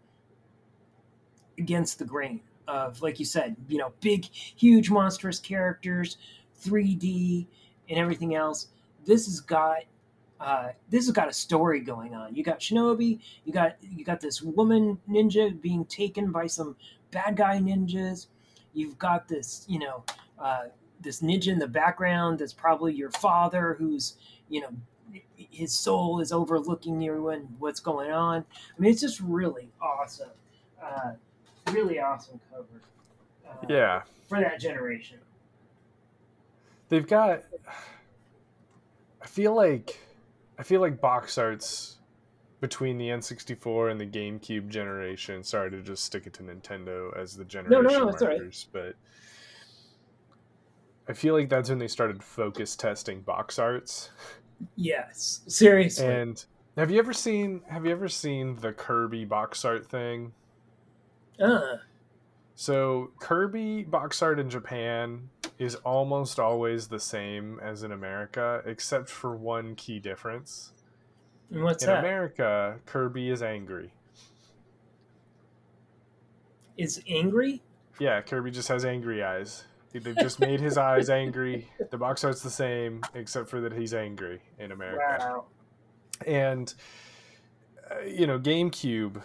against 1.59 1.99
the 1.99 2.05
grain 2.05 2.41
of 2.69 3.03
like 3.03 3.19
you 3.19 3.25
said, 3.25 3.57
you 3.69 3.79
know, 3.79 3.93
big, 4.01 4.25
huge, 4.25 4.91
monstrous 4.91 5.39
characters, 5.39 6.17
3D, 6.63 7.47
and 7.89 7.99
everything 7.99 8.35
else. 8.35 8.69
This 9.05 9.27
has 9.27 9.41
got 9.41 9.83
uh, 10.41 10.73
this 10.91 11.07
has 11.07 11.13
got 11.13 11.29
a 11.29 11.33
story 11.33 11.81
going 11.81 12.15
on. 12.15 12.35
You 12.35 12.43
got 12.43 12.59
Shinobi, 12.59 13.21
you 13.45 13.53
got 13.53 13.77
you 13.81 14.05
got 14.05 14.21
this 14.21 14.43
woman 14.43 14.99
ninja 15.09 15.61
being 15.61 15.85
taken 15.85 16.33
by 16.33 16.47
some 16.47 16.77
bad 17.13 17.37
guy 17.37 17.59
ninjas. 17.59 18.27
You've 18.75 18.99
got 18.99 19.29
this, 19.29 19.65
you 19.69 19.79
know, 19.79 20.03
uh, 20.39 20.65
this 21.01 21.21
ninja 21.23 21.49
in 21.49 21.59
the 21.59 21.69
background 21.69 22.39
that's 22.39 22.53
probably 22.53 22.95
your 22.95 23.11
father, 23.11 23.77
who's, 23.79 24.17
you 24.49 24.63
know, 24.63 24.71
his 25.37 25.73
soul 25.73 26.21
is 26.21 26.33
overlooking 26.33 27.01
you 27.01 27.29
and 27.29 27.49
what's 27.59 27.81
going 27.81 28.11
on. 28.11 28.45
I 28.77 28.81
mean, 28.81 28.91
it's 28.91 29.01
just 29.01 29.21
really 29.21 29.69
awesome, 29.81 30.31
uh, 30.83 31.13
really 31.71 31.99
awesome 32.01 32.41
cover. 32.51 32.67
Uh, 33.49 33.67
Yeah, 33.69 34.03
for 34.29 34.41
that 34.41 34.61
generation. 34.61 35.19
they've 36.89 37.07
got. 37.07 37.43
I 39.21 39.27
feel 39.27 39.55
like, 39.55 40.01
I 40.59 40.63
feel 40.65 40.81
like 40.81 41.01
box 41.01 41.39
arts 41.39 41.99
between 42.61 42.99
the 42.99 43.09
N64 43.09 43.91
and 43.91 44.01
the 44.01 44.07
GameCube 44.07 44.69
generation. 44.69 45.45
Sorry 45.45 45.71
to 45.71 45.81
just 45.81 46.05
stick 46.05 46.27
it 46.27 46.33
to 46.35 46.43
Nintendo 46.43 47.17
as 47.17 47.37
the 47.37 47.45
generation 47.45 47.85
no, 47.85 48.01
all 48.01 48.07
right. 48.07 48.21
markers, 48.21 48.67
but 48.73 48.95
I 51.09 51.13
feel 51.13 51.35
like 51.35 51.49
that's 51.49 51.69
when 51.69 51.79
they 51.79 51.89
started 51.89 52.23
focus 52.23 52.77
testing 52.77 53.21
box 53.21 53.59
arts. 53.59 54.11
Yes, 54.77 55.41
seriously. 55.49 56.07
And 56.07 56.45
have 56.77 56.91
you 56.91 56.99
ever 56.99 57.13
seen 57.13 57.63
have 57.69 57.85
you 57.85 57.93
ever 57.93 58.09
seen 58.09 58.57
the 58.57 58.73
Kirby 58.73 59.25
box 59.25 59.65
art 59.65 59.87
thing? 59.87 60.33
Uh, 61.43 61.77
So 62.55 63.11
Kirby 63.21 63.83
box 63.85 64.23
art 64.23 64.39
in 64.39 64.49
Japan 64.51 65.29
is 65.59 65.75
almost 65.77 66.39
always 66.39 66.89
the 66.89 67.01
same 67.01 67.59
as 67.61 67.83
in 67.83 67.93
America, 67.93 68.63
except 68.67 69.09
for 69.09 69.37
one 69.37 69.75
key 69.75 69.99
difference. 69.99 70.73
and 71.51 71.63
what's 71.63 71.83
in 71.85 71.89
that? 71.91 72.01
America, 72.01 72.79
Kirby 72.87 73.31
is 73.31 73.43
angry. 73.43 73.93
Is 76.77 77.03
angry? 77.09 77.63
Yeah, 77.99 78.21
Kirby 78.23 78.51
just 78.51 78.69
has 78.69 78.85
angry 78.85 79.23
eyes. 79.23 79.65
They've 79.93 80.17
just 80.17 80.41
made 80.41 80.59
his 80.59 80.79
eyes 80.79 81.11
angry. 81.11 81.69
The 81.91 81.99
box 81.99 82.25
art's 82.25 82.41
the 82.41 82.51
same, 82.51 83.03
except 83.15 83.49
for 83.51 83.61
that 83.61 83.73
he's 83.75 83.93
angry 83.93 84.41
in 84.59 84.73
America. 84.73 85.19
Wow. 85.21 85.45
and 86.27 86.73
uh, 87.91 88.01
you 88.07 88.27
know 88.27 88.39
gamecube 88.39 89.21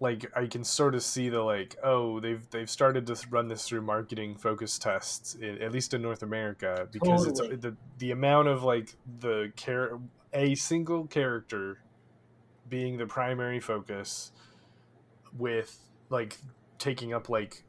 like 0.00 0.26
i 0.34 0.46
can 0.46 0.64
sort 0.64 0.94
of 0.94 1.02
see 1.02 1.28
the 1.28 1.42
like 1.42 1.76
oh 1.84 2.18
they've 2.20 2.48
they've 2.50 2.70
started 2.70 3.06
to 3.06 3.16
run 3.28 3.48
this 3.48 3.68
through 3.68 3.82
marketing 3.82 4.34
focus 4.34 4.78
tests 4.78 5.36
at 5.42 5.72
least 5.72 5.94
in 5.94 6.02
north 6.02 6.22
america 6.22 6.88
because 6.90 7.26
Totally. 7.26 7.50
it's 7.50 7.62
the 7.62 7.76
the 7.98 8.10
amount 8.10 8.48
of 8.48 8.62
like 8.62 8.96
the 9.20 9.52
care 9.56 9.98
a 10.32 10.54
single 10.54 11.06
character 11.06 11.78
being 12.68 12.96
the 12.96 13.06
primary 13.06 13.60
focus 13.60 14.32
with 15.36 15.78
like 16.08 16.38
taking 16.78 17.12
up 17.12 17.28
like 17.28 17.64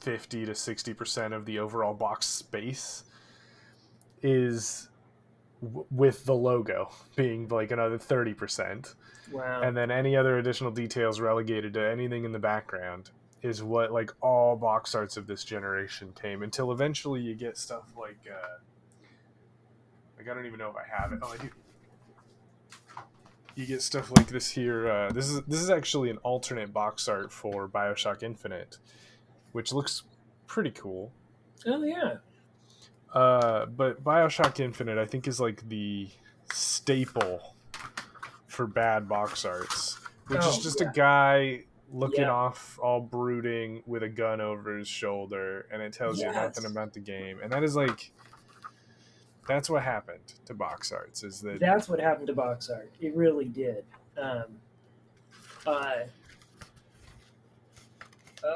50 0.00 0.44
to 0.46 0.52
60% 0.52 1.34
of 1.34 1.46
the 1.46 1.58
overall 1.58 1.94
box 1.94 2.26
space 2.26 3.04
is 4.22 4.88
w- 5.62 5.86
with 5.90 6.24
the 6.26 6.34
logo 6.34 6.90
being 7.16 7.48
like 7.48 7.70
another 7.70 7.98
30% 7.98 8.94
Wow. 9.32 9.62
and 9.62 9.76
then 9.76 9.90
any 9.90 10.16
other 10.16 10.38
additional 10.38 10.70
details 10.70 11.20
relegated 11.20 11.74
to 11.74 11.80
anything 11.80 12.24
in 12.24 12.32
the 12.32 12.38
background 12.38 13.10
is 13.42 13.62
what 13.62 13.92
like 13.92 14.10
all 14.20 14.56
box 14.56 14.94
arts 14.94 15.16
of 15.16 15.26
this 15.26 15.44
generation 15.44 16.12
came 16.20 16.42
until 16.42 16.72
eventually 16.72 17.20
you 17.20 17.34
get 17.34 17.56
stuff 17.56 17.92
like 17.98 18.18
uh 18.30 18.58
like 20.18 20.28
i 20.28 20.34
don't 20.34 20.46
even 20.46 20.58
know 20.58 20.70
if 20.70 20.76
i 20.76 20.84
have 20.86 21.12
it 21.12 21.18
oh 21.22 21.32
i 21.32 21.36
do 21.42 21.48
you 23.54 23.66
get 23.66 23.82
stuff 23.82 24.10
like 24.16 24.28
this 24.28 24.50
here 24.50 24.90
uh 24.90 25.12
this 25.12 25.28
is 25.30 25.40
this 25.42 25.60
is 25.60 25.70
actually 25.70 26.10
an 26.10 26.18
alternate 26.18 26.72
box 26.72 27.08
art 27.08 27.30
for 27.32 27.68
bioshock 27.68 28.22
infinite 28.22 28.78
which 29.52 29.72
looks 29.72 30.02
pretty 30.46 30.70
cool 30.72 31.12
oh 31.66 31.82
yeah. 31.84 32.16
uh, 33.12 33.66
but 33.66 34.02
Bioshock 34.02 34.60
Infinite, 34.60 34.98
I 34.98 35.06
think, 35.06 35.28
is 35.28 35.40
like 35.40 35.68
the 35.68 36.08
staple 36.52 37.53
for 38.54 38.66
bad 38.66 39.08
box 39.08 39.44
arts, 39.44 39.98
which 40.28 40.40
Oh, 40.42 40.48
is 40.48 40.58
just 40.58 40.80
yeah. 40.80 40.88
a 40.88 40.92
guy 40.92 41.64
looking 41.92 42.22
Yeah. 42.22 42.30
off, 42.30 42.78
all 42.82 43.00
brooding, 43.00 43.82
with 43.86 44.02
a 44.02 44.08
gun 44.08 44.40
over 44.40 44.76
his 44.76 44.88
shoulder, 44.88 45.66
and 45.70 45.82
it 45.82 45.92
tells 45.92 46.20
you 46.20 46.32
nothing 46.32 46.64
about 46.64 46.92
the 46.92 47.00
game. 47.00 47.38
And 47.42 47.52
that 47.52 47.62
is 47.62 47.76
like, 47.76 48.10
that's 49.46 49.68
what 49.68 49.82
happened 49.82 50.34
to 50.46 50.54
box 50.54 50.90
arts. 50.92 51.22
Is 51.22 51.40
that 51.42 51.60
That's 51.60 51.88
what 51.88 52.00
happened 52.00 52.28
to 52.28 52.32
box 52.34 52.70
art. 52.70 52.90
It 53.00 53.14
really 53.14 53.44
did. 53.44 53.84
Um, 54.16 54.44
uh, 55.66 56.04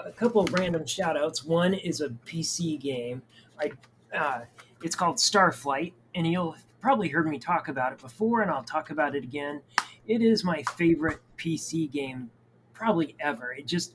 a 0.05 0.12
couple 0.12 0.41
of 0.43 0.53
random 0.53 0.87
shout 0.87 1.16
outs. 1.16 1.45
One 1.45 1.75
is 1.75 2.01
a 2.01 2.09
PC 2.11 2.79
game. 2.79 3.23
I, 3.59 3.73
uh, 4.16 4.41
it's 4.83 4.95
called 4.95 5.16
Starflight, 5.16 5.93
and 6.15 6.27
you'll 6.27 6.57
probably 6.81 7.09
heard 7.09 7.27
me 7.27 7.39
talk 7.39 7.69
about 7.69 7.93
it 7.93 7.99
before, 7.99 8.43
and 8.43 8.51
I'll 8.51 8.62
talk 8.62 8.91
about 8.91 9.15
it 9.15 9.25
again. 9.25 9.62
It 10.09 10.22
is 10.22 10.43
my 10.43 10.62
favorite 10.76 11.20
PC 11.36 11.90
game, 11.90 12.30
probably 12.72 13.14
ever. 13.20 13.52
It 13.52 13.66
just 13.66 13.94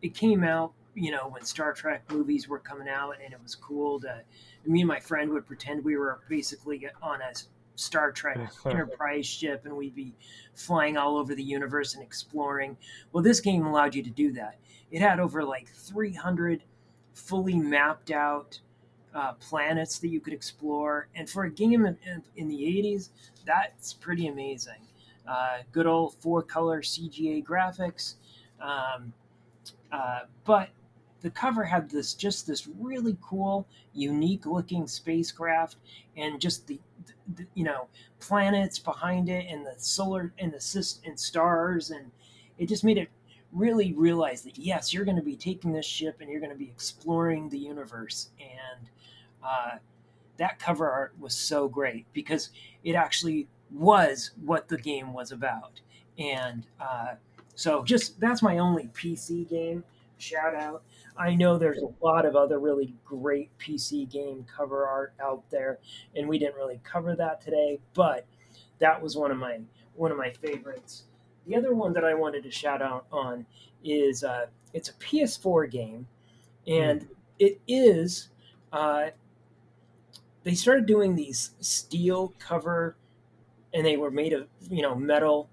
it 0.00 0.14
came 0.14 0.42
out, 0.42 0.72
you 0.94 1.10
know, 1.10 1.28
when 1.28 1.44
Star 1.44 1.74
Trek 1.74 2.10
movies 2.10 2.48
were 2.48 2.58
coming 2.58 2.88
out, 2.88 3.16
and 3.22 3.32
it 3.32 3.40
was 3.42 3.54
cool 3.54 4.00
to. 4.00 4.22
Me 4.64 4.80
and 4.80 4.88
my 4.88 4.98
friend 5.00 5.30
would 5.30 5.46
pretend 5.46 5.84
we 5.84 5.96
were 5.96 6.20
basically 6.28 6.86
on 7.02 7.20
a 7.20 7.32
Star 7.74 8.12
Trek 8.12 8.38
Enterprise 8.64 9.26
ship, 9.26 9.66
and 9.66 9.76
we'd 9.76 9.94
be 9.94 10.14
flying 10.54 10.96
all 10.96 11.18
over 11.18 11.34
the 11.34 11.42
universe 11.42 11.94
and 11.94 12.02
exploring. 12.02 12.76
Well, 13.12 13.22
this 13.22 13.40
game 13.40 13.66
allowed 13.66 13.94
you 13.94 14.02
to 14.04 14.10
do 14.10 14.32
that. 14.32 14.58
It 14.90 15.00
had 15.00 15.20
over 15.20 15.44
like 15.44 15.68
300 15.68 16.62
fully 17.14 17.56
mapped 17.56 18.10
out 18.10 18.58
uh, 19.14 19.34
planets 19.34 19.98
that 19.98 20.08
you 20.08 20.20
could 20.20 20.32
explore, 20.32 21.08
and 21.14 21.28
for 21.28 21.44
a 21.44 21.50
game 21.50 21.84
in, 21.84 21.98
in, 22.06 22.22
in 22.36 22.48
the 22.48 22.56
80s, 22.56 23.10
that's 23.44 23.92
pretty 23.92 24.28
amazing. 24.28 24.80
Uh, 25.26 25.58
good 25.70 25.86
old 25.86 26.14
four 26.14 26.42
color 26.42 26.82
CGA 26.82 27.44
graphics, 27.44 28.14
um, 28.60 29.12
uh, 29.92 30.20
but 30.44 30.70
the 31.20 31.30
cover 31.30 31.62
had 31.62 31.88
this 31.88 32.14
just 32.14 32.46
this 32.46 32.66
really 32.78 33.16
cool, 33.22 33.66
unique 33.94 34.44
looking 34.46 34.86
spacecraft, 34.88 35.76
and 36.16 36.40
just 36.40 36.66
the, 36.66 36.80
the 37.36 37.46
you 37.54 37.64
know 37.64 37.86
planets 38.18 38.78
behind 38.78 39.28
it, 39.28 39.46
and 39.48 39.64
the 39.64 39.74
solar 39.78 40.32
and 40.38 40.52
the 40.52 40.98
and 41.06 41.18
stars, 41.18 41.90
and 41.90 42.10
it 42.58 42.68
just 42.68 42.82
made 42.82 42.98
it 42.98 43.08
really 43.52 43.92
realize 43.92 44.42
that 44.42 44.58
yes, 44.58 44.92
you're 44.92 45.04
going 45.04 45.16
to 45.16 45.22
be 45.22 45.36
taking 45.36 45.72
this 45.72 45.86
ship 45.86 46.16
and 46.20 46.30
you're 46.30 46.40
going 46.40 46.52
to 46.52 46.58
be 46.58 46.68
exploring 46.68 47.48
the 47.48 47.58
universe, 47.58 48.30
and 48.40 48.88
uh, 49.44 49.76
that 50.38 50.58
cover 50.58 50.90
art 50.90 51.14
was 51.20 51.34
so 51.34 51.68
great 51.68 52.06
because 52.12 52.50
it 52.82 52.94
actually 52.94 53.46
was 53.74 54.32
what 54.44 54.68
the 54.68 54.78
game 54.78 55.12
was 55.12 55.32
about, 55.32 55.80
and 56.18 56.66
uh, 56.80 57.14
so 57.54 57.82
just 57.84 58.18
that's 58.20 58.42
my 58.42 58.58
only 58.58 58.90
PC 58.94 59.48
game 59.48 59.84
shout 60.22 60.54
out. 60.54 60.82
I 61.16 61.34
know 61.34 61.58
there's 61.58 61.82
a 61.82 62.04
lot 62.04 62.24
of 62.24 62.36
other 62.36 62.58
really 62.58 62.94
great 63.04 63.50
PC 63.58 64.10
game 64.10 64.46
cover 64.56 64.86
art 64.86 65.12
out 65.22 65.42
there, 65.50 65.78
and 66.16 66.28
we 66.28 66.38
didn't 66.38 66.54
really 66.54 66.80
cover 66.84 67.14
that 67.16 67.42
today, 67.42 67.80
but 67.92 68.24
that 68.78 69.00
was 69.00 69.16
one 69.16 69.30
of 69.30 69.36
my 69.36 69.58
one 69.94 70.10
of 70.10 70.16
my 70.16 70.30
favorites. 70.30 71.04
The 71.46 71.56
other 71.56 71.74
one 71.74 71.92
that 71.92 72.04
I 72.04 72.14
wanted 72.14 72.44
to 72.44 72.50
shout 72.50 72.80
out 72.80 73.06
on 73.12 73.44
is 73.84 74.24
uh, 74.24 74.46
it's 74.72 74.88
a 74.88 74.94
PS4 74.94 75.70
game, 75.70 76.06
and 76.66 77.02
mm. 77.02 77.08
it 77.38 77.60
is. 77.66 78.28
Uh, 78.72 79.08
they 80.44 80.54
started 80.54 80.86
doing 80.86 81.14
these 81.14 81.50
steel 81.60 82.32
cover, 82.38 82.96
and 83.74 83.84
they 83.84 83.96
were 83.96 84.10
made 84.10 84.32
of 84.32 84.46
you 84.70 84.82
know 84.82 84.94
metal 84.94 85.48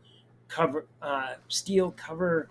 cover, 0.47 0.85
uh, 1.01 1.35
steel 1.47 1.91
cover 1.91 2.49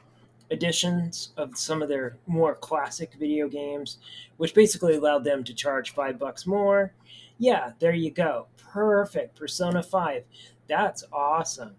editions 0.50 1.32
of 1.36 1.56
some 1.56 1.82
of 1.82 1.88
their 1.88 2.16
more 2.26 2.54
classic 2.54 3.12
video 3.18 3.48
games, 3.48 3.98
which 4.38 4.54
basically 4.54 4.96
allowed 4.96 5.24
them 5.24 5.44
to 5.44 5.54
charge 5.54 5.92
five 5.92 6.18
bucks 6.18 6.46
more. 6.46 6.92
Yeah, 7.38 7.72
there 7.78 7.92
you 7.92 8.10
go. 8.10 8.46
Perfect. 8.56 9.36
Persona 9.36 9.82
5. 9.82 10.24
That's 10.68 11.04
awesome. 11.12 11.74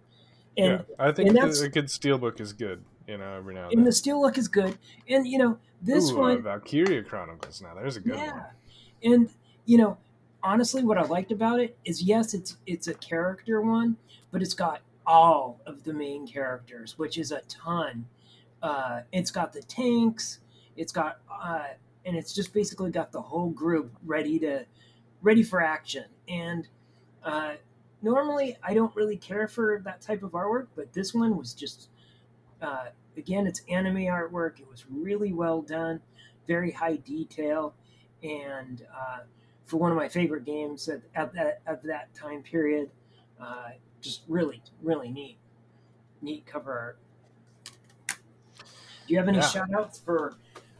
And, 0.57 0.85
yeah, 0.87 0.95
I 0.99 1.11
think 1.11 1.29
and 1.29 1.37
a 1.37 1.69
good 1.69 1.85
steelbook 1.85 2.39
is 2.39 2.53
good, 2.53 2.83
you 3.07 3.17
know, 3.17 3.37
every 3.37 3.53
now 3.53 3.65
and, 3.65 3.73
and 3.73 3.79
then. 3.79 3.85
the 3.85 3.91
steelbook 3.91 4.37
is 4.37 4.47
good. 4.47 4.77
And, 5.07 5.27
you 5.27 5.37
know, 5.37 5.57
this 5.81 6.11
Ooh, 6.11 6.17
one. 6.17 6.37
Uh, 6.37 6.41
Valkyria 6.41 7.03
Chronicles 7.03 7.61
now. 7.61 7.73
There's 7.73 7.97
a 7.97 8.01
good 8.01 8.15
yeah. 8.15 8.31
one. 8.31 8.43
And, 9.03 9.29
you 9.65 9.77
know, 9.77 9.97
honestly, 10.43 10.83
what 10.83 10.97
I 10.97 11.03
liked 11.03 11.31
about 11.31 11.59
it 11.59 11.77
is 11.85 12.01
yes, 12.01 12.33
it's 12.33 12.57
it's 12.65 12.87
a 12.87 12.93
character 12.93 13.61
one, 13.61 13.97
but 14.31 14.41
it's 14.41 14.53
got 14.53 14.81
all 15.05 15.59
of 15.65 15.83
the 15.83 15.93
main 15.93 16.27
characters, 16.27 16.97
which 16.97 17.17
is 17.17 17.31
a 17.31 17.41
ton 17.47 18.05
uh, 18.61 19.01
it's 19.11 19.31
got 19.31 19.53
the 19.53 19.61
tanks. 19.61 20.39
It's 20.75 20.91
got 20.91 21.19
uh, 21.31 21.67
and 22.05 22.15
it's 22.15 22.33
just 22.33 22.53
basically 22.53 22.91
got 22.91 23.11
the 23.11 23.21
whole 23.21 23.49
group 23.49 23.91
ready 24.05 24.39
to 24.39 24.65
ready 25.21 25.43
for 25.43 25.61
action. 25.61 26.05
And 26.27 26.67
uh, 27.23 27.53
normally, 28.01 28.57
I 28.63 28.73
don't 28.73 28.95
really 28.95 29.17
care 29.17 29.47
for 29.47 29.81
that 29.85 30.01
type 30.01 30.23
of 30.23 30.31
artwork, 30.31 30.67
but 30.75 30.93
this 30.93 31.13
one 31.13 31.37
was 31.37 31.53
just 31.53 31.89
uh, 32.61 32.85
again, 33.17 33.47
it's 33.47 33.61
anime 33.69 33.95
artwork. 33.95 34.59
It 34.59 34.69
was 34.69 34.85
really 34.89 35.33
well 35.33 35.61
done, 35.61 36.01
very 36.47 36.71
high 36.71 36.97
detail, 36.97 37.73
and 38.23 38.85
uh, 38.93 39.19
for 39.69 39.77
one 39.77 39.91
of 39.91 39.97
my 39.97 40.09
favorite 40.09 40.45
games 40.45 40.89
at, 40.89 41.01
at 41.13 41.31
that 41.33 41.61
at 41.67 41.83
that 41.83 42.13
time 42.15 42.41
period, 42.41 42.89
uh, 43.39 43.69
just 44.01 44.23
really 44.27 44.61
really 44.81 45.09
neat, 45.09 45.37
neat 46.21 46.45
cover 46.45 46.73
art. 46.73 46.97
Do 48.07 49.13
you 49.13 49.17
have 49.17 49.27
any 49.27 49.37
yeah. 49.37 49.47
shout 49.47 49.73
outs 49.73 49.99
for 49.99 50.35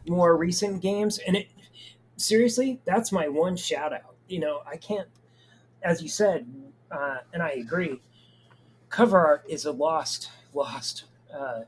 more 0.08 0.36
recent 0.36 0.82
games? 0.82 1.18
And 1.18 1.36
it 1.36 1.48
seriously, 2.16 2.80
that's 2.84 3.12
my 3.12 3.28
one 3.28 3.56
shout 3.56 3.92
out. 3.92 4.16
You 4.28 4.40
know, 4.40 4.62
I 4.66 4.76
can't, 4.76 5.08
as 5.82 6.02
you 6.02 6.08
said, 6.08 6.46
uh, 6.90 7.18
and 7.32 7.42
I 7.42 7.50
agree, 7.50 8.00
cover 8.88 9.18
art 9.18 9.44
is 9.48 9.64
a 9.64 9.72
lost, 9.72 10.30
lost 10.52 11.04
uh, 11.32 11.60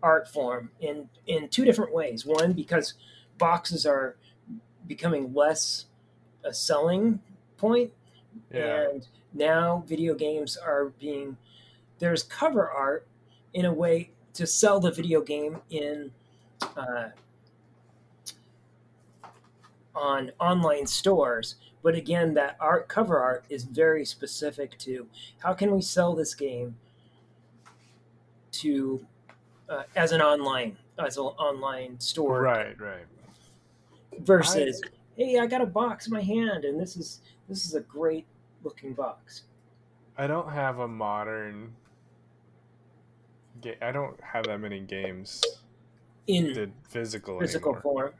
art 0.00 0.28
form 0.28 0.70
in 0.80 1.08
in 1.26 1.48
two 1.48 1.64
different 1.64 1.92
ways. 1.92 2.24
One, 2.24 2.52
because 2.52 2.94
boxes 3.38 3.84
are 3.84 4.16
becoming 4.92 5.32
less 5.32 5.86
a 6.44 6.52
selling 6.52 7.18
point, 7.56 7.90
yeah. 8.52 8.88
and 8.90 9.06
now 9.32 9.82
video 9.86 10.14
games 10.14 10.58
are 10.58 10.92
being 11.00 11.34
there's 11.98 12.22
cover 12.24 12.68
art 12.68 13.06
in 13.54 13.64
a 13.64 13.72
way 13.72 14.10
to 14.34 14.46
sell 14.46 14.80
the 14.80 14.90
video 14.90 15.22
game 15.22 15.56
in 15.70 16.10
uh, 16.76 17.08
on 19.94 20.30
online 20.38 20.86
stores. 20.86 21.54
But 21.82 21.94
again, 21.94 22.34
that 22.34 22.56
art 22.60 22.86
cover 22.88 23.18
art 23.18 23.44
is 23.48 23.64
very 23.64 24.04
specific 24.04 24.76
to 24.80 25.06
how 25.38 25.54
can 25.54 25.74
we 25.74 25.80
sell 25.80 26.14
this 26.14 26.34
game 26.34 26.76
to 28.60 29.06
uh, 29.70 29.84
as 29.96 30.12
an 30.12 30.20
online 30.20 30.76
as 30.98 31.16
an 31.16 31.24
online 31.24 31.98
store. 31.98 32.42
Right, 32.42 32.78
right. 32.78 33.06
Versus, 34.20 34.80
I, 34.84 34.88
hey, 35.16 35.38
I 35.38 35.46
got 35.46 35.60
a 35.60 35.66
box 35.66 36.06
in 36.06 36.12
my 36.12 36.22
hand, 36.22 36.64
and 36.64 36.80
this 36.80 36.96
is 36.96 37.20
this 37.48 37.64
is 37.64 37.74
a 37.74 37.80
great 37.80 38.26
looking 38.62 38.92
box. 38.92 39.44
I 40.16 40.26
don't 40.26 40.50
have 40.50 40.78
a 40.78 40.88
modern 40.88 41.74
I 43.80 43.92
don't 43.92 44.18
have 44.20 44.46
that 44.46 44.58
many 44.58 44.80
games 44.80 45.42
in 46.26 46.52
the 46.52 46.70
physical 46.88 47.38
physical 47.38 47.72
anymore. 47.74 47.82
form. 47.82 48.14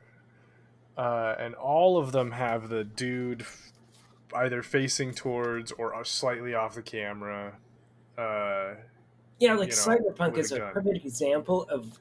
Uh, 0.97 1.35
and 1.39 1.55
all 1.55 1.97
of 1.99 2.13
them 2.13 2.33
have 2.33 2.69
the 2.69 2.85
dude 2.85 3.47
either 4.35 4.63
facing 4.63 5.15
towards 5.15 5.73
or 5.73 6.05
slightly 6.05 6.55
off 6.55 6.75
the 6.75 6.83
camera. 6.83 7.55
Uh, 8.17 8.75
yeah, 9.39 9.55
like 9.55 9.71
you 9.71 9.77
know, 9.77 10.13
Cyberpunk 10.13 10.37
is 10.37 10.53
a, 10.53 10.63
a 10.63 10.71
perfect 10.73 11.05
example 11.05 11.67
of 11.71 11.99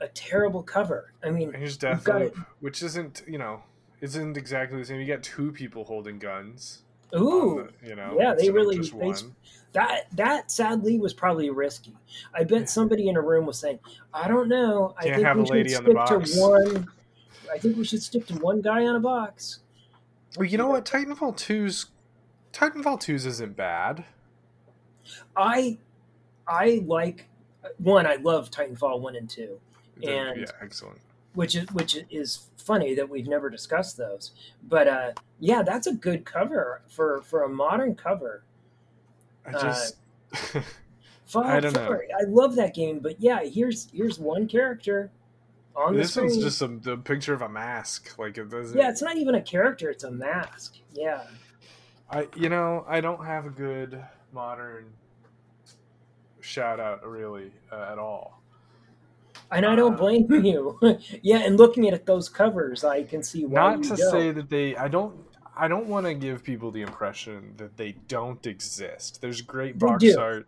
a 0.00 0.08
terrible 0.08 0.62
cover. 0.62 1.12
I 1.22 1.30
mean, 1.30 1.52
here's 1.52 1.78
Deathloop, 1.78 2.34
which 2.60 2.82
isn't 2.82 3.22
you 3.26 3.38
know 3.38 3.62
isn't 4.00 4.36
exactly 4.36 4.78
the 4.78 4.84
same. 4.84 5.00
You 5.00 5.06
got 5.06 5.22
two 5.22 5.52
people 5.52 5.84
holding 5.84 6.18
guns. 6.18 6.82
Ooh, 7.16 7.68
the, 7.82 7.88
you 7.88 7.94
know, 7.96 8.16
yeah, 8.18 8.34
they 8.34 8.50
really 8.50 8.78
they, 8.78 9.12
that 9.72 10.06
that 10.12 10.50
sadly 10.50 10.98
was 10.98 11.14
probably 11.14 11.50
risky. 11.50 11.94
I 12.34 12.44
bet 12.44 12.68
somebody 12.68 13.08
in 13.08 13.16
a 13.16 13.20
room 13.20 13.46
was 13.46 13.58
saying, 13.58 13.78
"I 14.12 14.28
don't 14.28 14.48
know. 14.48 14.94
I 14.98 15.04
Can't 15.04 15.22
think 15.22 15.50
we 15.50 15.64
should 15.64 15.70
stick 15.70 15.84
to 15.84 16.40
one. 16.40 16.88
I 17.52 17.58
think 17.58 17.76
we 17.76 17.84
should 17.84 18.02
stick 18.02 18.26
to 18.26 18.34
one 18.34 18.60
guy 18.60 18.86
on 18.86 18.96
a 18.96 19.00
box." 19.00 19.60
Well, 20.36 20.46
you 20.46 20.58
know 20.58 20.68
what? 20.68 20.84
Titanfall 20.84 21.36
2's 21.36 21.86
Titanfall 22.52 23.00
2's 23.00 23.24
isn't 23.26 23.56
bad. 23.56 24.04
I 25.36 25.78
I 26.46 26.82
like 26.86 27.28
one. 27.78 28.06
I 28.06 28.16
love 28.16 28.50
Titanfall 28.50 29.00
one 29.00 29.16
and 29.16 29.28
two, 29.28 29.58
and 30.02 30.40
yeah, 30.40 30.46
excellent. 30.60 30.98
Which 31.34 31.54
is 31.54 31.70
which 31.72 31.96
is 32.10 32.48
funny 32.56 32.94
that 32.94 33.08
we've 33.08 33.28
never 33.28 33.50
discussed 33.50 33.96
those, 33.96 34.32
but 34.66 34.88
uh, 34.88 35.12
yeah, 35.38 35.62
that's 35.62 35.86
a 35.86 35.94
good 35.94 36.24
cover 36.24 36.82
for 36.88 37.22
for 37.22 37.42
a 37.42 37.48
modern 37.48 37.94
cover. 37.94 38.42
I 39.46 39.52
just. 39.52 39.96
Uh, 40.54 40.60
I 41.34 41.60
don't 41.60 41.74
know. 41.74 42.00
I 42.18 42.24
love 42.26 42.56
that 42.56 42.74
game, 42.74 43.00
but 43.00 43.20
yeah, 43.20 43.44
here's 43.44 43.88
here's 43.92 44.18
one 44.18 44.48
character 44.48 45.10
on 45.78 45.94
this 45.94 46.16
one's 46.16 46.38
just 46.38 46.60
a, 46.60 46.66
the 46.66 46.96
picture 46.96 47.32
of 47.32 47.42
a 47.42 47.48
mask. 47.48 48.18
Like 48.18 48.36
it 48.36 48.50
doesn't. 48.50 48.76
Yeah, 48.76 48.90
it's 48.90 49.02
not 49.02 49.16
even 49.16 49.36
a 49.36 49.42
character; 49.42 49.90
it's 49.90 50.04
a 50.04 50.10
mask. 50.10 50.76
Yeah. 50.92 51.22
I 52.10 52.26
you 52.36 52.48
know 52.48 52.84
I 52.88 53.00
don't 53.00 53.24
have 53.24 53.46
a 53.46 53.50
good 53.50 54.02
modern 54.32 54.86
shout 56.40 56.80
out 56.80 57.06
really 57.06 57.52
uh, 57.70 57.90
at 57.92 57.98
all. 57.98 58.37
And 59.50 59.64
I 59.64 59.74
don't 59.74 59.94
uh, 59.94 59.96
blame 59.96 60.30
you. 60.44 60.78
yeah, 61.22 61.38
and 61.38 61.56
looking 61.56 61.88
at 61.88 62.06
those 62.06 62.28
covers, 62.28 62.84
I 62.84 63.02
can 63.02 63.22
see 63.22 63.44
why. 63.44 63.74
Not 63.74 63.82
to 63.84 63.96
don't. 63.96 64.10
say 64.10 64.30
that 64.30 64.50
they. 64.50 64.76
I 64.76 64.88
don't. 64.88 65.14
I 65.56 65.66
don't 65.66 65.86
want 65.86 66.06
to 66.06 66.14
give 66.14 66.44
people 66.44 66.70
the 66.70 66.82
impression 66.82 67.54
that 67.56 67.76
they 67.76 67.92
don't 68.06 68.46
exist. 68.46 69.20
There's 69.20 69.40
great 69.40 69.78
box 69.78 70.14
art. 70.14 70.46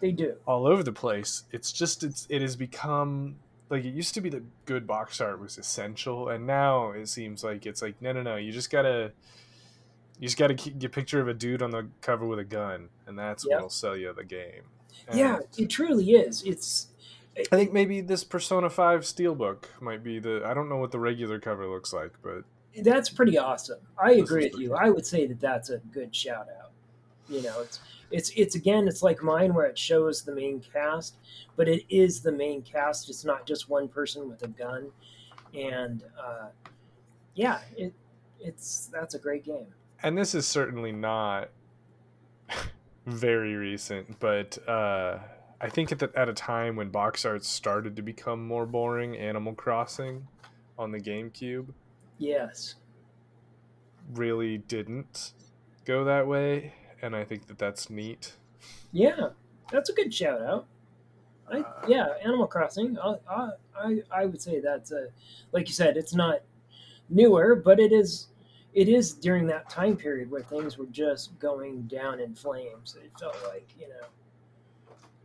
They 0.00 0.10
do 0.10 0.34
all 0.44 0.66
over 0.66 0.82
the 0.82 0.92
place. 0.92 1.44
It's 1.52 1.70
just 1.70 2.02
it's 2.02 2.26
it 2.28 2.42
has 2.42 2.56
become 2.56 3.36
like 3.70 3.84
it 3.84 3.94
used 3.94 4.14
to 4.14 4.20
be 4.20 4.28
that 4.30 4.42
good 4.66 4.86
box 4.86 5.20
art 5.20 5.40
was 5.40 5.56
essential, 5.56 6.28
and 6.28 6.46
now 6.46 6.90
it 6.90 7.08
seems 7.08 7.44
like 7.44 7.64
it's 7.64 7.80
like 7.80 8.00
no 8.02 8.12
no 8.12 8.22
no. 8.22 8.36
You 8.36 8.52
just 8.52 8.70
gotta 8.70 9.12
you 10.18 10.26
just 10.26 10.38
gotta 10.38 10.54
get 10.54 10.84
a 10.84 10.88
picture 10.88 11.20
of 11.20 11.28
a 11.28 11.34
dude 11.34 11.62
on 11.62 11.70
the 11.70 11.88
cover 12.00 12.26
with 12.26 12.38
a 12.38 12.44
gun, 12.44 12.88
and 13.06 13.18
that's 13.18 13.44
yep. 13.44 13.56
what'll 13.56 13.70
sell 13.70 13.96
you 13.96 14.12
the 14.12 14.24
game. 14.24 14.62
And 15.08 15.18
yeah, 15.18 15.38
it 15.56 15.70
truly 15.70 16.12
is. 16.12 16.42
It's 16.42 16.88
I 17.36 17.56
think 17.56 17.72
maybe 17.72 18.00
this 18.00 18.24
Persona 18.24 18.70
5 18.70 19.00
Steelbook 19.00 19.64
might 19.80 20.04
be 20.04 20.18
the. 20.18 20.42
I 20.44 20.54
don't 20.54 20.68
know 20.68 20.76
what 20.76 20.92
the 20.92 21.00
regular 21.00 21.40
cover 21.40 21.66
looks 21.66 21.92
like, 21.92 22.12
but 22.22 22.44
that's 22.82 23.10
pretty 23.10 23.38
awesome. 23.38 23.80
I 23.98 24.12
agree 24.12 24.44
with 24.44 24.58
you. 24.58 24.68
Cool. 24.68 24.78
I 24.80 24.90
would 24.90 25.06
say 25.06 25.26
that 25.26 25.40
that's 25.40 25.70
a 25.70 25.78
good 25.92 26.14
shout 26.14 26.46
out. 26.60 26.70
You 27.28 27.42
know, 27.42 27.60
it's 27.60 27.80
it's 28.10 28.30
it's 28.36 28.54
again, 28.54 28.86
it's 28.86 29.02
like 29.02 29.22
mine 29.22 29.54
where 29.54 29.66
it 29.66 29.78
shows 29.78 30.22
the 30.22 30.34
main 30.34 30.60
cast, 30.60 31.16
but 31.56 31.68
it 31.68 31.84
is 31.88 32.20
the 32.20 32.32
main 32.32 32.62
cast. 32.62 33.08
It's 33.08 33.24
not 33.24 33.46
just 33.46 33.68
one 33.68 33.88
person 33.88 34.28
with 34.28 34.42
a 34.42 34.48
gun, 34.48 34.90
and 35.54 36.02
uh, 36.18 36.48
yeah, 37.34 37.60
it 37.76 37.92
it's 38.40 38.88
that's 38.92 39.14
a 39.14 39.18
great 39.18 39.44
game. 39.44 39.66
And 40.02 40.18
this 40.18 40.34
is 40.34 40.46
certainly 40.46 40.92
not 40.92 41.48
very 43.06 43.54
recent, 43.54 44.20
but 44.20 44.58
uh, 44.68 45.18
I 45.64 45.70
think 45.70 45.90
at, 45.92 45.98
the, 45.98 46.12
at 46.14 46.28
a 46.28 46.34
time 46.34 46.76
when 46.76 46.90
box 46.90 47.24
art 47.24 47.42
started 47.42 47.96
to 47.96 48.02
become 48.02 48.46
more 48.46 48.66
boring, 48.66 49.16
Animal 49.16 49.54
Crossing 49.54 50.28
on 50.78 50.92
the 50.92 51.00
GameCube 51.00 51.68
Yes. 52.18 52.74
really 54.12 54.58
didn't 54.58 55.32
go 55.86 56.04
that 56.04 56.26
way, 56.26 56.74
and 57.00 57.16
I 57.16 57.24
think 57.24 57.46
that 57.46 57.56
that's 57.56 57.88
neat. 57.88 58.34
Yeah, 58.92 59.28
that's 59.72 59.88
a 59.88 59.94
good 59.94 60.12
shout 60.12 60.42
out. 60.42 60.66
I, 61.50 61.60
Uh, 61.60 61.86
yeah, 61.88 62.08
Animal 62.22 62.46
Crossing. 62.46 62.98
I, 62.98 63.14
I, 63.26 63.50
I, 63.74 64.02
I 64.10 64.26
would 64.26 64.42
say 64.42 64.60
that's 64.60 64.92
a, 64.92 65.08
like 65.52 65.66
you 65.66 65.72
said, 65.72 65.96
it's 65.96 66.14
not 66.14 66.40
newer, 67.08 67.56
but 67.56 67.80
it 67.80 67.90
is, 67.90 68.26
it 68.74 68.90
is 68.90 69.14
during 69.14 69.46
that 69.46 69.70
time 69.70 69.96
period 69.96 70.30
where 70.30 70.42
things 70.42 70.76
were 70.76 70.84
just 70.92 71.38
going 71.38 71.84
down 71.84 72.20
in 72.20 72.34
flames. 72.34 72.98
It 73.02 73.10
felt 73.18 73.38
like 73.48 73.70
you 73.80 73.88
know. 73.88 74.06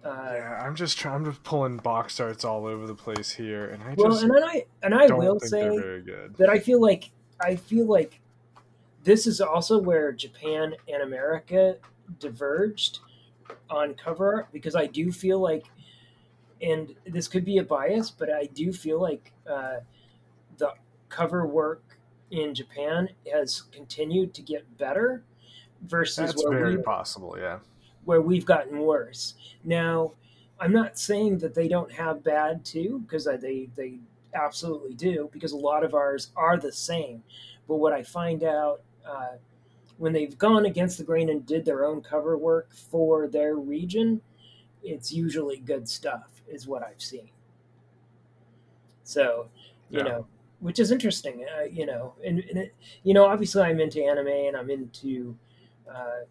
Uh, 0.04 0.32
Yeah, 0.34 0.64
I'm 0.64 0.76
just 0.76 0.98
trying. 0.98 1.16
I'm 1.16 1.26
just 1.26 1.44
pulling 1.44 1.78
box 1.78 2.20
arts 2.20 2.46
all 2.46 2.66
over 2.66 2.88
the 2.88 2.96
place 2.96 3.32
here, 3.32 3.66
and 3.70 3.84
I 3.84 3.96
well, 3.98 4.12
just 4.12 4.24
and 4.24 4.34
then 4.34 4.44
I 4.44 4.66
and 4.82 4.94
I 4.94 5.08
will 5.08 5.40
say 5.40 6.02
that 6.38 6.50
I 6.50 6.60
feel 6.60 6.82
like 6.82 7.12
I 7.42 7.56
feel 7.56 7.86
like 7.86 8.22
this 9.04 9.28
is 9.28 9.42
also 9.42 9.78
where 9.78 10.12
Japan 10.12 10.76
and 10.88 11.02
America 11.02 11.78
diverged 12.20 13.00
on 13.70 13.94
cover 13.94 14.36
art 14.36 14.48
because 14.52 14.76
I 14.76 14.88
do 14.88 15.12
feel 15.12 15.40
like, 15.40 15.66
and 16.62 16.96
this 17.06 17.28
could 17.28 17.46
be 17.46 17.58
a 17.58 17.64
bias, 17.64 18.12
but 18.12 18.32
I 18.32 18.46
do 18.46 18.72
feel 18.72 19.02
like 19.02 19.32
uh, 19.50 19.80
the 20.58 20.74
cover 21.10 21.46
work 21.46 21.84
in 22.32 22.54
Japan 22.54 23.10
has 23.32 23.64
continued 23.72 24.34
to 24.36 24.42
get 24.42 24.78
better 24.78 25.24
versus 25.82 26.18
That's 26.18 26.46
where 26.46 26.60
very 26.60 26.78
we 26.78 26.84
possible. 26.84 27.36
Yeah. 27.38 27.60
Where 28.10 28.24
we've 28.24 28.44
gotten 28.46 28.80
worse. 28.80 29.36
Now, 29.64 30.14
I'm 30.60 30.74
not 30.74 30.98
saying 30.98 31.38
that 31.38 31.54
they 31.54 31.68
don't 31.68 31.92
have 31.92 32.24
bad 32.24 32.66
too, 32.66 33.04
because 33.06 33.26
they 33.26 33.70
they 33.76 34.00
absolutely 34.34 34.96
do, 34.96 35.30
because 35.32 35.52
a 35.52 35.58
lot 35.58 35.84
of 35.84 35.94
ours 35.94 36.32
are 36.36 36.58
the 36.58 36.72
same. 36.72 37.22
But 37.68 37.76
what 37.76 37.94
I 37.94 38.02
find 38.02 38.44
out 38.44 38.82
uh, 39.06 39.36
when 40.00 40.12
they've 40.12 40.36
gone 40.40 40.66
against 40.66 40.98
the 40.98 41.04
grain 41.04 41.30
and 41.30 41.46
did 41.46 41.64
their 41.66 41.86
own 41.86 42.02
cover 42.02 42.36
work 42.36 42.74
for 42.74 43.28
their 43.28 43.58
region, 43.58 44.22
it's 44.84 45.14
usually 45.14 45.58
good 45.58 45.88
stuff, 45.88 46.42
is 46.48 46.68
what 46.68 46.82
I've 46.82 47.04
seen. 47.04 47.30
So, 49.04 49.50
you 49.92 50.00
Yeah. 50.00 50.04
know, 50.04 50.26
which 50.62 50.80
is 50.80 50.92
interesting, 50.92 51.46
uh, 51.60 51.66
you 51.66 51.86
know, 51.86 52.16
and, 52.26 52.40
and 52.50 52.58
it, 52.58 52.74
you 53.04 53.14
know, 53.14 53.26
obviously 53.28 53.62
I'm 53.62 53.80
into 53.80 54.04
anime 54.04 54.28
and 54.48 54.58
I'm 54.58 54.72
into. 54.72 55.38
Uh, 55.88 56.26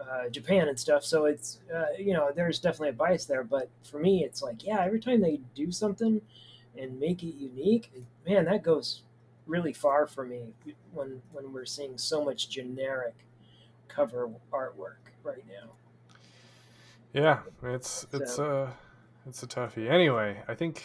uh, 0.00 0.28
Japan 0.28 0.68
and 0.68 0.78
stuff. 0.78 1.04
So 1.04 1.24
it's 1.26 1.58
uh, 1.74 1.86
you 1.98 2.12
know 2.12 2.30
there's 2.34 2.58
definitely 2.58 2.90
a 2.90 2.92
bias 2.94 3.24
there, 3.24 3.44
but 3.44 3.68
for 3.82 3.98
me 3.98 4.24
it's 4.24 4.42
like 4.42 4.64
yeah, 4.64 4.80
every 4.84 5.00
time 5.00 5.20
they 5.20 5.40
do 5.54 5.70
something 5.72 6.20
and 6.76 6.98
make 7.00 7.22
it 7.22 7.34
unique, 7.34 7.90
man, 8.26 8.44
that 8.46 8.62
goes 8.62 9.02
really 9.46 9.72
far 9.72 10.06
for 10.06 10.24
me 10.24 10.54
when 10.92 11.22
when 11.32 11.52
we're 11.52 11.64
seeing 11.64 11.96
so 11.98 12.24
much 12.24 12.48
generic 12.48 13.14
cover 13.88 14.28
artwork 14.52 15.12
right 15.22 15.44
now. 15.48 15.70
Yeah, 17.12 17.40
it's 17.62 18.06
it's 18.12 18.34
So- 18.34 18.62
uh 18.64 18.70
it's 19.26 19.42
a 19.42 19.46
toughie. 19.46 19.90
Anyway, 19.90 20.42
I 20.48 20.54
think 20.54 20.84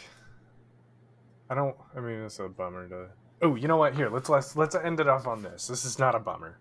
I 1.50 1.56
don't. 1.56 1.76
I 1.96 2.00
mean, 2.00 2.22
it's 2.24 2.40
a 2.40 2.48
bummer 2.48 2.88
to. 2.90 3.08
Oh, 3.42 3.56
you 3.56 3.68
know 3.68 3.78
what? 3.78 3.94
Here, 3.96 4.10
let's 4.10 4.30
let's 4.30 4.56
let's 4.56 4.76
end 4.76 5.00
it 5.00 5.08
off 5.08 5.28
on 5.28 5.44
this. 5.44 5.68
This 5.68 5.86
is 5.86 6.00
not 6.00 6.16
a 6.16 6.20
bummer. 6.20 6.58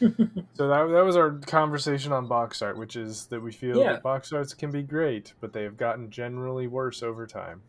so 0.54 0.68
that 0.68 0.88
that 0.92 1.04
was 1.04 1.16
our 1.16 1.32
conversation 1.32 2.12
on 2.12 2.26
box 2.26 2.62
art, 2.62 2.76
which 2.78 2.96
is 2.96 3.26
that 3.26 3.40
we 3.40 3.52
feel 3.52 3.76
Yeah. 3.78 3.92
that 3.92 4.02
box 4.02 4.32
arts 4.32 4.54
can 4.54 4.70
be 4.70 4.82
great, 4.82 5.34
but 5.40 5.52
they 5.52 5.62
have 5.62 5.76
gotten 5.76 6.10
generally 6.10 6.66
worse 6.66 7.02
over 7.02 7.26
time. 7.26 7.62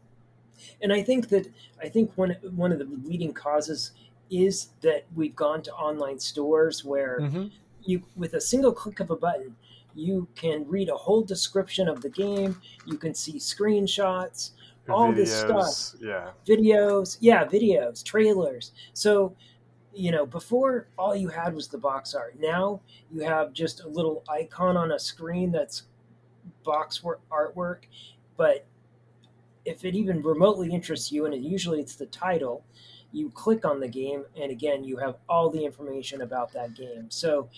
And 0.81 0.93
I 0.93 1.01
think 1.03 1.29
that 1.29 1.47
I 1.81 1.89
think 1.89 2.11
one 2.15 2.31
one 2.55 2.71
of 2.71 2.79
the 2.79 2.85
leading 3.03 3.33
causes 3.33 3.91
is 4.29 4.69
that 4.81 5.05
we've 5.15 5.35
gone 5.35 5.61
to 5.63 5.71
online 5.73 6.19
stores 6.19 6.85
where 6.85 7.19
Mm-hmm. 7.21 7.47
you 7.83 8.01
with 8.15 8.33
a 8.35 8.41
single 8.41 8.71
click 8.71 8.99
of 8.99 9.09
a 9.11 9.15
button 9.15 9.55
you 9.93 10.25
can 10.35 10.65
read 10.69 10.87
a 10.87 10.95
whole 10.95 11.21
description 11.21 11.89
of 11.89 12.01
the 12.01 12.09
game 12.09 12.61
you 12.85 12.95
can 12.97 13.13
see 13.13 13.33
screenshots 13.39 14.51
All 14.87 15.11
this 15.11 15.37
stuff. 15.37 15.99
Yeah. 16.01 16.29
videos 16.47 17.17
yeah 17.19 17.43
videos 17.43 18.03
trailers 18.03 18.71
so 18.93 19.35
you 19.93 20.11
know 20.11 20.25
before 20.25 20.87
all 20.97 21.15
you 21.15 21.29
had 21.29 21.53
was 21.53 21.67
the 21.67 21.77
box 21.77 22.13
art. 22.13 22.39
Now 22.39 22.81
you 23.11 23.21
have 23.21 23.53
just 23.53 23.81
a 23.83 23.87
little 23.87 24.23
icon 24.29 24.77
on 24.77 24.91
a 24.91 24.99
screen 24.99 25.51
that's 25.51 25.83
box 26.63 27.03
work 27.03 27.21
artwork 27.31 27.83
but 28.37 28.65
if 29.65 29.85
it 29.85 29.93
even 29.95 30.21
remotely 30.23 30.71
interests 30.71 31.11
you 31.11 31.25
and 31.25 31.33
it, 31.33 31.41
usually 31.41 31.79
it's 31.79 31.95
the 31.95 32.07
title 32.07 32.63
you 33.11 33.29
click 33.31 33.65
on 33.65 33.79
the 33.79 33.87
game 33.87 34.23
and 34.39 34.51
again 34.51 34.83
you 34.83 34.97
have 34.97 35.17
all 35.29 35.49
the 35.49 35.63
information 35.63 36.21
about 36.21 36.51
that 36.53 36.73
game. 36.73 37.07
So 37.09 37.49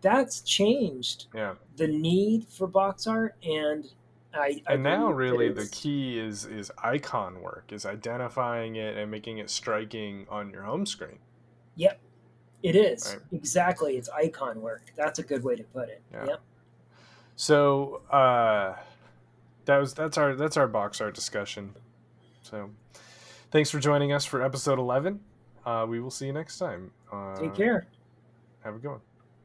that's 0.00 0.40
changed 0.40 1.26
Yeah. 1.34 1.54
the 1.76 1.86
need 1.86 2.48
for 2.48 2.66
box 2.66 3.06
art 3.06 3.36
and 3.44 3.86
I, 4.34 4.62
I 4.66 4.74
and 4.74 4.82
now 4.82 5.10
really 5.12 5.50
the 5.50 5.68
key 5.70 6.18
is 6.18 6.46
is 6.46 6.72
icon 6.82 7.42
work 7.42 7.70
is 7.70 7.84
identifying 7.84 8.76
it 8.76 8.96
and 8.96 9.10
making 9.10 9.38
it 9.38 9.50
striking 9.50 10.26
on 10.30 10.50
your 10.50 10.62
home 10.62 10.86
screen 10.86 11.18
Yep, 11.76 11.98
it 12.62 12.76
is 12.76 13.14
Right. 13.16 13.22
exactly. 13.32 13.96
It's 13.96 14.08
icon 14.10 14.60
work. 14.60 14.92
That's 14.96 15.18
a 15.18 15.22
good 15.22 15.42
way 15.44 15.56
to 15.56 15.64
put 15.64 15.88
it. 15.88 16.02
Yeah. 16.12 16.26
Yep. 16.26 16.40
so 17.36 18.02
uh 18.10 18.76
that 19.64 19.78
was 19.78 19.94
that's 19.94 20.18
our 20.18 20.34
that's 20.34 20.56
our 20.56 20.68
box 20.68 21.00
art 21.00 21.14
discussion 21.14 21.74
so 22.42 22.68
thanks 23.50 23.70
for 23.70 23.78
joining 23.78 24.12
us 24.12 24.24
for 24.26 24.42
episode 24.42 24.78
11 24.78 25.18
uh 25.64 25.86
we 25.88 25.98
will 25.98 26.10
see 26.10 26.26
you 26.26 26.32
next 26.32 26.58
time 26.58 26.90
uh, 27.10 27.34
Take 27.38 27.54
care. 27.54 27.86
have 28.64 28.74
a 28.74 28.78
good 28.78 28.90
one 28.90 29.00